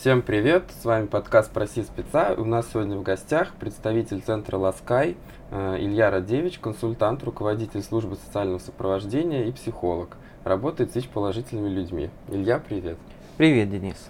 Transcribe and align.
Всем 0.00 0.22
привет, 0.22 0.62
с 0.80 0.86
вами 0.86 1.04
подкаст 1.04 1.52
«Проси 1.52 1.82
спеца». 1.82 2.32
У 2.38 2.46
нас 2.46 2.70
сегодня 2.72 2.96
в 2.96 3.02
гостях 3.02 3.52
представитель 3.60 4.22
центра 4.22 4.56
«Ласкай» 4.56 5.14
э, 5.50 5.76
Илья 5.78 6.10
Радевич, 6.10 6.58
консультант, 6.58 7.22
руководитель 7.22 7.82
службы 7.82 8.16
социального 8.16 8.56
сопровождения 8.60 9.44
и 9.44 9.52
психолог. 9.52 10.16
Работает 10.42 10.92
с 10.92 10.94
ВИЧ-положительными 10.94 11.68
людьми. 11.68 12.08
Илья, 12.28 12.58
привет. 12.66 12.96
Привет, 13.36 13.70
Денис. 13.70 14.08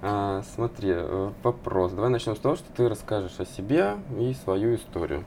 А, 0.00 0.40
смотри, 0.54 0.92
э, 0.94 1.30
вопрос. 1.42 1.92
Давай 1.92 2.08
начнем 2.08 2.34
с 2.34 2.38
того, 2.38 2.56
что 2.56 2.64
ты 2.74 2.88
расскажешь 2.88 3.38
о 3.38 3.44
себе 3.44 3.96
и 4.18 4.32
свою 4.32 4.76
историю. 4.76 5.24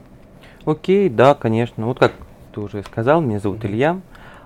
Окей, 0.66 1.10
да, 1.10 1.36
конечно. 1.36 1.86
Вот 1.86 2.00
как 2.00 2.14
ты 2.56 2.60
уже 2.60 2.82
сказал, 2.82 3.22
меня 3.22 3.38
зовут. 3.38 3.64
Илья. 3.64 4.02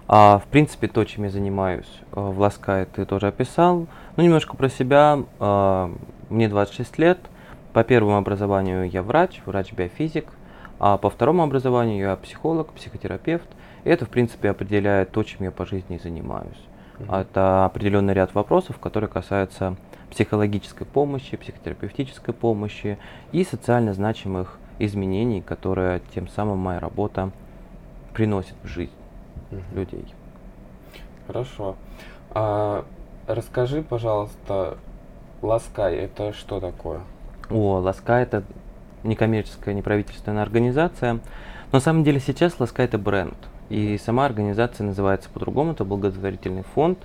А, 0.07 0.39
в 0.39 0.47
принципе, 0.47 0.87
то, 0.87 1.03
чем 1.03 1.25
я 1.25 1.29
занимаюсь 1.29 1.89
э, 2.13 2.19
в 2.19 2.39
Ласкай, 2.39 2.85
ты 2.85 3.05
тоже 3.05 3.27
описал. 3.27 3.87
Ну, 4.15 4.23
немножко 4.23 4.55
про 4.55 4.69
себя. 4.69 5.19
А, 5.39 5.91
мне 6.29 6.47
26 6.47 6.97
лет. 6.97 7.19
По 7.73 7.83
первому 7.83 8.18
образованию 8.18 8.89
я 8.89 9.04
врач, 9.04 9.41
врач-биофизик. 9.46 10.27
А 10.79 10.97
по 10.97 11.09
второму 11.09 11.43
образованию 11.43 11.99
я 11.99 12.15
психолог, 12.15 12.71
психотерапевт. 12.71 13.47
И 13.83 13.89
это, 13.89 14.05
в 14.05 14.09
принципе, 14.09 14.49
определяет 14.49 15.11
то, 15.11 15.23
чем 15.23 15.43
я 15.43 15.51
по 15.51 15.65
жизни 15.65 15.99
занимаюсь. 16.01 16.47
Mm-hmm. 16.99 17.21
Это 17.21 17.65
определенный 17.65 18.13
ряд 18.13 18.33
вопросов, 18.33 18.79
которые 18.79 19.10
касаются 19.10 19.75
психологической 20.10 20.87
помощи, 20.87 21.35
психотерапевтической 21.35 22.33
помощи 22.33 22.97
и 23.33 23.43
социально 23.43 23.93
значимых 23.93 24.57
изменений, 24.79 25.41
которые 25.41 26.01
тем 26.13 26.29
самым 26.29 26.60
моя 26.60 26.79
работа 26.79 27.32
приносит 28.13 28.55
в 28.63 28.68
жизнь 28.68 28.91
угу. 29.51 29.61
людей. 29.74 30.06
Хорошо. 31.28 31.75
А, 32.31 32.86
расскажи, 33.28 33.81
пожалуйста, 33.81 34.78
Ласкай 35.42 35.95
это 35.95 36.33
что 36.33 36.59
такое? 36.59 37.02
О, 37.50 37.80
Ласкай 37.80 38.23
это 38.23 38.44
некоммерческая 39.03 39.73
неправительственная 39.75 40.44
организация. 40.44 41.13
Но 41.13 41.21
на 41.73 41.80
самом 41.80 42.03
деле 42.03 42.19
сейчас 42.19 42.59
Ласкай 42.59 42.86
это 42.86 42.97
бренд. 42.97 43.38
И 43.69 43.97
сама 43.97 44.25
организация 44.25 44.86
называется 44.86 45.30
по-другому, 45.30 45.73
это 45.73 45.83
благотворительный 45.83 46.64
фонд 46.64 46.99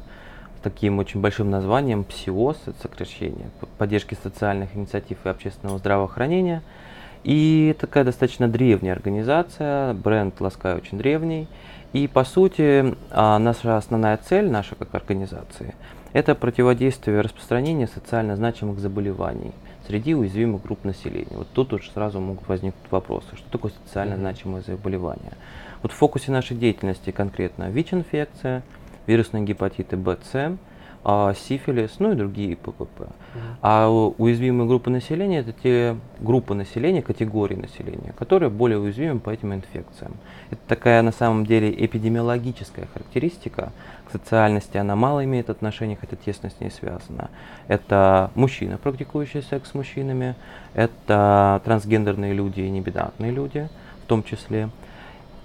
с 0.59 0.63
таким 0.63 1.01
очень 1.01 1.21
большим 1.21 1.51
названием 1.51 2.05
ПСИОС, 2.05 2.57
это 2.67 2.81
сокращение, 2.81 3.51
поддержки 3.79 4.17
социальных 4.23 4.77
инициатив 4.77 5.19
и 5.25 5.29
общественного 5.29 5.79
здравоохранения. 5.79 6.63
И 7.25 7.77
такая 7.81 8.05
достаточно 8.05 8.49
древняя 8.49 8.95
организация, 8.95 9.95
бренд 9.95 10.41
Ласкай 10.41 10.77
очень 10.77 10.99
древний. 10.99 11.49
И 11.93 12.09
по 12.09 12.25
сути 12.25 12.95
а, 13.11 13.39
наша 13.39 13.77
основная 13.77 14.17
цель, 14.17 14.51
наша 14.51 14.75
как 14.75 14.95
организации, 14.95 15.75
это 16.13 16.35
противодействие 16.35 17.21
распространения 17.21 17.87
социально 17.87 18.37
значимых 18.37 18.79
заболеваний 18.79 19.53
среди 19.87 20.15
уязвимых 20.15 20.63
групп 20.63 20.85
населения. 20.85 21.37
Вот 21.37 21.49
тут 21.53 21.73
уж 21.73 21.91
сразу 21.91 22.21
могут 22.21 22.49
возникнуть 22.49 22.91
вопросы, 22.91 23.37
что 23.37 23.51
такое 23.51 23.73
социально 23.85 24.17
значимое 24.17 24.63
заболевание. 24.63 25.33
Вот 25.83 25.93
в 25.93 25.97
фокусе 25.97 26.31
нашей 26.31 26.57
деятельности 26.57 27.11
конкретно 27.11 27.71
ВИЧ-инфекция, 27.71 28.63
вирусные 29.07 29.45
гепатиты 29.45 29.97
Б, 29.97 30.17
С, 30.33 30.57
а, 31.05 31.35
сифилис, 31.35 31.97
ну 31.99 32.13
и 32.13 32.15
другие 32.15 32.57
ППП. 32.57 33.09
А 33.61 33.89
уязвимые 33.89 34.69
группы 34.69 34.91
населения 34.91 35.41
это 35.41 35.53
те 35.53 35.97
группы 36.21 36.55
населения, 36.55 37.03
категории 37.03 37.57
населения, 37.57 38.15
которые 38.17 38.51
более 38.51 38.79
уязвимы 38.79 39.19
по 39.19 39.31
этим 39.31 39.53
инфекциям. 39.53 40.15
Это 40.51 40.61
такая 40.69 41.03
на 41.03 41.13
самом 41.13 41.45
деле 41.45 41.73
эпидемиологическая 41.85 42.87
характеристика. 42.93 43.73
К 44.09 44.13
социальности 44.13 44.77
она 44.77 44.95
мало 44.95 45.25
имеет 45.25 45.51
отношение, 45.51 45.97
хотя 46.01 46.17
тесно 46.17 46.51
с 46.51 46.61
ней 46.61 46.71
связана. 46.71 47.31
Это 47.67 48.31
мужчины, 48.35 48.79
практикующие 48.79 49.43
секс 49.43 49.71
с 49.71 49.75
мужчинами, 49.75 50.35
это 50.75 51.61
трансгендерные 51.65 52.33
люди 52.33 52.61
и 52.61 52.71
небинарные 52.71 53.33
люди 53.33 53.69
в 54.05 54.07
том 54.07 54.23
числе. 54.23 54.69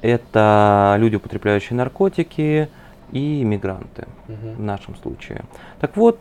Это 0.02 0.96
люди, 1.00 1.16
употребляющие 1.16 1.76
наркотики, 1.76 2.70
и 3.12 3.44
мигранты 3.44 4.08
угу. 4.28 4.56
в 4.58 4.62
нашем 4.62 4.96
случае. 4.96 5.44
Так 5.80 5.96
вот, 5.98 6.20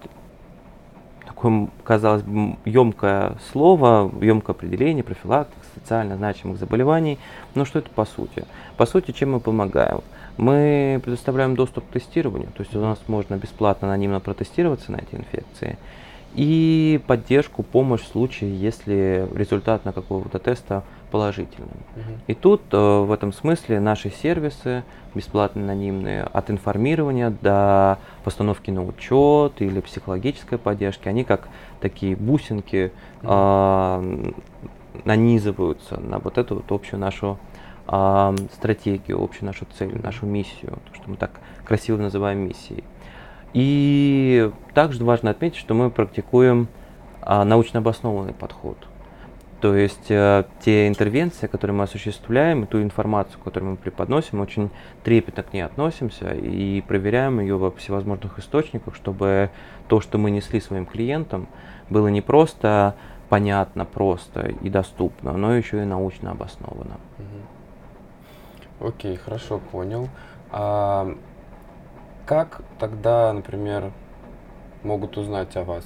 такое, 1.26 1.68
казалось 1.84 2.22
бы, 2.22 2.56
емкое 2.64 3.36
слово, 3.52 4.10
емкое 4.20 4.54
определение, 4.54 5.04
профилактика 5.04 5.60
социально 5.74 6.16
значимых 6.16 6.58
заболеваний. 6.58 7.18
Но 7.54 7.64
что 7.64 7.78
это 7.78 7.90
по 7.90 8.04
сути? 8.04 8.44
По 8.76 8.86
сути, 8.86 9.10
чем 9.10 9.32
мы 9.32 9.40
помогаем? 9.40 10.00
Мы 10.36 11.00
предоставляем 11.02 11.56
доступ 11.56 11.88
к 11.88 11.92
тестированию, 11.92 12.50
то 12.54 12.62
есть 12.62 12.74
у 12.76 12.80
нас 12.80 12.98
можно 13.06 13.36
бесплатно 13.36 13.88
анонимно 13.88 14.20
протестироваться 14.20 14.92
на 14.92 14.96
эти 14.96 15.14
инфекции 15.14 15.78
и 16.36 17.00
поддержку, 17.06 17.62
помощь 17.62 18.02
в 18.02 18.08
случае, 18.08 18.54
если 18.60 19.26
результат 19.34 19.86
на 19.86 19.92
какого-то 19.92 20.38
теста 20.38 20.84
положительным. 21.10 21.70
Угу. 21.94 22.02
И 22.26 22.34
тут 22.34 22.62
э, 22.72 22.76
в 22.76 23.12
этом 23.12 23.32
смысле 23.32 23.80
наши 23.80 24.10
сервисы 24.10 24.84
бесплатно 25.14 25.62
анонимные, 25.62 26.22
от 26.24 26.50
информирования 26.50 27.30
до 27.40 27.98
постановки 28.24 28.70
на 28.70 28.84
учет 28.84 29.60
или 29.60 29.80
психологической 29.80 30.58
поддержки, 30.58 31.08
они 31.08 31.24
как 31.24 31.48
такие 31.80 32.16
бусинки 32.16 32.92
угу. 33.22 33.28
э, 33.30 34.32
нанизываются 35.04 36.00
на 36.00 36.18
вот 36.18 36.38
эту 36.38 36.56
вот 36.56 36.70
общую 36.70 37.00
нашу 37.00 37.38
э, 37.88 38.36
стратегию, 38.52 39.22
общую 39.22 39.46
нашу 39.46 39.66
цель, 39.78 40.00
нашу 40.02 40.26
миссию, 40.26 40.78
то, 40.90 40.94
что 40.94 41.10
мы 41.10 41.16
так 41.16 41.30
красиво 41.64 41.96
называем 41.96 42.40
миссией. 42.40 42.84
И 43.52 44.50
также 44.74 45.02
важно 45.02 45.30
отметить, 45.30 45.56
что 45.56 45.72
мы 45.72 45.90
практикуем 45.90 46.68
а, 47.22 47.42
научно 47.44 47.78
обоснованный 47.78 48.34
подход. 48.34 48.76
То 49.66 49.74
есть 49.74 50.12
э, 50.12 50.44
те 50.60 50.86
интервенции, 50.86 51.48
которые 51.48 51.74
мы 51.74 51.82
осуществляем, 51.82 52.68
ту 52.68 52.80
информацию, 52.80 53.40
которую 53.42 53.72
мы 53.72 53.76
преподносим, 53.76 54.38
очень 54.38 54.70
трепетно 55.02 55.42
к 55.42 55.52
ней 55.52 55.62
относимся 55.62 56.32
и 56.32 56.80
проверяем 56.82 57.40
ее 57.40 57.56
во 57.56 57.72
всевозможных 57.72 58.38
источниках, 58.38 58.94
чтобы 58.94 59.50
то, 59.88 60.00
что 60.00 60.18
мы 60.18 60.30
несли 60.30 60.60
своим 60.60 60.86
клиентам, 60.86 61.48
было 61.90 62.06
не 62.06 62.20
просто 62.20 62.94
понятно, 63.28 63.84
просто 63.84 64.52
и 64.62 64.70
доступно, 64.70 65.32
но 65.32 65.56
еще 65.56 65.82
и 65.82 65.84
научно 65.84 66.30
обосновано. 66.30 66.98
Окей, 68.78 69.16
хорошо, 69.16 69.58
понял. 69.72 70.08
А 70.52 71.12
как 72.24 72.62
тогда, 72.78 73.32
например, 73.32 73.90
могут 74.84 75.18
узнать 75.18 75.56
о 75.56 75.64
вас? 75.64 75.84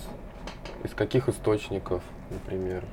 Из 0.84 0.92
каких 0.92 1.30
источников, 1.30 2.02
например? 2.28 2.84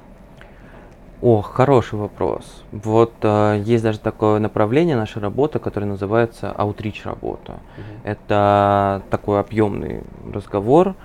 О, 1.21 1.41
хороший 1.41 1.97
вопрос. 1.97 2.63
Вот 2.71 3.13
э, 3.21 3.61
есть 3.65 3.83
даже 3.83 3.99
такое 3.99 4.39
направление 4.39 4.95
нашей 4.95 5.21
работы, 5.21 5.57
которое 5.57 5.87
называется 5.87 6.51
аутрич 6.51 7.05
работа. 7.05 7.53
Угу. 7.53 8.01
Это 8.03 9.01
такой 9.09 9.39
объемный 9.39 10.03
разговор. 10.31 10.95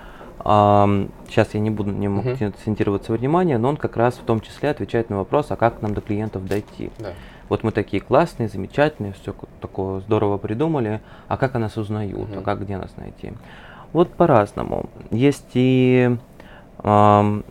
Э, 0.44 1.06
сейчас 1.28 1.54
я 1.54 1.60
не 1.60 1.70
буду 1.70 1.92
не 1.92 2.08
могу 2.08 2.30
угу. 2.30 2.44
акцентироваться 2.44 3.12
внимание, 3.12 3.56
но 3.56 3.70
он 3.70 3.76
как 3.76 3.96
раз 3.96 4.14
в 4.14 4.24
том 4.24 4.40
числе 4.40 4.70
отвечает 4.70 5.08
на 5.08 5.16
вопрос, 5.16 5.46
а 5.50 5.56
как 5.56 5.80
нам 5.80 5.94
до 5.94 6.02
клиентов 6.02 6.46
дойти. 6.46 6.90
Да 6.98 7.12
вот 7.52 7.64
мы 7.64 7.70
такие 7.70 8.02
классные, 8.02 8.48
замечательные, 8.48 9.12
все 9.12 9.34
такое 9.60 10.00
здорово 10.00 10.38
придумали, 10.38 11.02
а 11.28 11.36
как 11.36 11.54
о 11.54 11.58
нас 11.58 11.76
узнают, 11.76 12.30
mm-hmm. 12.30 12.38
а 12.38 12.42
как 12.42 12.62
где 12.62 12.78
нас 12.78 12.96
найти? 12.96 13.34
Вот 13.92 14.10
по-разному. 14.14 14.88
Есть 15.10 15.50
и 15.52 16.16
э, 16.78 17.42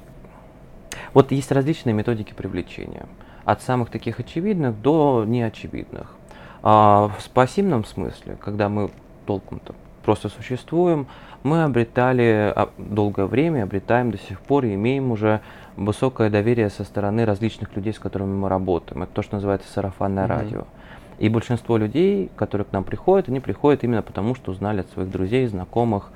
вот 1.13 1.31
есть 1.31 1.51
различные 1.51 1.93
методики 1.93 2.33
привлечения, 2.33 3.05
от 3.45 3.61
самых 3.61 3.89
таких 3.89 4.19
очевидных 4.19 4.79
до 4.81 5.23
неочевидных. 5.27 6.15
А 6.63 7.11
в 7.17 7.29
пассивном 7.29 7.85
смысле, 7.85 8.37
когда 8.39 8.69
мы 8.69 8.91
толком-то 9.25 9.73
просто 10.03 10.29
существуем, 10.29 11.07
мы 11.43 11.63
обретали 11.63 12.53
а, 12.55 12.69
долгое 12.77 13.25
время, 13.25 13.63
обретаем 13.63 14.11
до 14.11 14.17
сих 14.17 14.39
пор 14.41 14.65
и 14.65 14.75
имеем 14.75 15.11
уже 15.11 15.41
высокое 15.75 16.29
доверие 16.29 16.69
со 16.69 16.83
стороны 16.83 17.25
различных 17.25 17.75
людей, 17.75 17.93
с 17.93 17.99
которыми 17.99 18.33
мы 18.33 18.49
работаем. 18.49 19.03
Это 19.03 19.13
то, 19.13 19.21
что 19.21 19.35
называется 19.35 19.71
сарафанное 19.71 20.25
mm-hmm. 20.25 20.27
радио. 20.27 20.65
И 21.19 21.29
большинство 21.29 21.77
людей, 21.77 22.31
которые 22.35 22.65
к 22.65 22.71
нам 22.71 22.83
приходят, 22.83 23.29
они 23.29 23.39
приходят 23.39 23.83
именно 23.83 24.01
потому, 24.01 24.33
что 24.33 24.51
узнали 24.51 24.81
от 24.81 24.89
своих 24.89 25.09
друзей, 25.11 25.45
знакомых, 25.47 26.09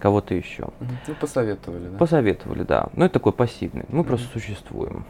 кого-то 0.00 0.34
еще. 0.34 0.68
Ну, 0.80 1.14
посоветовали, 1.14 1.88
да? 1.88 1.98
Посоветовали, 1.98 2.62
да. 2.62 2.88
Ну, 2.94 3.04
это 3.04 3.14
такой 3.14 3.32
пассивный. 3.32 3.84
Мы 3.88 4.00
mm-hmm. 4.00 4.04
просто 4.04 4.26
существуем. 4.32 5.04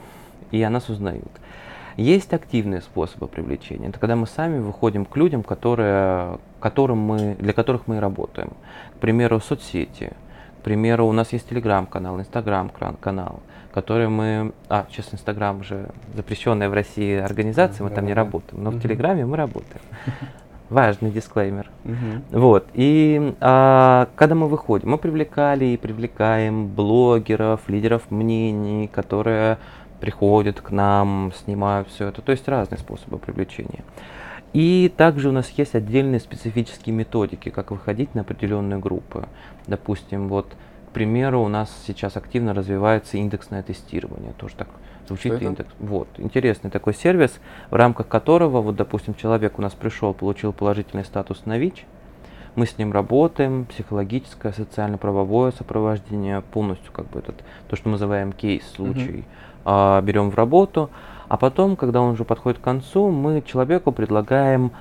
И 0.51 0.63
о 0.63 0.71
нас 0.71 0.89
узнают. 0.89 1.31
Есть 1.97 2.33
активные 2.33 2.81
способы 2.81 3.29
привлечения. 3.29 3.89
Это 3.89 3.99
когда 3.99 4.17
мы 4.17 4.27
сами 4.27 4.59
выходим 4.59 5.05
к 5.05 5.17
людям, 5.17 5.43
которые, 5.43 6.39
которым 6.61 6.99
мы, 6.99 7.37
для 7.39 7.53
которых 7.53 7.87
мы 7.87 7.97
и 7.97 7.99
работаем. 7.99 8.53
К 8.97 9.01
примеру, 9.01 9.41
соцсети. 9.41 10.13
К 10.61 10.63
примеру, 10.63 11.07
у 11.07 11.13
нас 11.13 11.33
есть 11.33 11.49
телеграм-канал, 11.49 12.19
инстаграм-канал 12.21 13.41
которые 13.73 14.09
мы... 14.09 14.53
А, 14.69 14.87
сейчас 14.91 15.13
Инстаграм 15.15 15.61
уже 15.61 15.91
запрещенная 16.15 16.69
в 16.69 16.75
России 16.75 17.17
организация, 17.17 17.85
мы 17.85 17.91
там 17.91 18.07
не 18.07 18.15
работаем, 18.15 18.65
но 18.65 18.71
в 18.71 18.81
Телеграме 18.81 19.25
мы 19.25 19.37
работаем. 19.37 19.83
важный 20.71 21.11
дисклеймер. 21.11 21.71
Мгм. 21.85 22.25
Вот. 22.31 22.67
И 22.73 23.35
а, 23.41 24.09
когда 24.17 24.35
мы 24.35 24.49
выходим, 24.49 24.91
мы 24.91 24.99
привлекали 24.99 25.67
и 25.67 25.77
привлекаем 25.77 26.69
блогеров, 26.69 27.69
лидеров 27.69 28.11
мнений, 28.11 28.89
которые 28.89 29.59
приходят 30.01 30.61
к 30.61 30.71
нам, 30.71 31.33
снимают 31.45 31.89
все 31.89 32.09
это. 32.09 32.23
То 32.23 32.33
есть 32.33 32.49
разные 32.49 32.79
способы 32.79 33.19
привлечения. 33.19 33.85
И 34.53 34.93
также 34.97 35.29
у 35.29 35.33
нас 35.33 35.51
есть 35.51 35.75
отдельные 35.75 36.19
специфические 36.19 36.95
методики, 36.95 37.51
как 37.51 37.71
выходить 37.71 38.15
на 38.15 38.23
определенные 38.23 38.81
группы. 38.81 39.29
Допустим, 39.67 40.29
вот, 40.29 40.47
к 40.91 40.93
примеру, 40.93 41.43
у 41.43 41.49
нас 41.49 41.71
сейчас 41.87 42.17
активно 42.17 42.53
развивается 42.53 43.17
индексное 43.17 43.63
тестирование. 43.63 44.33
Тоже 44.33 44.57
так 44.57 44.69
звучит 45.07 45.35
это? 45.35 45.45
индекс. 45.45 45.71
Вот, 45.79 46.09
интересный 46.19 46.69
такой 46.69 46.95
сервис, 46.95 47.39
в 47.71 47.77
рамках 47.77 48.09
которого, 48.09 48.61
вот, 48.61 48.75
допустим, 48.75 49.15
человек 49.15 49.57
у 49.61 49.63
нас 49.63 49.73
пришел, 49.73 50.13
получил 50.15 50.53
положительный 50.53 51.05
статус 51.05 51.47
на 51.47 51.59
ВИЧ, 51.59 51.85
мы 52.57 52.67
с 52.67 52.77
ним 52.77 52.91
работаем, 52.91 53.67
психологическое, 53.67 54.53
социально-правовое 54.53 55.53
сопровождение, 55.53 56.41
полностью 56.41 56.93
как 56.93 57.09
бы 57.09 57.21
этот, 57.21 57.37
то, 57.69 57.77
что 57.77 57.89
мы 57.89 57.93
называем 57.93 58.33
кейс, 58.33 58.69
случай, 58.75 59.25
а, 59.65 60.01
берем 60.01 60.31
в 60.31 60.35
работу, 60.35 60.91
а 61.29 61.37
потом, 61.37 61.77
когда 61.77 62.01
он 62.01 62.15
уже 62.15 62.25
подходит 62.25 62.59
к 62.59 62.63
концу, 62.63 63.13
мы 63.13 63.43
человеку 63.43 63.93
предлагаем 63.93 64.73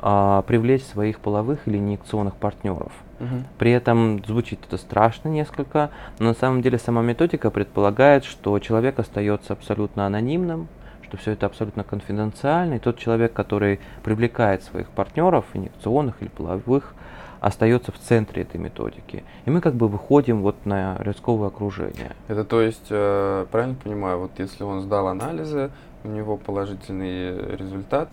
а, 0.00 0.42
привлечь 0.42 0.84
своих 0.84 1.20
половых 1.20 1.66
или 1.66 1.78
инъекционных 1.78 2.36
партнеров. 2.36 2.92
Мгм. 3.18 3.44
При 3.58 3.72
этом 3.72 4.24
звучит 4.24 4.60
это 4.66 4.76
страшно 4.76 5.28
несколько, 5.28 5.90
но 6.18 6.26
на 6.26 6.34
самом 6.34 6.62
деле 6.62 6.78
сама 6.78 7.02
методика 7.02 7.50
предполагает, 7.50 8.24
что 8.24 8.58
человек 8.58 8.98
остается 8.98 9.52
абсолютно 9.52 10.06
анонимным, 10.06 10.68
что 11.02 11.16
все 11.16 11.32
это 11.32 11.46
абсолютно 11.46 11.84
конфиденциально, 11.84 12.74
и 12.74 12.78
тот 12.78 12.98
человек, 12.98 13.32
который 13.32 13.80
привлекает 14.04 14.62
своих 14.62 14.88
партнеров, 14.90 15.46
инъекционных 15.54 16.20
или 16.20 16.28
половых, 16.28 16.94
остается 17.40 17.92
в 17.92 17.98
центре 17.98 18.42
этой 18.42 18.58
методики. 18.58 19.24
И 19.44 19.50
мы 19.50 19.60
как 19.60 19.74
бы 19.74 19.88
выходим 19.88 20.42
вот 20.42 20.66
на 20.66 20.96
рисковое 20.98 21.48
окружение. 21.48 22.12
Это 22.26 22.44
то 22.44 22.60
есть, 22.60 22.86
э, 22.90 23.46
правильно 23.50 23.76
понимаю, 23.82 24.18
вот 24.18 24.32
если 24.38 24.64
он 24.64 24.80
сдал 24.82 25.08
анализы, 25.08 25.70
у 26.04 26.08
него 26.08 26.36
положительный 26.36 27.56
результат, 27.56 28.08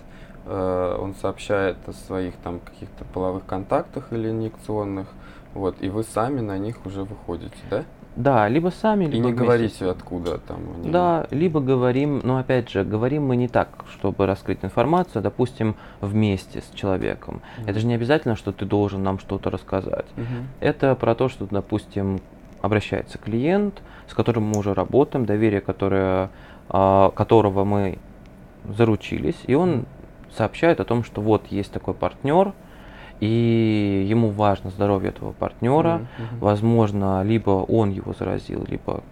он 0.47 1.15
сообщает 1.21 1.77
о 1.87 1.93
своих 1.93 2.35
там 2.37 2.59
каких-то 2.59 3.03
половых 3.05 3.45
контактах 3.45 4.13
или 4.13 4.29
инъекционных, 4.29 5.07
вот, 5.53 5.75
и 5.79 5.89
вы 5.89 6.03
сами 6.03 6.41
на 6.41 6.57
них 6.57 6.85
уже 6.85 7.03
выходите, 7.03 7.55
да? 7.69 7.83
Да, 8.15 8.47
либо 8.47 8.69
сами, 8.69 9.05
И 9.05 9.07
либо 9.07 9.17
не 9.17 9.31
вместе 9.31 9.43
говорите, 9.43 9.85
откуда 9.89 10.37
там 10.37 10.59
они. 10.75 10.89
Да, 10.89 11.27
либо 11.31 11.59
говорим, 11.59 12.21
но 12.23 12.37
опять 12.37 12.69
же, 12.69 12.85
говорим 12.85 13.25
мы 13.25 13.35
не 13.35 13.49
так, 13.49 13.69
чтобы 13.91 14.25
раскрыть 14.25 14.59
информацию, 14.61 15.19
а, 15.19 15.21
допустим, 15.21 15.75
вместе 15.99 16.61
с 16.61 16.73
человеком. 16.73 17.41
Мгм. 17.57 17.69
Это 17.69 17.79
же 17.79 17.87
не 17.87 17.93
обязательно, 17.93 18.37
что 18.37 18.53
ты 18.53 18.65
должен 18.65 19.03
нам 19.03 19.19
что-то 19.19 19.49
рассказать. 19.49 20.05
Мгм. 20.15 20.47
Это 20.61 20.95
про 20.95 21.13
то, 21.13 21.27
что, 21.27 21.45
допустим, 21.45 22.21
обращается 22.61 23.17
клиент, 23.17 23.81
с 24.07 24.13
которым 24.13 24.43
мы 24.43 24.59
уже 24.59 24.73
работаем, 24.73 25.25
доверие, 25.25 25.59
которое, 25.59 26.29
а, 26.69 27.11
которого 27.11 27.65
мы 27.65 27.99
заручились, 28.63 29.37
и 29.45 29.55
он 29.55 29.85
Мгм. 30.35 30.37
сообщает 30.37 30.79
о 30.79 30.85
том, 30.85 31.03
что 31.03 31.21
вот 31.21 31.47
есть 31.47 31.71
такой 31.71 31.93
партнер, 31.93 32.53
и 33.21 34.05
ему 34.09 34.29
важно 34.29 34.69
здоровье 34.69 35.09
этого 35.09 35.31
партнера, 35.31 36.01
мгм. 36.17 36.39
возможно, 36.39 37.23
либо 37.23 37.51
он 37.51 37.89
его 37.89 38.13
заразил, 38.13 38.65
либо, 38.67 39.03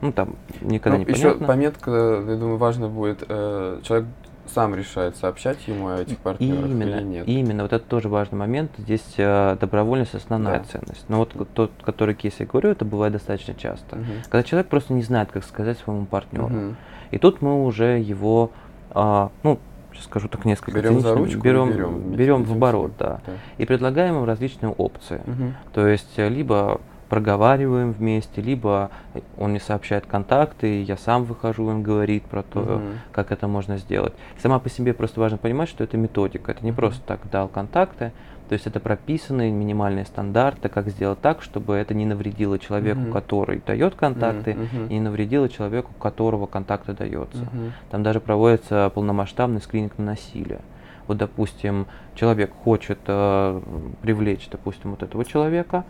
ну 0.00 0.12
там 0.12 0.36
никогда 0.62 0.98
Ну, 0.98 1.04
не 1.04 1.10
еще 1.12 1.22
понятно. 1.32 1.46
пометка, 1.46 1.90
я 2.26 2.36
думаю, 2.36 2.56
важно 2.56 2.88
будет, 2.88 3.22
э, 3.28 3.80
человек 3.82 4.08
сам 4.46 4.74
решает, 4.74 5.16
сообщать 5.16 5.58
ему 5.68 5.88
о 5.88 5.98
этих 6.00 6.18
партнерах 6.18 6.64
или 6.64 6.72
Именно, 6.72 7.00
нет. 7.02 7.28
именно, 7.28 7.62
вот 7.64 7.72
это 7.72 7.84
тоже 7.84 8.08
важный 8.08 8.38
момент. 8.38 8.72
Здесь 8.78 9.04
э, 9.18 9.56
добровольность 9.60 10.14
основная 10.14 10.58
Да. 10.60 10.64
ценность. 10.64 11.04
Но 11.08 11.18
вот 11.18 11.34
тот, 11.54 11.70
который 11.84 12.14
кейс 12.14 12.34
я 12.40 12.46
говорю, 12.46 12.70
это 12.70 12.84
бывает 12.84 13.12
достаточно 13.12 13.54
часто. 13.54 13.96
Мгм. 13.96 14.22
Когда 14.28 14.42
человек 14.42 14.68
просто 14.68 14.92
не 14.94 15.02
знает, 15.02 15.30
как 15.30 15.44
сказать 15.44 15.78
своему 15.78 16.06
партнеру. 16.06 16.48
Мгм. 16.48 16.76
И 17.12 17.18
тут 17.18 17.42
мы 17.42 17.64
уже 17.64 17.98
его, 18.00 18.50
а, 18.90 19.30
ну, 19.44 19.58
скажу 20.00 20.28
так 20.28 20.44
несколько 20.44 20.72
Берем 20.72 21.00
за 21.00 21.14
цинично, 21.14 21.14
ручку 21.20 21.38
и 21.38 21.42
берем, 21.42 21.70
берем, 21.70 22.00
берем 22.14 22.42
в 22.44 22.52
оборот, 22.52 22.92
да. 22.98 23.20
Да. 23.26 23.32
И 23.58 23.66
предлагаем 23.66 24.16
им 24.16 24.24
различные 24.24 24.70
опции. 24.72 25.20
Мгм. 25.26 25.54
То 25.72 25.86
есть 25.86 26.12
э, 26.18 26.28
либо 26.28 26.80
проговариваем 27.08 27.90
вместе, 27.92 28.40
либо 28.40 28.90
он 29.36 29.50
мне 29.50 29.60
сообщает 29.60 30.06
контакты, 30.06 30.82
я 30.82 30.96
сам 30.96 31.24
выхожу, 31.24 31.66
он 31.66 31.82
говорит 31.82 32.22
про 32.24 32.42
то, 32.44 32.60
Мгм. 32.60 33.00
как 33.10 33.32
это 33.32 33.48
можно 33.48 33.78
сделать. 33.78 34.12
Сама 34.38 34.60
по 34.60 34.70
себе 34.70 34.94
просто 34.94 35.18
важно 35.20 35.36
понимать, 35.36 35.68
что 35.68 35.82
это 35.82 35.96
методика. 35.96 36.52
Это 36.52 36.64
не 36.64 36.70
Мгм. 36.70 36.76
просто 36.76 37.00
так 37.04 37.20
дал 37.30 37.48
контакты, 37.48 38.12
то 38.50 38.54
есть 38.54 38.66
это 38.66 38.80
прописанные 38.80 39.52
минимальные 39.52 40.04
стандарты, 40.04 40.68
как 40.68 40.88
сделать 40.88 41.20
так, 41.20 41.40
чтобы 41.40 41.76
это 41.76 41.94
не 41.94 42.04
навредило 42.04 42.58
человеку, 42.58 43.02
Мгм. 43.02 43.12
который 43.12 43.62
дает 43.64 43.94
контакты, 43.94 44.54
Мгм. 44.54 44.86
и 44.88 44.94
не 44.94 44.98
навредило 44.98 45.48
человеку, 45.48 45.92
которого 46.00 46.46
контакты 46.46 46.92
дается. 46.92 47.44
Мгм. 47.44 47.72
Там 47.92 48.02
даже 48.02 48.18
проводится 48.18 48.90
полномасштабный 48.92 49.60
скрининг 49.60 49.96
на 49.98 50.06
насилие. 50.06 50.62
Вот, 51.06 51.16
допустим, 51.16 51.86
человек 52.16 52.50
хочет 52.64 52.98
э, 53.06 53.60
привлечь, 54.02 54.48
допустим, 54.50 54.90
вот 54.90 55.04
этого 55.04 55.24
человека, 55.24 55.84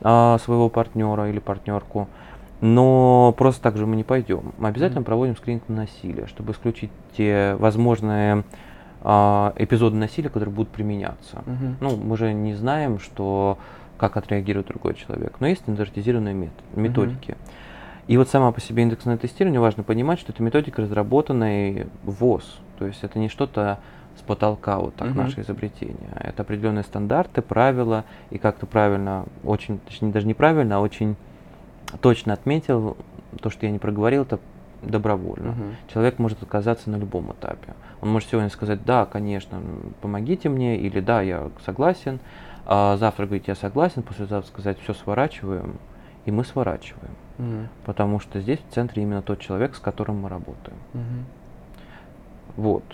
а, 0.00 0.38
своего 0.38 0.68
партнера 0.68 1.28
или 1.28 1.40
партнерку, 1.40 2.06
но 2.60 3.34
просто 3.36 3.60
так 3.60 3.76
же 3.76 3.86
мы 3.86 3.96
не 3.96 4.04
пойдем. 4.04 4.52
Мы 4.58 4.68
обязательно 4.68 5.00
Мгм. 5.00 5.06
проводим 5.06 5.36
скрининг 5.36 5.64
на 5.66 5.74
насилие, 5.78 6.28
чтобы 6.28 6.52
исключить 6.52 6.92
те 7.16 7.56
возможные 7.58 8.44
эпизоды 9.04 9.96
насилия, 9.96 10.30
которые 10.30 10.54
будут 10.54 10.72
применяться. 10.72 11.42
Мгм. 11.46 11.76
Ну, 11.80 11.96
мы 11.96 12.16
же 12.16 12.32
не 12.32 12.54
знаем, 12.54 12.98
что 12.98 13.58
как 13.98 14.16
отреагирует 14.16 14.68
другой 14.68 14.94
человек, 14.94 15.36
но 15.40 15.46
есть 15.46 15.60
стандартизированные 15.62 16.34
мет- 16.34 16.50
методики. 16.74 17.36
И 18.06 18.16
вот 18.16 18.28
сама 18.28 18.50
по 18.52 18.60
себе 18.60 18.82
индексное 18.82 19.16
тестирование 19.16 19.60
важно 19.60 19.82
понимать, 19.82 20.18
что 20.18 20.32
это 20.32 20.42
методика, 20.42 20.82
разработанная 20.82 21.86
ВОЗ. 22.02 22.58
То 22.78 22.86
есть 22.86 23.02
это 23.04 23.18
не 23.18 23.28
что-то 23.28 23.78
с 24.18 24.22
потолка, 24.22 24.78
вот 24.78 24.94
так 24.94 25.08
Мгм. 25.08 25.18
наше 25.18 25.40
изобретение. 25.40 26.10
Это 26.14 26.42
определенные 26.42 26.84
стандарты, 26.84 27.42
правила, 27.42 28.04
и 28.30 28.38
как 28.38 28.56
то 28.58 28.66
правильно, 28.66 29.24
очень, 29.42 29.78
точнее 29.78 30.12
даже 30.12 30.26
неправильно, 30.26 30.76
а 30.76 30.80
очень 30.80 31.16
точно 32.00 32.32
отметил, 32.32 32.96
то, 33.40 33.50
что 33.50 33.66
я 33.66 33.72
не 33.72 33.78
проговорил, 33.78 34.22
это 34.22 34.38
добровольно. 34.84 35.50
Мгм. 35.52 35.76
Человек 35.92 36.18
может 36.18 36.42
отказаться 36.42 36.90
на 36.90 36.96
любом 36.96 37.32
этапе. 37.32 37.74
Он 38.00 38.10
может 38.10 38.28
сегодня 38.28 38.50
сказать, 38.50 38.84
да, 38.84 39.06
конечно, 39.06 39.60
помогите 40.00 40.48
мне, 40.48 40.76
или 40.78 41.00
да, 41.00 41.22
я 41.22 41.50
согласен. 41.64 42.20
А 42.66 42.96
завтра 42.96 43.26
говорить, 43.26 43.48
я 43.48 43.54
согласен, 43.54 44.02
послезавтра 44.02 44.48
сказать, 44.50 44.78
все 44.80 44.94
сворачиваем, 44.94 45.74
и 46.24 46.30
мы 46.30 46.44
сворачиваем. 46.44 47.14
Мгм. 47.38 47.68
Потому 47.84 48.20
что 48.20 48.40
здесь 48.40 48.58
в 48.70 48.72
центре 48.74 49.02
именно 49.02 49.22
тот 49.22 49.40
человек, 49.40 49.74
с 49.74 49.78
которым 49.78 50.20
мы 50.22 50.28
работаем. 50.28 50.78
Мгм. 50.94 51.24
Вот. 52.56 52.84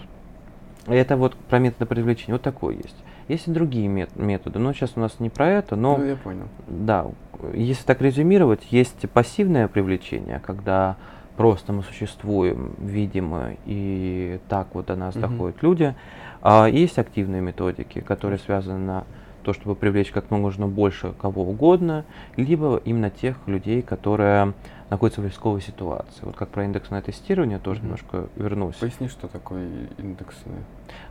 Это 0.87 1.17
вот 1.17 1.35
про 1.37 1.59
методы 1.59 1.87
привлечения. 1.87 2.33
Вот 2.35 2.43
такой 2.43 2.77
есть. 2.77 2.97
Есть 3.29 3.47
и 3.47 3.51
другие 3.53 3.87
мет- 3.87 4.17
методы, 4.17 4.59
но 4.59 4.73
сейчас 4.73 4.93
у 4.97 5.01
нас 5.01 5.21
не 5.21 5.29
про 5.31 5.47
это, 5.49 5.77
но 5.77 5.97
Ну, 5.99 6.05
я 6.05 6.17
понял. 6.17 6.49
да, 6.67 7.07
если 7.53 7.85
так 7.85 8.01
резюмировать, 8.03 8.67
есть 8.73 9.09
пассивное 9.11 9.69
привлечение, 9.69 10.41
когда 10.45 10.97
просто 11.41 11.73
мы 11.73 11.83
существуем, 11.83 12.75
видимо, 12.79 13.53
и 13.65 14.39
так 14.51 14.67
вот 14.75 14.85
до 14.87 14.95
нас 14.95 15.15
Мгм. 15.15 15.23
доходят 15.23 15.63
люди. 15.63 15.95
А 16.43 16.67
есть 16.67 16.99
активные 16.99 17.41
методики, 17.41 18.01
которые 18.01 18.39
связаны 18.39 18.79
на 18.79 19.05
то, 19.43 19.55
чтобы 19.55 19.75
привлечь 19.75 20.11
как 20.11 20.31
можно 20.31 20.69
больше 20.69 21.15
кого 21.19 21.45
угодно, 21.45 22.05
либо 22.37 22.83
именно 22.85 23.09
тех 23.09 23.37
людей, 23.47 23.81
которые 23.81 24.53
находятся 24.91 25.23
в 25.23 25.25
рисковой 25.25 25.63
ситуации. 25.63 26.21
Вот 26.25 26.37
как 26.37 26.51
про 26.51 26.65
индексное 26.67 27.01
тестирование 27.01 27.59
тоже 27.59 27.79
Мгм. 27.79 27.87
немножко 27.87 28.27
вернусь. 28.37 28.75
Поясни, 28.77 29.09
что 29.09 29.27
такое 29.27 29.67
индексные. 29.97 30.59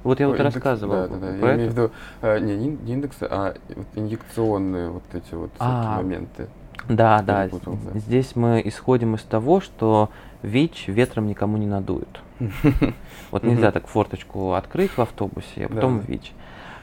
Вот 0.03 0.19
я 0.19 0.27
вот 0.27 0.33
индекс- 0.39 0.53
рассказывал 0.57 0.93
Да, 0.93 1.07
да, 1.07 1.15
да. 1.15 1.19
про 1.19 1.47
Я 1.47 1.53
это. 1.53 1.55
имею 1.55 1.69
в 1.69 1.73
виду 1.73 1.91
э, 2.21 2.39
не, 2.39 2.67
индексы, 2.93 3.23
а 3.27 3.55
вот 3.75 3.87
инъекционные 3.95 4.91
вот 4.91 5.03
эти 5.13 5.33
вот 5.33 5.49
А, 5.57 5.95
моменты. 5.95 6.49
Да, 6.87 7.21
да. 7.21 7.43
Перепутал, 7.43 7.73
з- 7.73 7.91
да. 7.93 7.99
Здесь 7.99 8.35
мы 8.35 8.61
исходим 8.65 9.15
из 9.15 9.21
того, 9.23 9.59
что 9.61 10.09
ВИЧ 10.43 10.87
ветром 10.87 11.27
никому 11.27 11.57
не 11.57 11.67
надует. 11.67 12.19
Вот 13.31 13.43
нельзя 13.43 13.71
так 13.71 13.87
форточку 13.87 14.53
открыть 14.53 14.91
в 14.91 14.99
автобусе, 14.99 15.65
а 15.65 15.69
потом. 15.69 15.99
ВИЧ. 15.99 16.31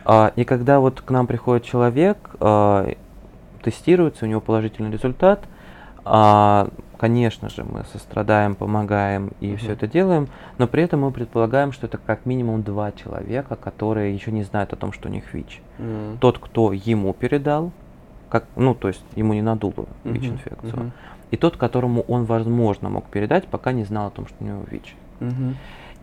А, 0.04 0.32
И 0.36 0.44
когда 0.44 0.78
вот 0.78 1.00
к 1.00 1.10
нам 1.10 1.26
приходит 1.26 1.64
человек, 1.64 2.18
а, 2.38 2.88
тестируется, 3.62 4.24
у 4.26 4.28
него 4.28 4.40
положительный 4.40 4.90
результат, 4.92 5.40
а, 6.04 6.68
конечно 6.98 7.48
же, 7.48 7.64
мы 7.64 7.84
сострадаем, 7.92 8.54
помогаем 8.54 9.32
и 9.40 9.56
все 9.56 9.72
это 9.72 9.88
делаем, 9.88 10.28
но 10.58 10.68
при 10.68 10.84
этом 10.84 11.00
мы 11.00 11.10
предполагаем, 11.10 11.72
что 11.72 11.86
это 11.86 11.98
как 11.98 12.26
минимум 12.26 12.62
два 12.62 12.92
человека, 12.92 13.56
которые 13.56 14.14
еще 14.14 14.30
не 14.30 14.44
знают 14.44 14.72
о 14.72 14.76
том, 14.76 14.92
что 14.92 15.08
у 15.08 15.10
них 15.12 15.34
ВИЧ. 15.34 15.60
Тот, 16.20 16.38
кто 16.38 16.72
ему 16.72 17.12
передал, 17.12 17.72
как, 18.28 18.44
ну, 18.56 18.74
то 18.74 18.88
есть 18.88 19.04
ему 19.14 19.34
не 19.34 19.42
надуло 19.42 19.86
ВИЧ-инфекцию, 20.04 20.76
мгм, 20.76 20.92
и 21.30 21.36
тот, 21.36 21.56
которому 21.56 22.02
он, 22.02 22.24
возможно, 22.24 22.88
мог 22.88 23.04
передать, 23.06 23.46
пока 23.46 23.72
не 23.72 23.84
знал 23.84 24.08
о 24.08 24.10
том, 24.10 24.26
что 24.26 24.36
у 24.40 24.44
него 24.44 24.62
ВИЧ. 24.70 24.94
мгм, 25.20 25.56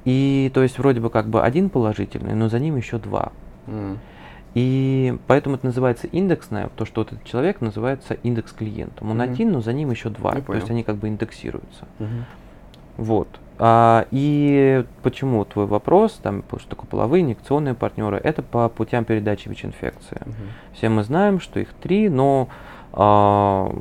И 0.05 0.51
то 0.53 0.61
есть 0.63 0.77
вроде 0.79 0.99
бы 0.99 1.09
как 1.09 1.27
бы 1.27 1.41
один 1.41 1.69
положительный, 1.69 2.33
но 2.33 2.49
за 2.49 2.59
ним 2.59 2.75
еще 2.75 2.97
два. 2.97 3.31
м. 3.67 3.99
И 4.53 5.17
поэтому 5.27 5.55
это 5.55 5.65
называется 5.65 6.05
индексное, 6.07 6.69
то, 6.75 6.85
что 6.85 7.01
вот 7.01 7.11
этот 7.13 7.23
человек 7.25 7.59
называется 7.61 8.13
индекс 8.21 8.51
клиентом. 8.51 9.09
Он 9.09 9.17
Мгм. 9.17 9.31
один, 9.31 9.51
но 9.51 9.61
за 9.61 9.73
ним 9.73 9.89
еще 9.89 10.09
два. 10.09 10.35
Я 10.35 10.41
То 10.41 10.53
есть 10.53 10.67
понял. 10.67 10.75
они 10.75 10.83
как 10.83 10.97
бы 10.97 11.07
индексируются. 11.07 11.87
Мгм. 11.99 12.25
Вот. 12.97 13.27
А, 13.65 14.07
и 14.11 14.83
почему 15.03 15.45
твой 15.45 15.67
вопрос, 15.67 16.19
там, 16.21 16.43
что 16.57 16.67
такое 16.67 16.85
половые, 16.89 17.23
инъекционные 17.23 17.73
партнеры, 17.73 18.17
это 18.21 18.41
по 18.41 18.67
путям 18.67 19.05
передачи 19.05 19.47
ВИЧ-инфекции. 19.47 20.17
Мгм. 20.25 20.35
Все 20.73 20.89
мы 20.89 21.01
знаем, 21.05 21.39
что 21.39 21.61
их 21.61 21.69
три, 21.75 22.09
но 22.09 22.49
а, 22.91 23.73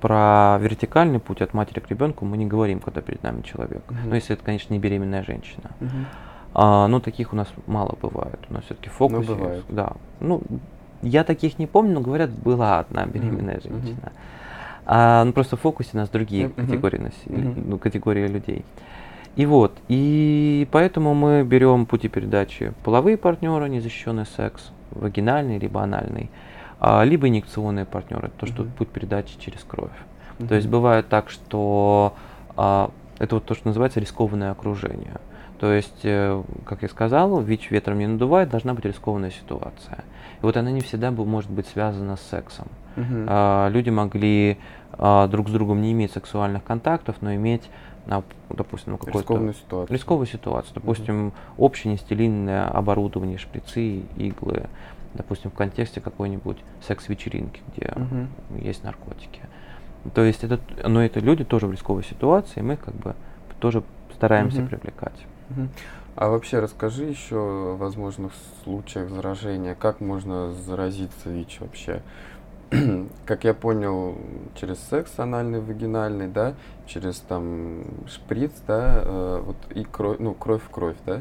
про 0.00 0.58
вертикальный 0.60 1.20
путь 1.20 1.42
от 1.42 1.54
матери 1.54 1.78
к 1.78 1.88
ребенку 1.88 2.24
мы 2.24 2.38
не 2.38 2.46
говорим, 2.46 2.80
когда 2.80 3.02
перед 3.02 3.22
нами 3.22 3.42
человек. 3.42 3.82
Мгм. 3.88 4.08
Ну, 4.08 4.14
если 4.16 4.34
это, 4.34 4.44
конечно, 4.44 4.72
не 4.74 4.80
беременная 4.80 5.22
женщина. 5.22 5.70
Мгм. 5.78 6.06
А, 6.54 6.88
но 6.88 6.98
таких 6.98 7.32
у 7.32 7.36
нас 7.36 7.46
мало 7.68 7.96
бывает. 8.02 8.40
У 8.50 8.54
нас 8.54 8.64
все-таки 8.64 8.88
в 8.88 8.94
фокусе. 8.94 9.28
бывают. 9.32 9.64
Да. 9.68 9.92
Ну, 10.18 10.42
я 11.02 11.22
таких 11.22 11.56
не 11.60 11.68
помню, 11.68 11.94
но 11.94 12.00
говорят, 12.00 12.30
была 12.30 12.80
одна 12.80 13.06
беременная 13.06 13.60
Мгм. 13.62 13.80
женщина. 13.80 14.12
А, 14.86 15.22
ну, 15.24 15.32
просто 15.32 15.56
в 15.56 15.60
фокусе 15.60 15.90
у 15.92 15.98
нас 15.98 16.08
другие 16.08 16.48
Мгм. 16.48 16.66
категории, 16.66 16.98
населения, 16.98 17.50
Мгм. 17.50 17.70
ну, 17.70 17.78
категории 17.78 18.26
людей. 18.26 18.64
И 19.36 19.46
вот, 19.46 19.78
и 19.88 20.66
поэтому 20.72 21.14
мы 21.14 21.44
берем 21.44 21.86
пути 21.86 22.08
передачи 22.08 22.72
половые 22.84 23.16
партнеры, 23.16 23.68
незащищенный 23.68 24.26
секс, 24.26 24.70
вагинальный 24.90 25.58
либо 25.58 25.82
анальный, 25.82 26.30
а, 26.80 27.04
либо 27.04 27.28
инъекционные 27.28 27.84
партнеры, 27.84 28.30
то, 28.36 28.46
что 28.46 28.62
Мгм. 28.62 28.72
путь 28.72 28.88
передачи 28.88 29.38
через 29.38 29.62
кровь. 29.62 29.90
То 30.48 30.54
есть 30.54 30.68
бывает 30.68 31.08
так, 31.08 31.28
что 31.30 32.14
а, 32.56 32.90
это 33.18 33.36
вот 33.36 33.44
то, 33.44 33.54
что 33.54 33.68
называется 33.68 34.00
рискованное 34.00 34.50
окружение. 34.50 35.20
То 35.58 35.70
есть, 35.72 36.00
э, 36.04 36.42
как 36.64 36.80
я 36.82 36.88
сказал, 36.88 37.38
ВИЧ 37.42 37.70
ветром 37.70 37.98
не 37.98 38.06
надувает, 38.06 38.48
должна 38.48 38.72
быть 38.72 38.86
рискованная 38.86 39.30
ситуация. 39.30 40.04
И 40.40 40.46
вот 40.46 40.56
она 40.56 40.70
не 40.70 40.80
всегда 40.80 41.10
может 41.10 41.50
быть 41.50 41.66
связана 41.68 42.16
с 42.16 42.22
сексом. 42.22 42.68
Мгм. 42.96 43.26
А, 43.28 43.68
люди 43.68 43.90
могли 43.90 44.58
друг 45.28 45.48
с 45.48 45.52
другом 45.52 45.80
не 45.80 45.92
иметь 45.92 46.12
сексуальных 46.12 46.64
контактов, 46.64 47.16
но 47.20 47.34
иметь, 47.34 47.70
а, 48.06 48.22
допустим, 48.48 48.92
ну, 48.92 48.98
какую-то 48.98 49.18
Рискованную 49.20 49.54
ситуацию. 49.54 49.94
рисковую 49.94 50.26
ситуацию. 50.26 50.74
Допустим, 50.74 51.32
общее 51.56 51.92
нестелинное 51.92 52.66
оборудование, 52.68 53.38
шприцы, 53.38 54.02
иглы. 54.16 54.68
Допустим, 55.14 55.50
в 55.50 55.54
контексте 55.54 56.00
какой-нибудь 56.00 56.58
секс-вечеринки, 56.86 57.60
где 57.68 57.92
Мгм. 57.96 58.28
есть 58.58 58.84
наркотики. 58.84 59.40
То 60.14 60.22
есть 60.22 60.44
это, 60.44 60.60
но 60.88 61.02
это 61.04 61.20
люди 61.20 61.44
тоже 61.44 61.66
в 61.66 61.72
рисковой 61.72 62.04
ситуации, 62.04 62.60
и 62.60 62.62
мы 62.62 62.76
как 62.76 62.94
бы 62.94 63.14
тоже 63.58 63.82
стараемся 64.14 64.58
Мгм. 64.60 64.68
привлекать. 64.68 65.26
А 66.16 66.28
вообще 66.28 66.58
расскажи 66.58 67.04
еще 67.04 67.36
о 67.36 67.76
возможных 67.76 68.32
случаях 68.64 69.10
заражения. 69.10 69.74
Как 69.74 70.00
можно 70.00 70.52
заразиться 70.52 71.30
ВИЧ 71.30 71.60
вообще? 71.60 72.02
Как 73.26 73.44
я 73.44 73.54
понял, 73.54 74.16
через 74.54 74.78
секс 74.78 75.18
анальный, 75.18 75.60
вагинальный, 75.60 76.28
да, 76.28 76.54
через 76.86 77.18
там 77.18 77.82
шприц, 78.06 78.52
да, 78.66 79.02
э, 79.04 79.42
вот 79.44 79.56
и 79.74 79.84
кровь, 79.84 80.18
ну 80.20 80.34
кровь 80.34 80.62
в 80.62 80.70
кровь, 80.70 80.96
да, 81.06 81.20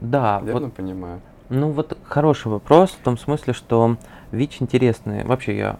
Да, 0.00 0.40
верно 0.44 0.66
вот, 0.66 0.74
понимаю? 0.74 1.20
ну 1.48 1.70
вот 1.70 1.96
хороший 2.04 2.48
вопрос 2.48 2.90
в 2.90 3.02
том 3.02 3.16
смысле, 3.18 3.52
что 3.54 3.96
ВИЧ 4.32 4.62
интересный. 4.62 5.24
Вообще 5.24 5.56
я 5.56 5.76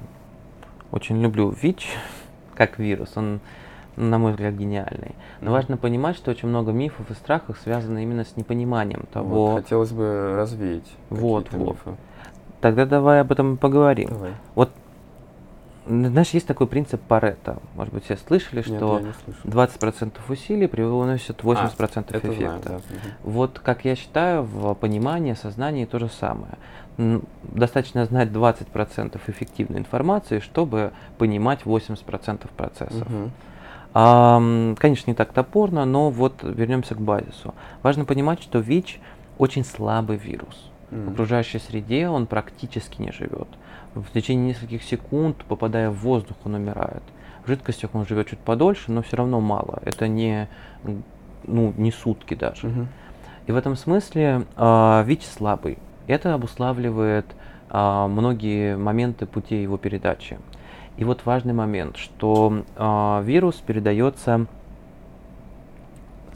очень 0.93 1.21
люблю 1.21 1.51
ВИЧ 1.51 1.89
как 2.55 2.79
вирус. 2.79 3.13
Он, 3.17 3.41
на 3.97 4.19
мой 4.19 4.33
взгляд, 4.33 4.55
гениальный. 4.55 5.15
Но 5.41 5.53
важно 5.53 5.77
понимать, 5.77 6.17
что 6.17 6.31
очень 6.31 6.49
много 6.49 6.73
мифов 6.73 7.11
и 7.11 7.15
страхов 7.15 7.59
связано 7.63 8.03
именно 8.03 8.25
с 8.25 8.37
непониманием 8.37 9.01
Вот, 9.01 9.11
того. 9.13 9.55
хотелось 9.57 9.93
бы 9.93 10.35
развеять 10.37 10.91
Вот, 11.11 11.53
вот. 11.53 11.69
мифы. 11.75 11.97
Тогда 12.65 12.87
давай 12.87 13.21
об 13.21 13.31
этом 13.31 13.59
поговорим. 13.59 14.09
Давай. 14.09 14.31
Вот, 14.55 14.71
знаешь, 15.87 16.31
есть 16.31 16.47
такой 16.47 16.67
принцип 16.67 16.99
Паретта. 16.99 17.59
Может 17.75 17.93
быть, 17.93 18.05
все 18.05 18.17
слышали, 18.17 18.65
Нет, 18.67 18.79
что 18.79 19.01
не 19.01 19.13
слышу. 19.23 19.41
20% 19.45 20.13
усилий 20.31 20.67
привносят 20.67 21.43
80% 21.43 22.07
Это 22.09 22.19
эффекта. 22.21 22.33
знаю, 22.33 22.61
да. 22.65 22.81
Вот, 23.23 23.59
как 23.59 23.85
я 23.85 23.95
считаю, 23.95 24.45
в 24.45 24.73
понимании, 24.77 25.35
сознании 25.35 25.85
то 25.85 25.99
же 25.99 26.09
самое. 26.09 26.55
Достаточно 27.43 28.07
знать 28.07 28.31
20% 28.31 29.21
эффективной 29.27 29.81
информации, 29.81 30.39
чтобы 30.39 30.93
понимать 31.19 31.65
80% 31.65 32.49
процессов. 32.57 33.07
Мгм. 33.11 33.31
Ам, 33.93 34.75
конечно, 34.79 35.11
не 35.11 35.15
так 35.15 35.35
топорно, 35.35 35.85
но 35.85 36.09
вот 36.09 36.43
вернемся 36.43 36.95
к 36.95 36.99
базису. 36.99 37.55
Важно 37.83 38.07
понимать, 38.07 38.43
что 38.43 38.59
ВИЧ 38.59 39.01
очень 39.37 39.67
слабый 39.67 40.17
вирус. 40.17 40.71
В 40.95 41.11
окружающей 41.11 41.59
среде 41.59 42.09
он 42.09 42.27
практически 42.27 43.03
не 43.03 43.11
живет. 43.11 43.49
В 43.95 44.11
течение 44.13 44.49
нескольких 44.49 44.83
секунд, 44.83 45.45
попадая 45.49 45.91
в 45.91 45.97
воздух, 45.99 46.37
он 46.45 46.55
умирает. 46.55 47.03
В 47.45 47.49
жидкостях 47.49 47.95
он 47.95 48.07
живет 48.07 48.29
чуть 48.29 48.39
подольше, 48.39 48.93
но 48.93 49.03
все 49.03 49.17
равно 49.17 49.41
мало. 49.41 49.81
Это 49.85 50.09
не, 50.09 50.49
ну, 51.45 51.75
не 51.77 51.91
сутки 51.91 52.35
даже. 52.35 52.69
Мгм. 52.69 52.89
И 53.47 53.53
в 53.53 53.57
этом 53.57 53.77
смысле 53.77 54.47
а, 54.57 55.03
ВИЧ 55.03 55.27
слабый. 55.27 55.79
Это 56.07 56.33
обуславливает 56.35 57.27
а, 57.69 58.07
многие 58.09 58.77
моменты 58.77 59.27
путей 59.27 59.63
его 59.63 59.77
передачи. 59.77 60.39
И 60.97 61.05
вот 61.05 61.27
важный 61.27 61.53
момент, 61.53 61.97
что 61.97 62.63
а, 62.77 63.21
вирус 63.23 63.57
передается, 63.57 64.47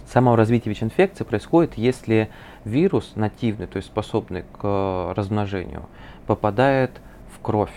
само 0.06 0.36
развитие 0.36 0.74
ВИЧ-инфекции 0.74 1.24
происходит, 1.24 1.74
если 1.74 2.28
вирус 2.68 3.12
нативный, 3.16 3.66
то 3.66 3.76
есть 3.78 3.88
способный 3.88 4.42
к 4.42 4.58
э, 4.62 5.12
размножению, 5.16 5.82
попадает 6.26 6.92
в 7.34 7.40
кровь 7.40 7.72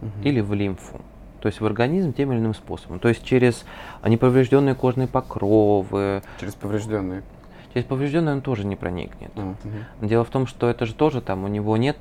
Мгм. 0.00 0.22
или 0.24 0.40
в 0.40 0.52
лимфу. 0.52 1.00
То 1.40 1.46
есть 1.46 1.60
в 1.60 1.66
организм 1.66 2.12
тем 2.12 2.32
или 2.32 2.38
иным 2.40 2.54
способом. 2.54 2.98
То 2.98 3.08
есть 3.08 3.24
через 3.24 3.64
неповрежденные 4.04 4.74
кожные 4.74 5.08
покровы, 5.08 6.22
Через 6.40 6.54
поврежденные. 6.54 7.22
через 7.72 7.86
поврежденные 7.86 8.34
он 8.36 8.42
тоже 8.42 8.64
не 8.66 8.76
проникнет. 8.76 9.30
Мгм. 9.36 9.56
Дело 10.02 10.24
в 10.24 10.28
том, 10.30 10.46
что 10.46 10.68
это 10.68 10.86
же 10.86 10.94
тоже 10.94 11.20
там 11.20 11.44
у 11.44 11.48
него 11.48 11.76
нет 11.76 11.96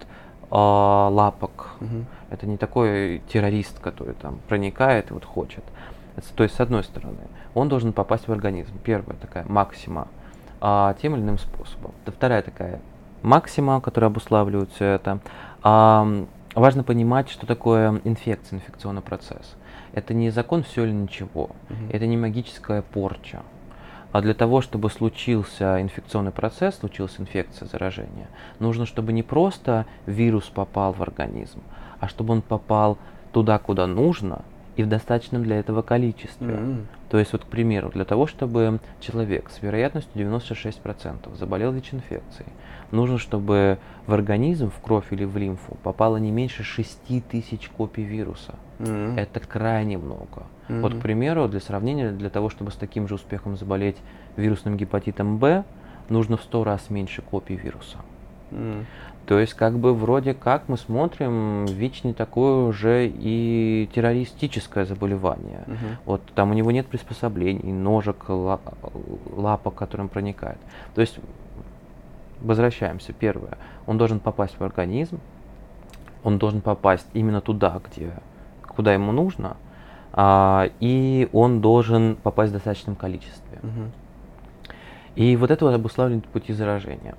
а, 0.51 1.09
лапок. 1.11 1.75
Мгм. 1.79 2.05
Это 2.29 2.45
не 2.47 2.57
такой 2.57 3.21
террорист, 3.31 3.79
который 3.79 4.13
там 4.15 4.39
проникает 4.47 5.09
и 5.11 5.13
вот 5.13 5.25
хочет. 5.25 5.63
Это, 6.17 6.27
то 6.35 6.43
есть, 6.43 6.55
с 6.55 6.59
одной 6.59 6.83
стороны, 6.83 7.17
он 7.53 7.69
должен 7.69 7.93
попасть 7.93 8.27
в 8.27 8.31
организм. 8.31 8.73
Первая 8.83 9.17
такая 9.17 9.45
максима 9.47 10.07
а, 10.61 10.93
тем 11.01 11.15
или 11.15 11.21
иным 11.21 11.37
способом. 11.37 11.91
Это 12.03 12.11
вторая 12.11 12.41
такая 12.41 12.79
максима, 13.23 13.81
которая 13.81 14.09
обуславливает 14.09 14.71
все 14.71 14.85
это. 14.85 15.19
А, 15.63 16.07
важно 16.55 16.83
понимать, 16.83 17.29
что 17.29 17.45
такое 17.45 17.99
инфекция, 18.03 18.57
инфекционный 18.57 19.01
процесс. 19.01 19.55
Это 19.93 20.13
не 20.13 20.29
закон 20.29 20.63
все 20.63 20.85
или 20.85 20.91
ничего. 20.91 21.49
Мгм. 21.69 21.89
Это 21.91 22.07
не 22.07 22.17
магическая 22.17 22.81
порча. 22.81 23.41
А 24.11 24.21
для 24.21 24.33
того, 24.33 24.61
чтобы 24.61 24.89
случился 24.89 25.81
инфекционный 25.81 26.31
процесс, 26.31 26.77
случилась 26.79 27.15
инфекция, 27.17 27.67
заражение, 27.67 28.27
нужно, 28.59 28.85
чтобы 28.85 29.13
не 29.13 29.23
просто 29.23 29.85
вирус 30.05 30.45
попал 30.45 30.91
в 30.91 31.01
организм, 31.01 31.61
а 31.99 32.09
чтобы 32.09 32.33
он 32.33 32.41
попал 32.41 32.97
туда, 33.31 33.57
куда 33.57 33.87
нужно, 33.87 34.41
и 34.81 34.83
в 34.83 34.89
достаточном 34.89 35.43
для 35.43 35.59
этого 35.59 35.81
количестве. 35.81 36.53
М. 36.53 36.87
То 37.09 37.17
есть, 37.17 37.33
вот, 37.33 37.43
к 37.43 37.47
примеру, 37.47 37.89
для 37.89 38.05
того, 38.05 38.25
чтобы 38.27 38.79
человек 38.99 39.49
с 39.49 39.61
вероятностью 39.61 40.11
96% 40.15 41.35
заболел 41.35 41.71
ВИЧ-инфекцией, 41.71 42.49
нужно, 42.91 43.17
чтобы 43.17 43.77
в 44.07 44.13
организм, 44.13 44.69
в 44.69 44.79
кровь 44.81 45.05
или 45.11 45.25
в 45.25 45.37
лимфу 45.37 45.77
попало 45.83 46.17
не 46.17 46.31
меньше 46.31 46.63
6 46.63 47.21
тысяч 47.21 47.69
копий 47.69 48.03
вируса. 48.03 48.55
М. 48.79 49.17
Это 49.17 49.39
крайне 49.39 49.97
много. 49.97 50.43
Вот, 50.69 50.95
к 50.95 51.01
примеру, 51.01 51.47
для 51.49 51.59
сравнения, 51.59 52.11
для 52.11 52.29
того, 52.29 52.49
чтобы 52.49 52.71
с 52.71 52.75
таким 52.75 53.07
же 53.07 53.15
успехом 53.15 53.57
заболеть 53.57 53.97
вирусным 54.37 54.77
гепатитом 54.77 55.37
Б, 55.37 55.63
нужно 56.09 56.37
в 56.37 56.41
100 56.43 56.63
раз 56.63 56.89
меньше 56.89 57.21
копий 57.21 57.57
вируса. 57.57 57.97
М. 58.51 58.85
То 59.31 59.39
есть, 59.39 59.53
как 59.53 59.79
бы 59.79 59.93
вроде 59.93 60.33
как 60.33 60.63
мы 60.67 60.75
смотрим, 60.77 61.65
ВИЧ 61.65 62.03
не 62.03 62.13
такое 62.13 62.65
уже 62.65 63.07
и 63.07 63.89
террористическое 63.95 64.83
заболевание. 64.83 65.63
Мгм. 65.67 65.77
Вот 66.03 66.21
там 66.35 66.51
у 66.51 66.53
него 66.53 66.69
нет 66.71 66.85
приспособлений, 66.87 67.71
ножек, 67.71 68.27
ла- 68.27 68.59
лапок, 69.33 69.75
которым 69.75 70.09
проникает. 70.09 70.57
То 70.95 70.99
есть, 70.99 71.17
возвращаемся. 72.41 73.13
Первое, 73.13 73.57
он 73.87 73.97
должен 73.97 74.19
попасть 74.19 74.59
в 74.59 74.63
организм, 74.65 75.21
он 76.25 76.37
должен 76.37 76.59
попасть 76.59 77.07
именно 77.13 77.39
туда, 77.39 77.79
где, 77.89 78.11
куда 78.67 78.93
ему 78.93 79.13
нужно, 79.13 79.55
а, 80.11 80.67
и 80.81 81.29
он 81.31 81.61
должен 81.61 82.17
попасть 82.17 82.49
в 82.49 82.55
достаточном 82.55 82.97
количестве. 82.97 83.59
Мгм. 83.61 83.91
И 85.15 85.37
вот 85.37 85.51
это 85.51 85.63
вот 85.63 85.73
обуславливает 85.73 86.25
пути 86.25 86.51
заражения. 86.51 87.15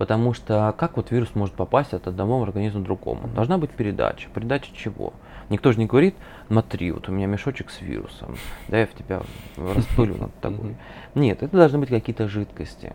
Потому 0.00 0.32
что 0.32 0.74
как 0.78 0.96
вот 0.96 1.10
вирус 1.10 1.28
может 1.34 1.54
попасть 1.54 1.92
от 1.92 2.06
одного 2.06 2.42
организма 2.42 2.80
к 2.80 2.84
другому? 2.84 3.28
Должна 3.34 3.58
быть 3.58 3.68
передача. 3.68 4.30
Передача 4.34 4.74
чего? 4.74 5.12
Никто 5.50 5.72
же 5.72 5.78
не 5.78 5.84
говорит, 5.84 6.14
смотри, 6.46 6.90
вот 6.90 7.10
у 7.10 7.12
меня 7.12 7.26
мешочек 7.26 7.68
с 7.70 7.82
вирусом, 7.82 8.36
да, 8.68 8.78
я 8.78 8.86
в 8.86 8.94
тебя 8.94 9.20
распылю 9.58 10.14
над 10.14 10.34
тобой. 10.40 10.76
Нет, 11.14 11.42
это 11.42 11.54
должны 11.54 11.80
быть 11.80 11.90
какие-то 11.90 12.28
жидкости. 12.28 12.94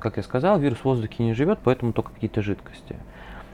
Как 0.00 0.16
я 0.16 0.22
сказал, 0.22 0.58
вирус 0.58 0.78
в 0.78 0.84
воздухе 0.86 1.22
не 1.22 1.34
живет, 1.34 1.58
поэтому 1.62 1.92
только 1.92 2.12
какие-то 2.12 2.40
жидкости. 2.40 2.96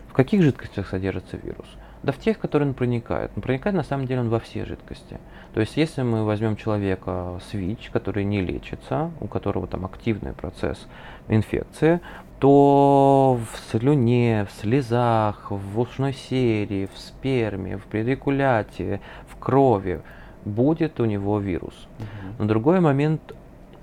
В 0.08 0.12
каких 0.12 0.44
жидкостях 0.44 0.86
содержится 0.86 1.36
вирус? 1.36 1.66
Да 2.04 2.12
в 2.12 2.18
тех, 2.18 2.38
которые 2.38 2.68
он 2.68 2.74
проникает. 2.74 3.30
Но 3.34 3.40
проникает 3.40 3.74
на 3.74 3.82
самом 3.82 4.06
деле 4.06 4.20
он 4.20 4.28
во 4.28 4.38
все 4.38 4.66
жидкости. 4.66 5.18
То 5.54 5.60
есть 5.60 5.78
если 5.78 6.02
мы 6.02 6.26
возьмем 6.26 6.54
человека 6.54 7.40
с 7.48 7.54
ВИЧ, 7.54 7.88
который 7.90 8.24
не 8.24 8.42
лечится, 8.42 9.10
у 9.20 9.26
которого 9.26 9.66
там 9.66 9.86
активный 9.86 10.34
процесс 10.34 10.86
инфекции, 11.28 12.00
то 12.38 13.41
в 13.53 13.71
слюне, 13.71 14.47
в 14.47 14.61
слезах, 14.61 15.50
в 15.50 15.79
ушной 15.81 16.12
серии, 16.12 16.88
в 16.93 16.99
сперме, 16.99 17.79
в 17.79 17.85
предикуляте, 17.85 19.00
в 19.29 19.37
крови 19.37 20.03
будет 20.45 21.00
у 21.00 21.05
него 21.05 21.38
вирус. 21.38 21.88
Мгм. 21.99 22.35
Но 22.38 22.45
другой 22.45 22.81
момент, 22.81 23.21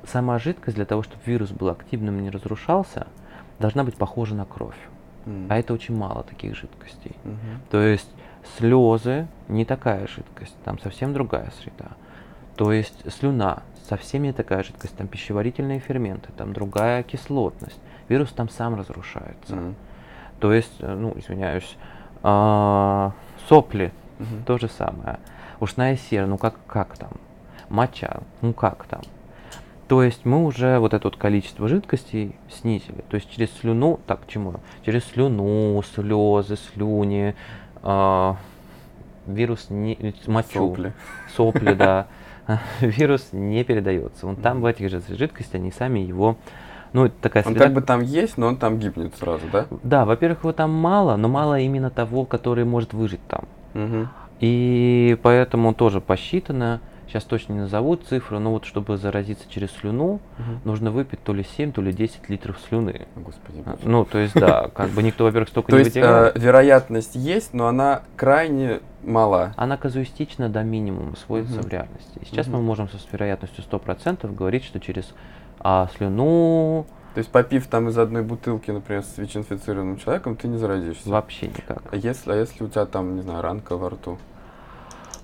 сама 0.06 0.38
жидкость 0.40 0.76
для 0.76 0.86
того, 0.86 1.04
чтобы 1.04 1.22
вирус 1.26 1.52
был 1.52 1.70
активным 1.70 2.20
и 2.20 2.22
не 2.24 2.30
разрушался, 2.30 3.08
должна 3.60 3.84
быть 3.84 3.96
похожа 3.96 4.36
на 4.36 4.46
кровь. 4.46 4.78
М. 5.26 5.48
А 5.50 5.58
это 5.58 5.74
очень 5.74 5.96
мало 5.96 6.24
таких 6.24 6.56
жидкостей. 6.56 7.16
Мгм. 7.24 7.62
То 7.70 7.82
есть 7.82 8.10
слезы 8.58 9.28
не 9.48 9.66
такая 9.66 10.08
жидкость, 10.08 10.56
там 10.64 10.80
совсем 10.80 11.14
другая 11.14 11.52
среда. 11.62 11.92
То 12.56 12.72
есть 12.72 13.12
слюна 13.12 13.64
совсем 13.88 14.24
не 14.24 14.34
такая 14.34 14.64
жидкость, 14.64 14.96
там 14.96 15.08
пищеварительные 15.08 15.80
ферменты, 15.80 16.30
там 16.38 16.54
другая 16.54 17.04
кислотность. 17.04 17.80
Вирус 18.12 18.30
там 18.34 18.50
сам 18.50 18.76
разрушается. 18.76 19.56
М. 19.56 19.76
То 20.42 20.52
есть, 20.52 20.74
э, 20.80 20.94
ну, 20.96 21.14
извиняюсь, 21.16 21.78
а, 22.24 23.14
сопли 23.48 23.94
Мгм. 24.20 24.44
то 24.46 24.58
же 24.58 24.68
самое. 24.68 25.18
Ушная 25.62 25.96
сера, 25.96 26.26
ну 26.26 26.38
как, 26.38 26.56
как 26.68 26.98
там? 26.98 27.12
Моча, 27.70 28.20
ну 28.42 28.52
как 28.52 28.84
там? 28.88 29.00
То 29.88 30.04
есть 30.04 30.26
мы 30.26 30.44
уже 30.44 30.78
вот 30.80 30.94
это 30.94 31.08
вот 31.08 31.16
количество 31.16 31.70
жидкостей 31.70 32.36
снизили. 32.50 33.02
То 33.10 33.16
есть 33.16 33.32
через 33.32 33.50
слюну, 33.60 33.98
так, 34.08 34.20
чему? 34.28 34.56
Через 34.86 35.06
слюну, 35.06 35.82
слезы, 35.96 36.58
слюни, 36.58 37.34
а, 37.82 38.36
вирус 39.26 39.70
не, 39.70 39.98
мочу, 40.28 40.68
Сопли. 40.68 40.94
сопли, 41.38 41.74
да, 41.76 42.08
вирус 42.82 43.30
не 43.32 43.64
передается. 43.64 44.26
Вон 44.26 44.36
там 44.36 44.60
в 44.60 44.66
этих 44.66 44.90
же 44.90 45.02
жидкостях 45.08 45.56
они 45.62 45.72
сами 45.72 46.00
его, 46.00 46.36
ну, 46.94 47.10
такая 47.10 47.44
Он 47.46 47.54
среда, 47.54 47.66
как 47.66 47.74
бы 47.74 47.82
там 47.82 48.02
есть, 48.02 48.38
но 48.38 48.48
он 48.48 48.58
там 48.58 48.78
гибнет 48.80 49.16
сразу, 49.16 49.46
да? 49.52 49.66
да, 49.84 50.06
во-первых, 50.06 50.40
его 50.40 50.52
там 50.54 50.72
мало, 50.72 51.16
но 51.16 51.28
мало 51.28 51.60
именно 51.60 51.90
того, 51.90 52.26
который 52.26 52.66
может 52.66 52.94
выжить 52.94 53.26
там. 53.28 53.46
Мгм. 53.74 54.10
И 54.40 55.18
поэтому 55.22 55.74
тоже 55.74 56.02
посчитано, 56.02 56.82
сейчас 57.08 57.24
точно 57.26 57.54
не 57.54 57.60
назову 57.60 57.96
цифру, 57.96 58.40
но 58.40 58.52
вот 58.52 58.66
чтобы 58.66 58.98
заразиться 58.98 59.46
через 59.50 59.70
слюну, 59.72 60.20
Мгм. 60.38 60.62
нужно 60.66 60.92
выпить 60.92 61.24
то 61.24 61.34
ли 61.34 61.44
7, 61.44 61.72
то 61.72 61.82
ли 61.82 61.94
10 61.94 62.28
литров 62.30 62.58
слюны. 62.68 63.08
Господи. 63.16 63.62
А, 63.66 63.72
боже. 63.72 63.82
Ну, 63.90 64.04
то 64.06 64.18
есть, 64.18 64.34
да, 64.34 64.70
как 64.74 64.90
бы 64.90 65.04
никто, 65.04 65.26
во-первых, 65.26 65.50
столько 65.50 65.72
То 65.72 65.78
не 65.78 65.84
выделяет. 65.84 66.36
э, 66.36 66.40
вероятность 66.40 67.16
есть, 67.16 67.54
но 67.54 67.68
она 67.68 68.02
крайне 68.16 68.80
мала. 69.04 69.54
Она 69.58 69.78
казуистично 69.78 70.50
до 70.50 70.64
минимума 70.64 71.16
сводится 71.16 71.62
в 71.62 71.68
реальности. 71.68 72.20
Сейчас 72.26 72.48
мы 72.48 72.62
можем 72.62 72.88
с 72.90 73.08
вероятностью 73.12 73.64
100% 73.64 74.34
говорить, 74.34 74.64
что 74.64 74.80
через 74.80 75.14
а, 75.64 75.88
слюну 75.98 76.86
То 77.14 77.20
есть 77.20 77.30
попив 77.32 77.68
там 77.68 77.90
из 77.90 77.98
одной 77.98 78.24
бутылки, 78.24 78.72
например, 78.72 79.04
с 79.04 79.18
ВИЧ-инфицированным 79.18 79.98
человеком, 79.98 80.36
ты 80.36 80.48
не 80.48 80.58
заразишься. 80.58 81.10
вообще 81.10 81.48
никак. 81.48 81.84
А 81.92 81.96
если, 81.96 82.32
а 82.32 82.36
если 82.36 82.64
у 82.64 82.68
тебя 82.68 82.86
там, 82.86 83.16
не 83.16 83.22
знаю, 83.22 83.42
ранка 83.42 83.78
во 83.78 83.90
рту? 83.90 84.18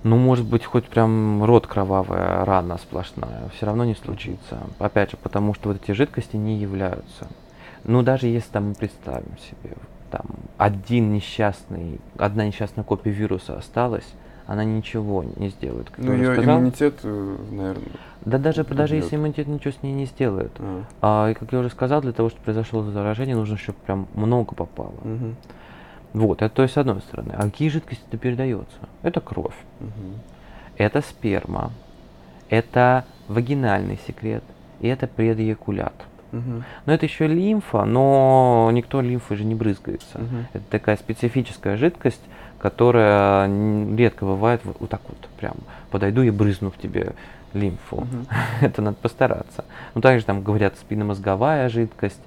Ну, 0.04 0.16
может 0.16 0.46
быть, 0.46 0.64
хоть 0.64 0.86
прям 0.88 1.42
рот 1.44 1.66
кровавая 1.66 2.44
рана 2.44 2.78
сплошная, 2.78 3.50
все 3.56 3.66
равно 3.66 3.84
не 3.84 3.94
случится. 3.96 4.58
Опять 4.78 5.10
же, 5.10 5.16
потому 5.16 5.54
что 5.54 5.70
вот 5.70 5.82
эти 5.82 5.90
жидкости 5.92 6.36
не 6.36 6.56
являются. 6.56 7.26
Ну, 7.84 8.02
даже 8.02 8.26
если 8.28 8.50
там 8.52 8.68
мы 8.68 8.74
представим 8.74 9.36
себе, 9.38 9.74
там 10.10 10.22
один 10.56 11.12
несчастный, 11.12 12.00
одна 12.16 12.46
несчастная 12.46 12.84
копия 12.84 13.10
вируса 13.10 13.56
осталась, 13.56 14.06
она 14.46 14.62
ничего 14.64 15.24
не 15.36 15.48
сделает. 15.48 15.90
Как 15.90 15.98
Ну, 15.98 16.12
ее 16.12 16.32
сказал. 16.34 16.56
иммунитет, 16.58 16.94
э, 17.02 17.36
наверное. 17.50 17.84
Да 18.28 18.38
даже, 18.38 18.64
даже 18.64 18.94
убьет. 18.94 19.04
если 19.04 19.16
иммунитет 19.16 19.46
ничего 19.46 19.72
с 19.72 19.82
ней 19.82 19.92
не 19.92 20.04
сделает. 20.06 20.52
а, 20.58 20.84
А, 21.00 21.30
и 21.30 21.34
как 21.34 21.52
я 21.52 21.58
уже 21.60 21.70
сказал, 21.70 22.00
для 22.02 22.12
того, 22.12 22.28
чтобы 22.28 22.44
произошло 22.44 22.82
заражение, 22.82 23.34
нужно, 23.36 23.56
чтобы 23.56 23.78
прям 23.86 24.06
много 24.14 24.54
попало. 24.54 24.94
мгм, 25.02 25.36
Вот, 26.12 26.42
это 26.42 26.54
то 26.54 26.62
есть 26.62 26.74
с 26.74 26.78
одной 26.78 27.00
стороны. 27.00 27.32
А 27.36 27.42
какие 27.42 27.68
жидкости 27.68 28.02
это 28.08 28.18
передается? 28.18 28.76
Это 29.02 29.20
кровь. 29.20 29.54
мгм. 29.80 30.20
это 30.76 31.00
сперма, 31.00 31.72
это 32.50 33.04
вагинальный 33.28 33.98
секрет 34.06 34.44
и 34.80 34.88
это 34.88 35.06
предэякулят. 35.06 35.94
Мгм, 36.30 36.62
Но 36.84 36.92
это 36.92 37.06
еще 37.06 37.26
лимфа, 37.26 37.84
но 37.86 38.68
никто 38.72 39.00
лимфой 39.00 39.38
же 39.38 39.44
не 39.44 39.54
брызгается. 39.54 40.18
мгм. 40.18 40.46
Это 40.52 40.64
такая 40.70 40.96
специфическая 40.96 41.76
жидкость, 41.78 42.20
которая 42.58 43.48
редко 43.96 44.24
бывает 44.26 44.60
вот, 44.64 44.76
вот 44.80 44.90
так 44.90 45.00
вот 45.08 45.16
прям 45.40 45.54
подойду 45.90 46.22
и 46.22 46.30
брызну 46.30 46.70
в 46.70 46.76
тебе 46.76 47.14
лимфу. 47.54 48.02
Мгм. 48.02 48.26
Это 48.60 48.82
надо 48.82 48.96
постараться. 49.00 49.64
Ну 49.94 50.00
также 50.00 50.24
там 50.24 50.42
говорят 50.42 50.76
спинномозговая 50.78 51.68
жидкость. 51.68 52.20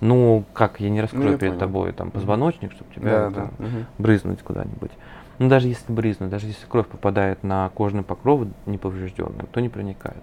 Ну, 0.00 0.44
как 0.52 0.78
я 0.80 0.90
не 0.90 1.00
раскрою 1.00 1.32
я 1.32 1.38
перед 1.38 1.52
понял. 1.54 1.58
тобой 1.60 1.92
там 1.92 2.10
позвоночник, 2.10 2.72
чтобы 2.72 2.92
тебя 2.94 3.30
Да, 3.30 3.48
да. 3.58 3.66
брызнуть 3.96 4.42
куда-нибудь. 4.42 4.90
Ну, 5.38 5.48
даже 5.48 5.68
если 5.68 5.90
брызнуть, 5.92 6.28
даже 6.30 6.46
если 6.46 6.66
кровь 6.66 6.86
попадает 6.86 7.42
на 7.42 7.70
кожный 7.70 8.02
покров 8.02 8.46
неповрежденный, 8.66 9.46
то 9.50 9.60
не 9.60 9.68
проникает. 9.70 10.22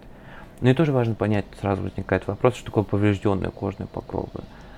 Ну 0.62 0.70
и 0.70 0.74
тоже 0.76 0.92
важно 0.92 1.16
понять, 1.16 1.46
сразу 1.60 1.82
возникает 1.82 2.28
вопрос, 2.28 2.56
что 2.56 2.66
такое 2.66 2.84
поврежденные 2.84 3.50
кожные 3.52 3.88
покровы. 3.88 4.30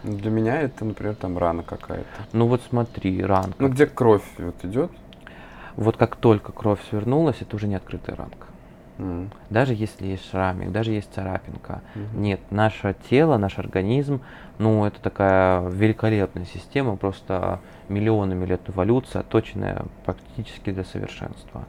Ну, 0.04 0.18
Для 0.18 0.32
меня 0.32 0.62
это, 0.62 0.86
например, 0.86 1.16
там 1.16 1.38
рана 1.38 1.64
какая-то. 1.64 2.06
Ну 2.32 2.48
вот 2.48 2.62
смотри, 2.70 3.22
ранка. 3.24 3.56
Ну, 3.60 3.68
где 3.70 3.86
кровь 3.86 4.24
вот 4.38 4.56
идет. 4.64 4.92
Вот 5.76 5.98
как 5.98 6.16
только 6.16 6.52
кровь 6.54 6.80
свернулась, 6.90 7.38
это 7.42 7.56
уже 7.56 7.68
не 7.68 7.76
открытая 7.76 8.16
ранка. 8.16 8.48
Даже 9.50 9.74
если 9.74 10.08
есть 10.08 10.30
шрамик, 10.30 10.72
даже 10.72 10.92
есть 10.92 11.14
царапинка. 11.14 11.82
мгм. 11.96 12.22
Нет, 12.22 12.40
наше 12.50 12.96
тело, 13.10 13.38
наш 13.38 13.60
организм, 13.60 14.22
ну 14.58 14.86
это 14.86 15.02
такая 15.02 15.68
великолепная 15.68 16.46
система, 16.46 16.96
просто 16.96 17.60
миллионами 17.90 18.46
лет 18.46 18.62
эволюции, 18.70 19.20
отточенная 19.20 19.84
практически 20.06 20.72
до 20.72 20.84
совершенства. 20.86 21.66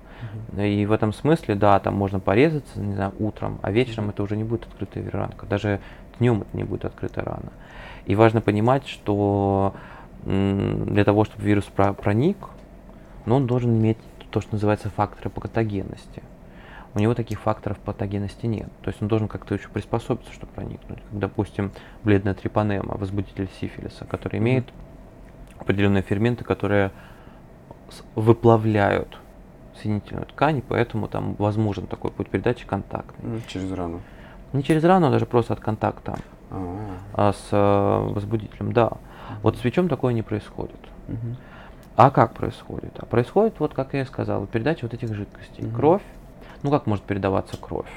И 0.57 0.87
в 0.87 0.93
этом 0.93 1.13
смысле, 1.13 1.57
да, 1.57 1.79
там 1.81 1.95
можно 1.95 2.21
порезаться, 2.21 2.81
не 2.81 2.95
знаю, 2.95 3.13
утром, 3.19 3.59
а 3.63 3.71
вечером 3.73 4.05
Мгм. 4.05 4.11
это 4.11 4.23
уже 4.23 4.37
не 4.37 4.45
будет 4.45 4.67
открытая 4.67 5.11
ранка. 5.11 5.47
Даже 5.47 5.81
днем 6.21 6.43
это 6.43 6.57
не 6.57 6.65
будет 6.65 6.85
открытая 6.85 7.25
рана. 7.25 7.53
И 8.07 8.15
важно 8.15 8.41
понимать, 8.41 8.87
что 8.87 9.75
для 10.25 11.05
того, 11.05 11.25
чтобы 11.25 11.43
вирус 11.45 11.65
про- 11.65 11.93
проник, 11.93 12.37
ну, 13.27 13.37
он 13.37 13.47
должен 13.47 13.77
иметь 13.77 13.99
то, 14.31 14.41
что 14.41 14.55
называется 14.55 14.91
факторы 14.91 15.29
патогенности. 15.31 16.23
У 16.97 16.99
него 16.99 17.13
таких 17.13 17.41
факторов 17.43 17.79
патогенности 17.79 18.47
нет. 18.47 18.69
То 18.81 18.89
есть 18.89 19.03
он 19.03 19.09
должен 19.09 19.29
как-то 19.29 19.55
еще 19.55 19.69
приспособиться, 19.69 20.33
чтобы 20.33 20.53
проникнуть. 20.55 20.99
Как, 20.99 21.19
допустим, 21.19 21.71
бледная 22.03 22.33
трипанема, 22.33 22.97
возбудитель 22.97 23.51
сифилиса, 23.61 24.07
который 24.07 24.39
имеет 24.39 24.65
определенные 25.59 26.03
ферменты, 26.03 26.43
которые 26.43 26.91
выплавляют 28.15 29.19
соединительную 29.75 30.25
ткань, 30.25 30.59
и 30.59 30.63
поэтому 30.63 31.07
там 31.07 31.35
возможен 31.35 31.87
такой 31.87 32.11
путь 32.13 32.31
передачи 32.31 32.67
контактный. 32.67 33.35
М, 33.35 33.43
Через 33.47 33.71
рану. 33.73 34.01
Не 34.55 34.63
через 34.63 34.83
рану, 34.83 35.09
а 35.09 35.11
даже 35.11 35.27
просто 35.27 35.53
от 35.53 35.61
контакта 35.61 36.17
А, 36.51 36.79
а 37.13 37.33
с 37.35 37.49
э, 37.53 38.13
возбудителем, 38.15 38.73
да. 38.73 38.93
Вот 39.43 39.59
с 39.59 39.65
ВИЧом 39.65 39.91
такое 39.91 40.15
не 40.15 40.23
происходит. 40.23 40.81
А 41.95 42.11
как 42.11 42.33
происходит? 42.33 42.93
А 42.99 43.05
происходит, 43.05 43.61
вот 43.61 43.75
как 43.75 43.93
я 43.93 44.01
и 44.01 44.05
сказал, 44.07 44.47
передача 44.47 44.87
вот 44.87 44.95
этих 44.95 45.15
жидкостей. 45.15 45.71
Кровь. 45.71 46.03
Ну 46.63 46.71
как 46.71 46.87
может 46.87 47.05
передаваться 47.05 47.57
кровь? 47.57 47.91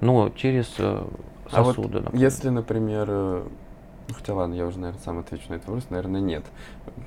Ну, 0.00 0.30
через 0.36 0.72
э, 0.78 1.02
А 1.52 1.62
вот 1.62 1.76
сосуды, 1.76 2.00
например. 2.00 2.24
если, 2.24 2.48
например, 2.50 3.06
э, 3.08 3.42
хотя 4.12 4.34
ладно, 4.34 4.54
я 4.54 4.66
уже, 4.66 4.78
наверное, 4.78 5.02
сам 5.02 5.18
отвечу 5.18 5.44
на 5.48 5.54
этот 5.54 5.66
вопрос, 5.68 5.86
наверное, 5.90 6.20
нет. 6.20 6.44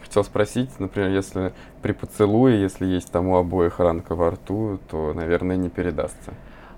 Хотел 0.01 0.23
спросить, 0.23 0.77
например, 0.79 1.09
если 1.11 1.53
при 1.81 1.93
поцелуе, 1.93 2.59
если 2.61 2.85
есть 2.85 3.11
там 3.11 3.27
у 3.27 3.37
обоих 3.37 3.79
ранка 3.79 4.15
во 4.15 4.31
рту, 4.31 4.79
то, 4.89 5.13
наверное, 5.13 5.55
не 5.55 5.69
передастся. 5.69 6.33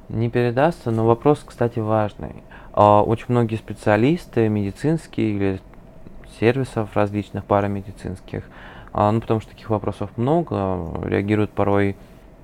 Не 0.10 0.30
передастся, 0.30 0.92
но 0.92 1.06
вопрос, 1.08 1.42
кстати, 1.46 1.80
важный. 1.80 2.44
А, 2.74 3.02
Очень 3.02 3.26
многие 3.30 3.56
специалисты 3.56 4.50
медицинские 4.50 5.30
или 5.32 5.62
сервисов 6.40 6.96
различных 6.96 7.46
парамедицинских, 7.46 8.44
а, 8.92 9.12
ну 9.12 9.22
потому 9.22 9.40
что 9.40 9.52
таких 9.52 9.70
вопросов 9.70 10.10
много, 10.18 10.92
реагируют 11.04 11.52
порой, 11.52 11.96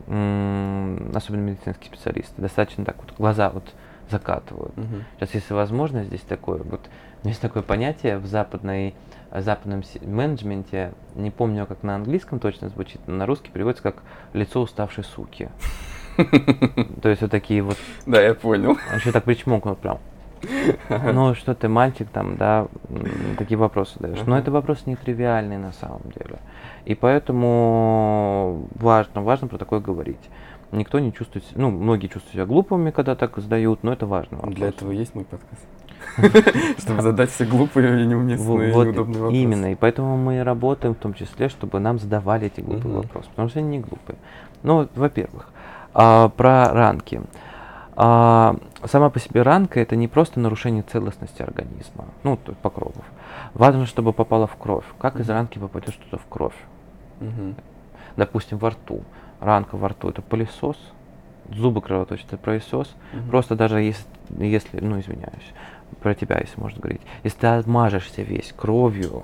особенно 0.09 1.41
медицинские 1.41 1.87
специалисты, 1.93 2.41
достаточно 2.41 2.83
так 2.85 2.95
вот 2.97 3.13
глаза 3.17 3.49
вот 3.49 3.63
закатывают. 4.09 4.75
Мгм. 4.75 5.03
Сейчас, 5.17 5.35
если 5.35 5.53
возможно, 5.53 6.03
здесь 6.03 6.21
такое 6.21 6.63
вот 6.63 6.81
есть 7.23 7.41
такое 7.41 7.61
понятие 7.63 8.17
в 8.17 8.25
западной 8.25 8.95
в 9.31 9.41
западном 9.41 9.83
се- 9.83 9.99
менеджменте, 9.99 10.93
не 11.13 11.29
помню, 11.29 11.67
как 11.67 11.83
на 11.83 11.93
английском 11.95 12.39
точно 12.39 12.69
звучит, 12.69 12.99
но 13.05 13.13
на 13.15 13.25
русский 13.27 13.51
переводится 13.51 13.83
как 13.83 13.97
лицо 14.33 14.61
уставшей 14.61 15.03
суки. 15.03 15.49
То 17.01 17.09
есть 17.09 17.21
вот 17.21 17.29
такие 17.29 17.61
вот, 17.61 17.77
Да, 18.07 18.19
я 18.21 18.33
понял. 18.33 18.77
еще 18.95 19.11
так 19.11 19.25
причмокнут 19.25 19.77
прям. 19.79 19.99
Ну, 20.89 21.35
что 21.35 21.53
ты 21.53 21.67
мальчик 21.67 22.07
там, 22.09 22.37
да, 22.37 22.67
такие 23.37 23.57
вопросы 23.57 23.99
даешь. 23.99 24.19
Но 24.25 24.37
это 24.39 24.49
вопрос 24.51 24.85
нетривиальный 24.87 25.57
на 25.57 25.73
самом 25.73 26.01
деле. 26.15 26.37
И 26.85 26.95
поэтому 26.95 28.67
важно, 28.75 29.21
важно 29.21 29.47
про 29.47 29.57
такое 29.57 29.79
говорить. 29.79 30.29
Никто 30.71 30.99
не 30.99 31.11
чувствует, 31.11 31.45
ну, 31.55 31.71
многие 31.71 32.07
чувствуют 32.07 32.33
себя 32.33 32.45
глупыми, 32.45 32.91
когда 32.91 33.15
так 33.15 33.37
сдают, 33.37 33.83
но 33.83 33.91
это 33.91 34.05
важно. 34.05 34.37
Вопрос. 34.37 34.55
Для 34.55 34.67
этого 34.67 34.91
есть 34.91 35.15
мой 35.15 35.25
подкаст. 35.25 35.65
Чтобы 36.79 37.01
задать 37.01 37.31
все 37.31 37.45
глупые 37.45 38.03
и 38.03 38.05
неуместные, 38.05 38.73
вот 38.73 38.85
неудобные 38.85 39.21
вопросы. 39.21 39.37
Именно, 39.37 39.71
и 39.71 39.75
поэтому 39.75 40.17
мы 40.17 40.43
работаем 40.43 40.93
в 40.93 40.97
том 40.97 41.13
числе, 41.13 41.49
чтобы 41.49 41.79
нам 41.79 41.99
задавали 41.99 42.47
эти 42.47 42.61
глупые 42.61 42.95
вопросы, 42.95 43.29
потому 43.29 43.49
что 43.49 43.59
они 43.59 43.69
не 43.69 43.79
глупые. 43.79 44.17
Ну, 44.63 44.87
во-первых, 44.95 45.49
а, 45.93 46.29
про 46.29 46.71
ранки. 46.71 47.21
А, 47.95 48.55
сама 48.85 49.09
по 49.09 49.19
себе 49.19 49.41
ранка 49.41 49.79
это 49.79 49.95
не 49.95 50.07
просто 50.07 50.39
нарушение 50.39 50.83
целостности 50.83 51.41
организма, 51.41 52.05
ну, 52.23 52.37
покровов. 52.61 53.03
Важно, 53.53 53.85
чтобы 53.85 54.13
попало 54.13 54.47
в 54.47 54.55
кровь. 54.55 54.85
Как 54.99 55.19
из 55.19 55.29
ранки 55.29 55.57
попадет 55.57 55.93
что-то 55.93 56.17
в 56.17 56.25
кровь? 56.27 56.55
Допустим, 58.15 58.57
во 58.57 58.71
рту. 58.71 59.03
Ранка 59.39 59.77
во 59.77 59.89
рту 59.89 60.09
это 60.09 60.21
пылесос, 60.21 60.77
зубы 61.49 61.81
кровоточат, 61.81 62.27
это 62.27 62.37
пылесос. 62.37 62.93
Просто 63.29 63.55
даже 63.55 63.79
если, 63.79 64.05
если, 64.37 64.79
ну, 64.81 64.99
извиняюсь, 64.99 65.53
про 66.01 66.13
тебя, 66.13 66.37
если 66.39 66.59
можно 66.59 66.79
говорить, 66.79 67.01
если 67.23 67.39
ты 67.39 67.47
отмажешься 67.47 68.21
весь 68.21 68.53
кровью, 68.55 69.23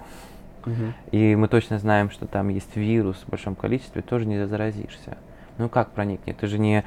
угу. 0.65 0.93
и 1.11 1.35
мы 1.35 1.47
точно 1.47 1.79
знаем, 1.79 2.09
что 2.09 2.27
там 2.27 2.49
есть 2.49 2.75
вирус 2.75 3.17
в 3.25 3.29
большом 3.29 3.55
количестве, 3.55 4.01
тоже 4.01 4.25
не 4.25 4.47
заразишься. 4.47 5.17
Ну 5.57 5.69
как 5.69 5.91
проникнет? 5.91 6.37
Ты 6.37 6.47
же 6.47 6.57
не 6.57 6.83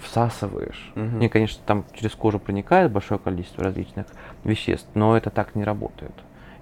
всасываешь. 0.00 0.92
Угу. 0.94 1.16
Не, 1.18 1.28
конечно, 1.28 1.62
там 1.66 1.84
через 1.92 2.12
кожу 2.14 2.38
проникает 2.38 2.92
большое 2.92 3.18
количество 3.18 3.64
различных 3.64 4.06
веществ, 4.44 4.88
но 4.94 5.16
это 5.16 5.30
так 5.30 5.54
не 5.54 5.64
работает. 5.64 6.12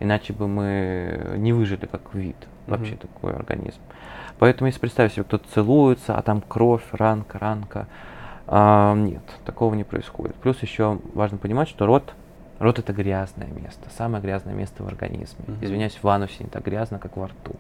Иначе 0.01 0.33
бы 0.33 0.49
мы 0.49 1.35
не 1.37 1.53
выжили 1.53 1.87
как 1.87 2.14
вид, 2.14 2.37
вообще 2.66 2.94
угу. 2.94 3.03
такой 3.03 3.35
организм. 3.35 3.81
Поэтому 4.38 4.66
если 4.66 4.81
представить 4.81 5.12
себе, 5.12 5.25
кто-то 5.25 5.49
целуется, 5.55 6.16
а 6.16 6.23
там 6.23 6.40
кровь, 6.40 6.85
ранка, 6.92 7.38
ранка, 7.38 7.87
а, 8.47 8.94
нет, 8.94 9.23
такого 9.44 9.75
не 9.75 9.85
происходит. 9.85 10.35
Плюс 10.37 10.61
еще 10.62 10.99
важно 11.14 11.38
понимать, 11.38 11.68
что 11.68 11.87
рот 11.87 12.14
Рот 12.59 12.79
это 12.79 12.92
грязное 12.92 13.49
место, 13.49 13.90
самое 13.97 14.23
грязное 14.23 14.55
место 14.55 14.83
в 14.85 14.87
организме. 14.87 15.44
Угу. 15.49 15.64
Извиняюсь, 15.64 15.99
в 16.01 16.09
анусе 16.09 16.44
не 16.44 16.51
так 16.51 16.64
грязно, 16.64 16.99
как 16.99 17.16
во 17.16 17.27
рту. 17.27 17.57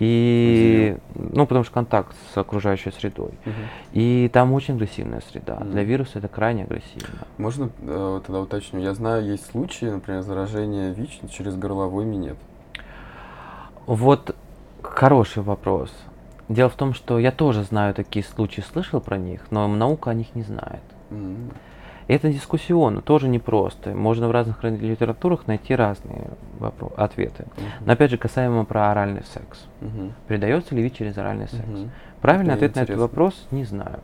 И, 0.00 0.96
ну, 1.14 1.46
потому 1.46 1.62
что 1.62 1.74
контакт 1.74 2.16
с 2.32 2.38
окружающей 2.38 2.90
средой. 2.90 3.32
Угу. 3.44 3.52
И 3.92 4.30
там 4.32 4.52
очень 4.54 4.74
агрессивная 4.74 5.20
среда. 5.30 5.56
Угу. 5.56 5.64
Для 5.64 5.84
вируса 5.84 6.18
это 6.18 6.28
крайне 6.28 6.64
агрессивно. 6.64 7.26
Можно 7.36 7.70
э, 7.82 8.20
тогда 8.26 8.40
уточню? 8.40 8.80
Я 8.80 8.94
знаю, 8.94 9.26
есть 9.26 9.46
случаи, 9.50 9.84
например, 9.84 10.22
заражения 10.22 10.92
ВИЧ 10.92 11.20
через 11.30 11.54
горловой 11.54 12.06
минет. 12.06 12.38
Вот 13.86 14.34
хороший 14.82 15.42
вопрос. 15.42 15.92
Дело 16.48 16.70
в 16.70 16.74
том, 16.74 16.94
что 16.94 17.18
я 17.18 17.30
тоже 17.30 17.62
знаю 17.62 17.94
такие 17.94 18.24
случаи, 18.24 18.62
слышал 18.62 19.00
про 19.00 19.18
них, 19.18 19.42
но 19.50 19.68
наука 19.68 20.10
о 20.10 20.14
них 20.14 20.34
не 20.34 20.42
знает. 20.42 20.82
Mm. 21.10 21.52
Это 22.10 22.28
дискуссионно, 22.28 23.02
тоже 23.02 23.28
непросто. 23.28 23.90
Можно 23.90 24.26
в 24.26 24.32
разных 24.32 24.64
литературах 24.64 25.46
найти 25.46 25.76
разные 25.76 26.30
вопросы, 26.58 26.94
ответы. 26.96 27.44
Uh-huh. 27.44 27.62
Но 27.86 27.92
опять 27.92 28.10
же, 28.10 28.18
касаемо 28.18 28.64
про 28.64 28.90
оральный 28.90 29.22
секс. 29.22 29.64
Uh-huh. 29.80 30.10
Передается 30.26 30.74
ли 30.74 30.82
ВИЧ 30.82 30.94
через 30.96 31.18
оральный 31.18 31.46
секс? 31.46 31.68
Uh-huh. 31.68 31.88
Правильный 32.20 32.54
это 32.54 32.64
ответ 32.64 32.70
интересно. 32.72 32.94
на 32.94 32.96
этот 32.96 33.10
вопрос 33.12 33.46
не 33.52 33.62
знаю. 33.62 34.00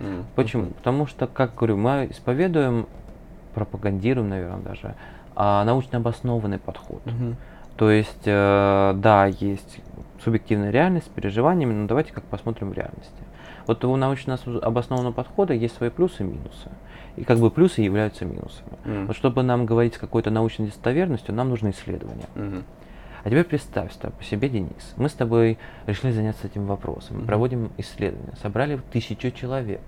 Uh-huh. 0.00 0.24
Почему? 0.34 0.64
Uh-huh. 0.64 0.74
Потому 0.74 1.06
что, 1.06 1.28
как 1.28 1.54
говорю, 1.54 1.76
мы 1.76 2.08
исповедуем, 2.10 2.88
пропагандируем, 3.54 4.30
наверное, 4.30 4.58
даже 4.58 4.96
а, 5.36 5.62
научно 5.62 5.98
обоснованный 5.98 6.58
подход. 6.58 7.02
Uh-huh. 7.04 7.36
То 7.76 7.88
есть, 7.88 8.22
э, 8.24 8.94
да, 8.96 9.26
есть 9.26 9.80
субъективная 10.24 10.70
реальность 10.70 11.06
с 11.06 11.10
переживаниями, 11.10 11.72
но 11.72 11.86
давайте 11.86 12.12
как 12.12 12.24
посмотрим 12.24 12.70
в 12.70 12.72
реальности. 12.72 13.22
Вот 13.68 13.84
у 13.84 13.94
научно 13.94 14.38
обоснованного 14.60 15.12
подхода 15.12 15.54
есть 15.54 15.76
свои 15.76 15.90
плюсы 15.90 16.24
и 16.24 16.26
минусы 16.26 16.68
и 17.16 17.24
как 17.24 17.38
бы 17.38 17.50
плюсы 17.50 17.80
являются 17.80 18.24
минусами. 18.24 18.76
Mm. 18.84 19.06
Вот 19.06 19.16
чтобы 19.16 19.42
нам 19.42 19.66
говорить 19.66 19.94
с 19.94 19.98
какой-то 19.98 20.30
научной 20.30 20.66
достоверностью, 20.66 21.34
нам 21.34 21.48
нужны 21.48 21.70
исследования. 21.70 22.26
Mm-hmm. 22.34 22.62
А 23.24 23.30
теперь 23.30 23.44
представь 23.44 23.92
по 23.94 24.22
себе, 24.22 24.48
Денис, 24.50 24.94
мы 24.96 25.08
с 25.08 25.12
тобой 25.12 25.58
решили 25.86 26.12
заняться 26.12 26.46
этим 26.46 26.66
вопросом, 26.66 27.18
mm-hmm. 27.18 27.26
проводим 27.26 27.70
исследования, 27.78 28.34
собрали 28.42 28.80
тысячу 28.92 29.30
человек, 29.30 29.80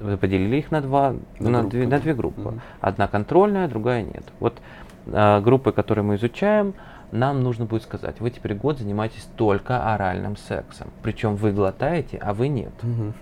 mm-hmm. 0.00 0.16
поделили 0.18 0.56
их 0.56 0.70
на 0.70 0.82
два, 0.82 1.14
на, 1.38 1.50
на, 1.50 1.64
две, 1.64 1.86
на 1.86 1.98
две 1.98 2.14
группы. 2.14 2.42
Mm-hmm. 2.42 2.60
Одна 2.80 3.08
контрольная, 3.08 3.66
другая 3.66 4.02
нет. 4.02 4.24
Вот 4.40 4.58
э, 5.06 5.40
группы, 5.40 5.72
которые 5.72 6.04
мы 6.04 6.16
изучаем, 6.16 6.74
нам 7.12 7.42
нужно 7.42 7.64
будет 7.64 7.84
сказать, 7.84 8.20
вы 8.20 8.30
теперь 8.30 8.54
год 8.54 8.78
занимаетесь 8.78 9.26
только 9.36 9.94
оральным 9.94 10.36
сексом, 10.36 10.88
причем 11.02 11.36
вы 11.36 11.52
глотаете, 11.52 12.18
а 12.18 12.34
вы 12.34 12.48
нет. 12.48 12.72
Mm-hmm. 12.82 13.12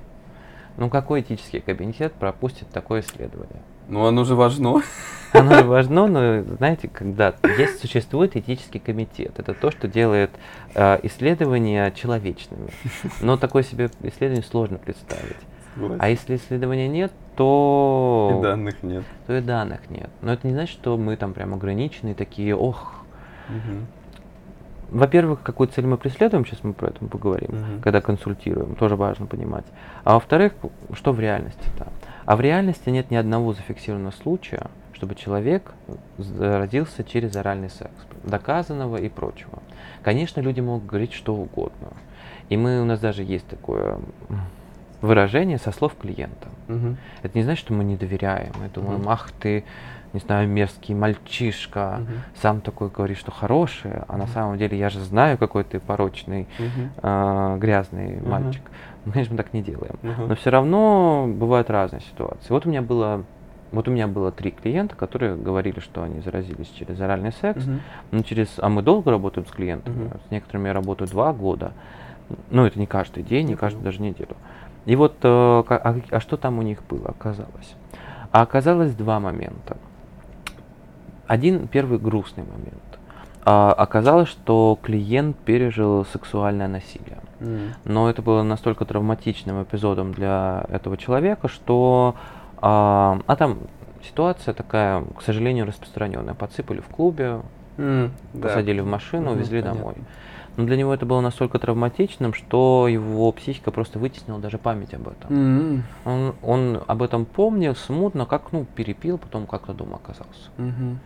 Ну 0.77 0.89
какой 0.89 1.21
этический 1.21 1.61
комитет 1.61 2.13
пропустит 2.15 2.69
такое 2.69 3.01
исследование? 3.01 3.63
Ну 3.89 4.07
оно 4.07 4.25
же 4.25 4.35
важно. 4.35 4.83
Оно 5.33 5.55
же 5.55 5.65
важно, 5.65 6.07
но 6.09 6.43
знаете, 6.57 6.89
когда 6.89 7.35
есть 7.57 7.81
существует 7.81 8.37
этический 8.37 8.79
комитет, 8.79 9.39
это 9.39 9.55
то, 9.55 9.71
что 9.71 9.89
делает 9.89 10.31
э, 10.75 10.99
исследования 11.05 11.91
человечными. 11.93 12.69
Но 13.23 13.39
такое 13.39 13.63
себе 13.63 13.91
исследование 14.03 14.45
сложно 14.45 14.77
представить. 14.77 15.39
А 15.99 16.11
если 16.11 16.37
исследования 16.37 16.87
нет, 16.87 17.13
то... 17.35 18.37
И 18.39 18.43
данных 18.43 18.83
нет. 18.83 19.05
То 19.27 19.35
и 19.35 19.41
данных 19.41 19.89
нет. 19.89 20.11
Но 20.21 20.35
это 20.35 20.47
не 20.47 20.53
значит, 20.53 20.75
что 20.75 20.99
мы 20.99 21.17
там 21.17 21.33
прям 21.33 21.55
ограничены, 21.55 22.15
такие, 22.15 22.55
ох, 22.55 23.03
угу 23.49 23.87
во-первых, 24.93 25.43
какую 25.43 25.69
цель 25.69 25.87
мы 25.87 25.97
преследуем, 25.97 26.45
сейчас 26.45 26.63
мы 26.63 26.75
про 26.75 26.89
это 26.89 27.05
поговорим, 27.07 27.51
угу. 27.51 27.83
когда 27.83 28.01
консультируем, 28.01 28.75
тоже 28.75 28.97
важно 28.97 29.27
понимать. 29.27 29.65
А 30.05 30.15
во-вторых, 30.15 30.53
что 30.93 31.13
в 31.13 31.21
реальности-то? 31.21 31.89
А 32.25 32.37
в 32.37 32.41
реальности 32.41 32.91
нет 32.91 33.11
ни 33.11 33.17
одного 33.17 33.53
зафиксированного 33.55 34.13
случая, 34.13 34.67
чтобы 34.93 35.15
человек 35.15 35.73
родился 36.39 37.03
через 37.05 37.35
оральный 37.37 37.71
секс, 37.71 37.91
доказанного 38.23 38.99
и 38.99 39.09
прочего. 39.09 39.63
Конечно, 40.03 40.41
люди 40.41 40.61
могут 40.61 40.87
говорить 40.87 41.13
что 41.13 41.35
угодно. 41.35 41.89
И 42.51 42.57
мы, 42.57 42.81
у 42.81 42.85
нас 42.85 43.01
даже 43.01 43.23
есть 43.23 43.47
такое 43.49 43.99
выражение 45.01 45.59
со 45.59 45.73
слов 45.73 45.97
клиента. 46.01 46.49
Угу. 46.69 46.97
Это 47.23 47.39
не 47.39 47.43
значит, 47.43 47.65
что 47.65 47.73
мы 47.73 47.83
не 47.83 47.97
доверяем. 47.97 48.53
Мы 48.61 48.69
думаем, 48.69 49.01
угу. 49.01 49.11
ах 49.11 49.31
ты, 49.41 49.65
не 50.13 50.21
знаю, 50.21 50.49
мерзкий 50.49 50.95
мальчишка, 50.95 52.01
угу. 52.01 52.13
сам 52.41 52.61
такой 52.61 52.89
говорит, 52.89 53.19
что 53.19 53.31
хороший, 53.31 53.93
а 54.09 54.17
на 54.17 54.27
самом 54.27 54.59
деле 54.59 54.79
я 54.79 54.89
же 54.89 55.01
знаю, 55.01 55.39
какой 55.39 55.65
ты 55.65 55.81
порочный, 55.81 56.47
угу. 56.59 56.89
э, 57.03 57.57
грязный 57.59 58.19
угу. 58.19 58.29
мальчик. 58.29 58.63
Мы, 59.05 59.13
конечно, 59.13 59.35
мы 59.35 59.43
так 59.43 59.53
не 59.53 59.63
делаем. 59.63 59.97
Угу. 60.03 60.27
Но 60.29 60.35
все 60.37 60.51
равно 60.51 61.27
бывают 61.29 61.71
разные 61.71 62.03
ситуации. 62.03 62.47
Вот 62.51 62.67
у 62.67 62.69
меня 62.69 62.83
было 62.83 63.25
вот 63.73 63.89
у 63.89 63.91
меня 63.91 64.07
было 64.07 64.31
три 64.31 64.51
клиента, 64.51 64.95
которые 64.95 65.35
говорили, 65.35 65.81
что 65.81 66.03
они 66.03 66.21
заразились 66.21 66.69
через 66.79 67.01
оральный 67.01 67.33
секс, 67.33 67.65
uh-huh. 67.65 67.81
но 68.11 68.23
через, 68.23 68.59
а 68.59 68.69
мы 68.69 68.83
долго 68.83 69.11
работаем 69.11 69.47
с 69.47 69.51
клиентами, 69.51 70.09
uh-huh. 70.09 70.21
с 70.29 70.31
некоторыми 70.31 70.69
я 70.69 70.75
работаю 70.75 71.09
два 71.09 71.33
года, 71.33 71.73
ну 72.51 72.67
это 72.67 72.79
не 72.79 72.87
каждый 72.87 73.23
день, 73.23 73.47
не 73.47 73.55
uh-huh. 73.55 73.57
каждую 73.57 73.83
даже 73.83 74.03
неделю. 74.03 74.37
И 74.85 74.95
вот, 74.95 75.17
э, 75.23 75.27
а, 75.27 75.97
а 76.11 76.21
что 76.21 76.37
там 76.37 76.59
у 76.59 76.63
них 76.63 76.83
было, 76.85 77.09
оказалось? 77.09 77.75
А 78.31 78.43
оказалось 78.43 78.95
два 78.95 79.21
момента. 79.21 79.77
Один 81.33 81.67
первый 81.67 81.99
грустный 81.99 82.45
момент. 82.45 82.99
А, 83.47 83.73
оказалось, 83.73 84.29
что 84.29 84.79
клиент 84.83 85.35
пережил 85.39 86.05
сексуальное 86.05 86.69
насилие. 86.69 87.21
Mm. 87.41 87.71
Но 87.87 88.11
это 88.11 88.21
было 88.21 88.43
настолько 88.43 88.85
травматичным 88.85 89.63
эпизодом 89.63 90.13
для 90.13 90.67
этого 90.69 90.99
человека, 90.99 91.49
что... 91.49 92.17
А, 92.59 93.19
а 93.27 93.37
там 93.37 93.61
ситуация 94.03 94.53
такая, 94.53 95.05
к 95.17 95.23
сожалению, 95.23 95.65
распространенная. 95.65 96.35
Подсыпали 96.35 96.81
в 96.81 96.89
клубе, 96.89 97.41
mm, 97.79 98.11
посадили 98.43 98.81
да. 98.81 98.85
в 98.85 98.87
машину, 98.89 99.31
mm, 99.31 99.33
увезли 99.33 99.63
понятно. 99.63 99.81
домой. 99.81 99.95
Но 100.59 100.65
для 100.67 100.77
него 100.77 100.93
это 100.93 101.07
было 101.07 101.23
настолько 101.23 101.59
травматичным, 101.59 102.35
что 102.35 102.89
его 102.89 103.33
психика 103.33 103.71
просто 103.71 103.99
вытеснила 103.99 104.39
даже 104.39 104.59
память 104.59 104.93
об 104.93 105.09
этом. 105.09 105.31
Mm-hmm. 105.31 105.83
Он, 106.05 106.35
он 106.43 106.83
об 106.87 107.03
этом 107.03 107.25
помнил 107.25 107.75
смутно, 107.75 108.27
как 108.27 108.53
ну 108.53 108.67
перепил, 108.67 109.17
потом 109.17 109.47
как-то 109.47 109.73
дома 109.73 109.97
оказался. 109.97 110.51
Mm-hmm. 110.59 110.97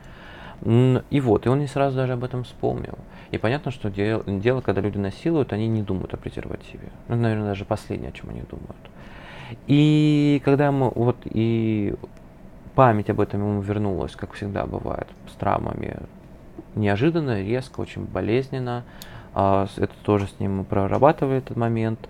И 0.65 1.21
вот, 1.21 1.47
и 1.47 1.49
он 1.49 1.61
не 1.61 1.67
сразу 1.67 1.97
даже 1.97 2.15
об 2.15 2.25
этом 2.25 2.45
вспомнил. 2.45 2.99
И 3.31 3.39
понятно, 3.39 3.71
что 3.71 3.91
дело, 3.91 4.23
дело, 4.27 4.61
когда 4.61 4.81
люди 4.81 4.99
насилуют, 4.99 5.53
они 5.53 5.69
не 5.69 5.83
думают 5.83 6.15
о 6.15 6.17
презервативе. 6.17 6.89
Ну, 7.09 7.17
наверное, 7.17 7.49
даже 7.49 7.65
последнее, 7.65 8.11
о 8.11 8.13
чем 8.13 8.31
они 8.31 8.43
думают. 8.43 8.77
И 9.67 10.41
когда 10.45 10.73
мы, 10.73 10.91
вот, 10.95 11.17
и 11.25 11.95
память 12.75 13.11
об 13.11 13.21
этом 13.21 13.41
ему 13.41 13.61
вернулась, 13.61 14.17
как 14.17 14.33
всегда 14.33 14.67
бывает, 14.67 15.07
с 15.29 15.35
травмами, 15.35 15.97
неожиданно, 16.75 17.41
резко, 17.41 17.81
очень 17.81 18.05
болезненно. 18.05 18.85
А, 19.35 19.67
это 19.77 19.93
тоже 20.03 20.27
с 20.27 20.41
ним 20.41 20.59
мы 20.59 20.65
прорабатывали 20.65 21.39
этот 21.39 21.57
момент. 21.57 22.09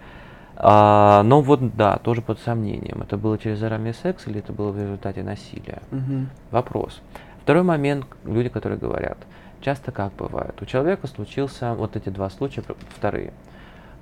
А, 0.56 1.22
но 1.22 1.42
вот 1.42 1.76
да, 1.76 1.98
тоже 1.98 2.22
под 2.22 2.38
сомнением, 2.40 3.02
это 3.02 3.16
было 3.16 3.38
через 3.38 3.62
оральный 3.62 3.92
секс 3.94 4.26
или 4.26 4.38
это 4.38 4.52
было 4.52 4.70
в 4.70 4.78
результате 4.78 5.22
насилия. 5.22 5.82
Мгм. 5.90 6.28
Вопрос. 6.50 7.00
Второй 7.46 7.62
момент, 7.62 8.06
люди, 8.24 8.48
которые 8.48 8.76
говорят, 8.76 9.18
часто 9.61 9.92
как 9.92 10.12
бывает, 10.14 10.61
у 10.61 10.64
человека 10.64 11.06
случился, 11.06 11.74
вот 11.74 11.94
эти 11.94 12.09
два 12.09 12.28
случая, 12.28 12.64
вторые, 12.88 13.32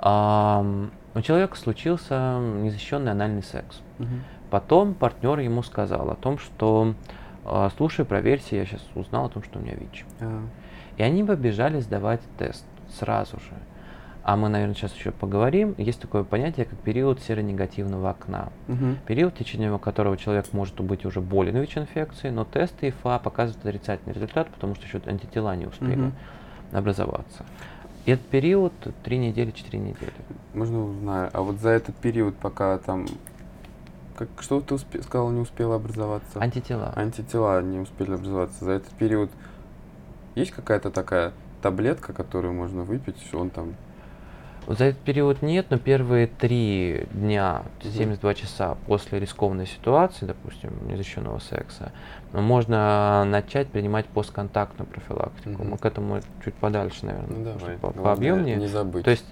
у 0.01 1.21
человека 1.21 1.55
случился 1.55 2.39
незащищенный 2.41 3.13
анальный 3.13 3.43
секс. 3.43 3.83
Мгм. 3.99 4.23
Потом 4.49 4.95
партнер 4.95 5.41
ему 5.41 5.63
сказал 5.63 6.09
о 6.09 6.15
том, 6.15 6.39
что 6.39 6.95
а, 7.45 7.69
слушай, 7.77 8.07
проверься, 8.07 8.57
я 8.57 8.65
сейчас 8.65 8.81
узнал 8.95 9.27
о 9.27 9.29
том, 9.29 9.43
что 9.43 9.59
у 9.59 9.63
меня 9.63 9.75
ВИЧ. 9.75 10.07
А, 10.21 10.41
И 10.97 11.03
они 11.03 11.23
побежали 11.23 11.81
сдавать 11.81 12.23
тест 12.39 12.65
сразу 12.99 13.37
же. 13.41 13.53
А 14.25 14.37
мы, 14.37 14.49
наверное, 14.49 14.75
сейчас 14.75 14.95
еще 14.95 15.11
поговорим. 15.11 15.75
Есть 15.77 16.01
такое 16.01 16.25
понятие, 16.25 16.65
как 16.65 16.79
период 16.79 17.21
серонегативного 17.21 18.09
окна. 18.11 18.49
мгм. 18.69 18.97
Период, 19.07 19.35
в 19.35 19.37
течение 19.37 19.79
которого 19.79 20.17
человек 20.17 20.47
может 20.53 20.81
быть 20.81 21.05
уже 21.05 21.21
болен 21.21 21.57
ВИЧ-инфекцией, 21.61 22.33
но 22.33 22.45
тесты 22.47 22.89
ИФА 22.89 23.19
показывают 23.19 23.67
отрицательный 23.67 24.15
результат, 24.15 24.49
потому 24.49 24.75
что 24.77 24.87
еще 24.87 24.99
антитела 25.07 25.55
не 25.57 25.67
успели 25.67 25.97
Мгм. 26.07 26.13
образоваться. 26.73 27.45
И 28.07 28.13
этот 28.13 28.27
период 28.27 28.73
3 29.03 29.19
недели, 29.19 29.51
4 29.51 29.79
недели. 29.79 30.13
Можно 30.55 30.85
узнаю. 30.85 31.29
А 31.35 31.43
вот 31.43 31.59
за 31.61 31.71
этот 31.71 31.95
период, 31.97 32.35
пока 32.37 32.79
там... 32.79 33.07
Как, 34.17 34.29
что 34.41 34.61
ты 34.63 34.75
успе- 34.75 35.03
сказал, 35.03 35.31
не 35.33 35.41
успела 35.41 35.77
образоваться? 35.77 36.41
Антитела. 36.41 36.93
Антитела 36.97 37.61
не 37.63 37.79
успели 37.79 38.13
образоваться. 38.15 38.65
За 38.65 38.71
этот 38.73 38.91
период 38.93 39.31
есть 40.35 40.51
какая-то 40.53 40.91
такая 40.91 41.33
таблетка, 41.61 42.13
которую 42.15 42.55
можно 42.55 42.85
выпить, 42.85 43.23
он 43.35 43.51
там... 43.51 43.75
За 44.67 44.87
этот 44.87 45.01
период 45.03 45.43
нет, 45.43 45.67
но 45.69 45.79
первые 45.79 46.27
три 46.27 47.07
дня, 47.13 47.63
Мгм. 47.83 47.93
72 47.93 48.35
часа 48.35 48.77
после 48.87 49.21
рискованной 49.21 49.67
ситуации, 49.67 50.25
допустим, 50.25 50.71
незащищенного 50.89 51.39
секса, 51.39 51.93
ну, 52.33 52.41
можно 52.41 53.25
начать 53.27 53.69
принимать 53.69 54.07
постконтактную 54.07 54.89
профилактику. 54.89 55.63
Мгм. 55.63 55.71
Мы 55.73 55.77
к 55.79 55.85
этому 55.85 56.21
чуть 56.43 56.55
подальше, 56.55 57.05
наверное, 57.05 57.37
Ну, 57.37 57.45
давай. 57.45 57.77
по, 57.77 57.91
пообъемнее. 57.91 58.57
Не 58.57 58.67
забыть. 58.69 59.05
То 59.05 59.11
есть 59.11 59.27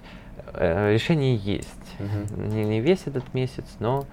э, 0.53 0.93
решение 0.93 1.35
есть. 1.35 1.95
Мгм. 1.99 2.49
Не, 2.49 2.63
не 2.65 2.79
весь 2.81 3.01
этот 3.07 3.33
месяц, 3.33 3.65
но 3.79 4.05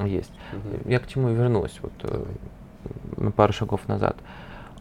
есть. 0.00 0.32
Мгм. 0.52 0.90
Я 0.90 0.98
к 0.98 1.06
чему 1.06 1.30
вернусь, 1.30 1.78
вот 1.80 1.92
э, 2.02 3.30
пару 3.34 3.52
шагов 3.54 3.88
назад. 3.88 4.16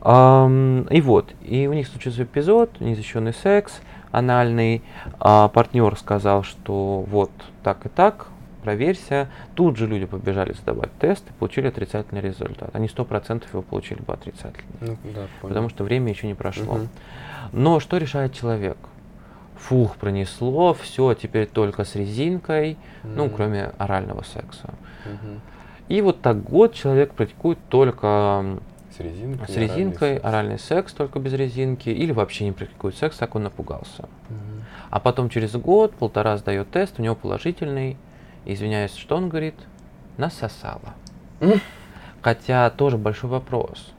Ам, 0.01 0.81
и 0.89 0.99
вот, 0.99 1.31
и 1.41 1.67
у 1.67 1.73
них 1.73 1.87
случился 1.87 2.23
эпизод, 2.23 2.81
незащищенный 2.81 3.33
секс, 3.33 3.79
анальный. 4.11 4.83
А 5.19 5.47
партнер 5.47 5.97
сказал, 5.97 6.43
что 6.43 7.01
вот 7.07 7.31
так 7.63 7.85
и 7.85 7.89
так, 7.89 8.27
проверься. 8.63 9.27
Тут 9.55 9.77
же 9.77 9.87
люди 9.87 10.05
побежали 10.05 10.53
сдавать 10.53 10.91
тест 10.99 11.27
и 11.29 11.33
получили 11.33 11.67
отрицательный 11.67 12.21
результат. 12.21 12.69
Они 12.73 12.87
100% 12.87 13.43
его 13.51 13.61
получили 13.61 14.01
бы 14.01 14.13
отрицательный. 14.13 14.65
Ну, 14.81 14.97
да, 15.03 15.27
понял. 15.41 15.53
Потому 15.53 15.69
что 15.69 15.83
время 15.83 16.11
еще 16.11 16.27
не 16.27 16.35
прошло. 16.35 16.75
Мгм. 16.75 16.89
Но 17.53 17.79
что 17.79 17.97
решает 17.97 18.33
человек? 18.33 18.77
Фух, 19.57 19.97
пронесло, 19.97 20.73
все, 20.73 21.13
теперь 21.13 21.45
только 21.45 21.83
с 21.83 21.95
резинкой, 21.95 22.77
ну, 23.03 23.25
Мгм. 23.25 23.35
кроме 23.35 23.71
орального 23.77 24.23
секса. 24.23 24.73
Мгм. 25.05 25.39
И 25.87 26.01
вот 26.01 26.21
так 26.21 26.41
год 26.41 26.73
человек 26.73 27.13
практикует 27.13 27.59
только 27.69 28.57
резинкой. 29.01 29.47
с 29.47 29.57
резинкой, 29.57 30.17
оральный 30.17 30.29
оральный 30.29 30.59
секс 30.59 30.93
только 30.93 31.19
без 31.19 31.33
резинки, 31.33 31.89
или 31.89 32.11
вообще 32.11 32.45
не 32.45 32.51
практикует 32.51 32.95
секс, 32.95 33.17
так 33.17 33.35
он 33.35 33.43
напугался. 33.43 33.97
секс. 33.97 34.09
Мгм. 34.29 34.65
А 34.89 34.99
потом 34.99 35.29
через 35.29 35.53
год, 35.53 35.93
полтора 35.95 36.37
сдает 36.37 36.69
тест, 36.71 36.99
у 36.99 37.01
него 37.01 37.15
положительный. 37.15 37.97
Извиняюсь, 38.45 38.95
что 38.95 39.15
он 39.15 39.29
говорит? 39.29 39.55
Насосало. 40.17 40.93
Хотя 42.21 42.69
тоже 42.69 42.97
большой 42.97 43.29
вопрос. 43.29 43.93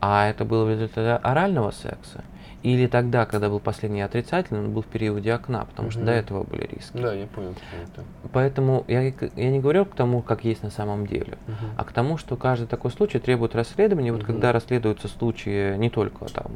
А 0.00 0.28
это 0.28 0.44
было 0.44 0.64
в 0.64 0.70
результате 0.70 1.20
орального 1.22 1.70
секса? 1.70 2.24
Или 2.62 2.86
тогда, 2.86 3.24
когда 3.24 3.48
был 3.48 3.58
последний 3.58 4.02
отрицательный, 4.02 4.60
он 4.60 4.72
был 4.72 4.82
в 4.82 4.86
периоде 4.86 5.32
окна, 5.32 5.64
потому 5.64 5.90
что 5.90 6.00
Мгм. 6.00 6.06
до 6.06 6.12
этого 6.12 6.44
были 6.44 6.66
риски. 6.66 6.98
Да, 6.98 7.14
я 7.14 7.26
понял, 7.26 7.54
что 7.54 7.76
это. 7.76 8.04
Поэтому 8.32 8.84
я, 8.86 9.02
я 9.02 9.50
не 9.50 9.60
говорю 9.60 9.86
к 9.86 9.94
тому, 9.94 10.20
как 10.20 10.44
есть 10.44 10.62
на 10.62 10.70
самом 10.70 11.06
деле, 11.06 11.38
Мгм. 11.46 11.56
а 11.76 11.84
к 11.84 11.92
тому, 11.92 12.18
что 12.18 12.36
каждый 12.36 12.66
такой 12.66 12.90
случай 12.90 13.18
требует 13.18 13.54
расследования. 13.54 14.12
Вот 14.12 14.22
Мгм. 14.22 14.26
когда 14.26 14.52
расследуются 14.52 15.08
случаи 15.08 15.76
не 15.76 15.88
только 15.88 16.26
там 16.26 16.46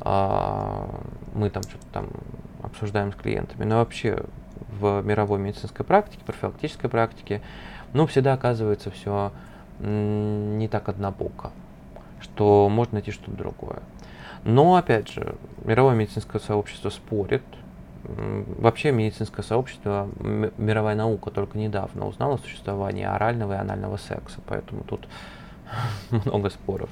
а, 0.00 1.00
мы 1.34 1.50
там 1.50 1.62
что-то 1.64 1.84
там 1.92 2.08
обсуждаем 2.62 3.12
с 3.12 3.16
клиентами, 3.16 3.64
но 3.64 3.76
вообще 3.78 4.24
в 4.68 5.02
мировой 5.02 5.38
медицинской 5.38 5.84
практике, 5.84 6.22
профилактической 6.24 6.88
практике, 6.88 7.40
ну, 7.92 8.06
всегда 8.06 8.34
оказывается 8.34 8.90
все 8.90 9.32
не 9.80 10.68
так 10.68 10.88
однобоко, 10.88 11.50
что 12.20 12.68
можно 12.70 12.94
найти 12.94 13.10
что-то 13.10 13.32
другое. 13.32 13.80
Но, 14.46 14.76
опять 14.76 15.10
же, 15.10 15.34
мировое 15.64 15.96
медицинское 15.96 16.38
сообщество 16.38 16.88
спорит. 16.90 17.42
Вообще 18.04 18.92
медицинское 18.92 19.42
сообщество, 19.42 20.08
мировая 20.20 20.94
наука 20.94 21.32
только 21.32 21.58
недавно 21.58 22.06
узнала 22.06 22.34
о 22.34 22.38
существовании 22.38 23.04
орального 23.04 23.54
и 23.54 23.56
анального 23.56 23.96
секса, 23.96 24.38
поэтому 24.46 24.84
тут 24.84 25.08
много 26.24 26.50
споров. 26.50 26.88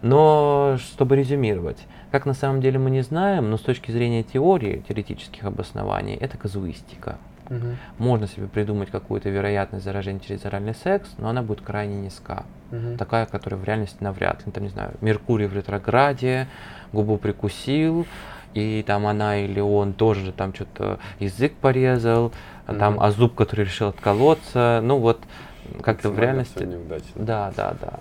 Но 0.00 0.76
чтобы 0.78 1.16
резюмировать, 1.16 1.88
как 2.12 2.24
на 2.24 2.34
самом 2.34 2.60
деле 2.60 2.78
мы 2.78 2.90
не 2.90 3.02
знаем, 3.02 3.50
но 3.50 3.58
с 3.58 3.62
точки 3.62 3.90
зрения 3.90 4.22
теории, 4.22 4.84
теоретических 4.86 5.42
обоснований, 5.42 6.14
это 6.14 6.38
казуистика. 6.38 7.18
Мгм. 7.48 7.76
Можно 7.98 8.26
себе 8.26 8.46
придумать 8.46 8.90
какую-то 8.90 9.28
вероятность 9.28 9.84
заражения 9.84 10.20
через 10.20 10.44
оральный 10.44 10.74
секс, 10.74 11.08
но 11.18 11.28
она 11.28 11.42
будет 11.42 11.60
крайне 11.60 12.00
низка. 12.00 12.44
Мгм. 12.70 12.96
Такая, 12.96 13.26
которая 13.26 13.60
в 13.60 13.64
реальности 13.64 13.98
навряд 14.00 14.46
ли. 14.46 14.52
Там, 14.52 14.64
не 14.64 14.70
знаю, 14.70 14.92
Меркурий 15.00 15.46
в 15.46 15.54
ретрограде, 15.54 16.48
губу 16.92 17.18
прикусил, 17.18 18.06
и 18.54 18.84
там 18.86 19.06
она 19.06 19.36
или 19.38 19.60
он 19.60 19.92
тоже 19.92 20.32
там 20.32 20.54
что-то 20.54 20.98
язык 21.18 21.54
порезал, 21.54 22.32
а 22.66 22.74
там, 22.74 22.98
а 23.00 23.10
зуб, 23.10 23.34
который 23.34 23.64
решил 23.64 23.88
отколоться. 23.88 24.80
Ну 24.82 24.98
вот, 24.98 25.20
как-то 25.82 26.10
в 26.10 26.18
реальности... 26.18 26.68
Да, 27.14 27.52
да, 27.56 27.74
да. 27.80 28.00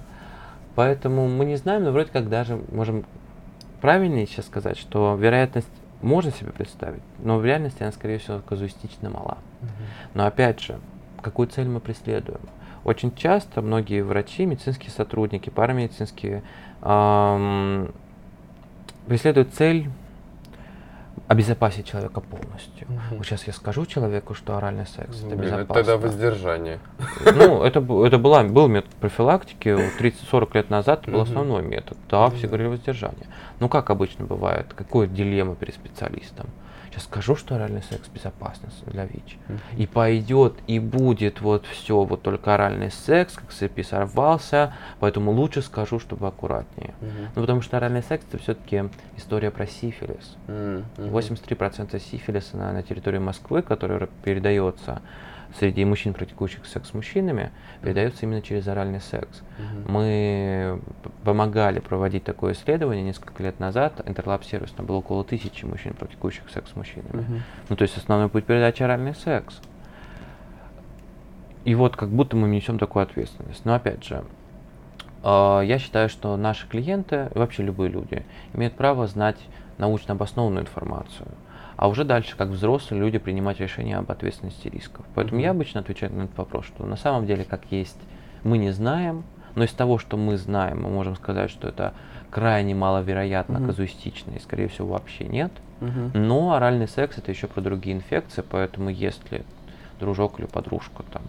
Поэтому 0.75 1.27
мы 1.27 1.45
не 1.45 1.55
знаем, 1.55 1.83
но 1.83 1.91
вроде 1.91 2.11
как 2.11 2.29
даже 2.29 2.59
можем 2.71 3.05
правильнее 3.81 4.25
сейчас 4.25 4.45
сказать, 4.45 4.77
что 4.77 5.15
вероятность 5.19 5.67
можно 6.03 6.31
себе 6.31 6.51
представить, 6.51 7.01
но 7.19 7.37
в 7.37 7.45
реальности 7.45 7.81
она, 7.81 7.91
скорее 7.91 8.19
всего, 8.19 8.39
казуистично 8.39 9.09
мала. 9.09 9.37
Мгм. 9.61 9.71
Но 10.13 10.25
опять 10.25 10.59
же, 10.59 10.79
какую 11.21 11.47
цель 11.47 11.67
мы 11.67 11.79
преследуем? 11.79 12.41
Очень 12.83 13.15
часто 13.15 13.61
многие 13.61 14.01
врачи, 14.01 14.45
медицинские 14.45 14.91
сотрудники, 14.91 15.49
парамедицинские 15.49 16.43
ам, 16.81 17.91
преследуют 19.07 19.53
цель 19.53 19.89
обезопасить 21.27 21.87
человека 21.87 22.19
полностью. 22.21 22.87
Мгм. 22.87 23.17
Вот 23.17 23.25
сейчас 23.25 23.47
я 23.47 23.53
скажу 23.53 23.85
человеку, 23.85 24.33
что 24.33 24.57
оральный 24.57 24.85
секс 24.85 25.17
это 25.19 25.35
Блин, 25.35 25.41
безопасно. 25.41 25.73
тогда 25.73 25.97
воздержание. 25.97 26.79
Ну, 27.35 27.63
это, 27.63 27.79
это 27.79 28.17
была, 28.17 28.43
был 28.43 28.67
метод 28.67 28.91
профилактики, 28.95 29.69
вот 29.69 29.93
30-40 29.99 30.49
лет 30.55 30.69
назад 30.69 31.01
это 31.03 31.11
был 31.11 31.21
Мгм. 31.21 31.29
основной 31.29 31.63
метод. 31.63 31.97
Да, 32.09 32.29
все 32.29 32.47
говорили 32.47 32.67
воздержание. 32.67 33.25
Ну, 33.59 33.69
как 33.69 33.89
обычно 33.89 34.25
бывает, 34.25 34.73
какое 34.75 35.07
дилемма 35.07 35.55
перед 35.55 35.73
специалистом? 35.75 36.47
Сейчас 36.93 37.05
скажу, 37.05 37.35
что 37.35 37.55
оральный 37.55 37.81
секс 37.81 38.07
безопасен 38.07 38.69
для 38.85 39.05
ВИЧ. 39.05 39.37
Мгм. 39.47 39.59
И 39.77 39.87
пойдет, 39.87 40.53
и 40.67 40.77
будет 40.77 41.41
вот 41.41 41.65
все, 41.65 42.03
вот 42.03 42.21
только 42.21 42.53
оральный 42.53 42.91
секс, 42.91 43.33
как 43.33 43.49
цепи 43.49 43.81
сорвался, 43.81 44.75
поэтому 44.99 45.31
лучше 45.31 45.63
скажу, 45.63 45.99
чтобы 45.99 46.27
аккуратнее. 46.27 46.93
Мгм. 47.01 47.29
Ну, 47.35 47.41
потому 47.41 47.61
что 47.61 47.77
оральный 47.77 48.03
секс 48.03 48.23
это 48.29 48.37
все-таки 48.37 48.83
история 49.17 49.49
про 49.49 49.65
сифилис. 49.65 50.37
Мгм. 50.47 50.85
83% 50.97 51.99
сифилиса 51.99 52.57
на, 52.57 52.71
на 52.71 52.83
территории 52.83 53.17
Москвы, 53.17 53.63
который 53.63 54.07
передается 54.23 55.01
среди 55.57 55.85
мужчин, 55.85 56.13
практикующих 56.13 56.65
секс 56.65 56.89
с 56.89 56.93
мужчинами, 56.93 57.51
передается 57.81 58.25
именно 58.25 58.41
через 58.41 58.67
оральный 58.67 58.99
секс. 58.99 59.41
Мгм. 59.57 59.91
Мы 59.91 60.81
помогали 61.23 61.79
проводить 61.79 62.23
такое 62.23 62.53
исследование 62.53 63.03
несколько 63.03 63.43
лет 63.43 63.59
назад. 63.59 64.01
Интерлаб 64.05 64.43
сервис, 64.43 64.71
там 64.71 64.85
было 64.85 64.97
около 64.97 65.23
тысячи 65.23 65.65
мужчин, 65.65 65.93
практикующих 65.93 66.49
секс 66.49 66.71
с 66.71 66.75
мужчинами. 66.75 67.21
Мгм. 67.21 67.43
Ну, 67.69 67.75
то 67.75 67.83
есть 67.83 67.97
основной 67.97 68.29
путь 68.29 68.45
передачи 68.45 68.83
оральный 68.83 69.15
секс. 69.15 69.59
И 71.65 71.75
вот 71.75 71.95
как 71.95 72.09
будто 72.09 72.35
мы 72.35 72.47
несем 72.47 72.77
такую 72.77 73.03
ответственность. 73.03 73.63
Но 73.63 73.73
опять 73.73 74.03
же, 74.03 74.25
э, 75.23 75.61
я 75.63 75.79
считаю, 75.79 76.09
что 76.09 76.35
наши 76.35 76.67
клиенты, 76.67 77.29
вообще 77.35 77.63
любые 77.63 77.89
люди, 77.89 78.25
имеют 78.53 78.75
право 78.75 79.07
знать 79.07 79.37
научно 79.77 80.13
обоснованную 80.13 80.63
информацию. 80.63 81.27
А 81.83 81.89
уже 81.89 82.05
дальше, 82.05 82.37
как 82.37 82.47
взрослые 82.47 83.01
люди, 83.01 83.17
принимать 83.17 83.59
решения 83.59 83.97
об 83.97 84.09
ответственности 84.09 84.69
рисков. 84.69 85.05
Поэтому 85.15 85.41
я 85.41 85.49
Мгм. 85.49 85.57
обычно 85.57 85.81
отвечаю 85.81 86.13
на 86.13 86.21
этот 86.21 86.37
вопрос, 86.37 86.65
что 86.65 86.85
на 86.85 86.95
самом 86.95 87.25
деле, 87.25 87.43
как 87.43 87.59
есть, 87.71 87.99
мы 88.45 88.57
не 88.57 88.71
знаем, 88.71 89.25
но 89.55 89.65
из 89.65 89.73
того, 89.73 89.97
что 89.97 90.15
мы 90.15 90.37
знаем, 90.37 90.83
мы 90.83 90.89
можем 90.89 91.17
сказать, 91.17 91.51
что 91.51 91.67
это 91.67 91.93
крайне 92.29 92.73
маловероятно, 92.73 93.59
Мгм. 93.59 93.67
казуистично 93.67 94.31
и, 94.31 94.39
скорее 94.39 94.69
всего, 94.69 94.93
вообще 94.93 95.25
нет. 95.25 95.51
Мгм. 95.81 96.11
Но 96.13 96.53
оральный 96.53 96.87
секс 96.87 97.17
это 97.17 97.31
еще 97.31 97.47
про 97.47 97.59
другие 97.59 97.97
инфекции, 97.97 98.45
поэтому 98.49 98.89
если 98.89 99.43
дружок 99.99 100.39
или 100.39 100.45
подружка 100.45 101.03
там. 101.11 101.23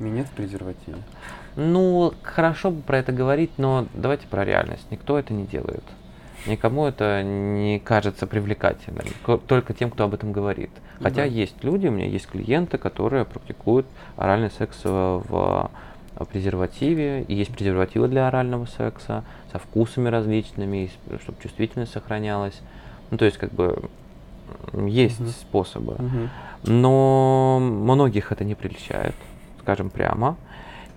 Минет 0.00 0.26
в 0.26 0.32
презервативе. 0.32 0.96
Ну, 1.54 2.12
хорошо 2.24 2.72
бы 2.72 2.82
про 2.82 2.98
это 2.98 3.12
говорить, 3.12 3.52
но 3.56 3.86
давайте 3.94 4.26
про 4.26 4.44
реальность. 4.44 4.90
Никто 4.90 5.16
это 5.16 5.32
не 5.32 5.44
делает. 5.46 5.84
Никому 6.46 6.86
это 6.86 7.22
не 7.22 7.78
кажется 7.78 8.26
привлекательным, 8.26 9.06
только 9.46 9.74
тем, 9.74 9.90
кто 9.90 10.04
об 10.04 10.14
этом 10.14 10.32
говорит. 10.32 10.70
Хотя 11.00 11.16
да. 11.16 11.24
есть 11.24 11.62
люди, 11.62 11.88
у 11.88 11.90
меня 11.90 12.06
есть 12.06 12.26
клиенты, 12.26 12.78
которые 12.78 13.24
практикуют 13.24 13.86
оральный 14.16 14.50
секс 14.50 14.78
в 14.84 15.70
презервативе, 16.30 17.22
и 17.22 17.34
есть 17.34 17.52
презервативы 17.52 18.08
для 18.08 18.28
орального 18.28 18.66
секса 18.66 19.24
со 19.52 19.58
вкусами 19.58 20.08
различными, 20.08 20.90
чтобы 21.22 21.38
чувствительность 21.42 21.92
сохранялась. 21.92 22.58
Ну, 23.10 23.18
то 23.18 23.26
есть, 23.26 23.36
как 23.36 23.52
бы, 23.52 23.90
есть 24.86 25.20
угу. 25.20 25.28
способы. 25.28 25.92
Угу. 25.94 26.72
Но 26.72 27.58
многих 27.60 28.32
это 28.32 28.44
не 28.44 28.54
прельщает, 28.54 29.14
скажем 29.60 29.90
прямо. 29.90 30.36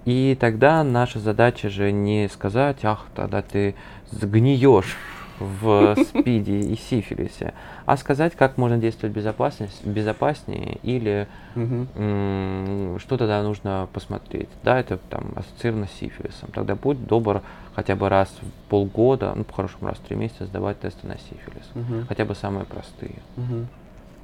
И 0.06 0.38
тогда 0.40 0.84
наша 0.84 1.20
задача 1.20 1.70
же 1.70 1.92
не 1.92 2.30
сказать, 2.30 2.78
ах, 2.84 3.06
тогда 3.14 3.42
ты 3.42 3.76
сгниешь 4.12 4.96
в 5.40 5.96
спиде 6.04 6.60
и 6.60 6.76
сифилисе, 6.76 7.54
а 7.86 7.98
сказать, 7.98 8.36
как 8.36 8.58
можно 8.58 8.78
действовать 8.78 9.16
безопаснее 9.16 10.78
или 10.84 11.28
угу. 11.56 13.00
что 13.00 13.18
тогда 13.18 13.42
нужно 13.44 13.88
посмотреть. 13.94 14.50
Да, 14.64 14.80
это 14.80 14.98
там 14.98 15.32
ассоциировано 15.36 15.88
с 15.88 15.92
сифилисом. 15.92 16.52
Тогда 16.54 16.76
будь 16.76 17.06
добр 17.06 17.42
хотя 17.76 17.96
бы 17.96 18.10
раз 18.10 18.30
в 18.42 18.70
полгода, 18.70 19.34
ну, 19.36 19.44
по-хорошему 19.44 19.88
раз 19.88 19.98
в 19.98 20.02
три 20.02 20.16
месяца 20.16 20.46
сдавать 20.46 20.80
тесты 20.80 21.08
на 21.08 21.18
сифилис. 21.18 21.70
Угу. 21.76 22.06
Хотя 22.08 22.26
бы 22.26 22.36
самые 22.36 22.66
простые. 22.66 23.16
Угу. 23.38 23.66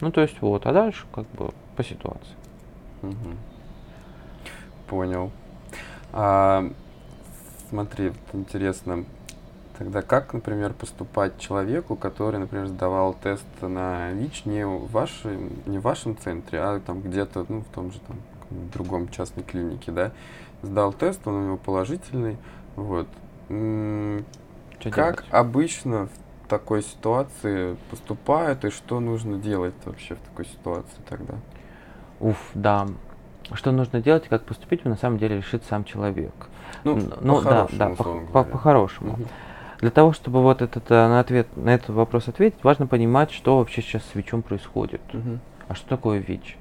Ну, 0.01 0.12
то 0.12 0.21
есть 0.21 0.41
вот, 0.41 0.65
а 0.65 0.73
дальше 0.73 1.06
как 1.13 1.25
бы 1.32 1.51
по 1.75 1.84
ситуации. 1.84 2.36
Угу. 3.01 3.13
Понял. 4.88 5.32
А, 6.12 6.69
смотри, 7.69 8.12
интересно, 8.34 9.06
Тогда 9.78 10.02
как, 10.02 10.34
например, 10.34 10.74
поступать 10.74 11.38
человеку, 11.38 11.98
который, 11.98 12.40
например, 12.40 12.68
сдавал 12.68 13.14
тест 13.14 13.46
на 13.62 14.12
ВИЧ 14.12 14.46
не 14.46 14.66
в, 14.66 14.90
вашей, 14.90 15.38
не 15.66 15.80
в 15.80 15.82
вашем 15.82 16.18
центре, 16.18 16.60
а 16.60 16.80
там 16.80 17.02
где-то, 17.02 17.46
ну, 17.50 17.62
в 17.62 17.66
том 17.66 17.92
же 17.92 18.00
там 18.08 18.18
другом 18.74 19.10
частной 19.10 19.44
клинике, 19.44 19.92
да, 19.92 20.12
сдал 20.62 20.94
тест, 20.94 21.28
он 21.28 21.34
у 21.36 21.44
него 21.44 21.58
положительный, 21.58 22.38
вот. 22.78 23.08
Что 23.48 24.92
как 24.92 25.16
делать? 25.18 25.26
обычно 25.32 26.08
в 26.08 26.48
такой 26.48 26.82
ситуации 26.82 27.76
поступают 27.90 28.64
и 28.64 28.70
что 28.70 29.00
нужно 29.02 29.38
делать 29.38 29.76
вообще 29.84 30.16
в 30.16 30.20
такой 30.20 30.46
ситуации 30.46 31.02
тогда? 31.10 31.34
Уф, 32.22 32.38
да. 32.54 32.88
Что 33.54 33.72
нужно 33.72 34.02
делать 34.02 34.26
и 34.26 34.30
как 34.30 34.44
поступить, 34.44 34.86
на 34.86 34.96
самом 34.96 35.18
деле 35.18 35.38
решит 35.38 35.64
сам 35.70 35.84
человек. 35.84 36.34
Ну, 36.84 37.00
ну 37.22 37.42
да, 37.42 37.68
да, 37.72 37.90
по-хорошему. 37.90 39.12
По, 39.12 39.18
по, 39.18 39.24
по. 39.24 39.45
Для 39.86 39.91
того, 39.91 40.13
чтобы 40.13 40.41
вот 40.41 40.63
этот, 40.63 40.89
э, 40.89 41.08
на, 41.08 41.19
ответ, 41.19 41.45
на 41.56 41.69
этот 41.69 41.89
вопрос 41.89 42.28
ответить, 42.28 42.63
важно 42.63 42.88
понимать, 42.88 43.30
что 43.30 43.60
вообще 43.60 43.84
сейчас 43.84 44.02
с 44.02 44.15
ВИЧом 44.15 44.41
происходит. 44.41 45.00
Угу. 45.13 45.38
А 45.67 45.76
что 45.76 45.88
такое 45.88 46.17
ВИЧ? 46.17 46.58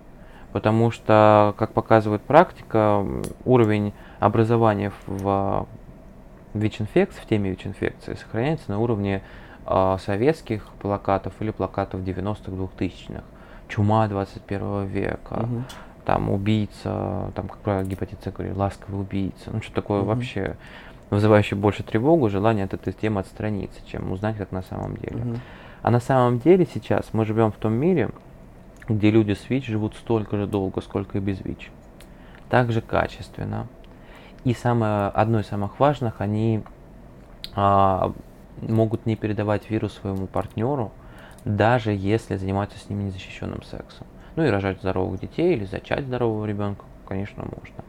Потому 0.52 0.90
что, 0.90 1.54
как 1.56 1.72
показывает 1.72 2.20
практика, 2.20 3.02
уровень 3.46 3.94
образования 4.20 4.92
в 5.06 5.66
ВИЧ-инфекции, 6.52 7.18
в 7.18 7.24
теме 7.24 7.48
ВИЧ-инфекции 7.52 8.12
сохраняется 8.12 8.70
на 8.70 8.78
уровне 8.78 9.22
э, 9.66 9.96
советских 10.04 10.66
плакатов 10.82 11.32
или 11.40 11.50
плакатов 11.50 12.02
90-х, 12.02 12.52
2000-х. 12.52 13.24
Чума 13.68 14.06
21 14.06 14.84
века, 14.84 15.44
угу. 15.44 15.64
там 16.04 16.28
убийца, 16.28 17.32
там, 17.34 17.48
как 17.48 17.56
правило, 17.60 17.87
гепатит 17.88 18.18
С 18.22 18.30
говорили, 18.30 18.54
ласковый 18.54 19.00
убийца. 19.00 19.50
Ну, 19.50 19.62
что 19.62 19.72
такое 19.72 20.00
угу. 20.00 20.08
вообще 20.08 20.58
вызывающий 21.10 21.56
больше 21.56 21.82
тревогу, 21.82 22.28
желание 22.28 22.64
от 22.64 22.74
этой 22.74 22.92
темы 22.92 23.20
отстраниться, 23.20 23.80
чем 23.86 24.10
узнать, 24.12 24.36
как 24.36 24.52
на 24.52 24.62
самом 24.62 24.96
деле. 24.96 25.22
Угу. 25.22 25.36
А 25.82 25.90
на 25.90 26.00
самом 26.00 26.38
деле 26.38 26.66
сейчас 26.72 27.10
мы 27.12 27.24
живем 27.24 27.52
в 27.52 27.56
том 27.56 27.74
мире, 27.74 28.10
где 28.88 29.10
люди 29.10 29.32
с 29.32 29.48
ВИЧ 29.48 29.66
живут 29.66 29.94
столько 29.96 30.36
же 30.36 30.46
долго, 30.46 30.80
сколько 30.80 31.18
и 31.18 31.20
без 31.20 31.40
ВИЧ. 31.44 31.70
Также 32.48 32.80
качественно. 32.80 33.66
И 34.44 34.54
самое, 34.54 35.08
одно 35.08 35.40
из 35.40 35.46
самых 35.46 35.78
важных, 35.80 36.20
они 36.20 36.62
а, 37.54 38.12
могут 38.60 39.06
не 39.06 39.16
передавать 39.16 39.70
вирус 39.70 39.94
своему 39.94 40.26
партнеру, 40.26 40.92
даже 41.44 41.92
если 41.92 42.36
занимаются 42.36 42.78
с 42.78 42.88
ним 42.88 43.06
незащищенным 43.06 43.62
сексом. 43.62 44.06
Ну 44.36 44.44
и 44.44 44.48
рожать 44.48 44.80
здоровых 44.80 45.20
детей 45.20 45.54
или 45.54 45.64
зачать 45.64 46.06
здорового 46.06 46.44
ребенка, 46.44 46.84
конечно, 47.06 47.42
можно. 47.44 47.84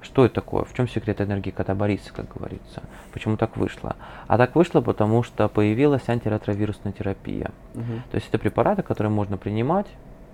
Что 0.00 0.24
это 0.24 0.36
такое? 0.36 0.64
В 0.64 0.74
чем 0.74 0.88
секрет 0.88 1.20
энергии 1.20 1.50
кота 1.50 1.74
Бориса, 1.74 2.12
как 2.12 2.32
говорится? 2.34 2.82
Почему 3.12 3.36
так 3.36 3.56
вышло? 3.56 3.96
А 4.26 4.38
так 4.38 4.54
вышло, 4.54 4.80
потому 4.80 5.22
что 5.22 5.48
появилась 5.48 6.08
антиретровирусная 6.08 6.92
терапия. 6.92 7.50
Угу. 7.74 7.84
То 8.10 8.14
есть 8.14 8.28
это 8.28 8.38
препараты, 8.38 8.82
которые 8.82 9.10
можно 9.10 9.36
принимать 9.36 9.86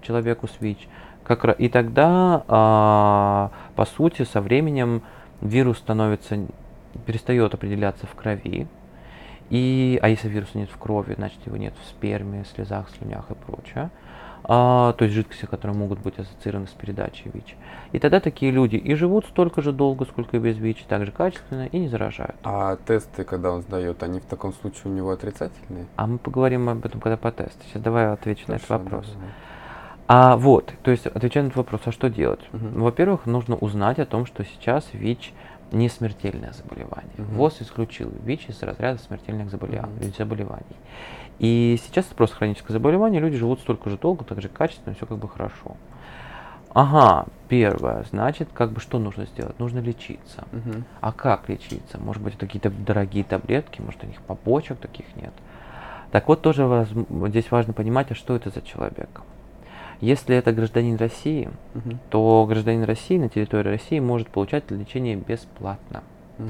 человеку 0.02 0.48
с 0.48 0.60
ВИЧ. 0.60 0.88
Как, 1.24 1.58
и 1.58 1.68
тогда, 1.70 2.44
а, 2.48 3.50
по 3.76 3.86
сути, 3.86 4.24
со 4.24 4.42
временем 4.42 5.02
вирус 5.40 5.78
становится, 5.78 6.38
перестает 7.06 7.54
определяться 7.54 8.06
в 8.06 8.14
крови. 8.14 8.66
И, 9.50 9.98
а 10.02 10.08
если 10.08 10.28
вируса 10.28 10.58
нет 10.58 10.70
в 10.70 10.78
крови, 10.78 11.14
значит 11.14 11.38
его 11.46 11.56
нет 11.56 11.74
в 11.82 11.88
сперме, 11.88 12.44
слезах, 12.54 12.90
слюнях 12.90 13.30
и 13.30 13.34
прочее 13.34 13.90
а, 14.44 14.92
то 14.92 15.04
есть 15.04 15.14
жидкости, 15.14 15.46
которые 15.46 15.76
могут 15.76 16.00
быть 16.00 16.18
ассоциированы 16.18 16.66
с 16.66 16.72
передачей 16.72 17.30
ВИЧ. 17.32 17.56
И 17.92 17.98
тогда 17.98 18.20
такие 18.20 18.52
люди 18.52 18.76
и 18.76 18.94
живут 18.94 19.24
столько 19.26 19.62
же 19.62 19.72
долго, 19.72 20.04
сколько 20.04 20.36
и 20.36 20.40
без 20.40 20.58
ВИЧ, 20.58 20.84
так 20.86 21.06
же 21.06 21.12
качественно 21.12 21.66
и 21.66 21.78
не 21.78 21.88
заражают. 21.88 22.36
А 22.42 22.76
тесты, 22.86 23.24
когда 23.24 23.52
он 23.52 23.62
сдает, 23.62 24.02
они 24.02 24.20
в 24.20 24.26
таком 24.26 24.52
случае 24.52 24.92
у 24.92 24.94
него 24.94 25.10
отрицательные? 25.10 25.86
А 25.96 26.06
мы 26.06 26.18
поговорим 26.18 26.68
об 26.68 26.84
этом, 26.84 27.00
когда 27.00 27.16
по 27.16 27.32
тесту. 27.32 27.58
Сейчас 27.68 27.82
давай 27.82 28.12
отвечу 28.12 28.46
Хорошо, 28.46 28.52
на 28.52 28.56
этот 28.56 28.70
вопрос. 28.70 29.12
Давай. 29.14 29.28
А 30.06 30.36
вот, 30.36 30.72
то 30.82 30.90
есть 30.90 31.06
отвечая 31.06 31.44
на 31.44 31.46
этот 31.46 31.56
вопрос, 31.56 31.80
а 31.86 31.92
что 31.92 32.10
делать? 32.10 32.40
Угу. 32.52 32.82
Во-первых, 32.82 33.24
нужно 33.24 33.56
узнать 33.56 33.98
о 33.98 34.04
том, 34.04 34.26
что 34.26 34.44
сейчас 34.44 34.86
ВИЧ 34.92 35.32
не 35.72 35.88
смертельное 35.88 36.52
заболевание. 36.52 37.10
Угу. 37.16 37.36
ВОЗ 37.36 37.62
исключил 37.62 38.12
ВИЧ 38.22 38.50
из 38.50 38.62
разряда 38.62 38.98
смертельных 38.98 39.50
заболеваний. 39.50 40.08
Угу. 40.08 40.14
заболеваний. 40.18 40.76
И 41.38 41.78
сейчас 41.84 42.06
это 42.06 42.14
просто 42.14 42.36
хроническое 42.36 42.72
заболевание, 42.72 43.20
люди 43.20 43.36
живут 43.36 43.60
столько 43.60 43.90
же 43.90 43.98
долго, 43.98 44.24
так 44.24 44.40
же 44.40 44.48
качественно, 44.48 44.94
все 44.94 45.06
как 45.06 45.18
бы 45.18 45.28
хорошо. 45.28 45.76
Ага, 46.74 47.26
первое, 47.48 48.04
значит, 48.10 48.48
как 48.52 48.72
бы 48.72 48.80
что 48.80 48.98
нужно 48.98 49.26
сделать? 49.26 49.58
Нужно 49.60 49.78
лечиться. 49.78 50.44
Угу. 50.52 50.82
А 51.00 51.12
как 51.12 51.48
лечиться? 51.48 51.98
Может 51.98 52.22
быть, 52.22 52.34
это 52.34 52.46
какие-то 52.46 52.70
дорогие 52.70 53.22
таблетки, 53.22 53.80
может, 53.80 54.02
у 54.02 54.06
них 54.06 54.20
побочек 54.22 54.78
таких 54.78 55.06
нет. 55.16 55.32
Так 56.10 56.28
вот, 56.28 56.42
тоже 56.42 56.86
здесь 57.28 57.50
важно 57.50 57.72
понимать, 57.72 58.10
а 58.10 58.14
что 58.14 58.34
это 58.34 58.50
за 58.50 58.60
человек. 58.60 59.22
Если 60.00 60.36
это 60.36 60.52
гражданин 60.52 60.96
России, 60.96 61.48
угу. 61.74 61.98
то 62.10 62.44
гражданин 62.48 62.82
России 62.84 63.18
на 63.18 63.28
территории 63.28 63.70
России 63.70 64.00
может 64.00 64.28
получать 64.28 64.70
лечение 64.70 65.16
бесплатно. 65.16 66.02
Угу. 66.38 66.48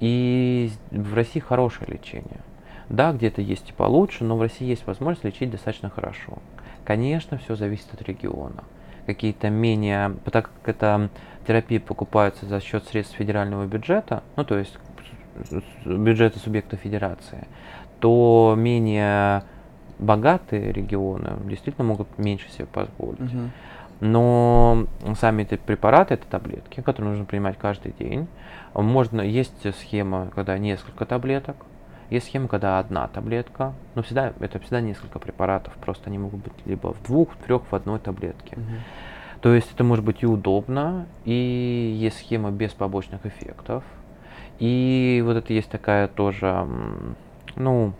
И 0.00 0.70
в 0.90 1.14
России 1.14 1.40
хорошее 1.40 1.92
лечение. 1.92 2.40
Да, 2.90 3.12
где-то 3.12 3.40
есть 3.40 3.70
и 3.70 3.72
получше, 3.72 4.24
но 4.24 4.36
в 4.36 4.42
России 4.42 4.66
есть 4.66 4.84
возможность 4.84 5.24
лечить 5.24 5.50
достаточно 5.50 5.88
хорошо. 5.88 6.38
Конечно, 6.84 7.38
все 7.38 7.54
зависит 7.54 7.86
от 7.94 8.02
региона. 8.02 8.64
Какие-то 9.06 9.48
менее, 9.48 10.16
так 10.30 10.50
как 10.64 10.74
эта 10.74 11.08
терапия 11.46 11.78
покупается 11.78 12.46
за 12.46 12.60
счет 12.60 12.84
средств 12.84 13.16
федерального 13.16 13.64
бюджета, 13.64 14.24
ну 14.34 14.44
то 14.44 14.58
есть 14.58 14.76
бюджета 15.84 16.40
субъекта 16.40 16.76
федерации, 16.76 17.46
то 18.00 18.54
менее 18.58 19.44
богатые 20.00 20.72
регионы 20.72 21.36
действительно 21.44 21.86
могут 21.86 22.18
меньше 22.18 22.50
себе 22.50 22.66
позволить. 22.66 23.20
Угу. 23.20 23.50
Но 24.00 24.86
сами 25.16 25.42
эти 25.42 25.56
препараты, 25.56 26.14
это 26.14 26.26
таблетки, 26.26 26.80
которые 26.80 27.10
нужно 27.10 27.24
принимать 27.24 27.56
каждый 27.56 27.92
день. 27.92 28.26
Можно, 28.74 29.20
есть 29.20 29.74
схема, 29.76 30.28
когда 30.34 30.58
несколько 30.58 31.04
таблеток, 31.04 31.56
есть 32.10 32.26
схема, 32.26 32.48
когда 32.48 32.78
одна 32.78 33.06
таблетка, 33.08 33.72
но 33.94 34.02
всегда 34.02 34.32
это 34.40 34.58
всегда 34.58 34.80
несколько 34.80 35.18
препаратов, 35.18 35.72
просто 35.74 36.10
они 36.10 36.18
могут 36.18 36.42
быть 36.42 36.52
либо 36.66 36.92
в 36.92 37.02
двух, 37.04 37.32
в 37.32 37.36
трех, 37.36 37.62
в 37.70 37.74
одной 37.74 38.00
таблетке. 38.00 38.56
Угу. 38.56 38.64
То 39.42 39.54
есть 39.54 39.72
это 39.72 39.84
может 39.84 40.04
быть 40.04 40.22
и 40.22 40.26
удобно, 40.26 41.06
и 41.24 41.96
есть 41.98 42.18
схема 42.18 42.50
без 42.50 42.72
побочных 42.72 43.24
эффектов. 43.24 43.84
И 44.58 45.22
вот 45.24 45.36
это 45.36 45.52
есть 45.54 45.70
такая 45.70 46.08
тоже, 46.08 46.66
ну, 47.56 47.94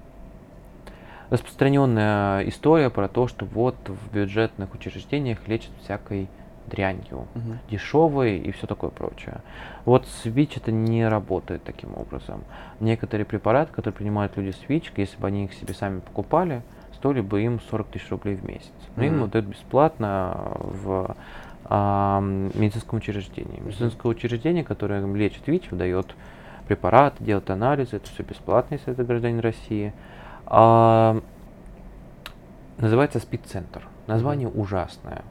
распространенная 1.30 2.42
история 2.48 2.90
про 2.90 3.08
то, 3.08 3.28
что 3.28 3.46
вот 3.46 3.76
в 3.86 4.12
бюджетных 4.12 4.74
учреждениях 4.74 5.38
лечат 5.46 5.70
всякой 5.82 6.28
дрянью, 6.70 7.26
угу. 7.34 7.58
дешевой 7.70 8.38
и 8.38 8.50
все 8.52 8.66
такое 8.66 8.90
прочее. 8.90 9.40
Вот 9.84 10.06
с 10.06 10.24
ВИЧ 10.24 10.58
это 10.58 10.72
не 10.72 11.06
работает 11.06 11.64
таким 11.64 11.96
образом. 11.96 12.44
Некоторые 12.80 13.26
препараты, 13.26 13.72
которые 13.72 13.94
принимают 13.94 14.36
люди 14.36 14.50
с 14.50 14.68
ВИЧ, 14.68 14.92
если 14.96 15.18
бы 15.18 15.26
они 15.26 15.44
их 15.44 15.54
себе 15.54 15.74
сами 15.74 16.00
покупали, 16.00 16.62
стоили 16.94 17.20
бы 17.20 17.42
им 17.42 17.60
40 17.60 17.88
тысяч 17.88 18.10
рублей 18.10 18.36
в 18.36 18.44
месяц. 18.44 18.72
Но 18.96 19.02
угу. 19.04 19.12
им 19.12 19.20
вот 19.20 19.34
это 19.34 19.46
бесплатно 19.46 20.52
в 20.60 21.16
а, 21.64 22.20
медицинском 22.20 22.98
учреждении. 22.98 23.60
Медицинское 23.60 24.08
учреждение, 24.08 24.64
которое 24.64 25.04
лечит 25.14 25.46
ВИЧ, 25.46 25.70
выдает 25.70 26.14
препараты, 26.66 27.22
делает 27.24 27.50
анализы, 27.50 27.96
это 27.96 28.08
все 28.08 28.22
бесплатно, 28.22 28.74
если 28.74 28.92
это 28.92 29.04
гражданин 29.04 29.40
России. 29.40 29.92
А, 30.46 31.20
называется 32.78 33.18
СПИД-центр. 33.20 33.82
Название 34.06 34.48
mm-hmm. 34.48 34.60
ужасное. 34.60 35.22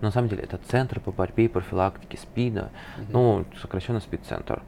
Но 0.00 0.08
на 0.08 0.12
самом 0.12 0.28
деле 0.28 0.42
это 0.42 0.58
центр 0.68 1.00
по 1.00 1.12
борьбе 1.12 1.46
и 1.46 1.48
профилактике 1.48 2.18
СПИДа, 2.18 2.70
mm-hmm. 2.98 3.04
ну, 3.10 3.44
сокращенно 3.60 4.00
СПИД-центр. 4.00 4.62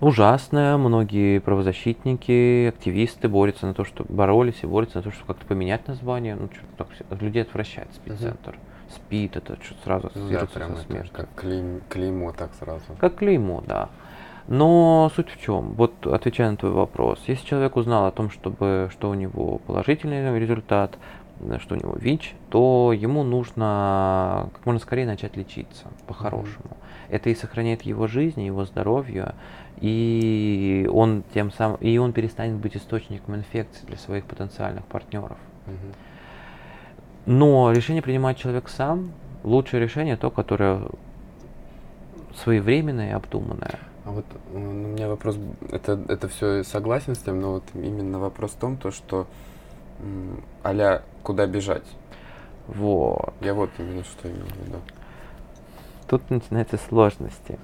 Ужасное, 0.00 0.76
многие 0.78 1.40
правозащитники, 1.40 2.68
активисты 2.68 3.28
борются 3.28 3.66
на 3.66 3.74
то, 3.74 3.84
что 3.84 4.04
боролись 4.08 4.60
и 4.62 4.66
борются 4.66 4.98
на 4.98 5.02
то, 5.02 5.10
чтобы 5.10 5.26
как-то 5.34 5.46
поменять 5.46 5.86
название. 5.88 6.36
Ну, 6.36 6.48
что 6.52 6.62
так, 6.76 7.20
людей 7.20 7.42
отвращает 7.42 7.92
СПИД-центр. 7.94 8.52
Mm-hmm. 8.52 8.94
СПИД 8.94 9.36
это 9.36 9.58
что-то 9.62 9.82
сразу 9.84 10.10
ну, 10.14 10.30
да, 10.30 10.46
со 10.46 10.76
смертью. 10.84 11.12
Как 11.12 11.28
клейм, 11.34 11.80
клеймо 11.88 12.32
так 12.32 12.50
сразу. 12.58 12.84
Как 12.98 13.16
клеймо, 13.16 13.62
да. 13.66 13.88
Но 14.48 15.10
суть 15.14 15.30
в 15.30 15.40
чем? 15.40 15.74
Вот 15.74 16.06
отвечая 16.06 16.50
на 16.50 16.56
твой 16.56 16.72
вопрос, 16.72 17.20
если 17.26 17.46
человек 17.46 17.76
узнал 17.76 18.06
о 18.06 18.10
том, 18.10 18.30
чтобы, 18.30 18.88
что 18.90 19.10
у 19.10 19.14
него 19.14 19.58
положительный 19.58 20.38
результат, 20.40 20.98
что 21.60 21.76
у 21.76 21.78
него 21.78 21.94
ВИЧ, 21.96 22.34
то 22.50 22.92
ему 22.92 23.22
нужно 23.22 24.50
как 24.52 24.66
можно 24.66 24.80
скорее 24.80 25.06
начать 25.06 25.36
лечиться 25.36 25.86
по-хорошему. 26.06 26.70
Mm-hmm. 26.70 27.14
Это 27.14 27.30
и 27.30 27.34
сохраняет 27.34 27.82
его 27.82 28.06
жизнь, 28.06 28.42
его 28.42 28.64
здоровье, 28.64 29.34
и 29.80 30.88
он 30.92 31.22
тем 31.32 31.52
самым 31.52 31.76
и 31.76 31.96
он 31.96 32.12
перестанет 32.12 32.56
быть 32.56 32.76
источником 32.76 33.36
инфекции 33.36 33.86
для 33.86 33.96
своих 33.96 34.24
потенциальных 34.24 34.84
партнеров. 34.86 35.38
Mm-hmm. 35.66 35.94
Но 37.26 37.72
решение 37.72 38.02
принимает 38.02 38.36
человек 38.36 38.68
сам. 38.68 39.12
Лучшее 39.42 39.80
решение 39.82 40.16
то, 40.16 40.30
которое 40.30 40.82
своевременное 42.34 43.10
и 43.10 43.12
обдуманное. 43.12 43.78
А 44.04 44.10
вот 44.10 44.26
у 44.52 44.58
меня 44.58 45.08
вопрос, 45.08 45.38
это, 45.70 46.00
это 46.08 46.28
все 46.28 46.64
согласен 46.64 47.14
с 47.14 47.18
тем, 47.18 47.40
но 47.40 47.52
вот 47.52 47.64
именно 47.74 48.18
вопрос 48.18 48.52
в 48.52 48.56
том, 48.56 48.76
то, 48.76 48.90
что 48.90 49.26
аля 50.64 51.02
куда 51.22 51.46
бежать. 51.46 51.84
Вот. 52.74 53.34
Я 53.40 53.54
вот 53.54 53.70
именно 53.78 54.04
что 54.04 54.28
имел 54.28 54.46
в 54.46 54.66
виду. 54.66 54.78
Тут 56.08 56.28
начинаются 56.30 56.76
сложности. 56.76 57.58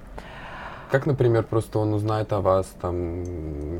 Как, 0.90 1.06
например, 1.06 1.42
просто 1.42 1.80
он 1.80 1.94
узнает 1.94 2.32
о 2.32 2.40
вас, 2.40 2.66
там, 2.80 3.24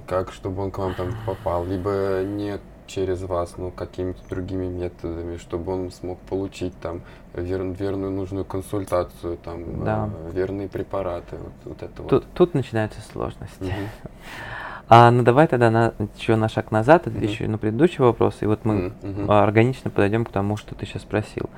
как, 0.09 0.33
чтобы 0.33 0.63
он 0.63 0.71
к 0.73 0.79
вам 0.79 0.95
там 0.95 1.15
попал, 1.25 1.65
либо 1.65 2.25
не 2.25 2.59
через 2.89 3.23
вас, 3.23 3.55
ну, 3.57 3.71
какими-то 3.71 4.21
другими 4.29 4.67
методами, 4.67 5.37
чтобы 5.37 5.73
он 5.73 5.91
смог 5.93 6.19
получить 6.21 6.79
там 6.81 7.03
вер, 7.35 7.63
верную 7.63 8.11
нужную 8.11 8.45
консультацию, 8.45 9.37
там, 9.39 9.85
да. 9.85 10.11
э, 10.13 10.31
верные 10.33 10.69
препараты, 10.69 11.37
вот, 11.37 11.53
вот 11.65 11.83
это 11.83 12.03
тут, 12.03 12.13
вот. 12.13 12.25
Тут 12.35 12.55
начинаются 12.55 13.01
сложности. 13.01 13.63
Угу. 13.63 14.11
А, 14.89 15.11
ну 15.11 15.23
давай 15.23 15.49
тогда 15.49 15.71
на, 15.71 15.95
еще 16.17 16.37
на 16.37 16.49
шаг 16.49 16.71
назад, 16.71 17.09
отвечу 17.09 17.45
mm-hmm. 17.45 17.51
на 17.51 17.59
предыдущий 17.59 17.99
вопрос, 17.99 18.39
и 18.41 18.47
вот 18.47 18.65
мы 18.65 18.93
mm-hmm. 19.03 19.43
органично 19.43 19.91
подойдем 19.91 20.25
к 20.25 20.31
тому, 20.31 20.57
что 20.57 20.75
ты 20.75 20.87
сейчас 20.87 21.03
спросил. 21.03 21.51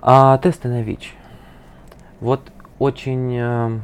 А, 0.00 0.38
тесты 0.38 0.68
на 0.68 0.82
ВИЧ. 0.82 1.14
Вот 2.20 2.40
очень 2.78 3.36
э, 3.36 3.78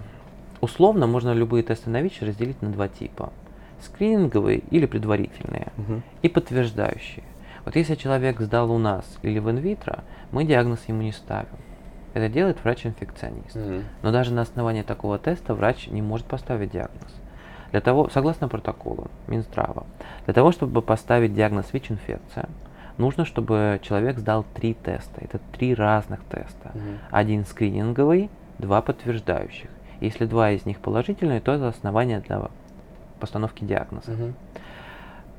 условно 0.61 1.07
можно 1.07 1.35
любые 1.35 1.63
тесты 1.63 1.91
на 1.91 2.01
ВИЧ 2.01 2.23
разделить 2.23 2.63
на 2.63 2.71
два 2.71 2.89
типа. 2.89 3.33
Скрининговые 3.81 4.61
или 4.71 4.87
предварительные, 4.87 5.69
mm-hmm. 5.77 6.01
и 6.23 6.29
подтверждающие. 6.31 7.25
Вот 7.67 7.77
если 7.77 7.95
человек 7.95 8.41
сдал 8.41 8.73
у 8.73 8.79
нас 8.79 9.05
или 9.23 9.39
в 9.39 9.51
инвитро, 9.51 10.05
мы 10.33 10.45
диагноз 10.45 10.81
ему 10.87 11.03
не 11.03 11.13
ставим. 11.13 11.49
Это 12.15 12.31
делает 12.31 12.63
врач-инфекционист. 12.65 13.57
Mm-hmm. 13.57 13.83
Но 14.03 14.13
даже 14.13 14.33
на 14.33 14.43
основании 14.43 14.83
такого 14.83 15.19
теста 15.19 15.55
врач 15.55 15.89
не 15.89 16.01
может 16.01 16.27
поставить 16.27 16.71
диагноз. 16.71 17.13
Для 17.71 17.81
того, 17.81 18.09
согласно 18.09 18.49
протоколу 18.49 19.09
Минздрава, 19.27 19.85
для 20.25 20.35
того, 20.35 20.53
чтобы 20.53 20.83
поставить 20.83 21.35
диагноз 21.35 21.73
ВИЧ-инфекция, 21.73 22.49
нужно, 22.99 23.25
чтобы 23.25 23.81
человек 23.83 24.19
сдал 24.19 24.45
три 24.55 24.75
теста. 24.75 25.21
Это 25.21 25.39
три 25.53 25.75
разных 25.75 26.21
теста. 26.25 26.71
Угу. 26.75 26.83
Один 27.11 27.45
скрининговый, 27.45 28.31
два 28.59 28.81
подтверждающих. 28.83 29.69
Если 30.01 30.27
два 30.27 30.51
из 30.51 30.67
них 30.67 30.79
положительные, 30.81 31.41
то 31.41 31.53
это 31.53 31.69
основание 31.69 32.21
для 32.21 32.49
постановки 33.21 33.65
диагноза. 33.65 34.13
Угу. 34.13 34.33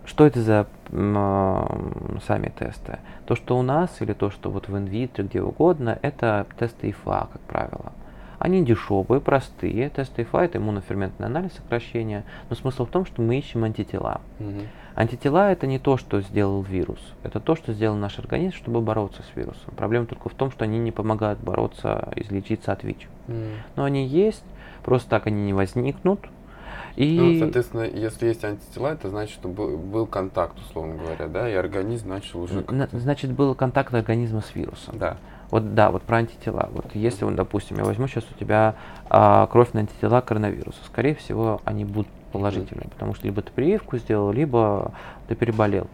Что 0.06 0.28
это 0.28 0.42
за 0.42 0.68
э, 0.92 2.20
сами 2.28 2.50
тесты? 2.50 3.00
То, 3.26 3.36
что 3.36 3.58
у 3.58 3.64
нас 3.64 4.02
или 4.02 4.14
то, 4.14 4.30
что 4.30 4.52
вот 4.52 4.68
в 4.68 4.78
инвитро, 4.78 5.24
где 5.24 5.42
угодно, 5.42 5.98
это 6.02 6.46
тесты 6.60 6.92
ИФА, 6.92 7.28
как 7.32 7.42
правило. 7.42 7.92
Они 8.46 8.64
дешевые, 8.64 9.22
простые. 9.22 9.90
Тесты 9.90 10.22
ИФА 10.22 10.44
это 10.44 10.60
иммуноферментный 10.60 11.26
анализ 11.26 11.54
сокращения. 11.54 12.26
Но 12.48 12.56
смысл 12.56 12.86
в 12.86 12.90
том, 12.92 13.04
что 13.04 13.24
мы 13.24 13.40
ищем 13.40 13.64
антитела. 13.64 14.22
Угу. 14.40 14.62
Антитела 14.94 15.52
это 15.52 15.66
не 15.66 15.80
то, 15.80 15.98
что 15.98 16.22
сделал 16.22 16.62
вирус. 16.62 17.00
Это 17.24 17.40
то, 17.40 17.56
что 17.56 17.74
сделал 17.74 17.96
наш 17.96 18.20
организм, 18.20 18.56
чтобы 18.56 18.82
бороться 18.82 19.24
с 19.24 19.36
вирусом. 19.36 19.74
Проблема 19.76 20.06
только 20.06 20.30
в 20.30 20.36
том, 20.36 20.52
что 20.52 20.64
они 20.64 20.78
не 20.78 20.92
помогают 20.92 21.40
бороться, 21.40 22.14
излечиться 22.16 22.72
от 22.72 22.84
ВИЧ. 22.84 23.08
Угу. 23.28 23.36
Но 23.78 23.84
они 23.84 24.06
есть, 24.06 24.46
просто 24.84 25.10
так 25.10 25.26
они 25.26 25.42
не 25.42 25.54
возникнут. 25.54 26.20
И... 26.98 27.20
Ну, 27.20 27.40
соответственно, 27.40 27.82
если 27.82 28.28
есть 28.28 28.46
антитела, 28.46 28.90
это 28.90 29.10
значит, 29.10 29.34
что 29.34 29.48
был, 29.48 29.76
был 29.76 30.06
контакт, 30.06 30.60
условно 30.60 30.98
говоря, 30.98 31.26
да, 31.26 31.50
и 31.50 31.56
организм 31.56 32.10
начал 32.10 32.44
уже... 32.44 32.64
Значит, 32.92 33.32
был 33.32 33.56
контакт 33.56 33.92
организма 33.92 34.42
с 34.42 34.54
вирусом. 34.54 35.00
Да. 35.00 35.18
Вот 35.52 35.76
да, 35.76 35.92
вот 35.92 36.04
про 36.04 36.18
антитела. 36.18 36.70
Вот 36.72 36.96
если, 36.96 37.26
вот, 37.26 37.36
допустим, 37.36 37.78
я 37.78 37.84
возьму 37.84 38.08
сейчас 38.08 38.26
у 38.30 38.40
тебя 38.40 38.76
а, 39.10 39.48
кровь 39.48 39.74
на 39.74 39.82
антитела 39.82 40.22
коронавируса, 40.22 40.80
скорее 40.86 41.16
всего, 41.16 41.62
они 41.66 41.86
будут 41.86 42.08
положительные, 42.32 42.90
потому 42.90 43.14
что 43.14 43.26
либо 43.26 43.42
ты 43.42 43.52
прививку 43.52 43.98
сделал, 43.98 44.32
либо 44.32 44.92
ты 45.28 45.36
переболел. 45.36 45.88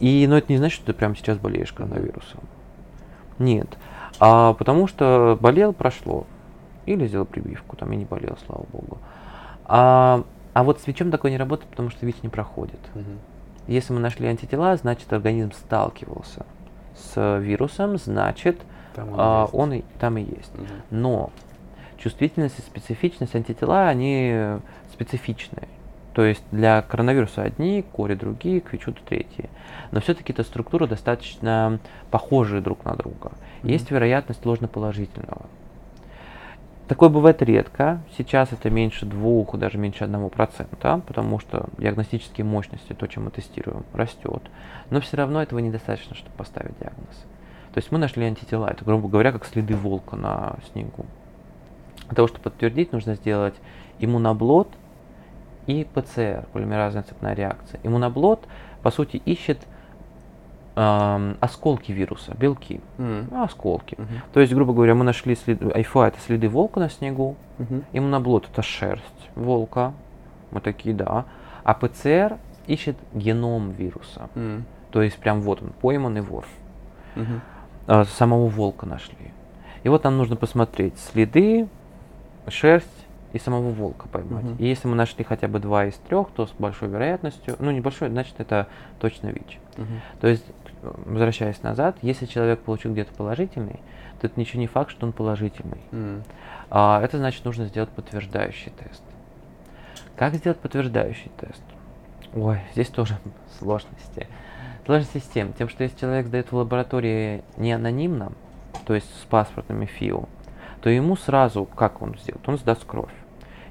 И, 0.00 0.26
но 0.28 0.38
это 0.38 0.50
не 0.50 0.58
значит, 0.58 0.76
что 0.76 0.86
ты 0.86 0.92
прямо 0.94 1.14
сейчас 1.14 1.38
болеешь 1.38 1.72
коронавирусом. 1.72 2.40
Нет. 3.38 3.68
А, 4.20 4.54
потому 4.54 4.86
что 4.86 5.36
болел, 5.40 5.72
прошло. 5.72 6.26
Или 6.86 7.06
сделал 7.06 7.26
прививку, 7.26 7.76
там 7.76 7.92
и 7.92 7.96
не 7.96 8.04
болел, 8.04 8.38
слава 8.46 8.64
богу. 8.72 8.98
А, 9.66 10.24
а 10.52 10.62
вот 10.62 10.80
с 10.80 10.86
ВИЧом 10.86 11.10
такое 11.10 11.30
не 11.30 11.38
работает, 11.38 11.70
потому 11.70 11.90
что 11.90 12.06
ВИЧ 12.06 12.22
не 12.22 12.28
проходит. 12.28 12.78
Если 13.66 13.92
мы 13.92 14.00
нашли 14.00 14.26
антитела, 14.26 14.76
значит 14.76 15.12
организм 15.12 15.52
сталкивался 15.52 16.46
с 16.96 17.38
вирусом, 17.38 17.98
значит 17.98 18.60
там 18.94 19.08
он, 19.10 19.14
а, 19.18 19.48
он 19.52 19.72
и, 19.72 19.82
там 19.98 20.18
и 20.18 20.22
есть. 20.22 20.54
Угу. 20.54 20.66
Но 20.90 21.30
чувствительность 21.98 22.58
и 22.58 22.62
специфичность 22.62 23.34
антитела, 23.34 23.88
они 23.88 24.58
специфичные. 24.92 25.68
То 26.14 26.24
есть 26.24 26.44
для 26.52 26.80
коронавируса 26.82 27.42
одни, 27.42 27.82
к 27.82 27.86
коре 27.86 28.14
другие, 28.14 28.60
к 28.60 28.72
ВИЧу 28.72 28.92
третьи. 28.92 29.50
Но 29.90 30.00
все-таки 30.00 30.32
эта 30.32 30.44
структура 30.44 30.86
достаточно 30.86 31.80
похожие 32.10 32.62
друг 32.62 32.84
на 32.84 32.94
друга. 32.94 33.32
Mm-hmm. 33.62 33.70
Есть 33.70 33.90
вероятность 33.90 34.46
ложноположительного. 34.46 35.46
Такое 36.86 37.08
бывает 37.08 37.42
редко. 37.42 38.00
Сейчас 38.16 38.52
это 38.52 38.70
меньше 38.70 39.06
двух, 39.06 39.56
даже 39.56 39.78
меньше 39.78 40.04
одного 40.04 40.28
процента, 40.28 41.00
потому 41.06 41.40
что 41.40 41.66
диагностические 41.78 42.44
мощности, 42.44 42.92
то, 42.92 43.06
чем 43.06 43.24
мы 43.24 43.30
тестируем, 43.30 43.84
растет. 43.92 44.42
Но 44.90 45.00
все 45.00 45.16
равно 45.16 45.42
этого 45.42 45.58
недостаточно, 45.60 46.14
чтобы 46.14 46.36
поставить 46.36 46.78
диагноз. 46.78 47.24
То 47.74 47.78
есть 47.78 47.90
мы 47.90 47.98
нашли 47.98 48.24
антитела, 48.24 48.68
это, 48.68 48.84
грубо 48.84 49.08
говоря, 49.08 49.32
как 49.32 49.44
следы 49.44 49.74
волка 49.74 50.14
на 50.14 50.54
снегу. 50.70 51.06
Для 52.06 52.14
того, 52.14 52.28
чтобы 52.28 52.44
подтвердить, 52.44 52.92
нужно 52.92 53.16
сделать 53.16 53.54
иммуноблот 53.98 54.68
и 55.66 55.84
ПЦР, 55.92 56.46
полимеразная 56.52 57.02
цепная 57.02 57.34
реакция. 57.34 57.80
Иммуноблот, 57.82 58.46
по 58.82 58.92
сути, 58.92 59.16
ищет 59.16 59.66
э, 60.76 61.34
осколки 61.40 61.90
вируса, 61.90 62.36
белки, 62.36 62.80
mm. 62.98 63.42
осколки. 63.42 63.96
Mm-hmm. 63.96 64.20
То 64.32 64.38
есть, 64.38 64.54
грубо 64.54 64.72
говоря, 64.72 64.94
мы 64.94 65.04
нашли 65.04 65.34
следы, 65.34 65.68
айфа 65.70 66.06
это 66.06 66.20
следы 66.20 66.48
волка 66.48 66.78
на 66.78 66.88
снегу, 66.88 67.34
mm-hmm. 67.58 67.84
иммуноблот 67.92 68.48
это 68.52 68.62
шерсть 68.62 69.30
волка, 69.34 69.94
мы 70.52 70.60
такие, 70.60 70.94
да, 70.94 71.24
а 71.64 71.74
ПЦР 71.74 72.38
ищет 72.68 72.96
геном 73.12 73.72
вируса. 73.72 74.28
Mm. 74.36 74.62
То 74.92 75.02
есть 75.02 75.18
прям 75.18 75.40
вот 75.40 75.60
он, 75.60 75.70
пойманный 75.80 76.20
вор. 76.20 76.44
Mm-hmm. 77.16 77.40
А, 77.86 78.04
самого 78.04 78.48
волка 78.48 78.86
нашли. 78.86 79.32
И 79.82 79.88
вот 79.88 80.04
нам 80.04 80.16
нужно 80.16 80.36
посмотреть 80.36 80.98
следы, 80.98 81.68
шерсть 82.48 82.88
и 83.32 83.38
самого 83.38 83.70
волка 83.70 84.08
поймать. 84.08 84.44
Угу. 84.44 84.54
И 84.58 84.66
если 84.66 84.88
мы 84.88 84.94
нашли 84.94 85.24
хотя 85.24 85.48
бы 85.48 85.58
два 85.58 85.86
из 85.86 85.94
трех, 85.94 86.30
то 86.30 86.46
с 86.46 86.52
большой 86.52 86.88
вероятностью, 86.88 87.56
ну 87.58 87.70
небольшой, 87.70 88.08
значит 88.08 88.34
это 88.38 88.68
точно 89.00 89.28
ВИЧ. 89.28 89.58
Угу. 89.76 89.86
То 90.20 90.28
есть, 90.28 90.44
возвращаясь 90.82 91.62
назад, 91.62 91.96
если 92.00 92.26
человек 92.26 92.60
получил 92.60 92.92
где-то 92.92 93.12
положительный, 93.12 93.80
то 94.20 94.28
это 94.28 94.38
ничего 94.38 94.60
не 94.60 94.66
факт, 94.66 94.90
что 94.90 95.04
он 95.06 95.12
положительный. 95.12 95.80
Угу. 95.92 96.22
А, 96.70 97.02
это 97.02 97.18
значит 97.18 97.44
нужно 97.44 97.66
сделать 97.66 97.90
подтверждающий 97.90 98.72
тест. 98.72 99.02
Как 100.16 100.34
сделать 100.34 100.58
подтверждающий 100.58 101.30
тест? 101.36 101.62
Ой, 102.34 102.60
здесь 102.72 102.88
тоже 102.88 103.18
сложности. 103.58 104.28
Сложности 104.84 105.18
с 105.18 105.22
тем, 105.28 105.52
тем, 105.54 105.68
что 105.68 105.82
если 105.82 105.98
человек 105.98 106.26
сдает 106.26 106.52
в 106.52 106.56
лаборатории 106.56 107.42
не 107.56 107.72
анонимно, 107.72 108.32
то 108.86 108.94
есть 108.94 109.08
с 109.20 109.24
паспортными 109.24 109.86
ФИО, 109.86 110.28
то 110.82 110.90
ему 110.90 111.16
сразу, 111.16 111.64
как 111.64 112.02
он 112.02 112.16
сделает? 112.18 112.46
Он 112.48 112.58
сдаст 112.58 112.84
кровь. 112.84 113.12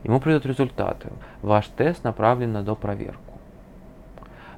Ему 0.03 0.19
придут 0.19 0.45
результаты. 0.45 1.09
Ваш 1.41 1.67
тест 1.67 2.03
направлен 2.03 2.51
на 2.51 2.63
допроверку. 2.63 3.21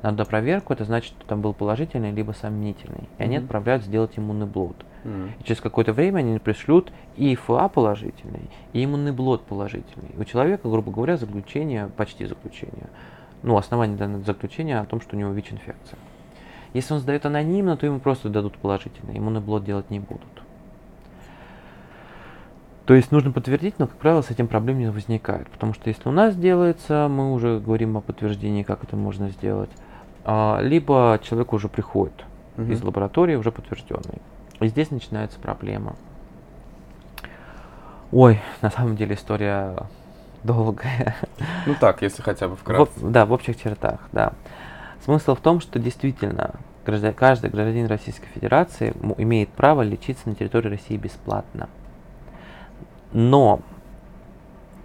На 0.02 0.12
допроверку 0.14 0.72
это 0.72 0.86
значит, 0.86 1.14
что 1.14 1.26
там 1.26 1.42
был 1.42 1.54
положительный 1.54 2.12
либо 2.12 2.32
сомнительный. 2.32 3.10
И 3.18 3.24
они 3.24 3.38
Мгм. 3.38 3.46
отправляют 3.46 3.84
сделать 3.84 4.18
иммунный 4.18 4.46
блод. 4.46 4.76
М. 5.04 5.34
И 5.40 5.44
через 5.44 5.60
какое-то 5.62 5.94
время 5.94 6.20
они 6.20 6.40
пришлют 6.40 6.92
и 7.18 7.34
ИФА 7.34 7.68
положительный, 7.70 8.50
и 8.72 8.84
иммунный 8.86 9.12
блод 9.12 9.44
положительный. 9.46 10.12
У 10.18 10.24
человека, 10.24 10.70
грубо 10.70 10.92
говоря, 10.92 11.18
заключение, 11.18 11.90
почти 11.98 12.26
заключение. 12.26 12.88
Ну, 13.44 13.58
основание 13.58 13.98
данного 13.98 14.24
заключения 14.24 14.80
о 14.80 14.86
том, 14.86 15.02
что 15.02 15.16
у 15.16 15.20
него 15.20 15.32
ВИЧ-инфекция. 15.32 16.00
Если 16.76 16.94
он 16.94 17.00
сдает 17.00 17.26
анонимно, 17.26 17.78
то 17.78 17.86
ему 17.86 18.00
просто 18.00 18.28
дадут 18.28 18.58
положительный. 18.58 19.18
Иммунный 19.18 19.40
блод 19.40 19.64
делать 19.64 19.90
не 19.90 20.02
будут. 20.02 20.28
То 22.86 22.94
есть 22.94 23.14
нужно 23.14 23.32
подтвердить, 23.32 23.80
но, 23.80 23.88
как 23.88 23.96
правило, 23.96 24.22
с 24.22 24.30
этим 24.30 24.48
проблем 24.50 24.78
не 24.80 24.92
возникает. 24.92 25.48
Потому 25.50 25.74
что 25.74 25.88
если 25.90 26.10
у 26.10 26.12
нас 26.12 26.36
делается, 26.36 27.08
мы 27.10 27.32
уже 27.34 27.60
говорим 27.62 27.96
о 27.96 28.02
подтверждении, 28.02 28.64
как 28.64 28.84
это 28.84 28.98
можно 28.98 29.30
сделать. 29.30 29.70
А, 30.26 30.60
Либо 30.62 31.18
человек 31.24 31.54
уже 31.54 31.70
приходит 31.70 32.26
Мгм. 32.58 32.74
из 32.74 32.84
лаборатории 32.84 33.36
уже 33.36 33.54
подтвержденный. 33.54 34.22
И 34.60 34.68
здесь 34.68 34.92
начинается 34.92 35.40
проблема. 35.40 35.96
Ой, 38.12 38.42
на 38.62 38.70
самом 38.70 38.98
деле 38.98 39.16
история 39.16 39.78
долгая. 40.44 41.16
Ну 41.66 41.74
так, 41.80 42.02
если 42.02 42.22
хотя 42.22 42.50
бы 42.50 42.58
В 42.58 42.60
вкратце. 42.60 42.92
об- 43.02 43.12
да, 43.12 43.26
в 43.26 43.32
общих 43.32 43.58
чертах, 43.62 44.00
да. 44.12 44.34
Смысл 45.06 45.36
в 45.36 45.40
том, 45.40 45.60
что 45.60 45.78
действительно 45.78 46.56
каждый 46.84 47.52
гражданин 47.52 47.86
Российской 47.86 48.26
Федерации 48.26 48.92
имеет 49.20 49.50
право 49.50 49.84
лечиться 49.84 50.28
на 50.28 50.34
территории 50.34 50.70
России 50.70 50.98
бесплатно. 50.98 51.70
Но 53.14 53.62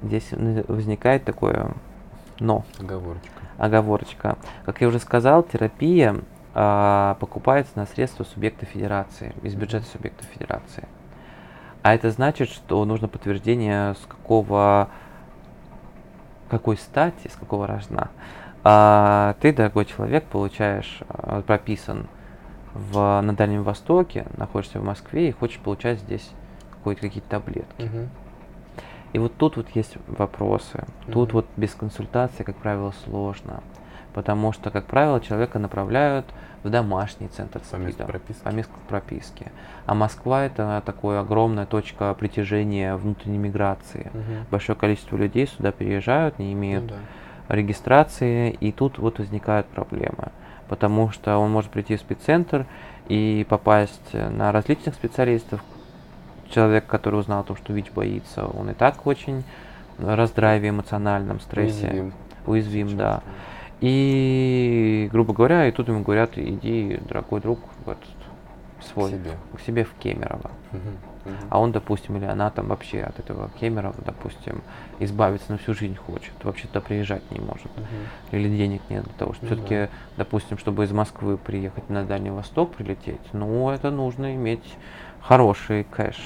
здесь 0.02 0.28
возникает 0.68 1.24
такое 1.24 1.72
но, 2.38 2.66
Оговорочка. 2.78 3.30
оговорочка. 3.56 4.38
Как 4.66 4.82
я 4.82 4.88
уже 4.88 4.98
сказал, 4.98 5.42
терапия 5.42 6.16
а, 6.52 7.16
покупается 7.18 7.72
на 7.76 7.86
средства 7.86 8.24
субъекта 8.24 8.66
федерации, 8.66 9.34
из 9.42 9.54
бюджета 9.54 9.86
субъекта 9.86 10.24
федерации. 10.24 10.86
А 11.82 11.94
это 11.94 12.10
значит, 12.10 12.50
что 12.50 12.84
нужно 12.84 13.08
подтверждение, 13.08 13.94
с 13.94 14.06
какого, 14.06 14.90
какой 16.50 16.76
стати, 16.76 17.28
с 17.28 17.36
какого 17.36 17.66
рожна. 17.66 18.10
А, 18.62 19.36
ты, 19.40 19.52
дорогой 19.52 19.86
человек, 19.86 20.24
получаешь, 20.24 21.00
а, 21.08 21.42
прописан 21.42 22.06
в, 22.74 23.20
на 23.20 23.34
Дальнем 23.34 23.62
Востоке, 23.62 24.26
находишься 24.36 24.80
в 24.80 24.84
Москве 24.84 25.28
и 25.28 25.32
хочешь 25.32 25.58
получать 25.58 25.98
здесь 26.00 26.30
какие-то 26.84 27.28
таблетки. 27.28 27.90
И 29.12 29.18
вот 29.18 29.36
тут 29.36 29.56
вот 29.56 29.68
есть 29.70 29.96
вопросы. 30.06 30.84
Тут 31.10 31.30
Мгм. 31.30 31.34
вот 31.38 31.46
без 31.56 31.74
консультации, 31.74 32.44
как 32.44 32.56
правило, 32.56 32.92
сложно. 33.04 33.60
Потому 34.14 34.52
что, 34.52 34.70
как 34.70 34.86
правило, 34.86 35.20
человека 35.20 35.58
направляют 35.58 36.26
в 36.62 36.70
домашний 36.70 37.28
центр 37.28 37.60
По 37.70 37.76
месту 37.76 37.92
СПИДа, 37.94 38.06
прописки. 38.06 38.42
по 38.44 38.48
месту 38.50 38.72
прописки. 38.88 39.46
А 39.86 39.94
Москва 39.94 40.44
это 40.44 40.82
такая 40.86 41.20
огромная 41.20 41.66
точка 41.66 42.12
притяжения 42.14 42.96
внутренней 42.96 43.38
миграции. 43.38 44.10
Мгм. 44.12 44.46
Большое 44.50 44.78
количество 44.78 45.16
людей 45.16 45.46
сюда 45.46 45.72
переезжают, 45.72 46.38
не 46.38 46.46
Ну 46.46 46.58
имеют 46.60 46.86
да. 46.88 46.94
Регистрации, 47.50 48.50
и 48.50 48.72
тут 48.72 48.98
вот 48.98 49.18
возникают 49.18 49.66
проблемы. 49.66 50.30
Потому 50.68 51.10
что 51.10 51.36
он 51.38 51.50
может 51.50 51.70
прийти 51.70 51.96
в 51.96 52.00
спеццентр 52.00 52.66
и 53.08 53.44
попасть 53.48 54.12
на 54.12 54.52
различных 54.52 54.94
специалистов. 54.94 55.60
Человек, 56.48 56.86
который 56.86 57.20
узнал 57.20 57.40
о 57.40 57.44
том, 57.44 57.56
что 57.56 57.72
ВИЧ 57.72 57.92
боится, 57.92 58.46
он 58.46 58.70
и 58.70 58.74
так 58.74 59.06
очень 59.06 59.44
в 59.98 60.16
раздрайве, 60.16 60.70
эмоциональном 60.70 61.40
стрессе. 61.40 61.86
Уязвим. 61.86 62.12
Уязвим, 62.46 62.96
да. 62.96 63.22
И, 63.80 65.08
грубо 65.10 65.32
говоря, 65.32 65.66
и 65.66 65.72
тут 65.72 65.88
ему 65.88 66.02
говорят, 66.02 66.32
иди, 66.36 66.98
дорогой 67.08 67.40
друг, 67.40 67.60
в 67.84 67.90
этот, 67.90 68.04
в 68.78 68.84
свой, 68.84 69.12
себе. 69.12 69.30
к 69.56 69.60
себе 69.60 69.84
в 69.84 69.92
Кемерово. 69.94 70.50
Мгм. 70.72 71.36
А 71.50 71.60
он, 71.60 71.72
допустим, 71.72 72.16
или 72.16 72.24
она 72.24 72.50
там 72.50 72.68
вообще 72.68 73.02
от 73.02 73.18
этого 73.18 73.50
Кемерово, 73.60 73.94
допустим, 74.04 74.62
избавиться 75.00 75.50
на 75.50 75.58
всю 75.58 75.74
жизнь 75.74 75.96
хочет, 75.96 76.32
вообще 76.42 76.68
туда 76.68 76.80
приезжать 76.80 77.22
не 77.30 77.40
может. 77.40 77.66
Мгм. 77.76 77.86
Или 78.32 78.56
денег 78.56 78.82
нет 78.88 79.04
для 79.04 79.12
того, 79.14 79.32
что 79.32 79.46
Ну 79.46 79.54
все-таки, 79.56 79.88
допустим, 80.16 80.58
чтобы 80.58 80.84
из 80.84 80.92
Москвы 80.92 81.36
приехать 81.36 81.88
на 81.88 82.04
Дальний 82.04 82.30
Восток, 82.30 82.74
прилететь, 82.74 83.20
ну, 83.32 83.70
это 83.70 83.90
нужно 83.90 84.34
иметь 84.34 84.62
хороший 85.20 85.84
кэш. 85.84 86.16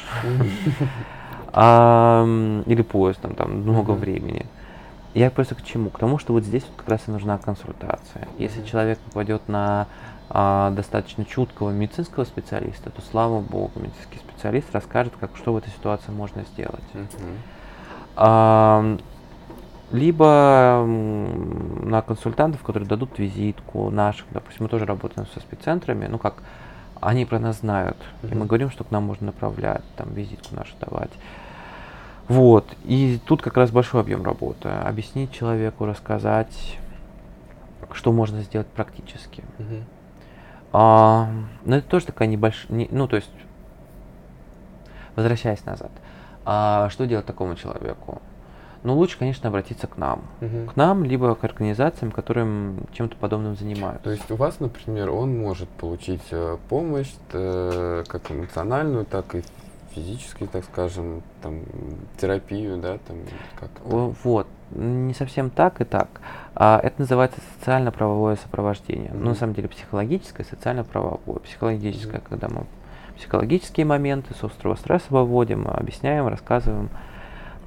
А, 1.56 2.24
Или 2.66 2.82
поездом, 2.82 3.34
там 3.36 3.60
много 3.60 3.92
Мгм. 3.92 4.00
времени. 4.00 4.46
Я 5.14 5.30
просто 5.30 5.54
к 5.54 5.62
чему? 5.62 5.90
К 5.90 5.98
тому, 6.00 6.18
что 6.18 6.32
вот 6.32 6.42
здесь 6.42 6.64
вот 6.64 6.72
как 6.76 6.88
раз 6.88 7.02
и 7.06 7.12
нужна 7.12 7.38
консультация. 7.38 8.26
Если 8.38 8.64
человек 8.64 8.98
попадет 8.98 9.48
на 9.48 9.86
а, 10.30 10.70
достаточно 10.72 11.24
чуткого 11.24 11.70
медицинского 11.70 12.24
специалиста, 12.24 12.90
то 12.90 13.00
слава 13.02 13.40
богу, 13.40 13.70
медицинский 13.76 14.18
специалист 14.18 14.72
расскажет, 14.72 15.12
как 15.20 15.36
что 15.36 15.52
в 15.52 15.58
этой 15.58 15.70
ситуации 15.70 16.10
можно 16.10 16.42
сделать. 16.42 16.82
Мгм. 16.94 17.06
Либо 19.90 20.84
на 20.86 22.02
консультантов, 22.02 22.62
которые 22.62 22.88
дадут 22.88 23.18
визитку 23.18 23.90
наших, 23.90 24.26
допустим, 24.30 24.64
мы 24.64 24.68
тоже 24.68 24.86
работаем 24.86 25.28
со 25.32 25.40
спеццентрами, 25.40 26.06
ну 26.06 26.18
как, 26.18 26.42
они 27.00 27.26
про 27.26 27.38
нас 27.38 27.58
знают, 27.58 27.96
и 28.22 28.34
мы 28.34 28.46
говорим, 28.46 28.70
что 28.70 28.82
к 28.84 28.90
нам 28.90 29.04
можно 29.04 29.26
направлять, 29.26 29.84
там, 29.96 30.12
визитку 30.14 30.54
нашу 30.56 30.74
давать. 30.80 31.12
Вот, 32.28 32.66
и 32.84 33.20
тут 33.26 33.42
как 33.42 33.56
раз 33.56 33.70
большой 33.70 34.00
объем 34.00 34.24
работы. 34.24 34.68
Объяснить 34.68 35.30
человеку, 35.30 35.84
рассказать, 35.84 36.78
что 37.92 38.12
можно 38.12 38.40
сделать 38.40 38.66
практически. 38.68 39.44
Мгм. 39.58 39.84
А, 40.72 41.28
но 41.64 41.76
это 41.76 41.86
тоже 41.86 42.06
такая 42.06 42.26
небольшая, 42.26 42.88
ну 42.90 43.06
то 43.06 43.16
есть, 43.16 43.30
возвращаясь 45.14 45.64
назад, 45.66 45.90
а, 46.44 46.88
что 46.90 47.06
делать 47.06 47.26
такому 47.26 47.54
человеку? 47.56 48.20
Ну, 48.82 48.94
лучше, 48.96 49.18
конечно, 49.18 49.48
обратиться 49.48 49.86
к 49.86 49.96
нам. 49.96 50.22
Мгм. 50.40 50.68
К 50.68 50.76
нам, 50.76 51.04
либо 51.04 51.34
к 51.34 51.42
организациям, 51.42 52.12
которым 52.12 52.86
чем-то 52.92 53.16
подобным 53.16 53.56
занимаются. 53.56 54.04
То 54.04 54.10
есть 54.10 54.30
у 54.30 54.36
вас, 54.36 54.60
например, 54.60 55.10
он 55.10 55.38
может 55.38 55.70
получить 55.70 56.22
э, 56.30 56.58
помощь 56.68 57.10
э, 57.32 58.04
как 58.06 58.30
эмоциональную, 58.30 59.06
так 59.06 59.34
и 59.34 59.42
физически, 59.94 60.46
так 60.46 60.64
скажем, 60.64 61.22
там 61.40 61.60
терапию, 62.18 62.76
да, 62.76 62.98
там 63.06 63.16
как 63.58 63.70
это? 63.86 63.96
О, 63.96 64.14
Вот, 64.22 64.46
не 64.72 65.14
совсем 65.14 65.48
так 65.48 65.80
и 65.80 65.84
так. 65.84 66.08
А, 66.54 66.78
это 66.82 67.00
называется 67.00 67.40
социально-правовое 67.58 68.36
сопровождение. 68.36 69.12
Ну, 69.14 69.30
на 69.30 69.34
самом 69.34 69.54
деле, 69.54 69.68
психологическое, 69.68 70.44
социально-правовое. 70.44 71.38
Психологическое, 71.38 72.18
Мгм. 72.18 72.26
когда 72.28 72.48
мы 72.48 72.66
психологические 73.24 73.86
моменты 73.86 74.34
с 74.34 74.44
острого 74.44 74.74
стресса 74.74 75.06
выводим, 75.08 75.66
объясняем, 75.66 76.28
рассказываем. 76.28 76.90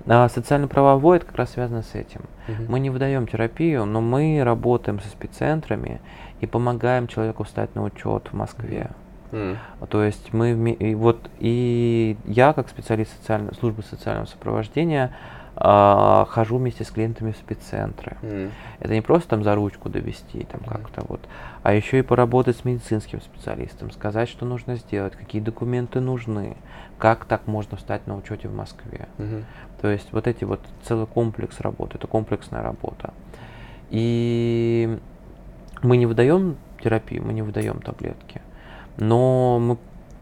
А 0.05 0.29
социально-правовое 0.29 1.17
это 1.17 1.25
как 1.25 1.35
раз 1.35 1.51
связано 1.51 1.81
с 1.81 1.95
этим. 1.95 2.21
Мгм. 2.47 2.65
Мы 2.69 2.79
не 2.79 2.91
выдаем 2.91 3.27
терапию, 3.27 3.85
но 3.85 3.99
мы 3.99 4.41
работаем 4.43 4.99
со 4.99 5.07
спеццентрами 5.09 5.99
и 6.41 6.45
помогаем 6.45 7.07
человеку 7.07 7.43
встать 7.43 7.73
на 7.73 7.83
учет 7.83 8.29
в 8.31 8.33
Москве. 8.33 8.91
М. 9.31 9.57
То 9.89 10.03
есть 10.03 10.31
мы 10.31 10.51
и 10.51 10.95
вот 10.95 11.27
и 11.39 12.17
я 12.25 12.53
как 12.53 12.69
специалист 12.69 13.11
социальной 13.17 13.53
службы 13.55 13.81
социального 13.81 14.27
сопровождения 14.27 15.11
а, 15.59 16.25
хожу 16.29 16.57
вместе 16.57 16.83
с 16.83 16.91
клиентами 16.91 17.31
в 17.31 17.37
спеццентры. 17.37 18.15
М. 18.21 18.51
Это 18.79 18.93
не 18.93 19.01
просто 19.01 19.29
там 19.29 19.43
за 19.43 19.55
ручку 19.55 19.89
довести 19.89 20.43
там 20.43 20.61
Мгм. 20.61 20.69
как-то 20.69 21.03
вот, 21.07 21.21
а 21.63 21.73
еще 21.73 21.97
и 21.99 22.01
поработать 22.03 22.57
с 22.57 22.63
медицинским 22.63 23.21
специалистом, 23.21 23.89
сказать, 23.91 24.29
что 24.29 24.45
нужно 24.45 24.75
сделать, 24.75 25.15
какие 25.15 25.41
документы 25.41 25.99
нужны, 25.99 26.57
как 26.99 27.25
так 27.25 27.47
можно 27.47 27.75
встать 27.77 28.05
на 28.05 28.15
учете 28.15 28.47
в 28.47 28.55
Москве. 28.55 29.07
Мгм. 29.17 29.45
То 29.81 29.87
есть 29.87 30.13
вот 30.13 30.27
эти 30.27 30.43
вот 30.43 30.61
целый 30.83 31.07
комплекс 31.07 31.59
работы, 31.59 31.97
это 31.97 32.05
комплексная 32.05 32.61
работа. 32.61 33.13
И 33.89 34.99
мы 35.81 35.97
не 35.97 36.05
выдаем 36.05 36.57
терапию, 36.83 37.23
мы 37.25 37.33
не 37.33 37.41
выдаем 37.41 37.81
таблетки, 37.81 38.41
но 38.97 39.57
мы 39.59 39.77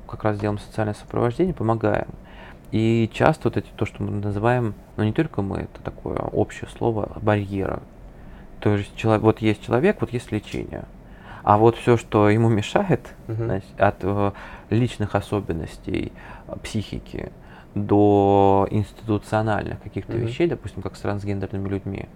как 0.07 0.23
раз 0.23 0.39
делаем 0.39 0.59
социальное 0.59 0.93
сопровождение, 0.93 1.53
помогаем. 1.53 2.07
И 2.71 3.09
часто 3.13 3.49
вот 3.49 3.57
эти, 3.57 3.67
то, 3.75 3.86
что 3.86 4.01
мы 4.03 4.11
называем, 4.11 4.75
ну 4.97 5.03
не 5.03 5.11
только 5.13 5.41
мы, 5.41 5.57
это 5.59 5.81
такое 5.83 6.17
общее 6.17 6.69
слово, 6.77 7.11
барьеры. 7.21 7.79
То 8.59 8.75
есть 8.75 8.95
человек, 8.95 9.21
вот 9.23 9.41
есть 9.41 9.63
человек, 9.65 9.97
вот 10.01 10.11
есть 10.13 10.31
лечение. 10.31 10.85
А 11.43 11.57
вот 11.57 11.75
все, 11.75 11.97
что 11.97 12.29
ему 12.29 12.49
мешает, 12.49 13.13
Мгм. 13.27 13.43
значит, 13.45 13.69
от 13.79 13.97
э, 14.01 14.31
личных 14.71 15.13
особенностей 15.13 16.11
э, 16.47 16.55
психики 16.63 17.31
до 17.75 18.67
институциональных 18.71 19.81
каких-то 19.81 20.13
Мгм. 20.13 20.21
вещей, 20.25 20.47
допустим, 20.47 20.81
как 20.81 20.95
с 20.95 21.01
трансгендерными 21.01 21.67
людьми, 21.67 22.07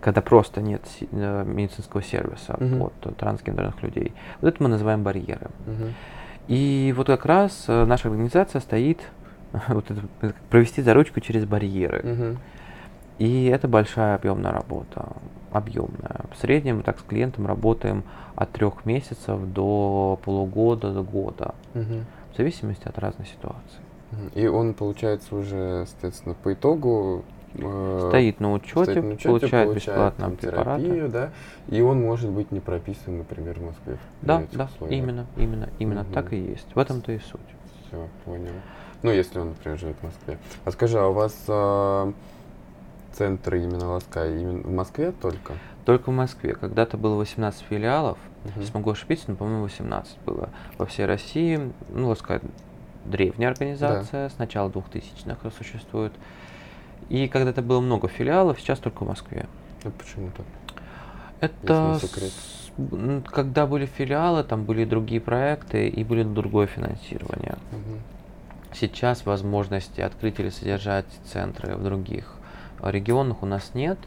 когда 0.00 0.22
просто 0.22 0.62
нет 0.62 0.82
э, 1.10 1.44
медицинского 1.44 2.02
сервиса 2.02 2.54
под 2.78 2.92
э, 3.04 3.10
трансгендерных 3.18 3.82
людей. 3.82 4.12
Вот 4.40 4.48
это 4.54 4.62
мы 4.62 4.68
называем 4.70 5.02
барьеры. 5.02 5.48
Мгм. 5.66 5.94
И 6.46 6.94
вот 6.96 7.08
как 7.08 7.26
раз 7.26 7.64
э, 7.68 7.84
наша 7.84 8.08
организация 8.08 8.60
стоит 8.62 9.00
вот 9.68 9.90
это, 9.90 10.00
как 10.20 10.34
провести 10.50 10.82
за 10.82 10.94
ручку 10.94 11.20
через 11.20 11.44
барьеры. 11.44 12.02
Мгм. 12.04 12.38
И 13.18 13.46
это 13.46 13.66
большая 13.66 14.14
объемная 14.14 14.52
работа, 14.52 15.08
объемная. 15.50 16.20
В 16.32 16.36
среднем 16.40 16.82
так 16.82 17.00
с 17.00 17.02
клиентом 17.02 17.46
работаем 17.46 18.04
от 18.36 18.52
трех 18.52 18.84
месяцев 18.86 19.40
до 19.52 20.18
полугода, 20.24 20.92
до 20.92 21.02
года, 21.02 21.54
Мгм. 21.74 22.06
в 22.32 22.36
зависимости 22.36 22.86
от 22.86 22.98
разной 22.98 23.26
ситуации. 23.26 23.80
И 24.34 24.46
он, 24.46 24.72
получается, 24.74 25.34
уже, 25.34 25.84
соответственно, 25.86 26.34
по 26.34 26.52
итогу 26.52 27.24
э, 27.54 28.06
Стоит 28.08 28.40
на 28.40 28.52
учете, 28.52 28.82
стоит 28.84 29.02
на 29.02 29.08
учете, 29.10 29.28
получает 29.28 29.66
получает 29.66 29.74
бесплатно 29.74 30.30
препараты. 30.30 30.82
терапию, 30.82 31.08
да, 31.08 31.30
и 31.66 31.80
он 31.80 32.00
может 32.00 32.30
быть 32.30 32.52
не 32.52 32.60
прописан, 32.60 33.18
например, 33.18 33.58
в 33.58 33.64
Москве. 33.64 33.98
при 34.20 34.26
Да, 34.26 34.42
да, 34.52 34.64
условиях. 34.64 35.02
именно, 35.02 35.26
именно, 35.36 35.68
именно 35.78 36.02
Мгм. 36.04 36.12
так 36.12 36.32
и 36.32 36.36
есть. 36.36 36.66
В 36.74 36.78
этом-то 36.78 37.12
и 37.12 37.18
суть. 37.18 37.40
Все, 37.88 38.06
понял. 38.24 38.52
Ну, 39.02 39.10
если 39.12 39.38
он, 39.38 39.50
например, 39.50 39.78
живет 39.78 39.96
в 40.00 40.04
Москве. 40.04 40.38
А 40.64 40.70
скажи, 40.72 40.98
а 40.98 41.06
у 41.06 41.12
вас 41.12 41.34
а, 41.48 42.12
центры 43.12 43.62
именно 43.62 43.92
Ласкай 43.92 44.40
именно 44.40 44.62
в 44.62 44.72
Москве 44.72 45.12
только? 45.12 45.54
Только 45.84 46.10
в 46.10 46.14
Москве. 46.14 46.54
Когда-то 46.54 46.96
было 46.96 47.14
18 47.14 47.62
филиалов, 47.68 48.18
Мгм. 48.44 48.52
Сейчас 48.62 48.72
могу 48.74 48.90
ошибиться, 48.92 49.24
но, 49.28 49.34
по-моему, 49.36 49.64
18 49.64 50.16
было 50.24 50.48
во 50.78 50.86
всей 50.86 51.06
России. 51.06 51.72
Ну, 51.88 52.14
сказать, 52.14 52.42
древняя 53.04 53.50
организация, 53.50 54.28
с 54.28 54.38
начала 54.38 54.68
2000-х 54.70 55.50
существует. 55.58 56.12
И 57.08 57.26
когда-то 57.26 57.60
было 57.62 57.80
много 57.80 58.06
филиалов, 58.06 58.60
сейчас 58.60 58.78
только 58.78 59.02
в 59.04 59.08
Москве. 59.08 59.46
А 59.84 59.90
почему 59.90 60.30
так? 60.36 60.46
Это 61.40 61.98
с- 62.00 62.70
когда 63.32 63.66
были 63.66 63.86
филиалы, 63.86 64.44
там 64.44 64.64
были 64.64 64.84
другие 64.84 65.20
проекты 65.20 65.88
и 65.88 66.04
были 66.04 66.22
другое 66.22 66.68
финансирование. 66.68 67.56
Мгм. 67.72 68.00
Сейчас 68.72 69.24
возможности 69.26 70.00
открыть 70.00 70.38
или 70.40 70.50
содержать 70.50 71.06
центры 71.24 71.74
в 71.76 71.82
других 71.82 72.34
э, 72.82 72.90
регионах 72.90 73.42
у 73.42 73.46
нас 73.46 73.70
нет, 73.74 73.98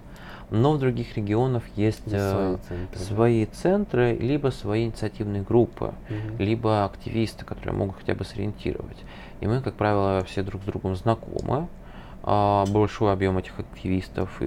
но 0.49 0.73
в 0.73 0.79
других 0.79 1.15
регионах 1.17 1.63
есть 1.75 2.03
Свои 2.09 2.55
э, 2.55 2.57
центры, 2.67 2.99
да? 2.99 3.05
свои 3.05 3.45
центры, 3.45 4.13
либо 4.17 4.49
свои 4.49 4.85
инициативные 4.85 5.41
группы, 5.41 5.93
Мгм. 6.09 6.37
либо 6.39 6.85
активисты, 6.85 7.45
которые 7.45 7.73
могут 7.75 7.97
хотя 7.97 8.13
бы 8.15 8.23
сориентировать. 8.25 8.97
И 9.39 9.47
мы, 9.47 9.61
как 9.61 9.73
правило, 9.75 10.23
все 10.25 10.43
друг 10.43 10.61
с 10.61 10.65
другом 10.65 10.95
знакомы. 10.95 11.67
А, 12.23 12.65
Большой 12.67 13.11
объем 13.13 13.39
этих 13.39 13.57
активистов 13.59 14.41
и 14.41 14.45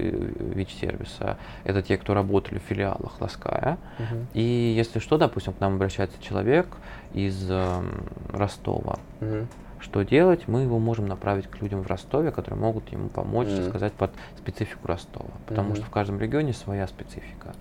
ВИЧ-сервиса– 0.54 1.38
это 1.64 1.82
те, 1.82 1.96
кто 1.98 2.14
работали 2.14 2.58
в 2.60 2.62
филиалах 2.62 3.20
Лаская. 3.20 3.78
Мгм. 3.98 4.28
И 4.32 4.42
если 4.76 5.00
что, 5.00 5.18
допустим, 5.18 5.54
к 5.54 5.60
нам 5.60 5.74
обращается 5.74 6.22
человек 6.22 6.68
из 7.14 7.50
эм, 7.50 8.04
Ростова, 8.32 8.98
Мгм. 9.20 9.48
Что 9.84 10.02
делать, 10.02 10.48
мы 10.48 10.62
его 10.62 10.78
можем 10.78 11.06
направить 11.06 11.46
к 11.46 11.60
людям 11.60 11.82
в 11.82 11.86
Ростове, 11.86 12.32
которые 12.32 12.58
могут 12.58 12.90
ему 12.90 13.08
помочь 13.08 13.48
Мгм. 13.48 13.66
рассказать 13.66 13.92
под 13.92 14.12
специфику 14.36 14.88
Ростова. 14.88 15.30
Потому 15.46 15.68
Мгм. 15.68 15.76
что 15.76 15.86
в 15.86 15.90
каждом 15.90 16.18
регионе 16.18 16.52
своя 16.52 16.86
специфика. 16.86 17.54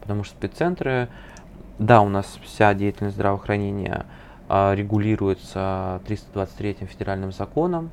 Потому 0.00 0.22
что 0.22 0.36
спеццентры, 0.36 1.08
да, 1.78 2.02
у 2.02 2.08
нас 2.08 2.38
вся 2.44 2.72
деятельность 2.74 3.16
здравоохранения 3.16 4.04
а, 4.48 4.74
регулируется 4.74 6.00
323 6.06 6.86
федеральным 6.86 7.32
законом, 7.32 7.90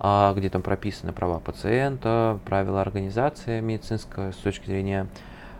а, 0.00 0.32
где 0.34 0.48
там 0.48 0.62
прописаны 0.62 1.12
права 1.12 1.38
пациента, 1.38 2.38
правила 2.44 2.80
организации 2.80 3.60
медицинской 3.60 4.32
с 4.32 4.36
точки 4.36 4.66
зрения 4.66 5.06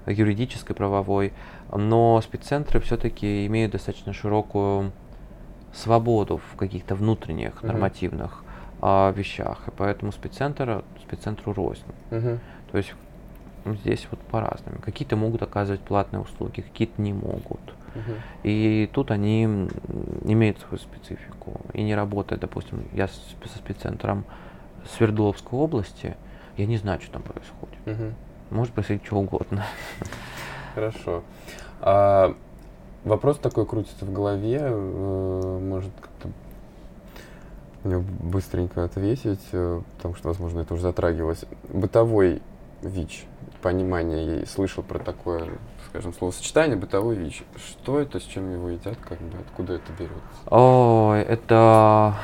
юридической, 0.07 0.75
правовой, 0.75 1.33
но 1.71 2.21
спеццентры 2.23 2.81
все-таки 2.81 3.47
имеют 3.47 3.73
достаточно 3.73 4.15
широкую 4.15 4.93
свободу 5.73 6.39
в 6.39 6.57
каких-то 6.57 6.95
внутренних 6.95 7.63
нормативных 7.63 8.43
а, 8.81 9.13
вещах, 9.13 9.69
и 9.69 9.71
поэтому 9.71 10.13
спеццентр 10.13 10.85
спеццентру 11.03 11.53
рознь. 11.53 11.85
Мгм. 12.11 12.41
То 12.71 12.79
есть 12.79 12.95
здесь 13.65 14.07
вот 14.11 14.21
по-разному. 14.21 14.79
Какие-то 14.81 15.17
могут 15.17 15.43
оказывать 15.43 15.81
платные 15.81 16.21
услуги, 16.21 16.61
какие-то 16.61 17.01
не 17.01 17.13
могут. 17.13 17.61
Мгм. 17.95 18.15
И 18.45 18.89
тут 18.93 19.11
они 19.11 19.45
имеют 20.25 20.61
свою 20.61 20.79
специфику. 20.79 21.61
И 21.73 21.83
не 21.83 21.95
работает, 21.95 22.41
допустим, 22.41 22.85
я 22.93 23.09
со 23.09 23.59
спеццентром 23.59 24.25
Свердловской 24.97 25.59
области, 25.59 26.17
я 26.57 26.67
не 26.67 26.77
знаю, 26.77 27.01
что 27.01 27.13
там 27.13 27.23
происходит. 27.23 27.79
Мгм. 27.87 28.15
Может 28.51 28.75
происходить 28.75 29.05
что 29.05 29.17
угодно. 29.17 29.65
Хорошо. 30.75 31.23
А, 31.81 32.35
вопрос 33.09 33.39
такой 33.39 33.67
крутится 33.67 34.05
в 34.05 34.13
голове, 34.13 34.61
э, 34.63 35.59
может 35.63 35.93
как-то 36.01 36.29
быстренько 37.85 38.85
ответить, 38.85 39.41
э, 39.53 39.81
потому 39.97 40.15
что, 40.15 40.29
возможно, 40.29 40.61
это 40.61 40.75
уже 40.75 40.83
затрагивалось. 40.83 41.45
Бытовой 41.69 42.43
ВИЧ, 42.83 43.25
понимание, 43.63 44.41
я 44.41 44.47
слышал 44.47 44.83
про 44.83 44.99
такое, 44.99 45.49
скажем, 45.89 46.13
словосочетание 46.13 46.77
бытовой 46.77 47.17
ВИЧ. 47.17 47.45
Что 47.57 47.99
это, 47.99 48.21
с 48.21 48.25
чем 48.25 48.53
его 48.53 48.69
едят, 48.69 48.97
как 48.99 49.19
бы, 49.19 49.39
откуда 49.39 49.75
это 49.75 49.93
берется? 49.99 50.21
Ой, 50.51 51.23
это 51.23 52.15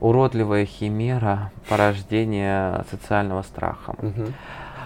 уродливая 0.00 0.64
химера 0.64 1.52
порождения 1.68 2.84
социального 2.90 3.42
страха. 3.42 3.94
Мгм. 3.98 4.34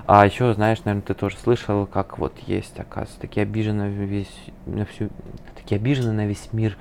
А 0.07 0.25
еще, 0.25 0.55
знаешь, 0.55 0.85
наверное, 0.85 1.05
ты 1.05 1.15
тоже 1.15 1.37
слышал, 1.37 1.85
как 1.87 2.19
вот 2.19 2.33
есть, 2.47 2.79
оказывается, 2.79 3.19
такие 3.21 3.43
обиженные 3.43 3.91
весь, 3.91 4.33
на 4.65 4.85
всю, 4.85 5.09
такие 5.57 5.79
обиженные 5.81 6.13
на 6.13 6.27
весь 6.27 6.49
мир 6.53 6.77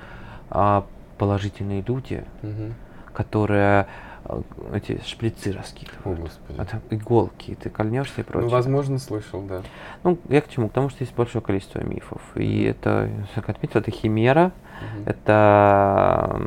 а, 0.48 0.84
положительные 1.18 1.82
люди, 1.82 2.24
Мгм. 2.42 2.74
которые 3.12 3.88
а, 4.24 4.42
эти 4.72 5.00
шприцы 5.04 5.48
О, 5.50 5.54
раскидывают. 5.58 6.20
Господи. 6.20 6.60
Это 6.60 6.80
иголки, 6.90 7.56
ты 7.60 7.68
кольнешься 7.68 8.20
и 8.20 8.24
Ну, 8.24 8.32
прочее. 8.32 8.50
возможно, 8.50 8.98
слышал, 8.98 9.42
да. 9.42 9.62
Ну, 10.04 10.18
я 10.28 10.40
к 10.40 10.48
чему? 10.48 10.68
К 10.68 10.72
тому, 10.74 10.88
что 10.88 11.02
есть 11.02 11.14
большое 11.16 11.42
количество 11.42 11.80
мифов. 11.82 12.22
И 12.36 12.62
это, 12.62 13.10
как 13.34 13.48
отметил, 13.48 13.80
это 13.80 13.90
химера, 13.90 14.52
Мгм. 14.80 15.02
это 15.06 16.40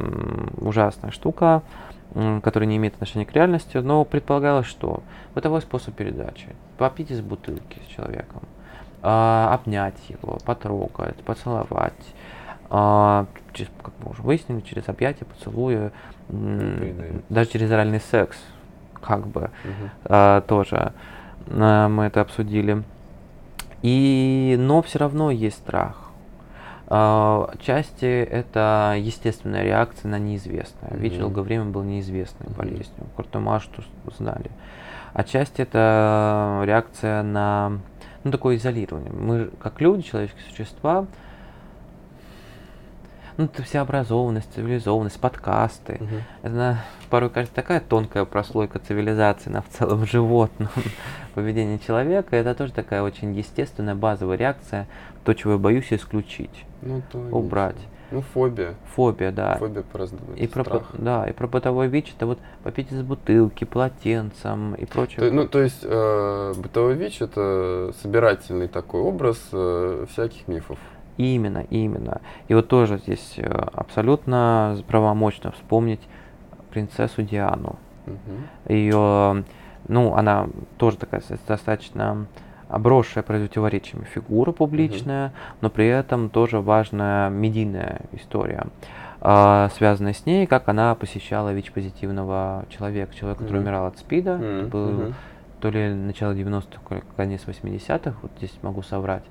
ужасная 0.61 1.11
штука, 1.11 1.61
м, 2.15 2.39
которая 2.39 2.69
не 2.69 2.77
имеет 2.77 2.93
отношения 2.93 3.25
к 3.25 3.33
реальности, 3.33 3.75
но 3.77 4.05
предполагалось, 4.05 4.65
что 4.67 5.03
бытовой 5.35 5.61
способ 5.61 5.93
передачи. 5.95 6.47
Попить 6.79 7.11
из 7.11 7.19
бутылки 7.19 7.77
с 7.85 7.93
человеком, 7.93 8.41
а, 9.03 9.53
обнять 9.53 9.97
его, 10.07 10.37
потрогать, 10.45 11.17
поцеловать. 11.23 11.93
а, 12.71 13.25
через- 13.53 13.71
как 13.83 13.93
мы 14.03 14.11
уже 14.11 14.21
выяснили, 14.21 14.61
через 14.61 14.87
объятия, 14.87 15.25
передается. 16.27 17.21
даже 17.27 17.49
через 17.49 17.71
оральный 17.71 17.99
секс, 17.99 18.37
как 19.01 19.25
бы 19.27 19.49
а, 20.05 20.41
тоже 20.41 20.93
мы 21.47 22.03
это 22.05 22.21
обсудили. 22.21 22.83
И, 23.81 24.55
но 24.59 24.81
все 24.83 24.99
равно 24.99 25.31
есть 25.31 25.57
страх. 25.57 26.11
Отчасти 26.87 28.05
это 28.05 28.95
естественная 28.97 29.63
реакция 29.63 30.09
на 30.09 30.19
неизвестное. 30.19 30.91
ВИЧ 30.93 31.13
Мгм. 31.13 31.21
долгое 31.21 31.41
время 31.41 31.65
был 31.65 31.81
неизвестной 31.83 32.47
Мгм. 32.49 32.55
болезнью. 32.55 33.05
Куртума 33.15 33.59
что 33.59 33.81
знали. 34.17 34.51
Отчасти 35.13 35.61
это 35.61 36.61
реакция 36.65 37.23
на 37.23 37.79
ну, 38.23 38.31
такое 38.31 38.57
изолирование. 38.57 39.11
Мы, 39.11 39.49
как 39.61 39.81
люди, 39.81 40.03
человеческие 40.03 40.45
существа, 40.49 41.05
ну, 43.37 43.45
это 43.45 43.63
вся 43.63 43.81
образованность, 43.81 44.53
цивилизованность, 44.53 45.19
подкасты. 45.19 45.97
Мгм. 46.01 46.23
Это 46.43 46.77
порой 47.09 47.29
кажется 47.29 47.55
такая 47.55 47.79
тонкая 47.79 48.25
прослойка 48.25 48.79
цивилизации 48.79 49.49
на 49.49 49.61
в 49.61 49.69
целом 49.69 50.05
животном 50.05 50.67
поведении 51.35 51.77
человека. 51.77 52.35
Это 52.35 52.53
тоже 52.53 52.73
такая 52.73 53.01
очень 53.01 53.33
естественная 53.33 53.95
базовая 53.95 54.35
реакция. 54.35 54.87
То, 55.23 55.33
чего 55.33 55.53
я 55.53 55.57
боюсь 55.57 55.87
исключить. 55.91 56.65
Ну, 56.81 57.01
то 57.09 57.17
Убрать. 57.17 57.75
логично. 57.75 57.98
Ну, 58.11 58.21
фобия. 58.21 58.75
Фобия, 58.95 59.31
да. 59.31 59.55
Фобия 59.55 59.83
просто 59.83 60.17
И 60.35 60.47
про, 60.47 60.83
да, 60.93 61.27
и 61.29 61.31
про 61.33 61.47
бытовой 61.47 61.87
ВИЧ 61.87 62.13
это 62.17 62.25
вот 62.25 62.39
попить 62.63 62.91
из 62.91 63.01
бутылки, 63.01 63.65
полотенцем 63.65 64.73
и 64.75 64.85
прочее. 64.85 65.29
То- 65.29 65.35
ну, 65.35 65.47
то 65.47 65.61
есть 65.61 65.81
э, 65.83 66.53
бытовой 66.57 66.95
ВИЧ 66.95 67.21
это 67.21 67.91
собирательный 68.01 68.67
такой 68.67 69.01
образ 69.01 69.39
э, 69.51 70.05
всяких 70.11 70.47
мифов. 70.47 70.77
Именно, 71.17 71.65
именно. 71.69 72.21
И 72.47 72.53
вот 72.53 72.67
тоже 72.67 72.97
здесь 72.97 73.33
э, 73.37 73.45
абсолютно 73.73 74.77
правомочно 74.87 75.51
вспомнить 75.51 76.01
принцессу 76.71 77.23
Диану. 77.23 77.77
Мгм. 78.05 78.47
Ее, 78.67 79.43
ну, 79.87 80.15
она 80.15 80.47
тоже 80.77 80.97
такая 80.97 81.21
достаточно 81.47 82.25
обросшая 82.69 83.23
противоречиями 83.23 84.05
фигура 84.05 84.51
публичная, 84.51 85.33
но 85.61 85.69
при 85.69 85.87
этом 85.87 86.29
тоже 86.29 86.61
важная 86.61 87.29
медийная 87.29 88.01
история, 88.13 88.67
а, 89.21 89.69
связанная 89.75 90.13
с 90.13 90.25
ней, 90.25 90.47
как 90.47 90.69
она 90.69 90.95
посещала 90.95 91.51
ВИЧ-позитивного 91.51 92.65
человека, 92.69 93.13
человека, 93.13 93.41
который 93.41 93.57
Мгм. 93.57 93.63
умирал 93.65 93.85
от 93.87 93.97
СПИДа, 93.97 94.31
это 94.35 94.43
Мгм, 94.61 94.69
был 94.69 94.91
мгм. 94.91 95.13
то 95.59 95.69
ли 95.69 95.93
начало 95.93 96.33
90-х, 96.33 96.81
то 96.87 96.95
ли 96.95 97.01
конец 97.17 97.41
80-х, 97.45 98.17
вот 98.21 98.31
здесь 98.37 98.57
могу 98.61 98.81
соврать. 98.81 99.23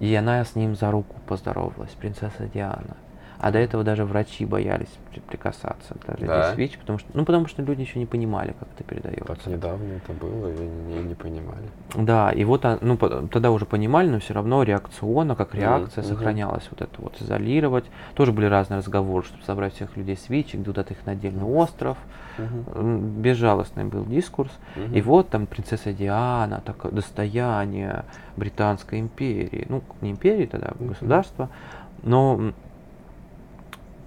И 0.00 0.14
она 0.14 0.44
с 0.44 0.56
ним 0.56 0.74
за 0.74 0.90
руку 0.90 1.14
поздоровалась, 1.26 1.92
принцесса 1.92 2.46
Диана. 2.52 2.96
А 3.42 3.50
до 3.50 3.58
этого 3.58 3.82
даже 3.82 4.04
врачи 4.04 4.46
боялись 4.46 4.88
прикасаться 5.28 5.96
даже 6.06 6.26
да. 6.26 6.54
ВИЧ, 6.54 6.78
потому 6.78 7.00
что, 7.00 7.08
ну, 7.12 7.24
потому 7.24 7.48
что 7.48 7.60
люди 7.60 7.80
еще 7.80 7.98
не 7.98 8.06
понимали, 8.06 8.54
как 8.56 8.68
это 8.72 8.84
передается. 8.84 9.24
Так 9.24 9.46
недавно 9.46 9.94
это 9.94 10.12
было, 10.12 10.48
и 10.48 10.60
не, 10.60 11.02
не 11.02 11.14
понимали. 11.16 11.68
Да, 11.96 12.30
и 12.30 12.44
вот, 12.44 12.64
а, 12.64 12.78
ну, 12.80 12.96
тогда 12.96 13.50
уже 13.50 13.66
понимали, 13.66 14.08
но 14.08 14.20
все 14.20 14.32
равно 14.32 14.62
реакционно, 14.62 15.34
как 15.34 15.56
реакция, 15.56 16.04
mm-hmm. 16.04 16.08
сохранялась 16.08 16.68
вот 16.70 16.82
это 16.82 17.02
вот, 17.02 17.20
изолировать. 17.20 17.84
Тоже 18.14 18.30
были 18.30 18.46
разные 18.46 18.78
разговоры, 18.78 19.26
чтобы 19.26 19.42
собрать 19.42 19.74
всех 19.74 19.96
людей 19.96 20.16
с 20.16 20.28
ВИЧ, 20.28 20.58
куда-то 20.64 20.94
их 20.94 21.04
на 21.04 21.12
отдельный 21.12 21.42
остров. 21.42 21.98
Mm-hmm. 22.38 23.20
Безжалостный 23.22 23.84
был 23.86 24.04
дискурс. 24.04 24.52
Mm-hmm. 24.76 24.96
И 24.96 25.02
вот 25.02 25.30
там 25.30 25.46
принцесса 25.46 25.92
Диана, 25.92 26.62
такое 26.64 26.92
достояние 26.92 28.04
Британской 28.36 29.00
империи. 29.00 29.66
Ну, 29.68 29.82
не 30.00 30.12
империи 30.12 30.46
тогда, 30.46 30.68
mm-hmm. 30.68 30.88
государства, 30.90 31.48
но 32.04 32.52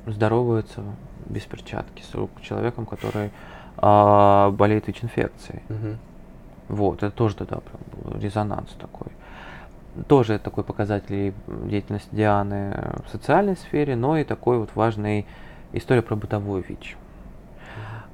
здоровается 0.06 0.82
без 1.26 1.44
перчатки 1.44 2.02
с 2.02 2.14
рук 2.14 2.30
человеком, 2.42 2.86
который 2.86 3.32
а, 3.78 4.52
болеет 4.52 4.88
ВИЧ-инфекцией. 4.88 5.62
Угу. 5.70 5.98
Вот, 6.70 7.04
это 7.04 7.12
тоже 7.12 7.36
тогда 7.36 7.58
прям 7.58 7.80
был 8.14 8.20
резонанс 8.20 8.70
такой. 8.80 9.08
Тоже 10.08 10.40
такой 10.40 10.64
показатель 10.64 11.34
деятельности 11.48 12.10
Дианы 12.12 12.94
в 13.06 13.10
социальной 13.10 13.56
сфере, 13.56 13.96
но 13.96 14.18
и 14.18 14.24
такой 14.24 14.58
вот 14.58 14.70
важный 14.76 15.26
история 15.72 16.02
про 16.02 16.16
бытовой 16.16 16.66
ВИЧ. 16.68 16.98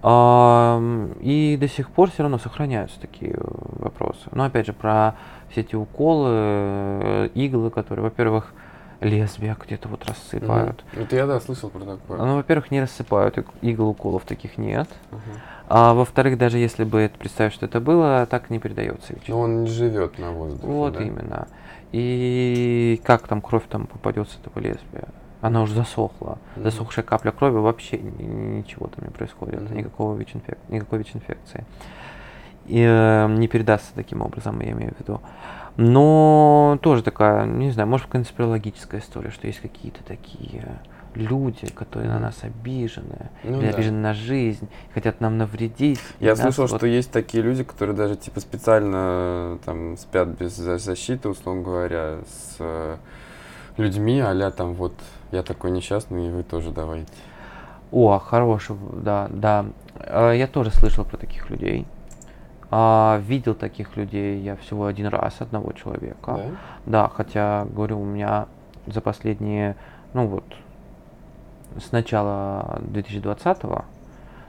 А, 0.04 0.82
и 1.20 1.58
до 1.60 1.68
сих 1.68 1.90
пор 1.92 2.10
все 2.10 2.24
равно 2.24 2.40
сохраняются 2.40 3.00
такие 3.00 3.36
вопросы. 3.38 4.30
Но 4.32 4.44
опять 4.44 4.66
же, 4.66 4.74
про 4.74 5.16
все 5.50 5.62
эти 5.62 5.76
уколы, 5.76 6.30
э, 6.32 7.30
иглы, 7.36 7.70
которые, 7.70 8.04
во-первых, 8.04 8.54
лезвия 9.02 9.58
где-то 9.60 9.90
вот 9.90 10.06
рассыпают. 10.06 10.84
Угу. 10.94 11.02
Это 11.02 11.16
я, 11.16 11.28
да, 11.28 11.40
слышал 11.40 11.70
про 11.70 11.80
такое. 11.80 12.18
Ну, 12.18 12.36
во-первых, 12.38 12.72
не 12.72 12.82
рассыпают, 12.82 13.38
игл 13.62 13.90
уколов 13.90 14.24
таких 14.24 14.58
нет. 14.58 14.88
Угу. 15.12 15.20
А 15.68 15.94
во-вторых, 15.94 16.38
даже 16.38 16.58
если 16.58 16.84
бы 16.84 17.00
это, 17.00 17.18
представить, 17.18 17.54
что 17.54 17.66
это 17.66 17.80
было, 17.80 18.26
так 18.30 18.50
не 18.50 18.60
передается 18.60 19.14
ВИЧ. 19.14 19.28
Но 19.30 19.40
он 19.40 19.64
не 19.64 19.70
живет 19.70 20.20
на 20.20 20.32
воздухе. 20.32 20.68
Вот 20.68 20.94
да? 20.94 21.04
именно. 21.04 21.48
И 21.92 23.02
как 23.04 23.28
там 23.28 23.42
кровь 23.42 23.64
там 23.70 23.88
попадет 23.88 24.30
с 24.30 24.38
этого 24.38 24.60
лезвия? 24.60 25.08
Она 25.42 25.64
уже 25.64 25.74
засохла. 25.74 26.38
Mm-hmm. 26.56 26.64
Засохшая 26.64 27.04
капля 27.04 27.32
крови 27.32 27.58
вообще 27.58 27.98
ничего 27.98 28.88
там 28.88 29.06
не 29.06 29.12
происходит, 29.12 29.62
mm-hmm. 29.62 29.76
никакого 29.76 30.16
ВИЧ-инфек... 30.16 30.58
никакой 30.70 31.00
ВИЧ-инфекции. 31.00 31.66
И 32.66 32.84
э, 32.88 33.28
не 33.28 33.48
передастся 33.48 33.92
таким 33.96 34.22
образом, 34.22 34.60
я 34.62 34.72
имею 34.72 34.94
в 34.94 35.00
виду. 35.00 35.20
Но 35.84 36.78
тоже 36.84 37.02
такая, 37.02 37.48
не 37.48 37.72
знаю, 37.72 37.90
может 37.90 38.06
конспирологическая 38.06 39.02
история, 39.02 39.32
что 39.32 39.48
есть 39.48 39.62
какие-то 39.62 40.04
такие 40.04 40.80
люди, 41.16 41.66
которые 41.74 42.12
на 42.12 42.20
нас 42.20 42.44
обижены, 42.44 43.32
ну, 43.44 43.58
или 43.58 43.72
да. 43.72 43.74
обижены 43.74 43.98
на 43.98 44.14
жизнь, 44.14 44.70
хотят 44.94 45.22
нам 45.22 45.40
навредить. 45.40 46.00
Я 46.20 46.36
слышал, 46.36 46.68
вот... 46.68 46.78
что 46.78 46.86
есть 46.86 47.12
такие 47.12 47.44
люди, 47.44 47.64
которые 47.64 47.96
даже 47.96 48.16
типа 48.16 48.40
специально 48.42 49.58
там 49.66 49.98
спят 49.98 50.28
без 50.28 50.56
защиты, 50.56 51.30
условно 51.30 51.64
говоря, 51.64 52.20
с 52.28 52.58
э, 52.60 52.98
людьми, 53.78 54.20
а 54.20 54.52
там 54.52 54.76
вот 54.76 54.94
я 55.32 55.42
такой 55.42 55.72
несчастный, 55.72 56.28
и 56.28 56.30
вы 56.30 56.44
тоже 56.44 56.70
давайте. 56.70 57.12
О, 57.92 58.20
хороший, 58.20 58.76
да, 58.94 59.28
да. 59.32 59.66
Э, 59.96 60.34
я 60.36 60.46
тоже 60.46 60.70
слышал 60.70 61.06
про 61.06 61.18
таких 61.18 61.50
людей. 61.50 61.88
А, 62.74 63.22
видел 63.28 63.54
таких 63.54 63.98
людей 63.98 64.40
я 64.40 64.56
всего 64.56 64.86
один 64.86 65.08
раз, 65.08 65.42
одного 65.42 65.74
человека. 65.74 66.16
Да? 66.26 66.46
да, 66.86 67.10
хотя, 67.10 67.68
говорю, 67.70 68.00
у 68.00 68.06
меня 68.06 68.48
за 68.88 69.02
последние, 69.02 69.76
ну 70.14 70.28
вот, 70.28 70.46
с 71.78 71.92
начала 71.92 72.80
2020-го, 72.84 73.84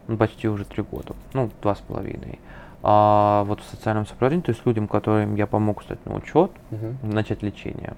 ну, 0.07 0.17
почти 0.17 0.49
уже 0.49 0.65
три 0.65 0.85
года, 0.85 1.15
ну, 1.33 1.51
два 1.61 1.75
с 1.75 1.81
половиной. 1.81 2.39
А 2.85 3.43
вот 3.45 3.61
в 3.61 3.65
социальном 3.65 4.07
сопровождении, 4.07 4.45
то 4.45 4.51
есть 4.51 4.65
людям, 4.67 4.87
которым 4.87 5.35
я 5.35 5.49
помог 5.49 5.83
стать 5.83 6.05
на 6.07 6.15
учет, 6.15 6.53
угу. 6.71 6.97
начать 7.03 7.43
лечение 7.43 7.95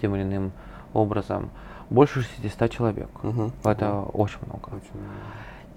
тем 0.00 0.16
или 0.16 0.22
иным 0.22 0.52
образом, 0.94 1.50
больше 1.90 2.22
600 2.22 2.70
человек. 2.70 3.08
Угу. 3.22 3.52
Это 3.64 4.00
угу. 4.00 4.22
очень 4.22 4.38
много. 4.46 4.66
Очень 4.66 5.00
много. 5.00 5.14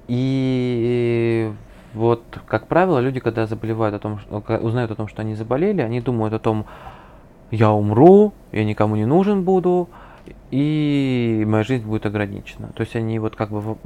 И 0.08 1.54
вот, 1.94 2.24
как 2.48 2.68
правило, 2.68 3.00
люди, 3.00 3.20
когда 3.20 3.46
заболевают 3.48 3.96
о 3.96 4.00
том, 4.00 4.20
узнают 4.62 4.92
о 4.92 4.96
том, 4.96 5.08
что 5.08 5.22
они 5.22 5.36
заболели, 5.36 5.82
они 5.82 6.00
думают 6.02 6.34
о 6.34 6.40
том, 6.40 6.66
я 7.52 7.72
умру, 7.72 8.34
я 8.52 8.64
никому 8.64 8.96
не 8.96 9.06
нужен 9.06 9.44
буду, 9.44 9.90
и 10.52 11.44
моя 11.48 11.64
жизнь 11.64 11.86
будет 11.86 12.06
ограничена. 12.06 12.70
То 12.76 12.82
есть 12.82 12.96
они 12.96 13.20
вот 13.20 13.36
как 13.36 13.50
бы 13.50 13.78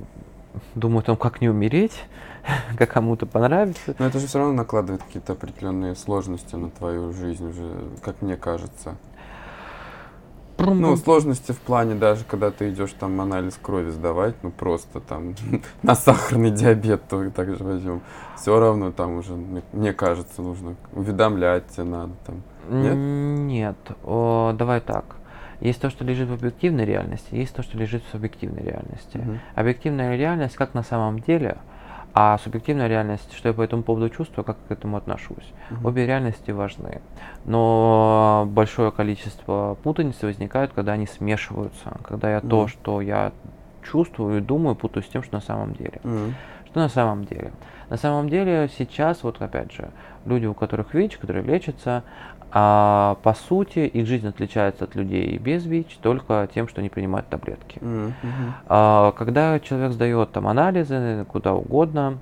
думают 0.76 1.06
о 1.06 1.08
том, 1.08 1.18
как 1.18 1.42
не 1.42 1.50
умереть, 1.50 2.04
как 2.78 2.92
кому-то 2.92 3.26
понравится. 3.26 3.96
Но 3.98 4.06
это 4.06 4.20
же 4.20 4.28
все 4.28 4.40
равно 4.40 4.54
накладывает 4.54 5.02
какие-то 5.04 5.34
определенные 5.34 5.96
сложности 5.96 6.56
на 6.56 6.70
твою 6.70 7.12
жизнь 7.12 7.48
уже, 7.48 7.72
как 8.04 8.22
мне 8.22 8.36
кажется. 8.36 8.98
Ну, 10.58 10.96
сложности 10.96 11.52
в 11.52 11.60
плане 11.60 11.96
даже, 11.96 12.24
когда 12.24 12.50
ты 12.50 12.70
идешь 12.70 12.94
там 12.98 13.20
анализ 13.20 13.60
крови 13.62 13.90
сдавать, 13.90 14.36
ну 14.42 14.52
просто 14.52 15.00
там 15.00 15.36
на 15.84 15.96
сахарный 15.96 16.52
диабет 16.52 17.08
то 17.10 17.30
так 17.32 17.56
же 17.56 17.64
возьмем. 17.64 18.02
Все 18.36 18.60
равно 18.60 18.92
там 18.92 19.18
уже, 19.18 19.34
мне 19.34 19.94
кажется, 19.94 20.42
нужно 20.42 20.76
уведомлять 20.94 21.68
тебе 21.68 21.84
надо 21.84 22.14
там. 22.26 22.42
Нет? 22.70 22.96
Нет. 22.96 23.78
О, 24.04 24.54
давай 24.54 24.82
так. 24.82 25.04
Есть 25.62 25.82
то, 25.82 25.90
что 25.90 26.04
лежит 26.04 26.30
в 26.30 26.34
объективной 26.34 26.86
реальности, 26.86 27.34
есть 27.36 27.56
то, 27.56 27.64
что 27.64 27.78
лежит 27.78 28.04
в 28.04 28.12
субъективной 28.12 28.64
реальности. 28.64 29.18
Угу. 29.18 29.40
Объективная 29.56 30.16
реальность, 30.18 30.56
как 30.56 30.74
на 30.74 30.84
самом 30.84 31.20
деле, 31.20 31.58
а 32.18 32.38
субъективная 32.38 32.88
реальность, 32.88 33.34
что 33.34 33.50
я 33.50 33.54
по 33.54 33.62
этому 33.62 33.84
поводу 33.84 34.10
чувствую, 34.10 34.46
как 34.46 34.56
к 34.70 34.72
этому 34.72 34.96
отношусь. 34.96 35.54
Угу. 35.70 35.90
Обе 35.90 36.08
реальности 36.08 36.52
важны. 36.52 37.02
Но 37.44 38.48
большое 38.48 38.94
количество 38.94 39.78
путаницы 39.84 40.26
возникает, 40.26 40.72
когда 40.72 40.94
они 40.94 41.08
смешиваются. 41.08 41.98
Когда 42.06 42.32
я 42.32 42.38
угу. 42.38 42.48
то, 42.48 42.68
что 42.70 43.02
я 43.02 43.34
чувствую 43.84 44.38
и 44.38 44.42
думаю, 44.42 44.76
путаю 44.76 45.04
с 45.04 45.08
тем, 45.08 45.24
что 45.24 45.36
на 45.36 45.42
самом 45.42 45.74
деле. 45.74 46.00
Угу. 46.06 46.34
Что 46.68 46.80
на 46.80 46.90
самом 46.90 47.26
деле? 47.26 47.52
На 47.90 47.98
самом 47.98 48.30
деле 48.30 48.70
сейчас, 48.78 49.22
вот 49.22 49.42
опять 49.42 49.74
же, 49.74 49.90
люди, 50.26 50.46
у 50.46 50.54
которых 50.54 50.94
ВИЧ, 50.94 51.18
которые 51.18 51.44
лечатся, 51.44 52.04
а 52.58 53.18
по 53.22 53.34
сути, 53.34 53.80
их 53.80 54.08
жизнь 54.08 54.26
отличается 54.26 54.86
от 54.86 54.96
людей 54.96 55.38
без 55.38 55.66
ВИЧ 55.66 55.98
только 56.02 56.48
тем, 56.54 56.70
что 56.70 56.80
они 56.80 56.88
принимают 56.88 57.28
таблетки. 57.28 57.80
Mm-hmm. 57.80 58.14
А, 58.68 59.12
когда 59.12 59.60
человек 59.60 59.92
сдает 59.92 60.32
там 60.32 60.48
анализы 60.48 61.26
куда 61.28 61.54
угодно, 61.54 62.18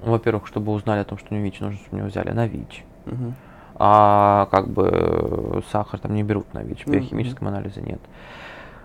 во-первых, 0.00 0.46
чтобы 0.46 0.72
узнали 0.72 1.00
о 1.00 1.04
том, 1.04 1.18
что 1.18 1.28
у 1.30 1.34
него 1.34 1.44
ВИЧ, 1.44 1.60
нужно, 1.60 1.78
чтобы 1.80 1.96
у 1.96 1.98
него 1.98 2.08
взяли 2.08 2.30
на 2.30 2.46
ВИЧ. 2.46 2.84
Mm-hmm. 3.04 3.32
А 3.74 4.48
как 4.50 4.70
бы 4.70 5.62
сахар 5.70 6.00
там 6.00 6.14
не 6.14 6.22
берут 6.22 6.54
на 6.54 6.62
ВИЧ, 6.62 6.86
в 6.86 6.90
биохимическом 6.90 7.46
mm-hmm. 7.46 7.50
анализе 7.50 7.82
нет. 7.82 8.00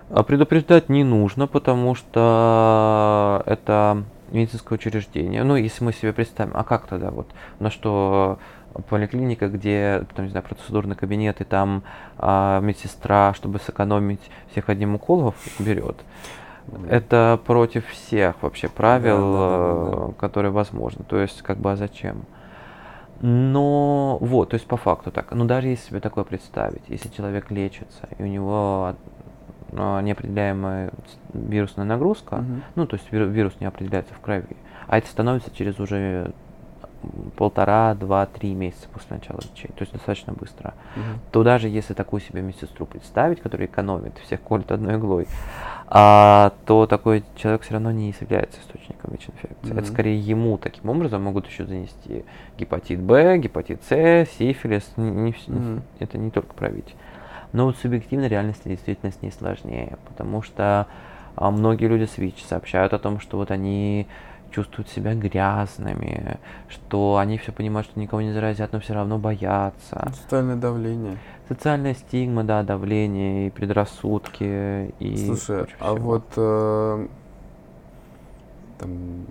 А 0.09 0.21
предупреждать 0.23 0.89
не 0.89 1.05
нужно, 1.05 1.47
потому 1.47 1.95
что 1.95 3.41
это 3.45 4.03
медицинское 4.31 4.75
учреждение. 4.75 5.43
Ну, 5.43 5.55
если 5.55 5.83
мы 5.83 5.93
себе 5.93 6.11
представим, 6.11 6.51
а 6.55 6.65
как 6.65 6.87
тогда 6.87 7.11
вот, 7.11 7.29
на 7.59 7.69
что 7.69 8.37
поликлиника, 8.89 9.47
где, 9.47 10.05
там, 10.15 10.25
не 10.25 10.31
знаю, 10.31 10.45
процедурный 10.45 10.95
кабинет, 10.95 11.41
и 11.41 11.43
там 11.43 11.83
а, 12.17 12.59
медсестра, 12.61 13.33
чтобы 13.33 13.59
сэкономить 13.59 14.21
всех 14.51 14.69
одним 14.69 14.95
уколов, 14.95 15.35
берет. 15.59 15.97
Это 16.89 17.39
против 17.45 17.87
всех 17.87 18.41
вообще 18.41 18.69
правил, 18.69 19.33
да, 19.33 19.39
да, 19.39 19.57
да, 19.57 19.97
да. 19.97 20.09
Э, 20.09 20.13
которые 20.19 20.51
возможны. 20.51 21.03
То 21.03 21.17
есть, 21.19 21.41
как 21.41 21.57
бы, 21.57 21.71
а 21.71 21.75
зачем? 21.75 22.23
Но 23.21 24.17
вот, 24.19 24.49
то 24.49 24.55
есть 24.55 24.65
по 24.67 24.77
факту 24.77 25.11
так. 25.11 25.31
Но 25.31 25.45
даже 25.45 25.67
если 25.67 25.89
себе 25.89 25.99
такое 25.99 26.23
представить, 26.23 26.81
если 26.87 27.09
человек 27.09 27.51
лечится, 27.51 28.07
и 28.17 28.23
у 28.23 28.25
него 28.25 28.95
а, 29.73 30.01
неопределяемая 30.01 30.91
вирусная 31.33 31.85
нагрузка, 31.85 32.35
угу. 32.35 32.61
ну, 32.75 32.87
то 32.87 32.95
есть 32.95 33.11
вирус 33.11 33.53
не 33.59 33.67
определяется 33.67 34.13
в 34.13 34.19
крови, 34.19 34.57
а 34.87 34.97
это 34.97 35.07
становится 35.07 35.53
через 35.53 35.79
уже 35.79 36.33
полтора, 37.35 37.95
два, 37.95 38.25
три 38.25 38.53
месяца 38.53 38.87
после 38.91 39.17
начала 39.17 39.39
лечения, 39.41 39.73
то 39.75 39.81
есть 39.81 39.93
достаточно 39.93 40.33
быстро, 40.33 40.73
угу. 40.95 41.19
то 41.31 41.43
даже 41.43 41.67
если 41.67 41.93
такую 41.93 42.21
себе 42.21 42.41
медсестру 42.41 42.85
представить, 42.85 43.41
которая 43.41 43.67
экономит, 43.67 44.17
всех 44.19 44.41
колет 44.41 44.71
одной 44.71 44.95
иглой, 44.95 45.27
а, 45.87 46.53
то 46.65 46.87
такой 46.87 47.23
человек 47.35 47.63
все 47.63 47.73
равно 47.73 47.91
не 47.91 48.13
является 48.19 48.59
источником 48.61 49.11
ВИЧ-инфекции. 49.11 49.71
Угу. 49.71 49.79
Это 49.79 49.87
скорее 49.87 50.19
ему 50.19 50.57
таким 50.57 50.89
образом 50.89 51.23
могут 51.23 51.47
еще 51.47 51.65
занести 51.65 52.23
гепатит 52.57 52.99
Б, 53.01 53.37
гепатит 53.37 53.81
С, 53.89 54.27
сифилис, 54.37 54.91
не, 54.95 55.09
не, 55.09 55.31
угу. 55.31 55.81
это 55.99 56.17
не 56.17 56.31
только 56.31 56.53
про 56.53 56.69
ВИЧ. 56.69 56.95
Но 57.53 57.65
вот 57.65 57.77
субъективной 57.77 58.29
реальности 58.29 58.67
действительно 58.67 59.11
с 59.11 59.21
ней 59.21 59.31
сложнее, 59.31 59.97
потому 60.07 60.41
что 60.41 60.87
а, 61.35 61.51
многие 61.51 61.87
люди 61.87 62.05
с 62.05 62.17
ВИЧ 62.17 62.45
сообщают 62.47 62.93
о 62.93 62.99
том, 62.99 63.19
что 63.19 63.37
вот 63.37 63.51
они 63.51 64.07
чувствуют 64.51 64.89
себя 64.89 65.13
грязными, 65.15 66.37
что 66.69 67.17
они 67.17 67.37
все 67.37 67.51
понимают, 67.51 67.87
что 67.87 67.99
никого 67.99 68.21
не 68.21 68.31
заразят, 68.33 68.73
но 68.73 68.79
все 68.79 68.93
равно 68.93 69.17
боятся. 69.17 70.11
Социальное 70.23 70.55
давление. 70.55 71.17
социальная 71.47 71.93
стигма, 71.93 72.43
да, 72.43 72.63
давление 72.63 73.47
и 73.47 73.49
предрассудки 73.49 74.93
и 74.99 75.25
Слушай, 75.27 75.65
а 75.79 75.93
всего. 75.95 75.97
вот 75.97 76.25
э, 76.37 77.07
там, 78.79 79.25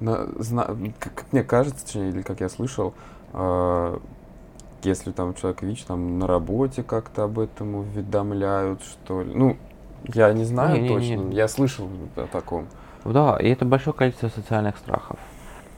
на- 0.00 0.26
зна- 0.42 0.68
как, 0.98 1.24
мне 1.32 1.42
кажется, 1.42 1.84
точнее, 1.84 2.10
или 2.10 2.22
как 2.22 2.40
я 2.40 2.48
слышал, 2.48 2.94
э, 3.32 3.98
если 4.84 5.10
там 5.12 5.34
человек 5.34 5.62
ВИЧ, 5.62 5.84
там 5.84 6.18
на 6.18 6.26
работе 6.26 6.82
как-то 6.82 7.24
об 7.24 7.38
этом 7.38 7.74
уведомляют, 7.74 8.82
что 8.82 9.22
ли. 9.22 9.32
Ну, 9.34 9.56
я 10.14 10.32
не 10.32 10.44
знаю 10.44 10.80
Не-не-не. 10.80 11.16
точно, 11.16 11.32
я 11.34 11.48
слышал 11.48 11.88
о 12.16 12.26
таком. 12.26 12.66
Да, 13.12 13.36
и 13.36 13.48
это 13.48 13.64
большое 13.64 13.94
количество 13.94 14.28
социальных 14.28 14.76
страхов. 14.78 15.18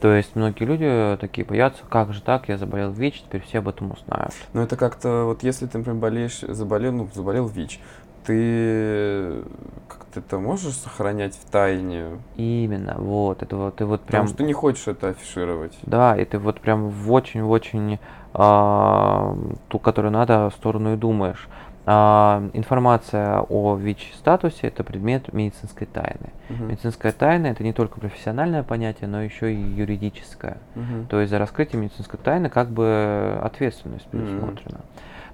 То 0.01 0.11
есть 0.13 0.35
многие 0.35 0.63
люди 0.63 1.17
такие 1.21 1.45
боятся, 1.45 1.83
как 1.87 2.11
же 2.11 2.21
так, 2.23 2.49
я 2.49 2.57
заболел 2.57 2.91
ВИЧ, 2.91 3.21
теперь 3.23 3.43
все 3.43 3.59
об 3.59 3.67
этом 3.67 3.91
узнают. 3.91 4.33
Но 4.53 4.63
это 4.63 4.75
как-то, 4.75 5.25
вот 5.25 5.43
если 5.43 5.67
ты, 5.67 5.77
например, 5.77 5.99
болеешь, 5.99 6.39
заболел, 6.39 6.91
ну, 6.91 7.07
заболел 7.13 7.47
ВИЧ, 7.47 7.79
ты 8.25 9.43
как-то 9.87 10.19
это 10.19 10.39
можешь 10.39 10.73
сохранять 10.73 11.35
в 11.35 11.49
тайне, 11.49 12.19
Именно, 12.35 12.95
вот, 12.97 13.43
это 13.43 13.55
вот, 13.55 13.75
ты 13.75 13.85
вот 13.85 14.01
потому 14.01 14.23
прям, 14.23 14.27
что 14.27 14.37
ты 14.37 14.43
не 14.43 14.53
хочешь 14.53 14.87
это 14.87 15.09
афишировать. 15.09 15.77
да, 15.83 16.15
и 16.17 16.25
ты 16.25 16.39
вот 16.39 16.59
прям 16.61 16.89
в 16.89 17.11
очень-очень 17.11 17.99
а, 18.33 19.35
ту, 19.67 19.79
которую 19.79 20.11
надо, 20.11 20.51
сторону 20.55 20.93
и 20.93 20.97
думаешь. 20.97 21.47
А, 21.85 22.47
информация 22.53 23.41
о 23.49 23.75
ВИЧ-статусе– 23.75 24.57
это 24.67 24.83
предмет 24.83 25.33
медицинской 25.33 25.87
тайны. 25.87 26.31
Мгм. 26.49 26.67
Медицинская 26.69 27.11
тайна– 27.11 27.47
это 27.47 27.63
не 27.63 27.73
только 27.73 27.99
профессиональное 27.99 28.63
понятие, 28.63 29.07
но 29.07 29.21
еще 29.21 29.51
и 29.53 29.57
юридическое. 29.57 30.57
Мгм. 30.75 31.07
То 31.07 31.19
есть 31.19 31.31
за 31.31 31.39
раскрытие 31.39 31.81
медицинской 31.81 32.19
тайны 32.23 32.49
как 32.49 32.69
бы 32.69 33.39
ответственность 33.41 34.05
предусмотрена. 34.07 34.81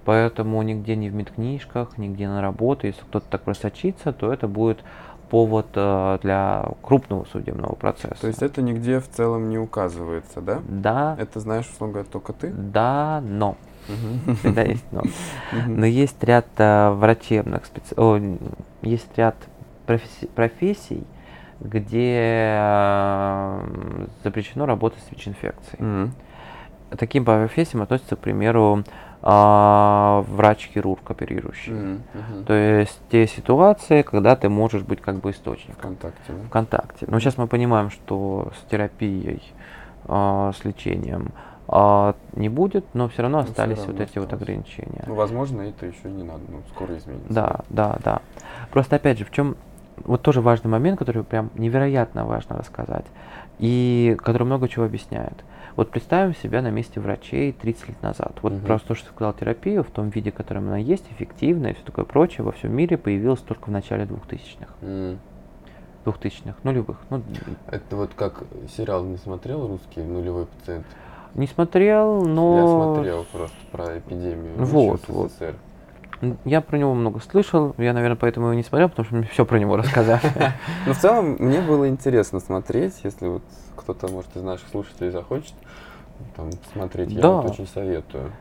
Поэтому 0.06 0.62
нигде 0.62 0.96
не 0.96 1.10
в 1.10 1.14
медкнижках, 1.14 1.98
нигде 1.98 2.30
на 2.30 2.42
работе, 2.42 2.88
если 2.88 3.02
кто-то 3.02 3.26
так 3.30 3.42
просочится, 3.42 4.14
то 4.14 4.32
это 4.32 4.48
будет 4.48 4.80
повод 5.30 5.68
э, 5.76 6.20
для 6.22 6.66
крупного 6.82 7.26
судебного 7.26 7.76
процесса. 7.76 8.16
То 8.22 8.28
есть 8.28 8.42
это 8.42 8.62
нигде 8.62 9.02
в 9.02 9.10
целом 9.10 9.50
не 9.50 9.58
указывается, 9.58 10.40
да? 10.40 10.62
Да, 10.70 11.18
Это 11.20 11.42
знаешь, 11.42 11.66
условно 11.70 11.96
говоря, 11.96 12.10
только 12.10 12.32
ты? 12.32 12.52
да, 12.52 13.22
но. 13.22 13.58
Всегда 14.40 14.64
есть 14.64 14.86
но. 14.92 15.02
Но 15.68 15.86
есть 15.86 16.24
ряд 16.24 16.48
э, 16.58 16.92
врачебных 16.92 17.66
специ... 17.66 17.94
о, 17.98 18.18
н- 18.18 18.40
есть 18.82 19.10
ряд 19.18 19.36
професси- 19.86 20.30
профессий, 20.34 21.04
где 21.60 22.14
э, 22.60 24.08
запрещено 24.24 24.66
работать 24.66 25.00
с 25.08 25.12
ВИЧ-инфекцией. 25.12 26.12
Таким 26.98 27.26
профессиям 27.26 27.82
относится, 27.84 28.16
к 28.16 28.20
примеру, 28.20 28.84
а, 29.22 30.24
врач-хирург 30.30 31.10
оперирующий. 31.10 31.74
Мгм. 31.74 32.46
То 32.46 32.54
есть 32.54 33.00
те 33.10 33.28
ситуации, 33.28 34.04
когда 34.04 34.36
ты 34.36 34.48
можешь 34.48 34.84
быть 34.84 35.02
как 35.02 35.16
бы 35.20 35.32
источником 35.32 35.76
Вконтакте, 35.98 36.22
да? 36.34 36.44
в 36.46 36.50
контакте. 36.50 37.06
Но 37.10 37.20
сейчас 37.20 37.38
мы 37.38 37.48
понимаем, 37.48 37.90
что 37.90 38.52
с 38.58 38.70
терапией, 38.72 39.42
а, 40.06 40.54
с 40.58 40.64
лечением 40.64 41.32
а, 41.68 42.16
не 42.34 42.50
будет, 42.50 42.86
но 42.94 43.10
все 43.10 43.24
равно 43.24 43.40
Ну, 43.40 43.44
всё 43.44 43.52
остались 43.52 43.78
равно 43.78 43.94
вот 43.94 44.02
эти 44.02 44.18
вот 44.20 44.26
осталось. 44.28 44.44
ограничения. 44.44 45.04
Ну, 45.08 45.16
возможно, 45.16 45.62
это 45.62 45.86
еще 45.86 46.10
не 46.10 46.24
надо, 46.24 46.42
ну, 46.50 46.62
скоро 46.70 46.98
изменится. 46.98 47.34
Да, 47.34 47.60
да, 47.70 47.98
да. 48.04 48.22
Просто 48.72 48.96
опять 48.96 49.18
же, 49.20 49.26
в 49.26 49.32
чем 49.32 49.56
вот 50.06 50.22
тоже 50.22 50.42
важный 50.42 50.70
момент, 50.70 51.00
который 51.00 51.24
прям 51.24 51.50
невероятно 51.56 52.26
важно 52.26 52.58
рассказать, 52.58 53.06
и 53.60 54.16
который 54.24 54.44
много 54.44 54.68
чего 54.70 54.86
объясняет. 54.86 55.44
Вот 55.76 55.92
представим 55.92 56.34
себя 56.36 56.62
на 56.62 56.72
месте 56.72 57.00
врачей 57.00 57.52
30 57.52 57.90
лет 57.90 58.02
назад. 58.02 58.34
Вот 58.42 58.54
Мгм. 58.54 58.62
просто 58.62 58.88
то, 58.90 58.96
что 58.96 59.10
сказал, 59.10 59.34
терапию 59.34 59.84
в 59.84 59.92
том 59.92 60.10
виде, 60.10 60.32
в 60.32 60.36
котором 60.36 60.68
она 60.68 60.78
есть, 60.78 61.06
эффективная 61.12 61.72
и 61.72 61.74
все 61.76 61.84
такое 61.84 62.06
прочее, 62.06 62.44
во 62.44 62.52
всем 62.52 62.74
мире 62.74 62.98
появилась 62.98 63.42
только 63.42 63.66
в 63.66 63.72
начале 63.72 64.06
2000-х. 64.06 64.72
М. 64.82 65.20
2000-х, 66.06 66.56
нулевых. 66.64 66.98
Ну, 67.10 67.22
Это 67.68 67.96
вот 67.96 68.14
как 68.16 68.44
сериал 68.76 69.04
не 69.04 69.18
смотрел 69.18 69.68
русский 69.68 70.02
«Нулевой 70.02 70.46
пациент»? 70.46 70.86
Не 71.36 71.48
смотрел, 71.48 72.24
но... 72.26 72.58
Я 72.58 72.94
смотрел 72.94 73.26
просто 73.32 73.58
про 73.72 73.98
эпидемию 74.00 74.54
Вот, 74.58 75.02
в 75.02 75.10
вот. 75.10 75.32
СССР. 75.32 75.56
М, 76.22 76.38
Я 76.46 76.62
про 76.62 76.78
него 76.78 76.94
много 76.94 77.20
слышал, 77.20 77.76
я, 77.78 77.94
наверное, 77.94 78.18
поэтому 78.18 78.48
его 78.48 78.54
не 78.56 78.64
смотрел, 78.64 78.90
потому 78.90 79.06
что 79.06 79.16
мне 79.16 79.28
все 79.32 79.46
про 79.46 79.60
него 79.60 79.78
рассказали. 79.78 80.22
Но 80.88 80.94
в 80.94 80.98
целом 80.98 81.36
мне 81.40 81.62
было 81.62 81.88
интересно 81.88 82.40
смотреть, 82.40 83.02
если 83.04 83.28
вот 83.28 83.44
кто-то, 83.76 84.08
может, 84.12 84.36
из 84.36 84.42
наших 84.44 84.68
слушателей 84.70 85.12
захочет 85.12 85.54
там, 86.36 86.50
смотреть, 86.74 87.12
я 87.12 87.28
вот 87.28 87.52
очень 87.52 87.68
советую. 87.68 88.32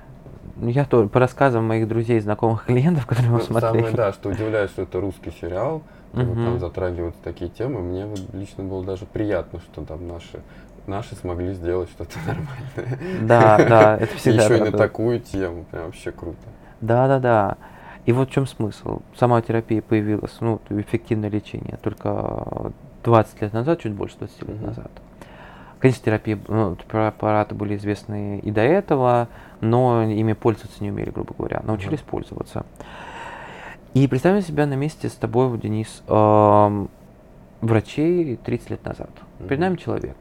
Я 0.62 0.87
тоже 0.87 1.09
по 1.11 1.20
рассказам 1.20 1.64
моих 1.64 1.87
друзей, 1.87 2.18
знакомых, 2.20 2.64
клиентов, 2.64 3.05
которые 3.07 3.28
его 3.28 3.39
Ну, 3.39 3.45
смотрели. 3.45 3.76
Самое, 3.78 3.95
да, 3.97 4.12
что 4.12 4.30
удивляет, 4.30 4.70
что 4.70 4.82
это 4.82 5.01
русский 5.01 5.30
сериал, 5.39 5.82
и 6.14 6.20
вот 6.20 6.34
там 6.34 6.59
затрагиваются 6.59 7.20
такие 7.22 7.51
темы. 7.51 7.80
Мне 7.80 8.07
вот 8.07 8.20
лично 8.32 8.64
было 8.64 8.82
даже 8.82 9.05
приятно, 9.05 9.61
что 9.61 9.84
там 9.84 10.09
наши 10.09 10.41
наши 10.87 11.14
смогли 11.16 11.53
сделать 11.55 11.91
что-то 11.91 12.16
нормальное. 12.26 13.26
Да, 13.26 13.57
да, 13.59 13.97
это 13.97 14.16
всегда 14.16 14.45
Еще 14.45 14.57
и 14.59 14.61
на 14.61 14.72
такую 14.72 15.20
тему, 15.20 15.64
прям 15.70 15.87
вообще 15.87 16.12
круто. 16.12 16.39
Да, 16.80 17.09
да, 17.09 17.18
да. 17.18 17.57
И 18.05 18.12
вот 18.12 18.28
в 18.28 18.32
чем 18.32 18.47
смысл. 18.47 19.01
Сама 19.18 19.41
терапия 19.43 19.82
появилась, 19.82 20.37
ну, 20.41 20.61
эффективное 20.70 21.28
лечение, 21.28 21.76
только 21.82 22.72
20 23.05 23.43
лет 23.43 23.53
назад, 23.53 23.80
чуть 23.80 23.93
больше 23.93 24.16
20 24.18 24.49
лет 24.49 24.62
назад. 24.62 24.91
Конечно, 25.80 26.05
терапии, 26.05 26.39
ну, 26.49 26.76
препараты 26.89 27.55
были 27.55 27.76
известны 27.76 28.39
и 28.39 28.51
до 28.51 28.62
этого, 28.62 29.28
но 29.61 30.05
ими 30.05 30.32
пользоваться 30.32 30.82
не 30.82 30.91
умели, 30.91 31.11
грубо 31.11 31.34
говоря. 31.37 31.61
Научились 31.64 32.01
пользоваться. 32.01 32.64
И 33.93 34.07
представим 34.09 34.43
себя 34.43 34.66
на 34.66 34.74
месте 34.74 35.09
с 35.09 35.14
тобой, 35.14 35.59
Денис, 35.59 36.03
врачей 37.61 38.37
30 38.37 38.70
лет 38.70 38.84
назад. 38.84 39.11
Перед 39.39 39.51
Мгм. 39.53 39.61
нами 39.61 39.76
человек. 39.76 40.16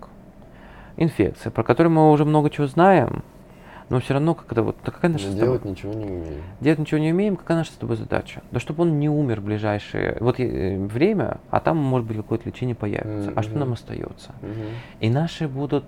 Инфекция, 0.98 1.52
про 1.52 1.64
которую 1.64 1.94
мы 1.94 2.12
уже 2.12 2.26
много 2.26 2.50
чего 2.50 2.68
знаем, 2.68 3.24
но 3.90 4.00
все 4.00 4.14
равно 4.14 4.34
как-то 4.34 4.64
вот 4.64 4.78
какая 4.84 5.12
наша 5.12 5.26
Но 5.28 5.32
тобой- 5.34 5.46
делать 5.46 5.66
ничего 5.66 5.94
не 5.94 6.06
умею. 6.06 6.42
Делать 6.60 6.80
ничего 6.80 7.00
не 7.00 7.12
умеем, 7.12 7.36
какая 7.36 7.58
наша 7.58 7.72
с 7.72 7.76
тобой 7.76 7.98
задача? 7.98 8.42
Да 8.52 8.60
чтобы 8.60 8.84
он 8.84 9.00
не 9.00 9.10
умер 9.10 9.42
в 9.42 9.44
ближайшее 9.44 10.18
вот 10.22 10.40
э, 10.40 10.78
время, 10.78 11.38
а 11.52 11.60
там 11.60 11.78
может 11.78 12.08
быть 12.08 12.18
какое-то 12.18 12.48
лечение 12.50 12.76
появится. 12.76 13.32
А 13.36 13.44
что 13.44 13.58
нам 13.58 13.74
остается? 13.74 14.32
Мгм. 14.42 14.52
И 15.02 15.10
наши 15.10 15.48
будут 15.48 15.86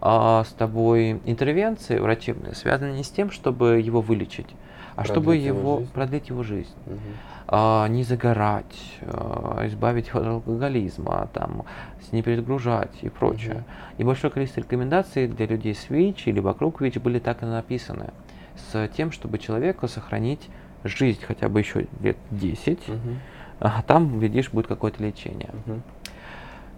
а, 0.00 0.44
с 0.44 0.52
тобой 0.52 1.20
интервенции 1.24 1.98
врачебные 1.98 2.54
связаны 2.54 2.92
не 2.96 3.02
с 3.04 3.08
тем, 3.10 3.30
чтобы 3.30 3.80
его 3.80 4.00
вылечить, 4.00 4.48
а 4.96 5.04
чтобы 5.04 5.26
Продлить 5.26 5.44
его 5.44 5.58
его 5.58 5.78
жизнь. 5.78 5.92
продлить 5.92 6.28
его 6.30 6.42
жизнь. 6.42 6.74
Мгм. 6.86 7.00
А, 7.48 7.86
не 7.88 8.02
загорать, 8.02 8.98
а, 9.02 9.66
избавить 9.66 10.08
его 10.08 10.20
от 10.20 10.26
алкоголизма, 10.26 11.28
там, 11.32 11.64
не 12.12 12.22
перегружать 12.22 12.94
и 13.02 13.08
прочее. 13.08 13.54
Мгм. 13.54 13.64
И 13.98 14.04
большое 14.04 14.32
количество 14.32 14.60
рекомендаций 14.60 15.28
для 15.28 15.46
людей 15.46 15.74
с 15.74 15.90
ВИЧ 15.90 16.28
или 16.28 16.40
вокруг 16.40 16.80
ВИЧ 16.80 16.96
были 16.98 17.18
так 17.18 17.42
и 17.42 17.46
написаны. 17.46 18.10
С 18.56 18.88
тем, 18.88 19.12
чтобы 19.12 19.38
человеку 19.38 19.86
сохранить 19.86 20.48
жизнь 20.82 21.20
хотя 21.26 21.48
бы 21.48 21.60
еще 21.60 21.86
лет 22.00 22.16
10, 22.30 22.88
Мгм. 22.88 23.20
а 23.60 23.82
там, 23.82 24.18
видишь, 24.18 24.50
будет 24.50 24.66
какое-то 24.66 25.02
лечение. 25.02 25.50
Мгм. 25.66 25.82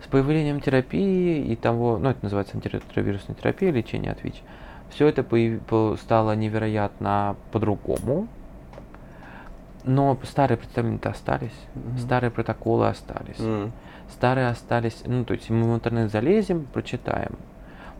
С 0.02 0.06
появлением 0.08 0.60
терапии 0.60 1.44
и 1.52 1.56
того, 1.56 1.98
ну 1.98 2.08
это 2.10 2.18
называется 2.22 2.56
антиретровирусная 2.56 3.36
терапия, 3.36 3.70
лечение 3.70 4.12
от 4.12 4.22
ВИЧ, 4.24 4.42
все 4.91 5.09
это 5.09 5.24
стало 5.99 6.34
невероятно 6.34 7.36
по-другому. 7.53 8.28
Но 9.84 10.18
старые 10.24 10.59
представления-то 10.59 11.11
остались, 11.11 11.55
Мгм. 11.74 11.99
старые 11.99 12.30
протоколы 12.30 12.89
остались, 12.89 13.39
М. 13.39 13.72
старые 14.11 14.49
остались, 14.49 15.03
ну 15.07 15.24
то 15.24 15.32
есть 15.34 15.49
мы 15.49 15.72
в 15.72 15.74
интернет 15.74 16.11
залезем, 16.11 16.66
прочитаем, 16.66 17.36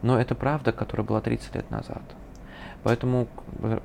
но 0.03 0.21
это 0.21 0.35
правда, 0.35 0.73
которая 0.73 1.07
была 1.07 1.21
30 1.21 1.55
лет 1.55 1.71
назад. 1.71 2.03
Поэтому 2.83 3.27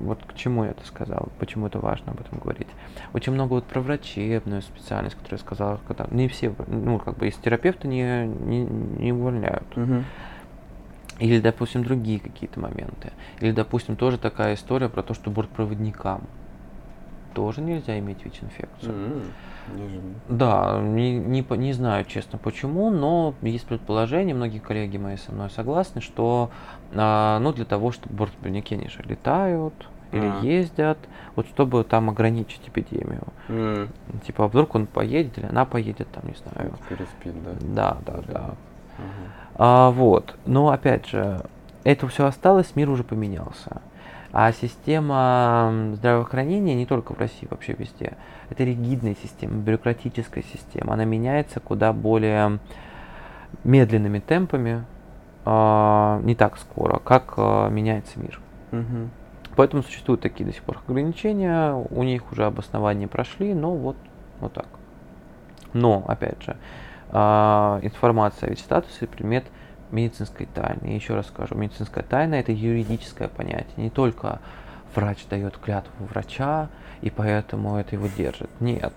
вот 0.00 0.20
к 0.24 0.34
чему 0.34 0.64
я 0.64 0.70
это 0.70 0.84
сказал, 0.86 1.28
почему 1.38 1.66
это 1.66 1.78
важно 1.78 2.12
об 2.12 2.20
этом 2.20 2.38
говорить. 2.38 2.68
Очень 3.12 3.32
много 3.32 3.54
вот 3.54 3.64
про 3.64 3.80
врачебную 3.80 4.62
специальность, 4.62 5.16
которую 5.16 5.38
я 5.38 5.44
сказал, 5.44 5.80
когда 5.88 6.06
не 6.10 6.28
все, 6.28 6.54
ну 6.66 6.98
как 6.98 7.16
бы 7.16 7.28
из 7.28 7.34
терапевта 7.36 7.88
не, 7.88 8.26
не, 8.26 8.64
не 8.64 9.12
увольняют. 9.12 9.76
Мгм. 9.76 10.04
Или, 11.18 11.40
допустим, 11.40 11.84
другие 11.84 12.18
какие-то 12.18 12.60
моменты. 12.60 13.12
Или, 13.40 13.52
допустим, 13.52 13.96
тоже 13.96 14.18
такая 14.18 14.54
история 14.54 14.88
про 14.88 15.02
то, 15.02 15.14
что 15.14 15.30
бортпроводникам 15.30 16.22
тоже 17.34 17.60
нельзя 17.60 17.98
иметь 17.98 18.24
ВИЧ-инфекцию. 18.24 18.92
М. 18.94 19.34
Неожиданно. 19.66 20.20
Да, 20.28 20.80
не, 20.82 21.18
не, 21.18 21.44
не 21.56 21.72
знаю, 21.72 22.04
честно, 22.04 22.38
почему, 22.38 22.90
но 22.90 23.34
есть 23.42 23.66
предположение, 23.66 24.34
многие 24.34 24.58
коллеги 24.58 24.96
мои 24.96 25.16
со 25.16 25.32
мной 25.32 25.50
согласны, 25.50 26.00
что 26.00 26.50
а, 26.92 27.38
ну, 27.40 27.52
для 27.52 27.64
того, 27.64 27.92
чтобы 27.92 28.14
бортпроводники, 28.16 28.74
они 28.74 28.88
же 28.88 29.02
летают 29.04 29.90
или 30.12 30.26
А. 30.26 30.42
ездят, 30.44 31.08
вот 31.34 31.46
чтобы 31.48 31.82
там 31.84 32.10
ограничить 32.10 32.68
эпидемию. 32.68 33.24
М. 33.48 33.88
Типа, 34.24 34.44
а 34.44 34.48
вдруг 34.48 34.74
он 34.74 34.86
поедет 34.86 35.38
или 35.38 35.46
она 35.46 35.64
поедет, 35.64 36.10
там, 36.12 36.24
не 36.28 36.34
знаю. 36.34 36.78
Переспит, 36.88 37.42
да. 37.42 37.56
Да, 37.60 37.98
да, 38.06 38.20
да. 38.26 38.56
Ага. 38.96 39.43
А, 39.56 39.90
вот. 39.90 40.34
Но 40.46 40.70
опять 40.70 41.06
же, 41.06 41.40
это 41.84 42.08
все 42.08 42.26
осталось, 42.26 42.74
мир 42.74 42.90
уже 42.90 43.04
поменялся. 43.04 43.82
А 44.32 44.50
система 44.52 45.92
здравоохранения 45.94 46.74
не 46.74 46.86
только 46.86 47.14
в 47.14 47.18
России, 47.18 47.46
вообще 47.48 47.74
везде, 47.78 48.14
это 48.50 48.64
ригидная 48.64 49.14
система, 49.22 49.58
бюрократическая 49.58 50.42
система. 50.42 50.94
Она 50.94 51.04
меняется 51.04 51.60
куда 51.60 51.92
более 51.92 52.58
медленными 53.62 54.18
темпами, 54.18 54.84
э, 55.44 56.20
не 56.24 56.34
так 56.34 56.58
скоро, 56.58 56.98
как 56.98 57.34
э, 57.36 57.68
меняется 57.70 58.18
мир. 58.18 58.40
Мгм. 58.72 59.10
Поэтому 59.54 59.84
существуют 59.84 60.20
такие 60.20 60.44
до 60.44 60.52
сих 60.52 60.64
пор 60.64 60.80
ограничения, 60.88 61.72
у 61.72 62.02
них 62.02 62.32
уже 62.32 62.44
обоснования 62.44 63.06
прошли, 63.06 63.54
но 63.54 63.72
вот, 63.72 63.96
вот 64.40 64.52
так. 64.52 64.66
Но, 65.72 66.04
опять 66.08 66.42
же, 66.42 66.56
а, 67.10 67.78
информация 67.82 68.48
о 68.48 68.50
ВИЧ-статусе 68.50 69.06
предмет 69.06 69.44
медицинской 69.90 70.46
тайны. 70.46 70.88
Еще 70.94 71.14
раз 71.14 71.26
скажу, 71.26 71.54
медицинская 71.54 72.04
тайна 72.04 72.34
это 72.34 72.52
юридическое 72.52 73.28
понятие. 73.28 73.74
Не 73.76 73.90
только 73.90 74.40
врач 74.94 75.24
дает 75.28 75.56
клятву 75.58 76.06
врача, 76.06 76.68
и 77.00 77.10
поэтому 77.10 77.76
это 77.76 77.94
его 77.96 78.06
держит. 78.08 78.50
Нет. 78.60 78.92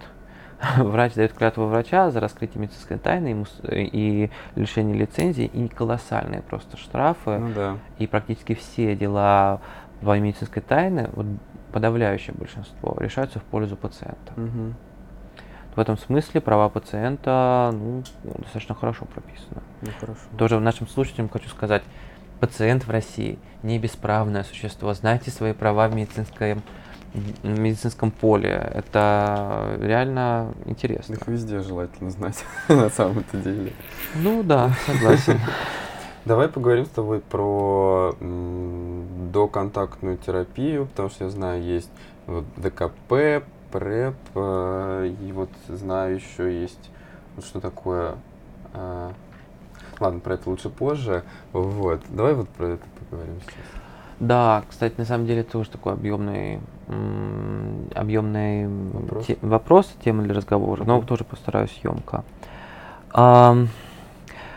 Врач 0.78 1.14
дает 1.14 1.34
клятву 1.34 1.66
врача 1.68 2.10
за 2.10 2.20
раскрытие 2.20 2.62
медицинской 2.64 2.98
тайны 2.98 3.28
ему 3.28 3.46
с- 3.46 3.62
и 3.70 4.32
лишение 4.56 4.98
лицензии, 4.98 5.46
и 5.46 5.68
колоссальные 5.68 6.42
просто 6.42 6.78
штрафы. 6.78 7.38
Ну 7.38 7.54
да. 7.54 7.78
И 8.00 8.08
практически 8.08 8.56
все 8.56 8.96
дела 8.96 9.62
во 10.02 10.18
медицинской 10.18 10.64
тайны, 10.64 11.10
вот 11.14 11.28
подавляющее 11.72 12.34
большинство, 12.36 12.96
решаются 13.00 13.40
в 13.40 13.44
пользу 13.44 13.76
пациента. 13.76 14.34
Мгм. 14.36 14.76
В 15.78 15.80
этом 15.80 15.96
смысле 15.96 16.42
права 16.42 16.70
пациента 16.70 17.70
ну, 17.72 18.02
достаточно 18.24 18.74
хорошо 18.74 19.06
прописаны. 19.06 19.62
Ну 19.84 19.92
хорошо. 20.00 20.22
Тоже 20.36 20.60
нашим 20.60 20.88
слушателям 20.88 21.30
хочу 21.30 21.50
сказать, 21.50 21.84
пациент 22.40 22.88
в 22.88 22.90
России 22.90 23.38
не 23.62 23.78
бесправное 23.78 24.44
существо. 24.44 24.96
Знайте 24.96 25.30
свои 25.30 25.54
права 25.54 25.88
в 25.88 25.94
медицинском, 25.94 26.64
в 27.14 27.60
медицинском 27.60 28.10
поле. 28.10 28.72
Это 28.74 29.78
реально 29.80 30.52
интересно. 30.66 31.14
Их 31.14 31.28
везде 31.28 31.60
желательно 31.60 32.10
знать, 32.10 32.44
на 32.70 32.90
самом-то 32.90 33.38
деле. 33.38 33.72
Ну 34.16 34.42
да, 34.42 34.72
согласен. 34.88 35.40
Давай 36.26 36.48
поговорим 36.48 36.88
с 36.88 36.90
тобой 36.90 37.20
про 37.20 38.16
доконтактную 39.32 40.18
терапию, 40.18 40.88
потому 40.88 41.12
что 41.12 41.26
я 41.26 41.30
знаю, 41.30 41.62
есть 41.62 41.92
вот 42.26 42.46
ДКП, 42.56 43.44
ПрЭП, 43.72 44.16
э, 44.36 45.12
и 45.22 45.32
вот 45.32 45.50
знаю 45.68 46.16
еще 46.16 46.62
есть, 46.62 46.90
вот 47.36 47.46
что 47.46 47.60
такое, 47.60 48.16
а, 48.74 49.12
ладно, 50.00 50.20
про 50.20 50.36
это 50.36 50.50
лучше 50.50 50.70
позже, 50.70 51.24
вот, 51.54 52.02
давай 52.10 52.34
вот 52.34 52.50
про 52.50 52.68
это 52.70 52.84
поговорим 53.00 53.36
сейчас. 53.42 53.82
Да, 54.20 54.64
кстати, 54.70 54.96
на 54.98 55.06
самом 55.06 55.28
деле 55.28 55.44
тоже 55.44 55.70
такой 55.70 55.94
объемный, 55.94 56.60
объемный 57.94 58.68
Вопрос. 58.68 59.26
те- 59.28 59.38
вопрос, 59.42 59.94
тема 60.04 60.24
для 60.24 60.34
разговора, 60.34 60.84
но 60.86 61.02
тоже 61.02 61.24
постараюсь 61.24 61.78
емко. 61.84 62.24
Ам, 63.12 63.68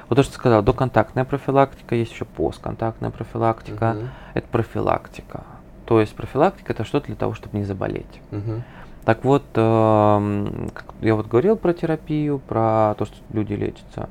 вот 0.09 0.17
то, 0.17 0.23
что 0.23 0.33
сказал, 0.33 0.63
доконтактная 0.63 1.25
профилактика, 1.25 1.95
есть 1.95 2.13
еще 2.13 2.25
постконтактная 2.25 3.11
профилактика. 3.11 3.95
Мгм, 3.95 4.09
Это 4.35 4.49
профилактика. 4.49 5.43
То 5.87 6.01
есть 6.01 6.15
профилактика 6.15 6.73
это 6.73 6.85
что-то 6.85 7.07
для 7.07 7.17
того, 7.17 7.35
чтобы 7.35 7.59
не 7.59 7.65
заболеть. 7.65 8.21
мгм, 8.31 8.63
Так 9.11 9.25
вот, 9.25 9.43
эм, 9.57 10.71
я 11.01 11.17
вот 11.17 11.27
говорил 11.27 11.57
про 11.57 11.73
терапию, 11.73 12.39
про 12.39 12.95
то, 12.97 13.07
что 13.07 13.17
люди 13.33 13.55
лечатся. 13.55 14.09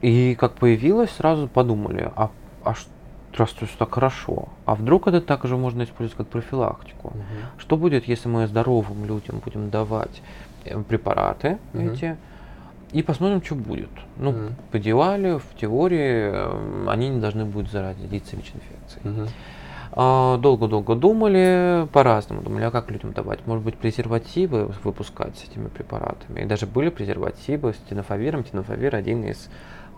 И 0.00 0.36
как 0.38 0.52
появилось, 0.52 1.10
сразу 1.10 1.48
подумали, 1.48 2.08
а, 2.14 2.30
а 2.62 2.74
ш- 2.74 2.86
раз 3.36 3.52
это 3.60 3.66
так 3.76 3.94
хорошо, 3.94 4.48
а 4.64 4.76
вдруг 4.76 5.08
это 5.08 5.20
также 5.20 5.56
можно 5.56 5.82
использовать 5.82 6.18
как 6.18 6.28
профилактику? 6.28 7.08
мгм, 7.14 7.24
Что 7.58 7.76
будет, 7.76 8.06
если 8.06 8.28
мы 8.28 8.46
здоровым 8.46 9.06
людям 9.06 9.40
будем 9.44 9.70
давать 9.70 10.22
э, 10.64 10.80
препараты 10.80 11.58
Мгм. 11.72 11.88
эти, 11.88 12.16
и 12.92 13.02
посмотрим, 13.02 13.42
что 13.42 13.56
будет. 13.56 13.90
Ну, 14.18 14.30
Мгм. 14.30 14.54
в 14.70 14.76
идеале, 14.76 15.38
в 15.40 15.46
теории, 15.60 16.30
э, 16.32 16.86
они 16.86 17.08
не 17.08 17.18
должны 17.20 17.44
будут 17.44 17.72
заразиться 17.72 18.36
ВИЧ-инфекцией. 18.36 19.02
А, 19.02 19.26
Долго-долго 19.94 20.94
думали, 20.94 21.86
по-разному 21.92 22.40
думали, 22.40 22.64
а 22.64 22.70
как 22.70 22.90
людям 22.90 23.12
давать? 23.12 23.46
Может 23.46 23.62
быть, 23.62 23.76
презервативы 23.76 24.72
выпускать 24.84 25.36
с 25.36 25.44
этими 25.44 25.68
препаратами? 25.68 26.40
И 26.40 26.44
даже 26.46 26.66
были 26.66 26.88
презервативы 26.88 27.74
с 27.74 27.76
тенофовиром. 27.90 28.42
Тенофовир 28.42 28.94
один 28.96 29.24
из 29.24 29.50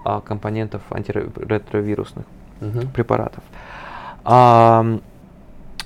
а, 0.05 0.21
компонентов 0.21 0.83
антиретровирусных 0.91 2.27
мгм, 2.61 2.89
препаратов. 2.89 3.45
А, 4.25 4.85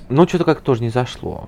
ну, 0.09 0.27
что-то 0.27 0.43
как-то 0.43 0.63
тоже 0.63 0.81
не 0.81 0.89
зашло. 0.89 1.47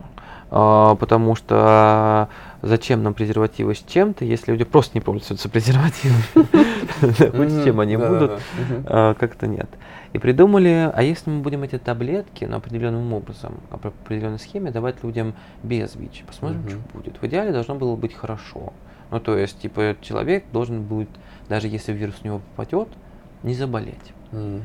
А, 0.51 0.95
потому 0.95 1.35
что 1.35 2.29
зачем 2.61 3.03
нам 3.03 3.13
презервативы 3.13 3.73
с 3.73 3.79
чем-то, 3.79 4.25
если 4.25 4.51
люди 4.51 4.65
просто 4.65 4.97
не 4.97 5.01
пользуются 5.01 5.49
презервативами? 5.49 6.23
Хоть 7.37 7.51
с 7.51 7.63
чем 7.63 7.79
они 7.79 7.97
будут, 7.97 8.39
а, 8.85 9.13
как-то 9.15 9.47
нет. 9.47 9.69
И 10.13 10.17
придумали, 10.19 10.91
а 10.93 11.03
если 11.03 11.29
мы 11.29 11.41
будем 11.41 11.63
эти 11.63 11.77
таблетки, 11.77 12.43
но 12.45 12.57
определенным 12.57 13.13
образом, 13.13 13.61
а 13.69 13.77
по 13.77 13.89
определенной 13.89 14.39
схеме 14.39 14.69
давать 14.71 15.03
людям 15.03 15.33
без 15.63 15.95
ВИЧ, 15.95 16.23
посмотрим, 16.27 16.59
Мгм. 16.61 16.69
что 16.69 16.97
будет. 16.97 17.21
В 17.21 17.23
идеале 17.27 17.51
должно 17.53 17.75
было 17.75 17.95
быть 17.95 18.13
хорошо. 18.13 18.73
Ну, 19.09 19.19
то 19.19 19.37
есть, 19.37 19.59
типа, 19.59 19.95
человек 20.01 20.45
должен 20.51 20.83
будет, 20.83 21.09
даже 21.47 21.67
если 21.67 21.93
вирус 21.93 22.15
в 22.15 22.23
него 22.25 22.41
попадет, 22.55 22.89
не 23.43 23.53
заболеть. 23.53 24.13
М, 24.31 24.63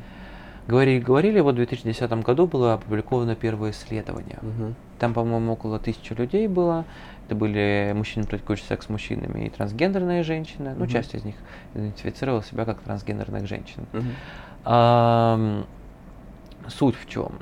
Говорили, 0.68 0.98
говорили, 0.98 1.38
вот 1.38 1.52
в 1.52 1.56
2010 1.58 2.22
году 2.24 2.48
было 2.48 2.74
опубликовано 2.74 3.36
первое 3.36 3.70
исследование. 3.70 4.38
мгм, 4.42 4.74
Там, 4.98 5.14
по-моему, 5.14 5.52
около 5.52 5.78
тысячи 5.78 6.12
людей 6.12 6.48
было. 6.48 6.84
Это 7.26 7.36
были 7.36 7.92
мужчины, 7.94 8.26
практикующие 8.26 8.66
секс 8.66 8.86
с 8.86 8.88
мужчинами, 8.88 9.46
и 9.46 9.50
трансгендерные 9.50 10.24
женщины. 10.24 10.70
Ну, 10.76 10.84
Мгм. 10.86 10.88
часть 10.88 11.14
из 11.14 11.22
них 11.24 11.36
идентифицировала 11.74 12.42
себя 12.42 12.64
как 12.64 12.80
трансгендерных 12.80 13.46
женщин. 13.46 13.86
Ам, 13.92 14.06
суть 16.68 16.96
в 16.96 17.08
чем? 17.08 17.32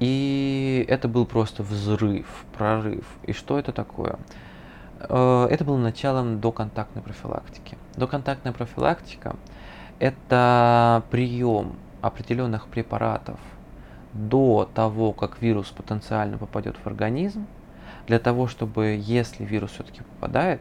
И 0.00 0.84
это 0.88 1.08
был 1.08 1.26
просто 1.26 1.62
взрыв, 1.62 2.44
прорыв. 2.56 3.04
И 3.24 3.32
что 3.32 3.58
это 3.58 3.72
такое? 3.72 4.16
Э, 5.00 5.48
Это 5.50 5.64
было 5.64 5.76
началом 5.78 6.40
доконтактной 6.40 7.02
профилактики. 7.02 7.76
Доконтактная 7.96 8.52
профилактика– 8.52 9.36
это 9.98 11.02
прием 11.10 11.72
определенных 12.00 12.66
препаратов 12.68 13.40
до 14.12 14.68
того, 14.74 15.12
как 15.12 15.42
вирус 15.42 15.68
потенциально 15.70 16.38
попадет 16.38 16.76
в 16.76 16.86
организм, 16.86 17.46
для 18.06 18.18
того, 18.18 18.46
чтобы, 18.46 18.98
если 19.00 19.44
вирус 19.44 19.72
все-таки 19.72 20.02
попадает, 20.02 20.60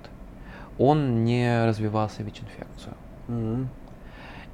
он 0.79 1.23
не 1.23 1.65
развивался 1.65 2.23
ВИЧ-инфекцию. 2.23 2.93
м, 3.27 3.69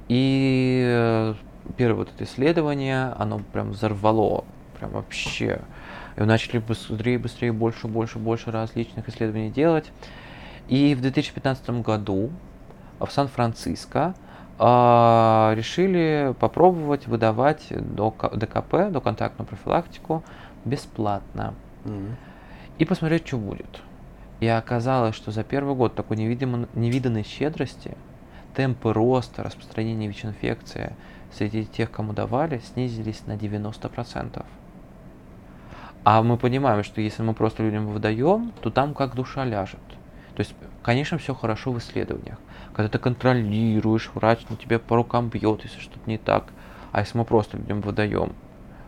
И 0.08 0.82
э, 0.86 1.34
первое 1.76 1.96
вот 1.96 2.10
это 2.14 2.24
исследование, 2.24 3.14
оно 3.18 3.40
прям 3.52 3.70
взорвало, 3.70 4.44
прям 4.78 4.90
вообще. 4.90 5.60
И 6.16 6.20
начали 6.20 6.58
быстрее, 6.58 7.18
быстрее, 7.18 7.52
больше, 7.52 7.88
больше, 7.88 8.18
больше 8.18 8.50
различных 8.50 9.08
исследований 9.08 9.50
делать. 9.50 9.90
И 10.68 10.94
в 10.94 11.00
2015 11.00 11.70
году 11.82 12.30
в 13.00 13.10
Сан-Франциско 13.10 14.14
а, 14.58 15.52
решили 15.56 16.34
попробовать 16.38 17.06
выдавать 17.06 17.66
ДКП, 17.70 18.90
доконтактную 18.90 19.46
профилактику, 19.48 20.22
бесплатно. 20.64 21.54
м. 21.84 22.16
И 22.78 22.84
посмотреть, 22.84 23.26
что 23.26 23.36
будет. 23.36 23.82
И 24.40 24.46
оказалось, 24.46 25.14
что 25.14 25.30
за 25.30 25.44
первый 25.44 25.74
год 25.74 25.94
такой 25.94 26.16
невидимо- 26.16 26.68
невиданной 26.74 27.24
щедрости 27.24 27.96
темпы 28.56 28.92
роста 28.92 29.42
распространения 29.42 30.08
ВИЧ-инфекции 30.08 30.94
среди 31.32 31.64
тех, 31.64 31.90
кому 31.90 32.12
давали, 32.12 32.58
снизились 32.58 33.26
на 33.26 33.32
90%. 33.32 34.44
А 36.04 36.22
мы 36.22 36.36
понимаем, 36.36 36.84
что 36.84 37.00
если 37.00 37.22
мы 37.22 37.34
просто 37.34 37.62
людям 37.62 37.86
выдаем, 37.86 38.52
то 38.60 38.70
там 38.70 38.94
как 38.94 39.14
душа 39.14 39.44
ляжет. 39.44 39.80
То 40.34 40.40
есть, 40.40 40.54
конечно, 40.82 41.16
все 41.16 41.34
хорошо 41.34 41.72
в 41.72 41.78
исследованиях. 41.78 42.38
Когда 42.74 42.88
ты 42.88 42.98
контролируешь, 42.98 44.10
врач 44.14 44.40
на 44.50 44.56
тебя 44.56 44.78
по 44.78 44.96
рукам 44.96 45.28
бьет, 45.28 45.64
если 45.64 45.80
что-то 45.80 46.00
не 46.06 46.18
так. 46.18 46.44
А 46.92 47.00
если 47.00 47.16
мы 47.16 47.24
просто 47.24 47.56
людям 47.56 47.80
выдаем, 47.80 48.34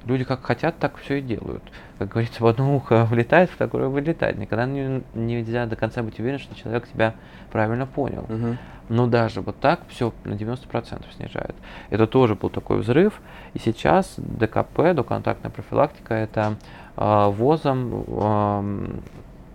люди 0.07 0.25
как 0.25 0.43
хотят, 0.45 0.79
так 0.79 0.97
все 0.97 1.19
и 1.19 1.21
делают. 1.21 1.63
Как 1.99 2.09
говорится, 2.09 2.43
в 2.43 2.47
одно 2.47 2.77
ухо 2.77 3.05
влетает, 3.11 3.51
в 3.51 3.59
другое 3.59 3.89
вылетает. 3.89 4.39
Никогда 4.39 4.67
не, 4.67 5.03
нельзя 5.15 5.67
до 5.67 5.77
конца 5.77 6.03
быть 6.03 6.19
уверен, 6.19 6.39
что 6.39 6.55
человек 6.55 6.89
тебя 6.89 7.15
правильно 7.51 7.87
понял. 7.87 8.25
Мгм. 8.29 8.59
Но 8.89 9.09
даже 9.09 9.41
вот 9.41 9.59
так 9.59 9.81
все 9.89 10.13
на 10.25 10.35
90% 10.35 11.05
снижает. 11.17 11.57
Это 11.91 12.07
тоже 12.07 12.37
был 12.37 12.51
такой 12.51 12.79
взрыв. 12.79 13.21
И 13.55 13.59
сейчас 13.59 14.15
ДКП, 14.17 14.95
доконтактная 14.95 15.51
профилактика, 15.51 16.15
это 16.15 16.57
э, 16.97 17.27
ВОЗом 17.31 18.05
эм, 18.07 19.03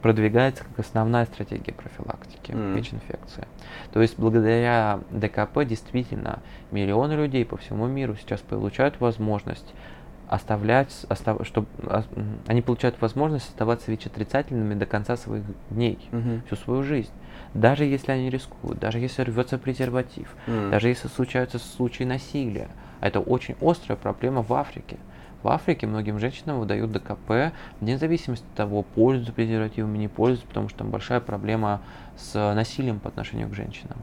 продвигается 0.02 0.66
как 0.66 0.86
основная 0.86 1.26
стратегия 1.26 1.74
профилактики 1.74 2.52
Мгм. 2.52 2.76
ВИЧ-инфекции. 2.76 3.48
То 3.94 4.02
есть 4.02 4.20
благодаря 4.20 5.00
ДКП 5.12 5.64
действительно 5.64 6.40
миллионы 6.72 7.14
людей 7.14 7.46
по 7.46 7.56
всему 7.56 7.88
миру 7.88 8.16
сейчас 8.16 8.42
получают 8.42 9.00
возможность 9.00 9.74
оставлять, 10.32 11.06
остав, 11.10 11.46
чтобы 11.46 11.68
они 12.48 12.62
получают 12.62 13.00
возможность 13.02 13.50
оставаться 13.50 13.92
ВИЧ-отрицательными 13.92 14.76
до 14.76 14.86
конца 14.86 15.18
своих 15.18 15.44
дней, 15.70 16.00
Мгм. 16.12 16.44
всю 16.46 16.56
свою 16.56 16.84
жизнь. 16.84 17.12
Даже 17.54 17.84
если 17.84 18.14
они 18.14 18.30
рискуют, 18.30 18.80
даже 18.80 19.00
если 19.00 19.24
рвется 19.24 19.58
презерватив, 19.58 20.34
М. 20.48 20.72
даже 20.72 20.88
если 20.88 21.10
случаются 21.10 21.60
случаи 21.60 22.06
насилия. 22.06 22.70
А 23.02 23.08
Это 23.08 23.20
очень 23.20 23.56
острая 23.60 23.98
проблема 23.98 24.42
в 24.42 24.54
Африке. 24.54 24.98
В 25.44 25.50
Африке 25.50 25.86
многим 25.86 26.18
женщинам 26.18 26.60
выдают 26.62 26.92
ДКП, 26.94 27.52
вне 27.82 27.98
зависимости 27.98 28.46
от 28.46 28.56
того, 28.56 28.84
пользуются 28.84 29.34
презервативами, 29.34 29.98
не 29.98 30.08
пользуются, 30.08 30.48
потому 30.48 30.70
что 30.70 30.78
там 30.78 30.92
большая 30.92 31.20
проблема 31.20 31.82
с 32.16 32.34
насилием 32.56 33.00
по 33.00 33.10
отношению 33.10 33.50
к 33.50 33.54
женщинам. 33.54 33.98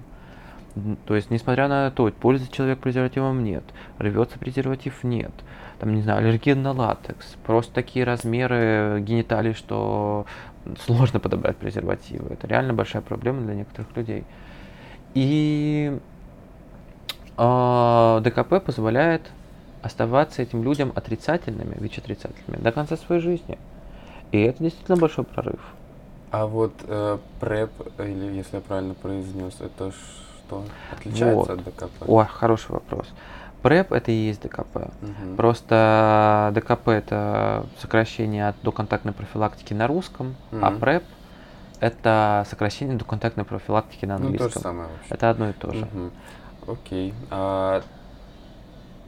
То 1.07 1.17
есть, 1.17 1.31
несмотря 1.31 1.69
на 1.69 1.91
то, 1.91 2.11
пользуется 2.11 2.55
человек 2.55 2.79
презервативом, 2.81 3.43
нет. 3.43 3.65
Рвется 3.99 4.39
презерватив, 4.39 5.03
нет. 5.03 5.33
Там, 5.79 5.95
не 5.95 6.03
знаю, 6.03 6.19
аллергия 6.19 6.57
на 6.57 6.73
латекс. 6.73 7.37
Просто 7.47 7.73
такие 7.73 8.05
размеры 8.05 9.01
гениталий, 9.01 9.55
что 9.55 10.27
сложно 10.85 11.21
подобрать 11.21 11.57
презервативы. 11.57 12.31
Это 12.31 12.47
реально 12.47 12.75
большая 12.75 13.03
проблема 13.03 13.43
для 13.43 13.55
некоторых 13.55 13.97
людей. 13.97 14.25
И 15.15 15.99
а, 17.37 18.21
ДКП 18.21 18.61
позволяет 18.65 19.23
оставаться 19.83 20.43
этим 20.43 20.65
людям 20.65 20.93
отрицательными, 20.95 21.77
ВИЧ-отрицательными 21.79 22.61
до 22.61 22.73
конца 22.73 22.97
своей 22.97 23.21
жизни. 23.21 23.59
И 24.33 24.41
это 24.41 24.63
действительно 24.63 24.99
большой 24.99 25.25
прорыв. 25.25 25.61
А 26.31 26.47
вот 26.47 26.75
э, 26.83 27.19
ПрЭП, 27.41 27.71
или 28.01 28.37
если 28.37 28.57
я 28.57 28.61
правильно 28.61 28.95
произнес, 28.95 29.55
это 29.61 29.93
что? 29.93 30.65
Отличается 30.93 31.35
Вот. 31.35 31.51
от 31.51 31.65
ДКП? 31.65 32.05
О, 32.07 32.25
хороший 32.25 32.73
вопрос. 32.73 33.07
ПрЭП 33.63 33.93
это 33.93 34.11
и 34.13 34.15
есть 34.15 34.43
ДКП. 34.43 34.89
Мгм. 35.01 35.37
Просто 35.37 36.53
ДКП 36.55 36.89
это 36.89 37.67
сокращение 37.81 38.49
от 38.49 38.57
доконтактной 38.63 39.13
профилактики 39.13 39.75
на 39.75 39.87
русском, 39.87 40.37
а 40.53 40.71
Мгм. 40.71 40.79
ПрЭП 40.81 41.05
это 41.81 42.47
сокращение 42.51 42.97
доконтактной 42.97 43.45
профилактики 43.45 44.05
на 44.05 44.19
Ну, 44.19 44.27
то 44.27 44.29
же 44.29 44.35
английском. 44.35 44.63
самое 44.63 44.89
вообще. 44.89 45.15
это 45.15 45.31
одно 45.31 45.49
и 45.51 45.53
то 45.53 45.73
же. 45.73 45.87
Мгм. 45.93 46.11
Окей. 46.67 47.15
А, 47.31 47.83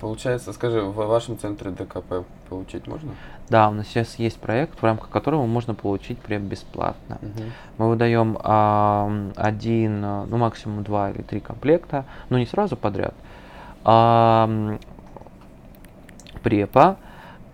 получается, 0.00 0.52
скажи, 0.52 0.80
в 0.80 0.94
вашем 0.94 1.38
центре 1.38 1.70
ДКП 1.70 2.24
получить 2.48 2.86
можно? 2.86 3.12
Да, 3.48 3.68
у 3.68 3.72
нас 3.72 3.86
сейчас 3.88 4.14
есть 4.16 4.38
проект, 4.38 4.78
в 4.80 4.84
рамках 4.84 5.08
которого 5.10 5.46
можно 5.46 5.74
получить 5.74 6.18
преп 6.20 6.42
бесплатно. 6.42 7.18
Мгм. 7.20 7.52
Мы 7.78 7.88
выдаем 7.88 8.38
ам, 8.42 9.32
один, 9.36 10.04
а, 10.04 10.26
ну 10.28 10.36
максимум 10.38 10.84
два 10.84 11.10
или 11.10 11.22
три 11.22 11.40
комплекта, 11.40 12.04
но 12.28 12.38
не 12.38 12.46
сразу 12.46 12.76
подряд. 12.76 13.14
Препа. 16.42 16.96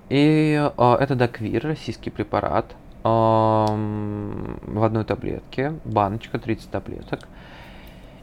И 0.08 0.70
а, 0.76 0.96
это 1.00 1.14
Даквир, 1.14 1.64
российский 1.64 2.10
препарат. 2.10 2.74
в 3.02 4.84
одной 4.84 5.04
таблетке, 5.04 5.74
баночка, 5.84 6.38
30 6.38 6.70
таблеток. 6.70 7.28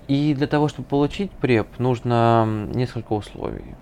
И 0.07 0.33
для 0.33 0.47
того, 0.47 0.67
чтобы 0.67 0.87
получить 0.87 1.31
преп, 1.31 1.79
нужно 1.79 2.45
несколько 2.73 3.13
условий. 3.13 3.75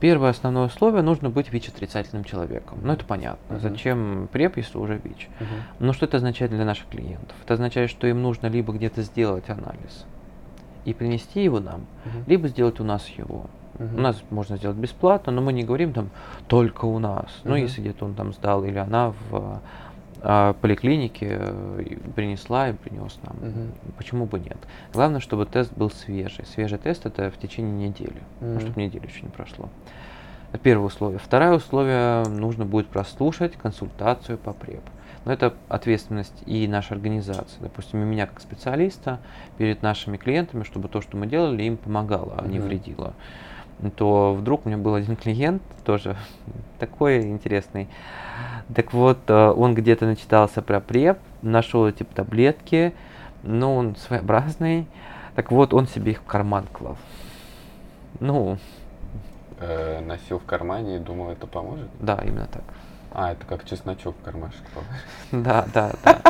Первое 0.00 0.30
основное 0.30 0.64
условие 0.64 1.02
нужно 1.02 1.28
быть 1.28 1.52
ВИЧ-отрицательным 1.52 2.24
человеком. 2.24 2.78
Ну, 2.82 2.94
это 2.94 3.04
понятно. 3.04 3.56
Мгм. 3.56 3.60
Зачем 3.60 4.28
преп, 4.32 4.56
если 4.56 4.78
уже 4.78 4.98
ВИЧ? 5.04 5.28
Мгм. 5.38 5.48
Но 5.78 5.92
что 5.92 6.06
это 6.06 6.16
означает 6.16 6.50
для 6.52 6.64
наших 6.64 6.86
клиентов? 6.88 7.36
Это 7.44 7.54
означает, 7.54 7.90
что 7.90 8.06
им 8.06 8.22
нужно 8.22 8.46
либо 8.46 8.72
где-то 8.72 9.02
сделать 9.02 9.50
анализ 9.50 10.06
и 10.84 10.92
принести 10.94 11.42
его 11.42 11.60
нам, 11.60 11.86
Мгм. 12.04 12.24
либо 12.26 12.48
сделать 12.48 12.80
у 12.80 12.84
нас 12.84 13.06
его. 13.08 13.46
Мгм. 13.78 13.96
У 13.96 14.00
нас 14.00 14.22
можно 14.30 14.56
сделать 14.56 14.76
бесплатно, 14.76 15.32
но 15.32 15.40
мы 15.40 15.52
не 15.52 15.64
говорим 15.64 15.92
там 15.92 16.10
только 16.48 16.84
у 16.84 16.98
нас. 16.98 17.26
Ну, 17.44 17.52
Мгм. 17.52 17.62
если 17.62 17.80
где-то 17.80 18.04
он 18.04 18.14
там 18.14 18.32
сдал 18.32 18.64
или 18.64 18.78
она 18.78 19.12
в 19.30 19.60
а, 20.22 20.52
поликлинике 20.60 21.28
э, 21.40 21.96
принесла 22.14 22.68
и 22.68 22.72
принес 22.74 23.18
нам. 23.22 23.36
Мгм. 23.40 23.72
Почему 23.96 24.26
бы 24.26 24.38
нет? 24.38 24.58
Главное, 24.92 25.20
чтобы 25.20 25.46
тест 25.46 25.72
был 25.74 25.90
свежий. 25.90 26.44
Свежий 26.44 26.76
тест 26.76 27.06
это 27.06 27.30
в 27.30 27.38
течение 27.38 27.88
недели. 27.88 28.20
Ну, 28.40 28.52
Мгм. 28.54 28.60
чтобы 28.60 28.82
неделю 28.82 29.06
еще 29.06 29.22
не 29.22 29.30
прошло. 29.30 29.70
Первое 30.62 30.88
условие. 30.88 31.18
Второе 31.20 31.52
условие, 31.54 32.24
нужно 32.28 32.66
будет 32.66 32.88
прослушать 32.88 33.56
консультацию 33.56 34.36
по 34.36 34.52
преп. 34.52 34.82
Но 35.24 35.32
это 35.32 35.54
ответственность 35.68 36.42
и 36.46 36.66
нашей 36.66 36.92
организации. 36.94 37.58
Допустим, 37.60 38.02
и 38.02 38.04
меня 38.06 38.26
как 38.26 38.40
специалиста 38.40 39.18
перед 39.58 39.82
нашими 39.82 40.16
клиентами, 40.16 40.62
чтобы 40.64 40.88
то, 40.88 41.00
что 41.02 41.16
мы 41.16 41.26
делали, 41.26 41.62
им 41.62 41.76
помогало, 41.76 42.36
а 42.38 42.46
не 42.46 42.58
Мгм. 42.58 42.68
вредило. 42.68 43.12
То 43.96 44.34
вдруг 44.34 44.64
у 44.64 44.68
меня 44.68 44.78
был 44.78 44.94
один 44.94 45.16
клиент, 45.16 45.62
тоже 45.84 46.16
такой 46.78 47.20
интересный. 47.22 47.88
Так 48.74 48.92
вот, 48.92 49.18
э, 49.28 49.50
он 49.50 49.74
где-то 49.74 50.06
начитался 50.06 50.62
про 50.62 50.80
преп, 50.80 51.18
нашел 51.42 51.86
эти 51.86 52.02
таблетки, 52.04 52.94
но 53.42 53.76
он 53.76 53.96
своеобразный. 53.96 54.86
Так 55.34 55.50
вот, 55.50 55.74
он 55.74 55.86
себе 55.86 56.12
их 56.12 56.20
в 56.20 56.24
карман 56.24 56.64
клал. 56.72 56.96
Ну, 58.20 58.58
Э, 59.62 60.00
носил 60.00 60.38
в 60.38 60.44
кармане 60.44 60.96
и 60.96 60.98
думал, 60.98 61.30
это 61.30 61.46
поможет? 61.46 61.86
да, 62.00 62.18
именно 62.24 62.46
так. 62.46 62.62
А, 63.12 63.32
это 63.32 63.44
как 63.46 63.64
чесночок 63.64 64.16
в 64.16 64.24
кармашек 64.24 64.62
положить. 64.72 64.92
Да, 65.32 65.66
да, 65.72 65.92
да. 66.04 66.20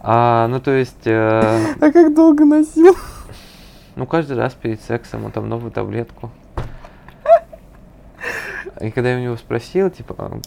А, 0.00 0.48
ну, 0.48 0.60
то 0.60 0.70
есть, 0.72 1.06
э, 1.06 1.74
А 1.80 1.92
как 1.92 2.14
долго 2.14 2.44
носил? 2.44 2.96
ну, 3.94 4.06
каждый 4.06 4.36
раз 4.36 4.54
перед 4.54 4.80
сексом 4.82 5.24
он 5.24 5.32
там 5.32 5.48
новую 5.48 5.70
таблетку. 5.70 6.30
И 8.80 8.90
когда 8.90 9.12
я 9.12 9.18
у 9.18 9.20
него 9.20 9.36
спросил, 9.36 9.90
типа, 9.90 10.40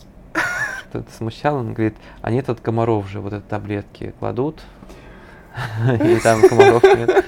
что 0.89 0.99
это 0.99 1.11
смущало, 1.11 1.59
он 1.59 1.73
говорит, 1.73 1.95
а 2.21 2.31
нет 2.31 2.49
от 2.49 2.59
комаров 2.59 3.07
же 3.07 3.21
вот 3.21 3.33
эти 3.33 3.43
таблетки 3.43 4.13
кладут, 4.19 4.59
и 6.03 6.19
там 6.19 6.41
комаров 6.41 6.83
нет. 6.83 7.25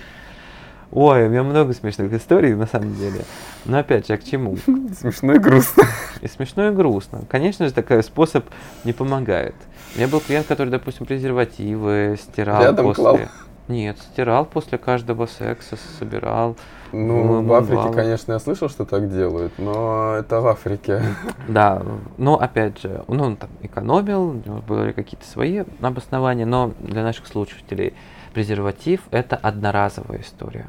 Ой, 0.99 1.27
у 1.27 1.29
меня 1.29 1.43
много 1.43 1.73
смешных 1.73 2.11
историй 2.11 2.55
на 2.55 2.65
самом 2.65 2.95
деле. 2.95 3.21
Но 3.65 3.77
опять 3.77 4.07
же, 4.07 4.15
а 4.15 4.17
к 4.17 4.23
чему? 4.23 4.57
Смешно 4.99 5.33
и 5.33 5.37
грустно. 5.37 5.83
И 6.21 6.27
смешно, 6.27 6.69
и 6.69 6.71
грустно. 6.71 7.21
Конечно 7.29 7.67
же, 7.67 7.71
такой 7.71 8.01
способ 8.01 8.45
не 8.83 8.93
помогает. 8.93 9.53
У 9.93 9.99
меня 9.99 10.07
был 10.07 10.21
клиент, 10.21 10.47
который, 10.47 10.69
допустим, 10.69 11.05
презервативы 11.05 12.17
стирал 12.19 12.63
Рядом 12.63 12.87
после... 12.87 13.03
клал? 13.03 13.19
Нет, 13.67 13.99
стирал 14.11 14.45
после 14.45 14.79
каждого 14.79 15.27
секса, 15.27 15.77
собирал. 15.99 16.55
Ну, 16.91 17.43
в 17.43 17.53
Африке, 17.53 17.93
конечно, 17.93 18.31
я 18.31 18.39
слышал, 18.39 18.67
что 18.67 18.83
так 18.83 19.13
делают, 19.13 19.53
но 19.59 20.15
это 20.17 20.41
в 20.41 20.47
Африке. 20.47 21.03
Да, 21.47 21.83
но 22.17 22.39
опять 22.39 22.81
же, 22.81 23.03
ну, 23.07 23.23
он 23.23 23.35
там 23.35 23.51
экономил, 23.61 24.29
у 24.29 24.33
него 24.33 24.63
были 24.67 24.93
какие-то 24.93 25.27
свои 25.27 25.63
обоснования, 25.79 26.47
но 26.47 26.73
для 26.79 27.03
наших 27.03 27.27
слушателей 27.27 27.93
презерватив 28.33 29.01
это 29.11 29.35
одноразовая 29.35 30.21
история. 30.21 30.65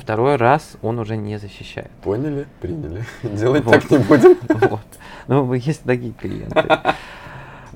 Второй 0.00 0.36
раз 0.36 0.76
он 0.82 0.98
уже 0.98 1.16
не 1.16 1.38
защищает. 1.38 1.90
Поняли? 2.02 2.46
Приняли. 2.60 3.04
Делать 3.22 3.64
Вот. 3.64 3.74
так 3.74 3.90
не 3.90 3.98
будем. 3.98 4.36
Вот. 4.70 4.80
Ну, 5.26 5.52
есть 5.52 5.82
такие 5.82 6.12
клиенты. 6.12 6.64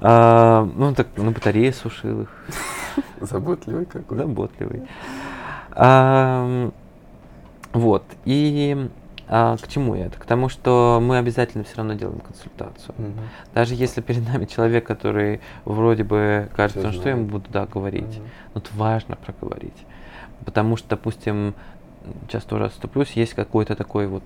А, 0.04 0.68
ну, 0.74 0.92
так 0.96 1.16
на 1.16 1.30
батарее 1.30 1.72
сушил 1.72 2.22
их. 2.22 2.28
Заботливый 3.20 3.84
какой. 3.84 4.18
Заботливый. 4.18 4.82
Ам, 5.70 6.72
Вот. 7.72 8.02
И 8.24 8.90
а, 9.28 9.56
к 9.56 9.68
чему 9.68 9.94
я 9.94 10.06
это? 10.06 10.18
К 10.18 10.26
тому, 10.26 10.48
что 10.48 11.00
мы 11.00 11.16
обязательно 11.18 11.64
все 11.64 11.76
равно 11.76 11.94
делаем 11.94 12.20
консультацию. 12.20 12.94
Мгм. 12.98 13.14
Даже 13.54 13.74
если 13.74 14.00
перед 14.00 14.26
нами 14.28 14.44
человек, 14.44 14.86
который 14.86 15.40
вроде 15.64 16.04
бы 16.04 16.50
кажется, 16.54 16.88
ну 16.88 16.92
что 16.92 17.08
я 17.08 17.14
ему 17.14 17.26
буду 17.26 17.46
да, 17.50 17.66
говорить. 17.66 18.18
Мгм. 18.18 18.28
Но 18.54 18.60
это 18.60 18.70
важно 18.74 19.16
проговорить. 19.16 19.86
Потому 20.44 20.76
что, 20.76 20.88
допустим, 20.90 21.54
сейчас 22.26 22.44
тоже 22.44 22.66
отступлюсь, 22.66 23.12
есть 23.12 23.34
какой-то 23.34 23.76
такой 23.76 24.06
вот, 24.06 24.24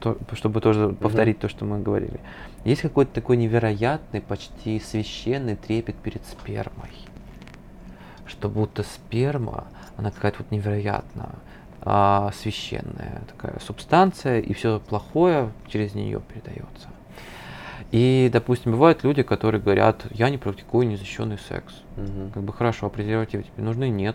то- 0.00 0.16
чтобы 0.34 0.60
тоже 0.60 0.88
повторить 0.90 1.38
то, 1.38 1.48
что 1.48 1.64
мы 1.64 1.80
говорили. 1.80 2.20
Есть 2.64 2.82
какой-то 2.82 3.12
такой 3.12 3.36
невероятный, 3.36 4.20
почти 4.20 4.80
священный 4.80 5.56
трепет 5.56 5.96
перед 5.96 6.24
спермой. 6.26 6.90
Что 8.26 8.48
будто 8.48 8.82
сперма, 8.82 9.66
она 9.96 10.10
какая-то 10.10 10.38
вот 10.42 10.50
невероятно 10.50 11.30
а, 11.82 12.30
священная 12.34 13.22
такая 13.28 13.58
субстанция, 13.60 14.40
и 14.40 14.52
все 14.52 14.80
плохое 14.80 15.50
через 15.68 15.94
нее 15.94 16.20
передается. 16.20 16.88
И, 17.90 18.30
допустим, 18.32 18.72
бывают 18.72 19.02
люди, 19.02 19.22
которые 19.22 19.60
говорят, 19.60 20.06
я 20.10 20.30
не 20.30 20.38
практикую 20.38 20.86
незащищенный 20.86 21.38
секс. 21.38 21.74
Мгм. 21.96 22.30
Как 22.32 22.42
бы 22.42 22.52
хорошо, 22.52 22.86
а 22.86 22.90
презервативы 22.90 23.42
тебе 23.42 23.64
нужны? 23.64 23.88
Нет. 23.88 24.14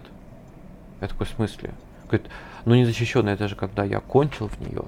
Я 1.02 1.08
такой, 1.08 1.26
в 1.26 1.30
смысле? 1.30 1.72
Говорит, 2.08 2.28
ну 2.66 2.76
незащищенный, 2.76 3.34
это 3.34 3.48
же 3.48 3.56
когда 3.56 3.84
я 3.84 4.00
кончил 4.00 4.48
в 4.48 4.60
нее. 4.62 4.84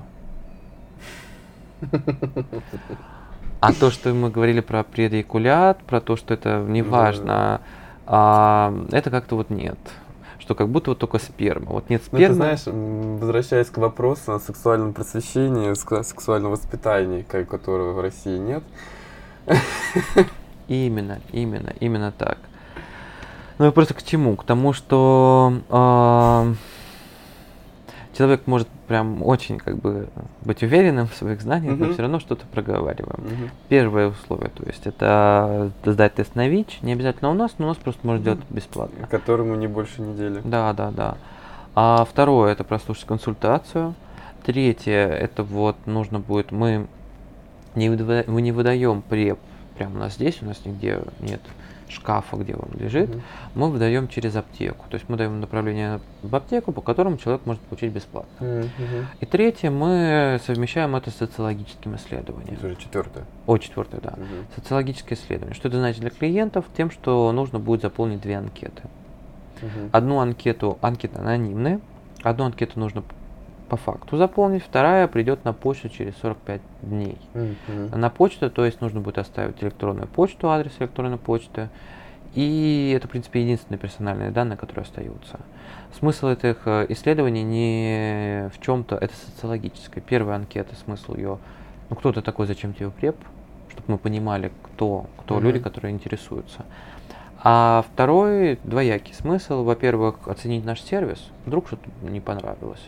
А 3.59 3.73
то, 3.73 3.89
что 3.89 4.13
мы 4.13 4.29
говорили 4.29 4.61
про 4.61 4.84
предэякулят, 4.84 5.79
про 5.84 5.99
то, 5.99 6.15
что 6.15 6.34
это 6.34 6.59
не 6.67 6.84
важно, 6.84 7.61
а, 8.05 8.73
это 8.91 9.09
как-то 9.09 9.35
вот 9.35 9.49
нет. 9.49 9.77
что 10.39 10.55
как 10.55 10.69
будто 10.69 10.91
вот 10.91 10.99
только 10.99 11.19
сперма. 11.19 11.71
Вот 11.73 11.89
нет 11.89 12.01
Ну, 12.11 12.19
ты 12.19 12.25
спермы. 12.25 12.35
знаешь, 12.35 12.61
м, 12.67 13.17
возвращаясь 13.17 13.67
к 13.69 13.77
вопросу 13.79 14.34
о 14.34 14.39
сексуальном 14.39 14.93
просвещении, 14.93 15.73
сексуальном 16.03 16.51
воспитании, 16.51 17.23
которого 17.23 17.91
в 17.93 17.99
России 17.99 18.38
нет. 18.38 18.63
Именно, 20.69 21.19
именно, 21.34 21.73
именно 21.81 22.11
так. 22.13 22.38
Ну 23.59 23.67
и 23.67 23.71
просто 23.71 23.93
к 23.93 24.03
чему? 24.03 24.35
К 24.35 24.43
тому, 24.43 24.73
что 24.73 25.53
а, 25.69 26.53
человек 28.15 28.45
может 28.45 28.67
прям 28.88 29.23
очень 29.23 29.57
как 29.57 29.77
бы 29.77 30.07
быть 30.41 30.63
уверенным 30.63 31.07
в 31.07 31.15
своих 31.15 31.41
знаниях, 31.41 31.77
но 31.77 31.85
Мгм. 31.85 31.93
все 31.93 32.01
равно 32.03 32.19
что-то 32.19 32.45
проговариваем. 32.47 33.19
Мгм. 33.23 33.49
Первое 33.69 34.09
условие, 34.09 34.49
то 34.49 34.63
есть 34.65 34.85
это 34.88 35.71
сдать 35.85 36.15
тест 36.15 36.35
на 36.35 36.47
ВИЧ, 36.47 36.79
не 36.84 36.93
обязательно 36.93 37.31
у 37.31 37.34
нас, 37.34 37.55
но 37.57 37.65
у 37.65 37.67
нас 37.69 37.77
просто 37.77 38.05
можно 38.05 38.23
делать 38.23 38.39
бесплатно. 38.49 39.07
Которому 39.07 39.55
не 39.55 39.67
больше 39.67 40.01
недели. 40.01 40.41
Да, 40.43 40.73
да, 40.73 40.91
да. 40.91 41.17
А 41.75 42.05
второе 42.09 42.51
это 42.53 42.63
прослушать 42.63 43.05
консультацию. 43.05 43.93
Третье 44.45 44.93
это 45.09 45.43
вот 45.43 45.75
нужно 45.85 46.19
будет 46.19 46.51
мы 46.51 46.88
не 47.75 47.89
выда- 47.89 48.23
мы 48.27 48.41
не 48.41 48.51
выдаем 48.51 49.01
преп 49.01 49.38
прямо 49.77 49.95
у 49.95 49.99
нас 49.99 50.13
здесь, 50.13 50.41
у 50.41 50.45
нас 50.45 50.61
нигде 50.63 51.01
нет 51.19 51.41
шкафа, 51.89 52.38
где 52.38 52.55
он 52.55 52.69
лежит. 52.77 53.09
Мгм. 53.09 53.22
Мы 53.55 53.69
выдаем 53.69 54.07
через 54.07 54.35
аптеку. 54.35 54.85
То 54.89 54.95
есть 54.95 55.09
мы 55.09 55.18
даем 55.18 55.39
направление 55.39 55.99
в 56.22 56.35
аптеку, 56.35 56.72
по 56.72 56.81
которому 56.81 57.18
человек 57.18 57.45
может 57.45 57.61
получить 57.64 57.91
бесплатно. 57.91 58.45
Мгм. 58.45 59.07
И 59.19 59.26
третье, 59.26 59.69
мы 59.69 60.39
совмещаем 60.45 60.95
это 60.95 61.11
с 61.11 61.15
социологическим 61.15 61.95
исследованием. 61.95 62.55
Это 62.55 62.68
уже 62.68 62.76
четвертое. 62.76 63.26
О, 63.45 63.57
четвертое, 63.57 64.01
да. 64.01 64.14
Мгм. 64.18 64.47
Социологическое 64.55 65.18
исследование. 65.18 65.55
Что 65.55 65.68
это 65.68 65.77
значит 65.77 66.01
для 66.01 66.09
клиентов? 66.09 66.65
Тем, 66.76 66.91
что 66.91 67.31
нужно 67.31 67.59
будет 67.59 67.81
заполнить 67.81 68.22
две 68.22 68.38
анкеты. 68.38 68.84
Мгм. 69.61 69.89
Одну 69.91 70.19
анкету, 70.19 70.77
анкета 70.81 71.19
анонимная, 71.19 71.80
одну 72.22 72.45
анкету 72.45 72.80
нужно 72.80 73.03
по 73.68 73.77
факту 73.77 74.18
заполнить, 74.18 74.64
вторая 74.64 75.07
придет 75.07 75.44
на 75.45 75.53
почту 75.53 75.89
через 75.89 76.15
45 76.18 76.61
дней. 76.81 77.18
Мгм. 77.34 77.99
На 77.99 78.10
почту, 78.10 78.49
то 78.49 78.65
есть 78.65 78.81
нужно 78.81 79.02
будет 79.02 79.18
оставить 79.18 79.61
электронную 79.64 80.07
почту, 80.07 80.49
адрес 80.49 80.72
электронной 80.80 81.18
почты. 81.18 81.69
И 82.34 82.94
это, 82.95 83.07
в 83.07 83.11
принципе, 83.11 83.41
единственные 83.41 83.80
персональные 83.80 84.31
данные, 84.31 84.57
которые 84.57 84.84
остаются. 84.84 85.39
Смысл 85.98 86.27
этих 86.27 86.57
э, 86.65 86.85
исследований 86.89 87.44
не 87.44 88.49
в 88.53 88.60
чем-то, 88.61 88.95
это 88.95 89.14
социологическое. 89.15 90.03
Первая 90.03 90.35
анкета, 90.38 90.76
смысл 90.76 91.15
ее, 91.15 91.39
ну 91.89 91.95
кто 91.95 92.11
ты 92.11 92.22
такой, 92.22 92.45
зачем 92.45 92.73
тебе 92.73 92.89
преп, 92.91 93.15
чтобы 93.72 93.94
мы 93.94 93.98
понимали, 93.98 94.52
кто, 94.64 95.07
кто 95.18 95.35
Мгм. 95.35 95.44
люди, 95.45 95.60
которые 95.60 95.94
интересуются. 95.94 96.65
А 97.44 97.85
второй 97.94 98.60
двоякий 98.64 99.14
смысл, 99.14 99.64
во-первых, 99.64 100.27
оценить 100.27 100.65
наш 100.65 100.81
сервис, 100.81 101.30
вдруг 101.45 101.68
что-то 101.68 101.89
не 102.02 102.19
понравилось, 102.19 102.81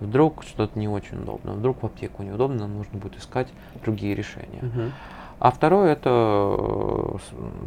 вдруг 0.00 0.42
что-то 0.42 0.78
не 0.78 0.88
очень 0.88 1.18
удобно, 1.18 1.52
вдруг 1.52 1.82
в 1.82 1.86
аптеку 1.86 2.22
неудобно, 2.22 2.60
нам 2.60 2.76
нужно 2.78 2.98
будет 2.98 3.18
искать 3.18 3.48
другие 3.84 4.14
решения. 4.14 4.62
А 5.38 5.50
второе 5.50 5.92
это 5.94 6.08
э, 6.08 7.16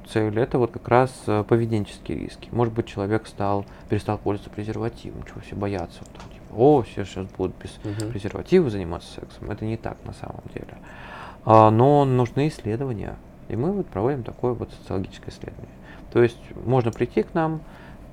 цель, 0.08 0.40
это 0.40 0.58
вот 0.60 0.72
как 0.72 0.88
раз 0.88 1.12
э, 1.28 1.44
поведенческие 1.46 2.18
риски. 2.20 2.48
Может 2.54 2.74
быть, 2.74 2.86
человек 2.86 3.28
стал, 3.28 3.66
перестал 3.90 4.18
пользоваться 4.18 4.50
презервативом, 4.50 5.24
чего 5.24 5.42
все 5.42 5.56
боятся. 5.58 6.00
Вот 6.00 6.24
типа, 6.32 6.56
О, 6.56 6.82
все 6.84 7.04
сейчас 7.04 7.26
будут 7.38 7.54
без 7.62 7.78
Мгм. 7.84 8.12
презерватива 8.12 8.70
заниматься 8.70 9.12
сексом. 9.20 9.52
Это 9.52 9.66
не 9.66 9.76
так 9.76 9.98
на 10.06 10.14
самом 10.14 10.42
деле. 10.54 10.78
А, 11.44 11.70
но 11.70 12.06
нужны 12.06 12.48
исследования. 12.48 13.18
И 13.50 13.58
мы 13.58 13.74
вот 13.74 13.88
проводим 13.88 14.24
такое 14.24 14.54
вот 14.54 14.72
социологическое 14.72 15.32
исследование. 15.34 15.68
То 16.14 16.24
есть 16.24 16.40
можно 16.66 16.92
прийти 16.92 17.24
к 17.24 17.34
нам, 17.34 17.60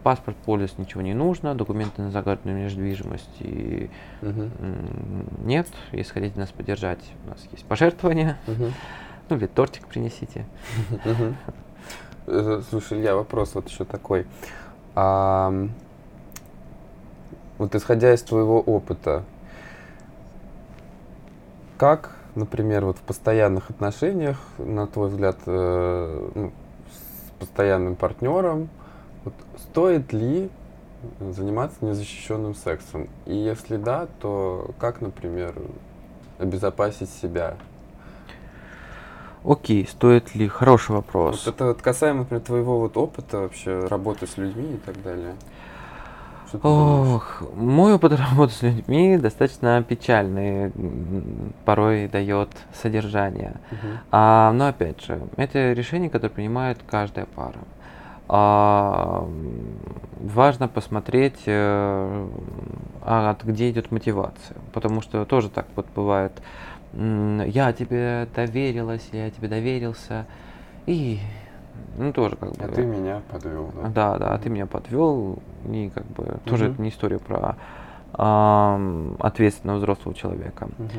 паспорт 0.02 0.36
полис 0.38 0.78
ничего 0.78 1.02
не 1.02 1.14
нужно, 1.14 1.54
документы 1.54 2.02
на 2.02 2.10
загородную 2.10 2.66
недвижимость 2.66 3.30
и 3.40 3.90
м, 4.20 5.26
нет. 5.44 5.68
Если 5.92 6.12
хотите 6.12 6.38
нас 6.38 6.50
поддержать, 6.50 7.00
у 7.26 7.30
нас 7.30 7.38
есть 7.52 7.64
пожертвования. 7.64 8.38
Мгм. 8.46 8.72
Ну 9.28 9.36
или 9.36 9.46
тортик 9.46 9.86
принесите. 9.86 10.46
Э, 12.26 12.62
Слушай, 12.70 12.98
Илья, 12.98 13.14
вопрос 13.16 13.54
вот 13.54 13.68
еще 13.68 13.84
такой. 13.84 14.26
Ам, 14.94 15.70
вот 17.58 17.74
исходя 17.74 18.12
из 18.12 18.22
твоего 18.22 18.60
опыта, 18.60 19.24
как, 21.78 22.14
например, 22.34 22.84
вот 22.84 22.98
в 22.98 23.00
постоянных 23.00 23.70
отношениях, 23.70 24.38
на 24.58 24.86
твой 24.86 25.08
взгляд, 25.08 25.38
э, 25.46 26.30
ну, 26.34 26.52
с 26.90 27.30
постоянным 27.40 27.96
партнером, 27.96 28.68
стоит 29.58 30.12
ли 30.12 30.50
заниматься 31.20 31.84
незащищенным 31.84 32.54
сексом? 32.54 33.08
И 33.26 33.34
если 33.34 33.76
да, 33.76 34.06
то 34.20 34.70
как, 34.78 35.00
например, 35.00 35.54
обезопасить 36.38 37.10
себя? 37.10 37.56
Окей, 39.44 39.86
стоит 39.88 40.34
ли? 40.34 40.46
Хороший 40.46 40.92
вопрос. 40.92 41.46
Вот 41.46 41.54
это 41.54 41.66
вот 41.66 41.82
касаемо, 41.82 42.20
например, 42.20 42.42
твоего 42.44 42.78
вот 42.78 42.96
опыта 42.96 43.40
вообще 43.40 43.86
работы 43.86 44.26
с 44.26 44.36
людьми 44.36 44.74
и 44.74 44.78
так 44.78 45.02
далее. 45.02 45.34
Ох, 46.62 47.42
мой 47.54 47.94
опыт 47.94 48.12
работы 48.30 48.52
с 48.52 48.62
людьми 48.62 49.16
достаточно 49.16 49.82
печальный, 49.82 50.70
порой 51.64 52.08
дает 52.08 52.50
содержание. 52.74 53.56
Мгм. 53.70 53.98
А, 54.10 54.52
но 54.52 54.68
опять 54.68 55.02
же, 55.04 55.20
это 55.36 55.72
решение, 55.72 56.10
которое 56.10 56.32
принимает 56.32 56.78
каждая 56.86 57.26
пара. 57.26 57.58
А, 58.28 59.28
важно 60.20 60.68
посмотреть, 60.68 61.42
э, 61.46 62.28
а 63.02 63.30
от 63.30 63.44
где 63.44 63.70
идет 63.70 63.90
мотивация. 63.90 64.56
Потому 64.72 65.02
что 65.02 65.24
тоже 65.24 65.48
так 65.50 65.66
вот 65.76 65.86
бывает. 65.94 66.32
Я 66.94 67.72
тебе 67.72 68.28
доверилась, 68.34 69.08
я 69.12 69.30
тебе 69.30 69.48
доверился. 69.48 70.26
И 70.86 71.18
ну 71.96 72.12
тоже 72.12 72.36
как 72.36 72.52
бы. 72.52 72.64
А 72.64 72.68
ты 72.68 72.84
меня 72.84 73.22
подвел, 73.30 73.70
да? 73.74 73.88
Да, 73.88 74.18
да, 74.18 74.34
а 74.34 74.38
ты 74.38 74.50
меня 74.50 74.66
подвел, 74.66 75.38
и 75.66 75.90
как 75.94 76.06
бы 76.06 76.38
тоже 76.44 76.64
Мгм. 76.64 76.72
это 76.72 76.82
не 76.82 76.88
история 76.90 77.18
про 77.18 77.56
ам, 78.14 79.16
ответственного 79.20 79.78
взрослого 79.78 80.14
человека. 80.14 80.68
Мгм. 80.78 80.90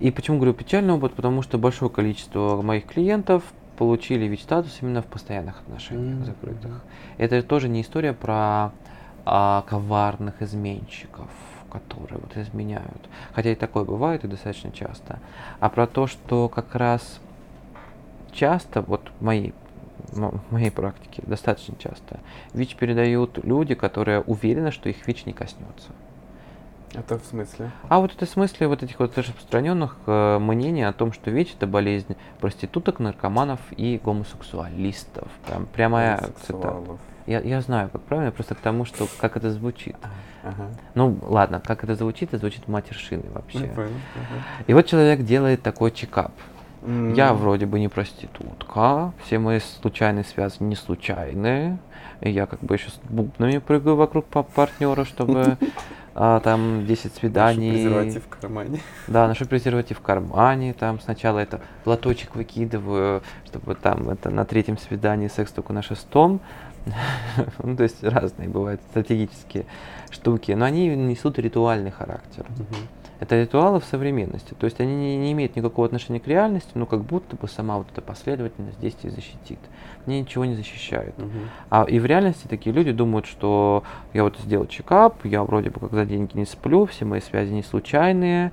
И 0.00 0.10
почему 0.10 0.38
говорю 0.38 0.52
печальный 0.54 0.94
опыт? 0.94 1.14
Потому 1.14 1.42
что 1.42 1.58
большое 1.58 1.90
количество 1.90 2.60
моих 2.60 2.86
клиентов 2.86 3.42
получили 3.82 4.26
ВИЧ-статус 4.26 4.78
именно 4.80 5.02
в 5.02 5.06
постоянных 5.06 5.58
отношениях 5.60 6.16
Мгм. 6.18 6.24
закрытых. 6.24 6.80
Это 7.18 7.42
тоже 7.42 7.68
не 7.68 7.80
история 7.80 8.12
про 8.12 8.70
а, 9.24 9.64
коварных 9.68 10.40
изменщиков, 10.40 11.28
которые 11.70 12.18
вот 12.20 12.36
изменяют. 12.36 13.08
Хотя 13.34 13.50
и 13.50 13.54
такое 13.56 13.84
бывает, 13.84 14.24
и 14.24 14.28
достаточно 14.28 14.70
часто. 14.70 15.18
А 15.60 15.68
про 15.68 15.86
то, 15.86 16.06
что 16.06 16.48
как 16.48 16.74
раз 16.76 17.20
часто, 18.32 18.82
вот 18.82 19.10
моей, 19.20 19.52
м- 20.12 20.40
в 20.48 20.52
моей 20.52 20.70
практике, 20.70 21.22
достаточно 21.26 21.74
часто, 21.78 22.20
ВИЧ 22.54 22.76
передают 22.76 23.44
люди, 23.44 23.74
которые 23.74 24.20
уверены, 24.20 24.70
что 24.70 24.88
их 24.88 25.06
ВИЧ 25.08 25.26
не 25.26 25.32
коснется. 25.32 25.90
Это 26.94 27.18
в 27.18 27.24
смысле? 27.24 27.70
А 27.88 28.00
вот 28.00 28.12
это 28.14 28.26
в 28.26 28.28
смысле 28.28 28.68
вот 28.68 28.82
этих 28.82 28.98
вот 28.98 29.16
распространенных 29.16 29.96
э, 30.06 30.38
мнений 30.38 30.82
о 30.82 30.92
том, 30.92 31.12
что 31.12 31.30
ВИЧ 31.30 31.54
это 31.56 31.66
болезнь 31.66 32.16
проституток, 32.40 32.98
наркоманов 32.98 33.60
и 33.70 33.98
гомосексуалистов. 34.02 35.28
Прям 35.46 35.66
прямая 35.66 36.18
цитата. 36.46 36.76
Я, 37.26 37.40
я 37.40 37.60
знаю, 37.60 37.88
как 37.88 38.02
правильно, 38.02 38.32
просто 38.32 38.54
к 38.54 38.58
тому, 38.58 38.84
что 38.84 39.06
как 39.20 39.36
это 39.36 39.50
звучит. 39.50 39.96
Ага. 40.42 40.70
Ну, 40.94 41.16
ладно, 41.22 41.60
как 41.64 41.84
это 41.84 41.94
звучит, 41.94 42.30
это 42.30 42.38
звучит 42.38 42.66
матершиной 42.68 43.26
Ну, 43.28 43.32
вообще. 43.34 43.58
понял. 43.68 43.88
Ага. 44.16 44.64
И 44.66 44.74
вот 44.74 44.86
человек 44.86 45.20
делает 45.22 45.62
такой 45.62 45.92
чекап. 45.92 46.32
Я 46.84 47.28
М. 47.28 47.36
вроде 47.36 47.64
бы 47.66 47.78
не 47.78 47.86
проститутка, 47.88 49.12
все 49.24 49.38
мои 49.38 49.60
случайные 49.60 50.24
связи 50.24 50.56
не 50.60 50.74
случайные. 50.74 51.78
И 52.20 52.30
я 52.30 52.46
как 52.46 52.58
бы 52.60 52.74
еще 52.74 52.90
с 52.90 53.00
бубнами 53.08 53.58
прыгаю 53.58 53.94
вокруг 53.96 54.24
па- 54.26 54.42
партнера, 54.42 55.04
чтобы 55.04 55.58
а, 56.14 56.40
там 56.40 56.86
10 56.86 57.04
Ношу 57.04 57.16
свиданий. 57.18 57.70
презерватив 57.72 58.24
в 58.24 58.28
кармане. 58.40 58.80
Да, 59.08 59.28
ношу 59.28 59.46
презерватив 59.46 59.98
в 59.98 60.02
кармане, 60.02 60.74
там 60.74 61.00
сначала 61.00 61.38
это 61.38 61.60
платочек 61.84 62.34
выкидываю, 62.34 63.22
чтобы 63.46 63.74
там 63.74 64.08
это 64.10 64.30
на 64.30 64.44
третьем 64.44 64.78
свидании 64.78 65.28
секс 65.28 65.52
только 65.52 65.72
на 65.72 65.82
шестом. 65.82 66.40
Ну, 67.62 67.76
то 67.76 67.84
есть 67.84 68.02
разные 68.02 68.48
бывают 68.48 68.80
стратегические 68.90 69.66
штуки, 70.10 70.52
но 70.52 70.64
они 70.64 70.88
несут 70.88 71.38
ритуальный 71.38 71.90
характер. 71.92 72.44
Мгм. 72.48 72.88
Это 73.22 73.40
ритуалы 73.40 73.78
в 73.78 73.84
современности, 73.84 74.52
то 74.58 74.64
есть 74.64 74.80
они 74.80 74.96
не, 74.96 75.16
не 75.16 75.30
имеют 75.30 75.54
никакого 75.54 75.86
отношения 75.86 76.18
к 76.18 76.26
реальности, 76.26 76.72
но 76.74 76.86
как 76.86 77.04
будто 77.04 77.36
бы 77.36 77.46
сама 77.46 77.78
вот 77.78 77.86
эта 77.92 78.02
последовательность 78.02 78.80
действий 78.80 79.10
защитит. 79.10 79.60
Мне 80.06 80.22
ничего 80.22 80.44
не 80.44 80.56
защищает. 80.56 81.16
Мгм. 81.18 81.48
А 81.70 81.84
и 81.84 82.00
в 82.00 82.04
реальности 82.04 82.48
такие 82.48 82.74
люди 82.74 82.90
думают, 82.90 83.26
что 83.26 83.84
я 84.12 84.24
вот 84.24 84.36
сделал 84.38 84.66
чекап, 84.66 85.24
я 85.24 85.44
вроде 85.44 85.70
бы 85.70 85.78
как 85.78 85.92
за 85.92 86.04
деньги 86.04 86.36
не 86.36 86.46
сплю, 86.46 86.84
все 86.86 87.04
мои 87.04 87.20
связи 87.20 87.52
не 87.52 87.62
случайные, 87.62 88.50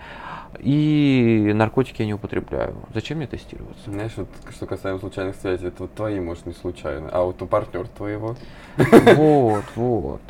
и 0.60 1.52
наркотики 1.56 2.04
я 2.04 2.06
не 2.06 2.14
употребляю. 2.14 2.76
Зачем 2.94 3.18
мне 3.18 3.26
тестироваться? 3.26 3.90
Знаешь, 3.90 4.14
вот 4.18 4.28
что 4.52 4.68
касаемо 4.68 5.00
случайных 5.00 5.36
связей, 5.38 5.70
это 5.70 5.82
вот 5.82 5.96
твои, 5.96 6.20
может, 6.20 6.46
не 6.46 6.54
случайно, 6.54 7.10
а 7.12 7.24
вот 7.24 7.41
у 7.41 7.48
партнера 7.48 7.88
твоего. 7.98 8.36
Вот, 8.78 9.66
вот. 9.76 10.22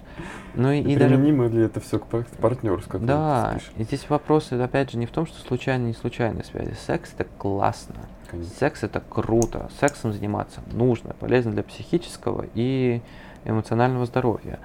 Ну 0.56 0.72
и, 0.72 0.80
И 0.82 0.94
и 0.94 0.96
даже 0.96 1.16
применимо 1.16 1.48
ли 1.48 1.62
это 1.64 1.80
все 1.80 2.00
к 2.00 2.06
пар- 2.08 2.26
партнеру, 2.42 2.82
с 2.82 2.86
которым 2.86 3.06
да, 3.08 3.58
и 3.78 3.84
здесь 3.84 4.10
вопросы, 4.10 4.54
опять 4.54 4.92
же, 4.92 4.98
не 4.98 5.06
в 5.06 5.12
том, 5.12 5.26
что 5.26 5.40
случайные 5.48 5.92
и 5.94 5.96
случайные 5.96 6.44
связи. 6.44 6.74
Секс 6.86 7.14
это 7.18 7.30
классно. 7.38 7.96
Конечно. 8.30 8.54
Секс 8.60 8.84
это 8.84 9.02
круто. 9.08 9.70
Сексом 9.80 10.14
заниматься 10.14 10.62
нужно, 10.72 11.14
полезно 11.20 11.52
для 11.52 11.64
психического 11.64 12.46
и 12.54 13.02
эмоционального 13.46 14.06
здоровья. 14.06 14.60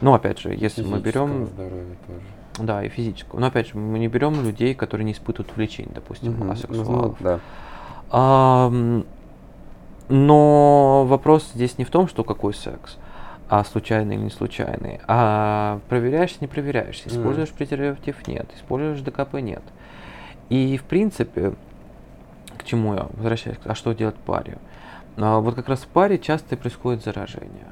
Но 0.00 0.14
опять 0.14 0.38
же, 0.38 0.54
если 0.54 0.82
мы 0.82 1.00
берем, 1.00 1.46
здоровья 1.46 1.96
тоже. 2.06 2.66
да, 2.66 2.84
и 2.84 2.88
физического. 2.88 3.40
Но 3.40 3.46
опять 3.46 3.68
же, 3.68 3.76
мы 3.78 3.98
не 3.98 4.08
берем 4.08 4.42
людей, 4.44 4.74
которые 4.74 5.04
не 5.04 5.12
испытывают 5.12 5.56
влечения, 5.56 5.92
допустим. 5.94 6.36
Ну, 6.38 6.50
асексуалов. 6.52 7.16
да. 7.20 7.40
Ам, 8.10 9.04
но 10.08 11.06
вопрос 11.06 11.50
здесь 11.54 11.78
не 11.78 11.84
в 11.84 11.90
том, 11.90 12.06
что 12.08 12.24
какой 12.24 12.52
секс, 12.54 12.98
а 13.52 13.64
случайный 13.64 14.14
или 14.14 14.22
не 14.22 14.30
случайный, 14.30 14.98
а 15.06 15.80
проверяешься, 15.90 16.38
не 16.40 16.46
проверяешься, 16.46 17.10
Мгм. 17.10 17.18
используешь 17.18 17.50
презерватив 17.50 18.26
нет, 18.26 18.46
используешь 18.56 19.02
ДКП 19.02 19.34
нет. 19.42 19.62
И 20.48 20.78
в 20.78 20.84
принципе, 20.84 21.52
к 22.56 22.64
чему 22.64 22.94
я 22.94 23.08
возвращаюсь, 23.12 23.58
а 23.66 23.74
что 23.74 23.92
делать 23.92 24.14
паре? 24.14 24.56
А, 25.18 25.40
Вот 25.40 25.54
как 25.54 25.68
раз 25.68 25.80
в 25.80 25.88
паре 25.88 26.18
часто 26.18 26.56
происходит 26.56 27.04
заражение. 27.04 27.68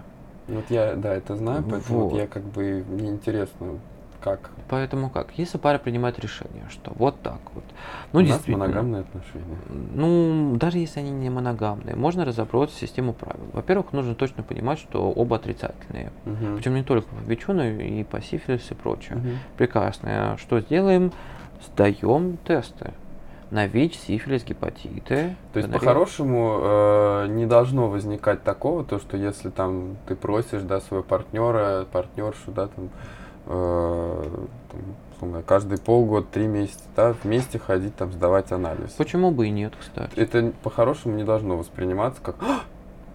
Вот 0.49 0.71
я, 0.71 0.97
да, 0.97 1.15
это 1.15 1.35
знаю, 1.37 1.65
поэтому 1.71 2.03
вот 2.03 2.13
Вот. 2.13 2.21
я 2.21 2.27
как 2.27 2.43
бы, 2.43 2.85
мне 2.87 3.09
интересно, 3.09 3.79
как 4.21 4.51
Поэтому 4.71 5.11
как? 5.11 5.33
Если 5.37 5.59
пара 5.59 5.79
принимает 5.79 6.19
решение, 6.21 6.65
что 6.71 6.93
вот 6.95 7.21
так 7.23 7.41
вот, 7.55 7.65
ну 8.13 8.21
у 8.21 8.23
нас 8.23 8.29
действительно, 8.29 8.59
моногамные 8.59 9.01
отношения. 9.01 9.57
Ну, 9.69 10.57
даже 10.57 10.79
если 10.79 11.01
они 11.01 11.11
не 11.11 11.29
моногамные, 11.29 11.97
можно 11.97 12.25
разобрать 12.25 12.71
систему 12.71 13.13
правил. 13.13 13.47
Во-первых, 13.53 13.93
нужно 13.93 14.15
точно 14.15 14.45
понимать, 14.45 14.79
что 14.79 15.11
оба 15.11 15.37
отрицательные. 15.37 16.13
Мгм. 16.25 16.57
Причем 16.57 16.75
не 16.75 16.85
только 16.85 17.09
по 17.09 17.29
ВИЧу, 17.29 17.53
но 17.53 17.65
и 17.65 18.05
по 18.05 18.21
сифилису 18.21 18.75
и 18.75 18.77
прочее. 18.77 19.17
Мгм. 19.17 19.39
Прекрасно. 19.57 20.37
Что 20.39 20.61
сделаем? 20.61 21.13
Сдаем 21.67 22.37
тесты. 22.45 22.93
На 23.51 23.67
ВИЧ, 23.67 23.99
сифилис, 23.99 24.45
гепатиты. 24.45 25.35
То 25.53 25.59
есть, 25.59 25.73
по-хорошему, 25.73 26.61
э, 26.63 27.27
не 27.31 27.47
должно 27.47 27.89
возникать 27.89 28.45
такого, 28.45 28.85
то, 28.85 29.01
что 29.01 29.17
если 29.17 29.51
там 29.51 29.97
ты 30.07 30.15
просишь, 30.15 30.63
да, 30.63 30.81
своего 30.81 31.03
партнера, 31.03 31.85
партнершу, 31.91 32.53
да, 32.53 32.69
там, 32.69 32.91
там, 33.47 34.81
условно 35.15 35.39
говоря, 35.39 35.43
каждые 35.47 35.79
полгода, 35.79 36.27
три 36.31 36.47
месяца, 36.47 36.85
да, 36.97 37.15
вместе 37.23 37.59
ходить, 37.59 37.97
там, 37.97 38.13
сдавать 38.13 38.53
анализ. 38.53 38.93
Почему 38.93 39.31
бы 39.31 39.47
и 39.47 39.51
нет, 39.51 39.73
кстати? 39.79 40.13
Это 40.17 40.53
по-хорошему 40.63 41.17
не 41.17 41.25
должно 41.25 41.57
восприниматься 41.57 42.21
как 42.23 42.37
«А, 42.43 42.61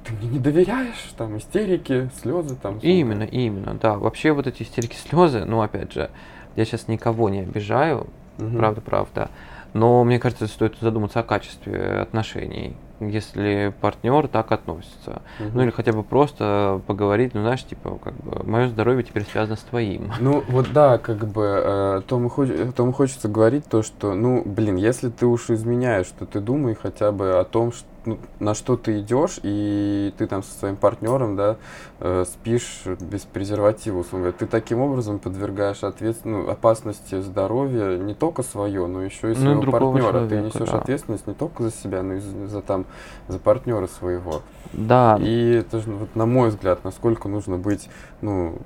ты 0.03 0.13
мне 0.13 0.27
не 0.29 0.39
доверяешь, 0.39 1.13
там, 1.17 1.37
истерики, 1.37 2.09
слезы, 2.21 2.55
там. 2.55 2.79
Именно, 2.79 3.25
говоря». 3.25 3.37
именно, 3.39 3.73
да. 3.75 3.97
Вообще 3.97 4.31
вот 4.31 4.47
эти 4.47 4.63
истерики, 4.63 4.95
слезы, 4.95 5.45
ну 5.45 5.61
опять 5.61 5.93
же, 5.93 6.09
я 6.55 6.65
сейчас 6.65 6.87
никого 6.87 7.29
не 7.29 7.41
обижаю, 7.41 8.07
Мгм. 8.37 8.57
правда, 8.57 8.81
правда. 8.81 9.29
Но 9.73 10.03
мне 10.03 10.19
кажется, 10.19 10.47
стоит 10.47 10.75
задуматься 10.79 11.19
о 11.19 11.23
качестве 11.23 11.99
отношений, 12.01 12.75
если 12.99 13.73
партнер 13.81 14.27
так 14.27 14.51
относится. 14.51 15.21
Мгм. 15.39 15.51
Ну 15.53 15.61
или 15.63 15.69
хотя 15.71 15.91
бы 15.91 16.03
просто 16.03 16.81
поговорить, 16.87 17.33
ну 17.33 17.41
знаешь, 17.41 17.63
типа, 17.63 17.99
как 18.03 18.13
бы, 18.15 18.43
мое 18.49 18.67
здоровье 18.69 19.03
теперь 19.03 19.23
связано 19.25 19.55
с 19.55 19.61
твоим. 19.61 20.11
Ну 20.19 20.43
вот 20.47 20.71
да, 20.73 20.97
как 20.97 21.25
бы 21.27 21.43
э, 21.63 22.01
тому, 22.07 22.29
хоч- 22.29 22.73
тому 22.75 22.91
хочется 22.93 23.27
говорить 23.27 23.65
то, 23.67 23.83
что, 23.83 24.13
ну, 24.13 24.41
блин, 24.45 24.75
если 24.75 25.09
ты 25.09 25.25
уж 25.25 25.49
изменяешь, 25.49 26.07
то 26.17 26.25
ты 26.25 26.39
думай 26.39 26.75
хотя 26.75 27.11
бы 27.11 27.39
о 27.39 27.43
том, 27.43 27.71
что, 27.71 27.85
ну, 28.05 28.19
на 28.39 28.53
что 28.53 28.77
ты 28.77 28.99
идешь, 28.99 29.39
и 29.43 30.13
ты 30.17 30.27
там 30.27 30.43
со 30.43 30.57
своим 30.57 30.75
партнером, 30.75 31.35
да, 31.35 31.57
э, 31.99 32.25
спишь 32.25 32.83
без 32.99 33.21
презерватива, 33.21 33.99
условно 33.99 34.25
говоря. 34.27 34.37
Ты 34.37 34.45
таким 34.45 34.79
образом 34.79 35.19
подвергаешь 35.19 35.83
ответ... 35.83 36.17
ну, 36.23 36.49
опасности 36.49 37.21
здоровья 37.21 37.97
не 37.97 38.13
только 38.13 38.43
свое, 38.43 38.85
но 38.87 39.01
еще 39.01 39.31
и 39.31 39.35
Ну, 39.35 39.39
и 39.39 39.43
своего 39.43 39.61
другого 39.61 39.93
партнера. 39.93 40.23
Ты 40.23 40.29
человека, 40.29 40.57
несешь 40.57 40.69
да. 40.69 40.77
ответственность 40.79 41.27
не 41.27 41.33
только 41.33 41.63
за 41.63 41.71
себя, 41.71 42.03
но 42.03 42.13
и 42.15 42.19
за, 42.19 42.47
за 42.47 42.61
там 42.61 42.85
за 43.27 43.39
партнера 43.39 43.87
своего. 43.87 44.41
Да, 44.73 45.17
И 45.21 45.51
это 45.59 45.79
же, 45.79 45.91
вот, 45.91 46.15
на 46.15 46.25
мой 46.25 46.49
взгляд, 46.49 46.83
насколько 46.83 47.27
нужно 47.27 47.57
быть, 47.57 47.89
ну, 48.21 48.59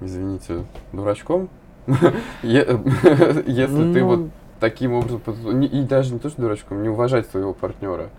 извините, 0.00 0.64
дурачком, 0.92 1.48
если 2.42 3.92
ты 3.92 4.00
ну, 4.00 4.06
вот 4.06 4.20
таким 4.60 4.92
образом, 4.92 5.20
и 5.62 5.82
даже 5.82 6.12
не 6.12 6.18
то, 6.18 6.28
что 6.28 6.42
дурачком, 6.42 6.82
не 6.82 6.88
уважать 6.88 7.26
своего 7.28 7.52
партнера. 7.52 8.10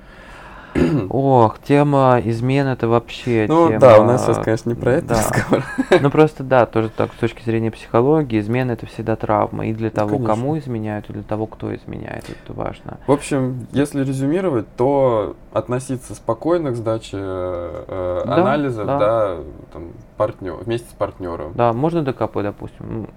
Ох, 1.09 1.59
тема 1.59 2.21
измен 2.23 2.67
это 2.67 2.87
вообще 2.87 3.45
Ну 3.49 3.67
тема... 3.67 3.79
да, 3.79 3.99
у 3.99 4.03
нас 4.05 4.23
сейчас, 4.23 4.37
конечно, 4.39 4.69
не 4.69 4.75
про 4.75 4.93
это 4.93 5.07
да. 5.07 5.15
разговор. 5.15 5.63
Ну 6.01 6.09
просто 6.09 6.43
да, 6.43 6.65
тоже 6.65 6.89
так 6.89 7.11
с 7.13 7.17
точки 7.17 7.43
зрения 7.43 7.71
психологии, 7.71 8.39
измена 8.39 8.71
это 8.71 8.85
всегда 8.85 9.15
травма. 9.15 9.67
И 9.67 9.73
для 9.73 9.89
того, 9.89 10.11
конечно. 10.15 10.27
кому 10.27 10.57
изменяют, 10.57 11.09
и 11.09 11.13
для 11.13 11.23
того, 11.23 11.45
кто 11.47 11.73
изменяет, 11.75 12.25
это 12.29 12.53
важно. 12.53 12.99
В 13.07 13.11
общем, 13.11 13.67
если 13.71 14.03
резюмировать, 14.03 14.65
то 14.77 15.35
относиться 15.51 16.15
спокойно 16.15 16.71
к 16.71 16.75
сдаче 16.75 17.17
э, 17.17 18.23
Да, 18.25 18.35
анализов, 18.35 18.85
да. 18.87 18.97
да, 18.99 19.37
там, 19.73 19.89
партнер, 20.17 20.53
вместе 20.55 20.89
с 20.89 20.93
партнером. 20.93 21.51
Да, 21.53 21.73
можно 21.73 22.01
ДКП, 22.03 22.41
допустим. 22.41 22.85
м, 22.85 23.09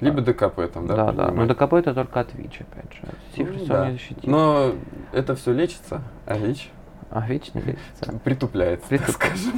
Либо 0.00 0.22
ДКП 0.22 0.66
там, 0.72 0.86
да, 0.86 0.96
Да, 0.96 1.12
да. 1.12 1.30
Но. 1.30 1.46
ДКП 1.46 1.74
это 1.74 1.92
только 1.92 2.20
от 2.20 2.32
ВИЧ, 2.34 2.60
опять 2.62 2.92
же. 2.94 3.00
Сифилис 3.36 3.60
Ну 3.62 3.66
да. 3.66 3.86
не 3.86 3.92
защитит. 3.92 4.26
Но 4.26 4.70
это 5.12 5.34
все 5.34 5.52
лечится, 5.52 6.00
а 6.26 6.38
ВИЧ 6.38 6.70
А 7.10 7.26
ВИЧ 7.26 7.54
не 7.54 7.60
лечится. 7.62 8.18
притупляется, 8.22 8.88
так 8.88 9.00
Притуп- 9.00 9.12
скажем. 9.12 9.52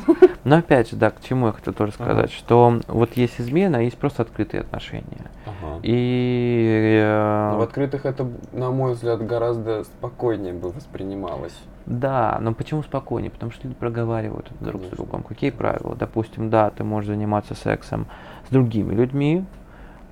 Но 0.44 0.56
опять 0.56 0.88
же, 0.90 0.96
да, 0.96 1.10
к 1.10 1.20
чему 1.22 1.46
я 1.48 1.52
хотел 1.52 1.74
тоже 1.74 1.92
Ага. 1.98 2.04
сказать, 2.04 2.32
что 2.32 2.80
вот 2.88 3.12
есть 3.16 3.38
измена, 3.40 3.78
а 3.78 3.80
есть 3.82 3.98
просто 3.98 4.22
открытые 4.22 4.62
отношения. 4.62 5.30
Ага. 5.44 5.78
И 5.82 6.98
э, 7.02 7.50
Но 7.52 7.58
в 7.58 7.62
открытых 7.62 8.06
это, 8.06 8.26
на 8.52 8.70
мой 8.70 8.94
взгляд, 8.94 9.24
гораздо 9.26 9.84
спокойнее 9.84 10.54
бы 10.54 10.70
воспринималось. 10.70 11.54
Да, 11.84 12.38
но 12.40 12.54
почему 12.54 12.82
спокойнее? 12.82 13.30
Потому 13.30 13.52
что 13.52 13.64
люди 13.64 13.74
проговаривают 13.78 14.48
друг 14.60 14.76
с 14.82 14.84
Конечно. 14.84 14.96
другом. 14.96 15.22
Какие 15.22 15.50
правила? 15.50 15.94
Допустим, 15.94 16.48
да, 16.48 16.70
ты 16.70 16.84
можешь 16.84 17.08
заниматься 17.08 17.54
сексом 17.54 18.06
с 18.48 18.50
другими 18.52 18.94
людьми, 18.94 19.44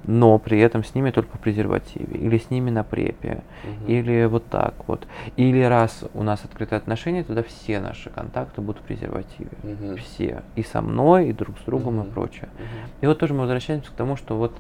но 0.05 0.39
при 0.39 0.59
этом 0.61 0.85
с 0.85 0.95
ними 0.95 1.11
только 1.11 1.31
по 1.31 1.39
презервативе, 1.39 2.19
или 2.19 2.39
с 2.39 2.51
ними 2.51 2.71
на 2.71 2.85
препе, 2.85 3.43
Мгм. 3.65 3.87
или 3.87 4.25
вот 4.27 4.47
так 4.47 4.75
вот. 4.87 5.07
Или 5.37 5.63
раз 5.63 6.05
у 6.15 6.23
нас 6.23 6.45
открытые 6.45 6.79
отношения, 6.79 7.25
тогда 7.25 7.43
все 7.43 7.81
наши 7.81 8.11
контакты 8.11 8.61
будут 8.61 8.83
в 8.83 8.85
презервативе. 8.85 9.51
Мгм. 9.63 9.97
Все. 9.97 10.43
И 10.57 10.63
со 10.63 10.81
мной, 10.81 11.29
и 11.29 11.33
друг 11.33 11.59
с 11.59 11.63
другом, 11.65 11.99
Мгм. 11.99 12.09
и 12.09 12.11
прочее. 12.11 12.49
Мгм. 12.55 12.67
И 13.03 13.07
вот 13.07 13.19
тоже 13.19 13.35
мы 13.35 13.41
возвращаемся 13.41 13.91
к 13.91 13.95
тому, 13.95 14.17
что 14.17 14.37
вот 14.37 14.53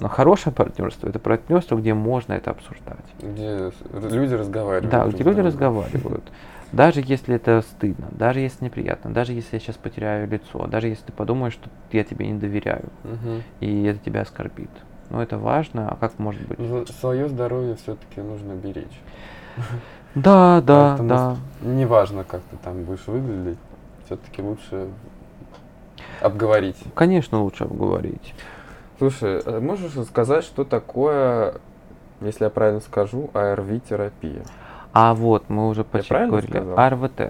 ну, 0.00 0.08
хорошее 0.08 0.54
партнерство 0.54 1.08
это 1.08 1.18
партнерство, 1.18 1.76
где 1.76 1.94
можно 1.94 2.32
это 2.34 2.50
обсуждать. 2.50 2.98
Где 3.20 3.70
люди 3.92 4.34
разговаривают. 4.34 4.90
Да, 4.90 5.06
где 5.06 5.22
люди 5.24 5.40
разговаривают. 5.40 6.30
Даже 6.72 7.00
если 7.02 7.34
это 7.36 7.62
стыдно, 7.62 8.08
даже 8.10 8.40
если 8.40 8.66
неприятно, 8.66 9.10
даже 9.10 9.32
если 9.32 9.56
я 9.56 9.60
сейчас 9.60 9.76
потеряю 9.76 10.28
лицо, 10.28 10.66
даже 10.66 10.88
если 10.88 11.04
ты 11.04 11.12
подумаешь, 11.12 11.54
что 11.54 11.70
я 11.92 12.04
тебе 12.04 12.26
не 12.26 12.38
доверяю, 12.38 12.90
Мгм. 13.04 13.42
и 13.60 13.84
это 13.84 13.98
тебя 14.04 14.20
оскорбит. 14.20 14.68
Но 15.10 15.22
это 15.22 15.38
важно, 15.38 15.88
а 15.88 15.96
как 15.96 16.18
может 16.18 16.42
быть? 16.46 16.58
Свое 17.00 17.28
здоровье 17.28 17.76
все-таки 17.76 18.20
нужно 18.20 18.52
беречь. 18.52 19.00
Да, 20.14 20.60
да, 20.60 20.90
Поэтому 20.90 21.08
да. 21.08 21.36
Неважно, 21.62 22.24
как 22.24 22.40
ты 22.50 22.56
там 22.56 22.84
будешь 22.84 23.06
выглядеть, 23.06 23.58
все-таки 24.06 24.42
лучше 24.42 24.88
обговорить. 26.20 26.76
Конечно, 26.94 27.42
лучше 27.42 27.64
обговорить. 27.64 28.34
Слушай, 28.98 29.40
а 29.44 29.60
можешь 29.60 29.96
рассказать, 29.96 30.44
что 30.44 30.64
такое, 30.64 31.54
если 32.20 32.44
я 32.44 32.50
правильно 32.50 32.80
скажу, 32.80 33.30
АРВ-терапия? 33.32 34.42
А 34.92 35.14
вот, 35.14 35.48
мы 35.48 35.68
уже 35.68 35.84
почти 35.84 36.14
говорили. 36.14 36.50
сказал? 36.50 36.78
АРВТ. 36.78 37.20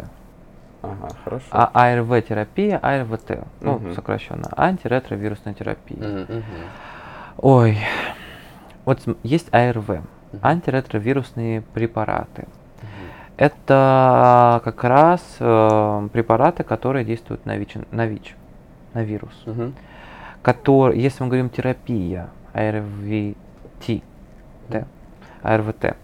Ага, 0.81 1.09
хорошо. 1.25 1.47
А 1.51 1.71
АРВ-терапия, 1.75 2.79
АРВТ. 2.79 3.45
Ну, 3.61 3.75
Мгм. 3.79 3.95
сокращенно. 3.95 4.49
Антиретровирусная 4.57 5.55
терапия. 5.55 5.99
Мгм, 5.99 6.21
мгм. 6.23 6.45
Ой. 7.39 7.79
Вот 8.85 9.01
есть 9.23 9.53
АРВ. 9.55 10.03
Антиретровирусные 10.43 11.63
препараты. 11.63 12.47
Это 13.37 14.61
как 14.65 14.83
раз 14.83 15.23
э, 15.39 16.09
препараты, 16.13 16.65
которые 16.65 17.05
действуют 17.05 17.47
на 17.47 17.57
ВИЧ, 17.57 17.77
на 17.93 18.07
ВИЧ, 18.07 18.35
на 18.95 19.05
вирус. 19.05 19.43
Мгм. 19.47 19.75
Который, 20.43 20.99
если 20.99 21.23
мы 21.23 21.29
говорим 21.29 21.49
терапия, 21.49 22.31
АРВТ, 22.53 23.39
Т, 23.87 24.85
АРВТ, 25.43 25.97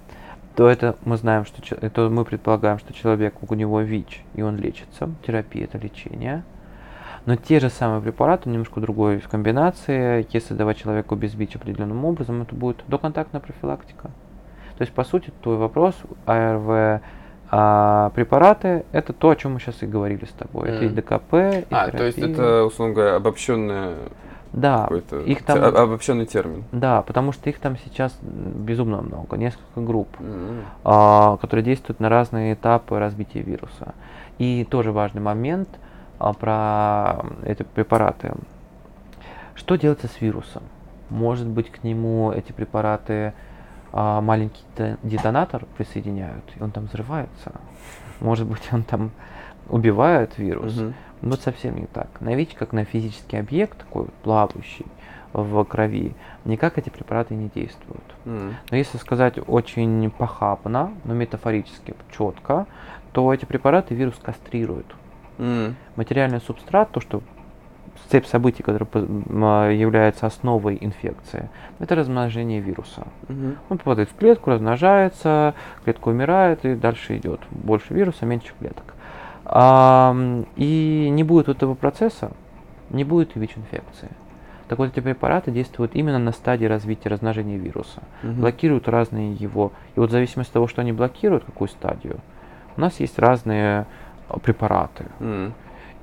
то 0.55 0.69
это 0.69 0.97
мы 1.05 1.17
знаем, 1.17 1.45
что 1.45 1.75
это 1.75 2.09
мы 2.09 2.25
предполагаем, 2.25 2.79
что 2.79 2.93
человек 2.93 3.35
у 3.51 3.55
него 3.55 3.81
ВИЧ 3.81 4.23
и 4.35 4.43
он 4.43 4.57
лечится. 4.57 5.11
Терапия 5.27 5.65
это 5.65 5.79
лечение. 5.79 6.45
Но 7.27 7.37
те 7.37 7.59
же 7.59 7.71
самые 7.71 8.03
препараты, 8.03 8.51
немножко 8.51 8.81
другой 8.81 9.19
в 9.19 9.29
комбинации, 9.29 10.27
если 10.31 10.55
давать 10.55 10.77
человеку 10.79 11.15
без 11.17 11.35
ВИЧ 11.35 11.57
определенным 11.57 12.05
образом, 12.05 12.43
это 12.43 12.55
будет 12.55 12.85
доконтактная 12.87 13.41
профилактика. 13.41 14.11
То 14.77 14.83
есть, 14.83 14.93
по 14.93 15.05
сути, 15.05 15.33
твой 15.43 15.57
вопрос, 15.57 15.95
АРВ 16.27 17.01
а, 17.51 18.11
препараты, 18.15 18.85
это 18.93 19.13
то, 19.13 19.31
о 19.31 19.37
чем 19.37 19.55
мы 19.55 19.61
сейчас 19.61 19.83
и 19.83 19.87
говорили 19.87 20.25
с 20.25 20.31
тобой. 20.33 20.69
Это 20.69 20.85
и. 20.87 20.89
ДКП, 20.89 21.35
и 21.35 21.67
А, 21.71 21.91
то 21.91 22.03
есть 22.05 22.17
терапия. 22.17 22.35
это, 22.35 22.65
условно 22.65 22.95
говоря, 22.95 23.15
обобщенное 23.17 23.95
Да, 24.53 24.89
их 25.25 25.45
там- 25.45 25.61
а- 25.63 25.83
обобщенный 25.83 26.27
термин. 26.27 26.65
да, 26.73 27.03
потому 27.03 27.33
что 27.33 27.49
их 27.49 27.59
там 27.61 27.77
сейчас 27.79 28.19
безумно 28.23 29.03
много, 29.03 29.37
несколько 29.37 29.81
групп. 29.81 30.09
М. 30.21 30.63
а, 30.85 31.37
которые 31.37 31.65
действуют 31.65 32.01
на 32.01 32.09
разные 32.09 32.55
этапы 32.55 32.99
развития 32.99 33.41
вируса. 33.43 33.95
И 34.39 34.67
тоже 34.69 34.91
важный 34.91 35.21
момент 35.21 35.69
про 36.19 37.25
эти 37.45 37.63
препараты. 37.63 38.33
Что 39.55 39.77
делается 39.77 40.09
с 40.09 40.21
вирусом? 40.21 40.63
Может 41.11 41.47
быть, 41.47 41.71
к 41.71 41.85
нему 41.85 42.33
эти 42.33 42.53
препараты 42.53 43.33
а, 43.93 44.21
маленький 44.21 44.63
де- 44.77 44.97
детонатор 45.03 45.67
присоединяют, 45.77 46.45
и 46.57 46.63
он 46.63 46.71
там 46.73 46.87
взрывается. 46.87 47.53
Может 48.21 48.47
быть, 48.49 48.69
он 48.73 48.83
там 48.83 49.11
убивает 49.69 50.39
вирус. 50.39 50.77
Мгм. 50.77 50.95
Но 51.23 51.37
совсем 51.37 51.77
не 51.77 51.87
так. 51.87 52.09
На 52.21 52.35
ВИЧ, 52.35 52.55
как 52.55 52.73
на 52.73 52.85
физический 52.85 53.37
объект, 53.37 53.79
такой 53.79 54.03
вот 54.03 54.13
плавающий 54.15 54.87
в 55.33 55.65
крови, 55.65 56.15
никак 56.45 56.77
эти 56.79 56.91
препараты 56.91 57.35
не 57.35 57.49
действуют. 57.49 58.05
М. 58.25 58.57
Но 58.71 58.77
если 58.77 58.99
сказать 58.99 59.39
очень 59.47 60.11
похабно, 60.11 60.93
но 61.05 61.15
метафорически 61.15 61.95
четко, 62.17 62.67
то 63.13 63.33
эти 63.33 63.45
препараты 63.45 63.95
вирус 63.95 64.17
кастрируют. 64.23 64.87
М. 65.39 65.77
Материальный 65.97 66.41
субстрат, 66.41 66.91
то, 66.91 67.01
что 67.01 67.23
цепь 68.11 68.27
событий, 68.27 68.63
которая 68.63 68.89
а, 68.95 69.71
является 69.71 70.27
основой 70.27 70.79
инфекции, 70.81 71.49
это 71.79 71.95
размножение 71.95 72.61
вируса. 72.61 73.07
Мгм. 73.29 73.57
Он 73.69 73.79
попадает 73.79 74.11
в 74.11 74.15
клетку, 74.17 74.51
размножается, 74.51 75.55
клетка 75.85 76.09
умирает 76.09 76.65
и 76.65 76.75
дальше 76.75 77.17
идет. 77.17 77.41
Больше 77.51 77.95
вируса, 77.95 78.27
меньше 78.27 78.53
клеток. 78.59 78.95
Ам, 79.45 80.47
и 80.57 81.09
не 81.11 81.23
будет 81.23 81.49
этого 81.49 81.75
процесса, 81.75 82.33
не 82.91 83.05
будет 83.05 83.37
и 83.37 83.41
ВИЧ-инфекции. 83.41 84.09
Так 84.69 84.79
вот, 84.79 84.89
эти 84.89 85.01
препараты 85.01 85.51
действуют 85.51 85.95
именно 85.95 86.19
на 86.19 86.33
стадии 86.33 86.65
развития 86.65 87.11
размножения 87.11 87.59
вируса 87.59 88.03
Мгм. 88.23 88.41
блокируют 88.41 88.89
разные 88.89 89.35
его. 89.35 89.73
И 89.95 90.01
вот 90.01 90.09
в 90.09 90.13
зависимости 90.13 90.51
от 90.51 90.55
того, 90.55 90.67
что 90.69 90.81
они 90.81 90.93
блокируют, 90.93 91.45
какую 91.45 91.69
стадию, 91.69 92.19
у 92.77 92.81
нас 92.81 92.99
есть 92.99 93.19
разные 93.19 93.81
а, 93.81 93.87
препараты. 94.43 95.07
М. 95.21 95.55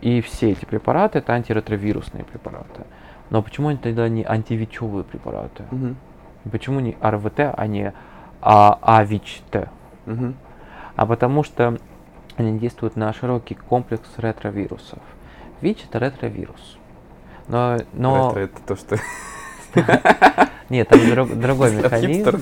И 0.01 0.21
все 0.21 0.51
эти 0.51 0.65
препараты 0.65 1.19
это 1.19 1.33
антиретровирусные 1.33 2.23
препараты. 2.23 2.85
Но 3.29 3.41
почему 3.41 3.69
они 3.69 3.77
тогда 3.77 4.09
не 4.09 4.23
антивичевые 4.23 5.03
препараты? 5.03 5.63
Мгм. 5.71 5.95
Почему 6.51 6.79
не 6.79 6.97
РВТ, 7.01 7.39
а 7.55 7.67
не 7.67 7.93
а, 8.41 8.79
АВИЧ-Т? 8.81 9.69
Мгм. 10.05 10.35
А 10.95 11.05
потому 11.05 11.43
что 11.43 11.77
они 12.37 12.57
действуют 12.59 12.95
на 12.95 13.13
широкий 13.13 13.55
комплекс 13.55 14.09
ретровирусов. 14.17 14.99
ВИЧ 15.61 15.85
это 15.89 15.99
ретровирус. 15.99 16.77
Но, 17.47 17.77
но 17.93 18.33
Ретро 18.33 18.39
это 18.41 18.61
то, 18.65 18.75
что 18.75 18.97
нет, 20.69 20.87
там 20.87 20.99
друг- 21.09 21.35
другой 21.39 21.75
механизм. 21.75 22.41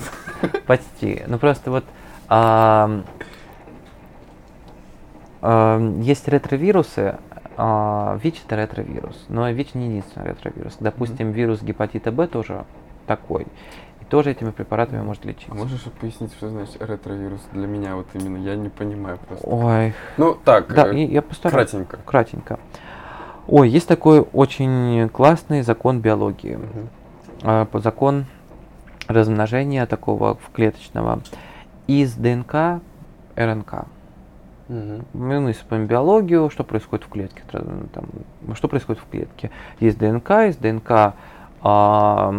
Почти. 0.66 1.22
Ну 1.26 1.38
просто 1.38 1.70
вот 1.70 1.84
есть 5.42 6.28
ретровирусы, 6.28 7.16
а, 7.56 8.18
ВИЧ 8.22 8.42
это 8.46 8.56
ретровирус, 8.56 9.24
но 9.28 9.48
ВИЧ 9.50 9.74
не 9.74 9.88
единственный 9.88 10.28
ретровирус. 10.28 10.76
Допустим, 10.80 11.32
вирус 11.32 11.62
гепатита 11.62 12.10
Б 12.12 12.26
тоже 12.26 12.64
такой. 13.06 13.46
И 14.00 14.04
тоже 14.04 14.30
этими 14.30 14.50
препаратами 14.50 15.02
может 15.02 15.24
лечиться. 15.24 15.54
Можешь 15.54 15.82
пояснить, 16.00 16.32
что 16.32 16.48
значит 16.48 16.80
ретровирус 16.80 17.40
для 17.52 17.66
меня 17.66 17.96
вот 17.96 18.06
именно? 18.14 18.36
Я 18.38 18.56
не 18.56 18.68
понимаю 18.68 19.18
просто. 19.26 19.46
Ой, 19.46 19.94
Ну, 20.16 20.34
так, 20.44 20.72
да, 20.72 20.88
э, 20.88 21.04
я 21.04 21.22
постараюсь. 21.22 21.70
кратенько. 21.70 21.98
Кратенько. 22.04 22.58
Ой, 23.46 23.68
есть 23.68 23.88
такой 23.88 24.20
очень 24.20 25.08
классный 25.08 25.62
закон 25.62 26.00
биологии. 26.00 26.58
По- 27.42 27.80
закон 27.80 28.26
размножения 29.08 29.86
такого 29.86 30.38
клеточного 30.52 31.20
из 31.86 32.14
ДНК 32.14 32.80
РНК. 33.34 33.86
Мы 34.70 35.52
вспомним 35.52 35.86
биологию, 35.86 36.48
что 36.48 36.62
происходит 36.62 37.04
в 37.04 37.08
клетке. 37.08 37.42
Там, 37.50 38.54
что 38.54 38.68
происходит 38.68 39.02
в 39.02 39.10
клетке? 39.10 39.50
Есть 39.80 39.98
ДНК, 39.98 40.30
из 40.48 40.56
ДНК 40.56 41.14
а, 41.62 42.32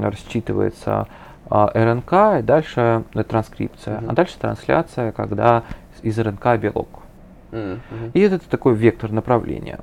рассчитывается 0.00 1.08
а, 1.50 1.70
РНК, 1.74 2.40
и 2.40 2.42
дальше 2.42 3.04
э, 3.14 3.24
транскрипция. 3.24 4.00
Мгм. 4.00 4.10
А 4.10 4.12
дальше 4.14 4.38
трансляция, 4.38 5.12
когда 5.12 5.64
из 6.02 6.18
РНК 6.18 6.56
белок. 6.58 6.88
Мгм. 7.50 7.80
И 8.12 8.20
это 8.20 8.38
такой 8.48 8.74
вектор 8.74 9.10
направления. 9.10 9.80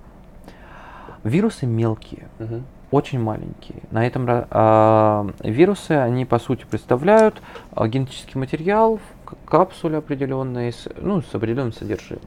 Вирусы 1.23 1.65
мелкие, 1.67 2.27
Мгм. 2.39 2.63
очень 2.89 3.19
маленькие. 3.19 3.83
На 3.91 4.07
этом 4.07 4.25
а, 4.29 5.27
вирусы, 5.41 5.91
они 5.91 6.25
по 6.25 6.39
сути 6.39 6.65
представляют 6.69 7.41
а, 7.73 7.87
генетический 7.87 8.39
материал 8.39 8.99
в 9.31 9.45
к- 9.45 9.49
капсуле 9.49 9.97
определенной, 9.97 10.71
с, 10.71 10.87
ну, 10.97 11.21
с 11.21 11.33
определенным 11.35 11.73
содержимым. 11.73 12.23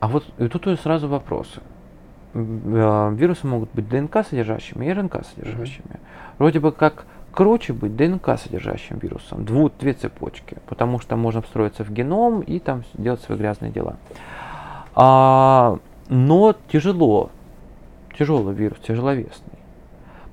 А 0.00 0.08
вот 0.08 0.24
и 0.38 0.48
тут 0.48 0.78
сразу 0.80 1.08
вопросы. 1.08 1.60
Э, 2.34 3.12
Вирусы 3.14 3.46
могут 3.46 3.70
быть 3.72 3.88
ДНК 3.88 4.24
содержащими 4.28 4.86
и 4.86 4.92
РНК 4.92 5.24
содержащими. 5.34 5.98
Вроде 6.38 6.60
бы 6.60 6.70
как 6.72 7.04
круче 7.32 7.72
быть 7.72 7.96
ДНК 7.96 8.38
содержащим 8.38 8.98
вирусом, 8.98 9.44
дву, 9.44 9.70
две 9.80 9.92
цепочки, 9.94 10.56
потому 10.66 10.98
что 11.00 11.16
можно 11.16 11.42
встроиться 11.42 11.84
в 11.84 11.90
геном 11.90 12.40
и 12.40 12.58
там 12.58 12.84
делать 12.94 13.20
свои 13.22 13.38
грязные 13.38 13.70
дела. 13.72 13.96
А, 14.94 15.78
но 16.08 16.54
тяжело, 16.72 17.30
тяжелый 18.18 18.54
вирус, 18.54 18.78
тяжеловесный. 18.80 19.58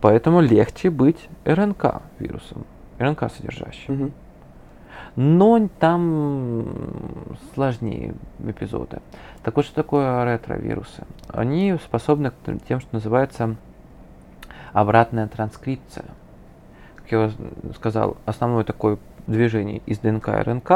Поэтому 0.02 0.41
легче 0.41 0.90
быть 0.90 1.27
РНК 1.45 2.02
вирусом, 2.19 2.65
РНК 2.99 3.32
содержащим. 3.36 3.94
Мгм. 3.94 4.11
Но 5.16 5.70
там 5.80 6.66
сложнее 7.54 8.16
эпизоды. 8.46 9.00
Так 9.44 9.56
вот, 9.56 9.66
что 9.66 9.76
такое 9.76 10.26
ретровирусы? 10.26 11.04
Они 11.30 11.78
способны 11.84 12.32
к 12.32 12.36
тем, 12.68 12.82
что 12.82 12.90
называется 12.92 13.56
обратная 14.74 15.28
транскрипция. 15.28 16.06
Как 16.98 17.12
я 17.12 17.20
уже 17.26 17.36
сказал, 17.76 18.18
основное 18.26 18.66
такое 18.66 18.98
движение 19.26 19.82
из 19.86 20.00
ДНК 20.00 20.30
и 20.30 20.32
РНК, 20.32 20.72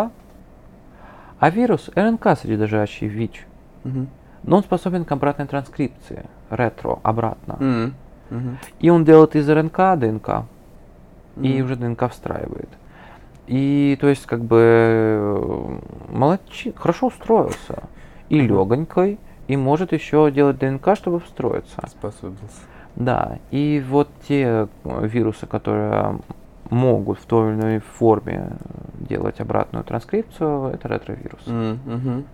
а 1.40 1.50
вирус 1.50 1.90
РНК, 1.96 2.38
содержащий 2.40 3.08
ВИЧ, 3.08 3.46
Мгм. 3.84 4.08
но 4.44 4.58
он 4.58 4.64
способен 4.64 5.06
к 5.06 5.12
обратной 5.12 5.48
транскрипции, 5.48 6.26
ретро, 6.50 7.00
обратно. 7.04 7.58
М. 7.60 7.94
Мгм. 8.30 8.58
И 8.80 8.90
он 8.90 9.04
делает 9.06 9.36
из 9.36 9.50
РНК 9.50 9.98
ДНК, 9.98 10.46
и 11.38 11.56
Мгм. 11.62 11.66
уже 11.66 11.76
ДНК 11.76 12.10
встраивает. 12.10 12.70
И 13.50 13.98
то 14.00 14.08
есть 14.08 14.28
как 14.28 14.44
бы 14.44 15.82
молодчи, 16.08 16.72
хорошо 16.76 17.08
устроился. 17.08 17.84
И 18.30 18.40
легонькой, 18.40 19.18
и 19.48 19.58
может 19.58 19.92
еще 19.92 20.30
делать 20.30 20.60
ДНК, 20.60 20.96
чтобы 20.96 21.20
встроиться. 21.20 21.82
Способился. 21.88 22.62
Да, 22.96 23.40
и 23.50 23.84
вот 23.90 24.08
те 24.28 24.68
э, 24.84 25.08
вирусы, 25.08 25.48
которые 25.48 26.20
могут 26.70 27.18
в 27.20 27.26
той 27.26 27.54
или 27.54 27.60
иной 27.60 27.80
форме 27.80 28.52
делать 29.00 29.40
обратную 29.42 29.84
транскрипцию, 29.84 30.68
это 30.68 30.88
ретровирус. 30.88 31.42
М, 31.48 31.80
мгм. 31.86 32.26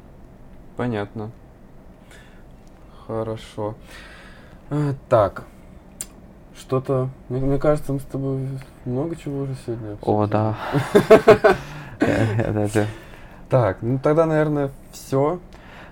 Понятно. 0.76 1.32
Хорошо. 3.08 3.76
А, 4.70 4.94
Так. 5.08 5.46
Что-то. 6.58 7.10
Мне, 7.30 7.40
мне 7.42 7.58
кажется, 7.58 7.92
мы 7.94 8.00
с 8.00 8.04
тобой 8.04 8.48
много 8.86 9.16
чего 9.16 9.42
уже 9.44 9.56
сегодня 9.66 9.98
О, 10.02 10.24
обсудили. 10.24 10.32
да. 10.32 10.56
Э, 12.00 12.66
это- 12.66 12.88
Так, 13.50 13.78
ну 13.82 14.00
тогда, 14.00 14.26
наверное, 14.26 14.70
все. 14.92 15.40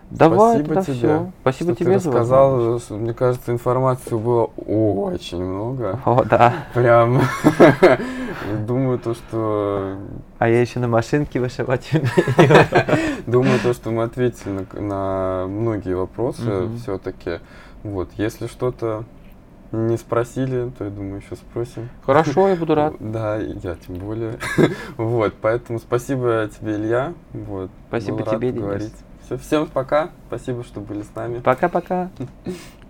Давай, 0.09 0.57
Спасибо 0.63 0.81
тебе, 0.83 0.93
все. 0.95 1.31
Спасибо 1.41 1.73
что 1.73 1.79
тебе 1.83 1.93
ты 1.93 1.99
за 1.99 2.09
рассказал. 2.11 2.51
возможность. 2.51 2.85
что, 2.85 2.93
Мне 2.95 3.13
кажется, 3.13 3.51
информации 3.51 4.15
было 4.15 4.43
очень 4.43 5.43
много. 5.43 5.99
О, 6.05 6.23
да. 6.25 6.53
Прям. 6.73 7.21
Думаю, 8.67 8.99
то, 8.99 9.13
что 9.15 9.95
А 10.39 10.49
я 10.49 10.61
еще 10.61 10.79
на 10.79 10.87
машинке 10.87 11.39
вышивать. 11.39 11.89
Думаю, 13.25 13.59
то, 13.61 13.73
что 13.73 13.91
мы 13.91 14.03
ответили 14.03 14.65
на, 14.73 14.81
на 14.81 15.47
многие 15.47 15.95
вопросы 15.95 16.43
Мгм. 16.43 16.77
все-таки. 16.79 17.39
Вот, 17.83 18.09
если 18.17 18.47
что-то 18.47 19.05
не 19.73 19.97
спросили, 19.97 20.71
то 20.77 20.85
я 20.85 20.89
думаю, 20.91 21.21
еще 21.21 21.35
спросим. 21.35 21.89
Хорошо, 22.05 22.47
я 22.47 22.55
буду 22.55 22.75
рад. 22.75 22.93
Да, 22.99 23.37
я 23.37 23.75
тем 23.75 23.95
более. 23.95 24.37
Вот, 24.97 25.33
поэтому 25.41 25.79
спасибо 25.79 26.49
тебе, 26.59 26.75
Илья. 26.75 27.13
Вот, 27.33 27.71
Спасибо 27.87 28.23
тебе, 28.23 28.51
Денис. 28.51 28.93
Всё, 29.25 29.37
всем 29.37 29.67
пока. 29.67 30.11
Спасибо, 30.27 30.63
что 30.63 30.79
были 30.79 31.01
с 31.01 31.15
нами. 31.15 31.39
Пока-пока. 31.39 32.09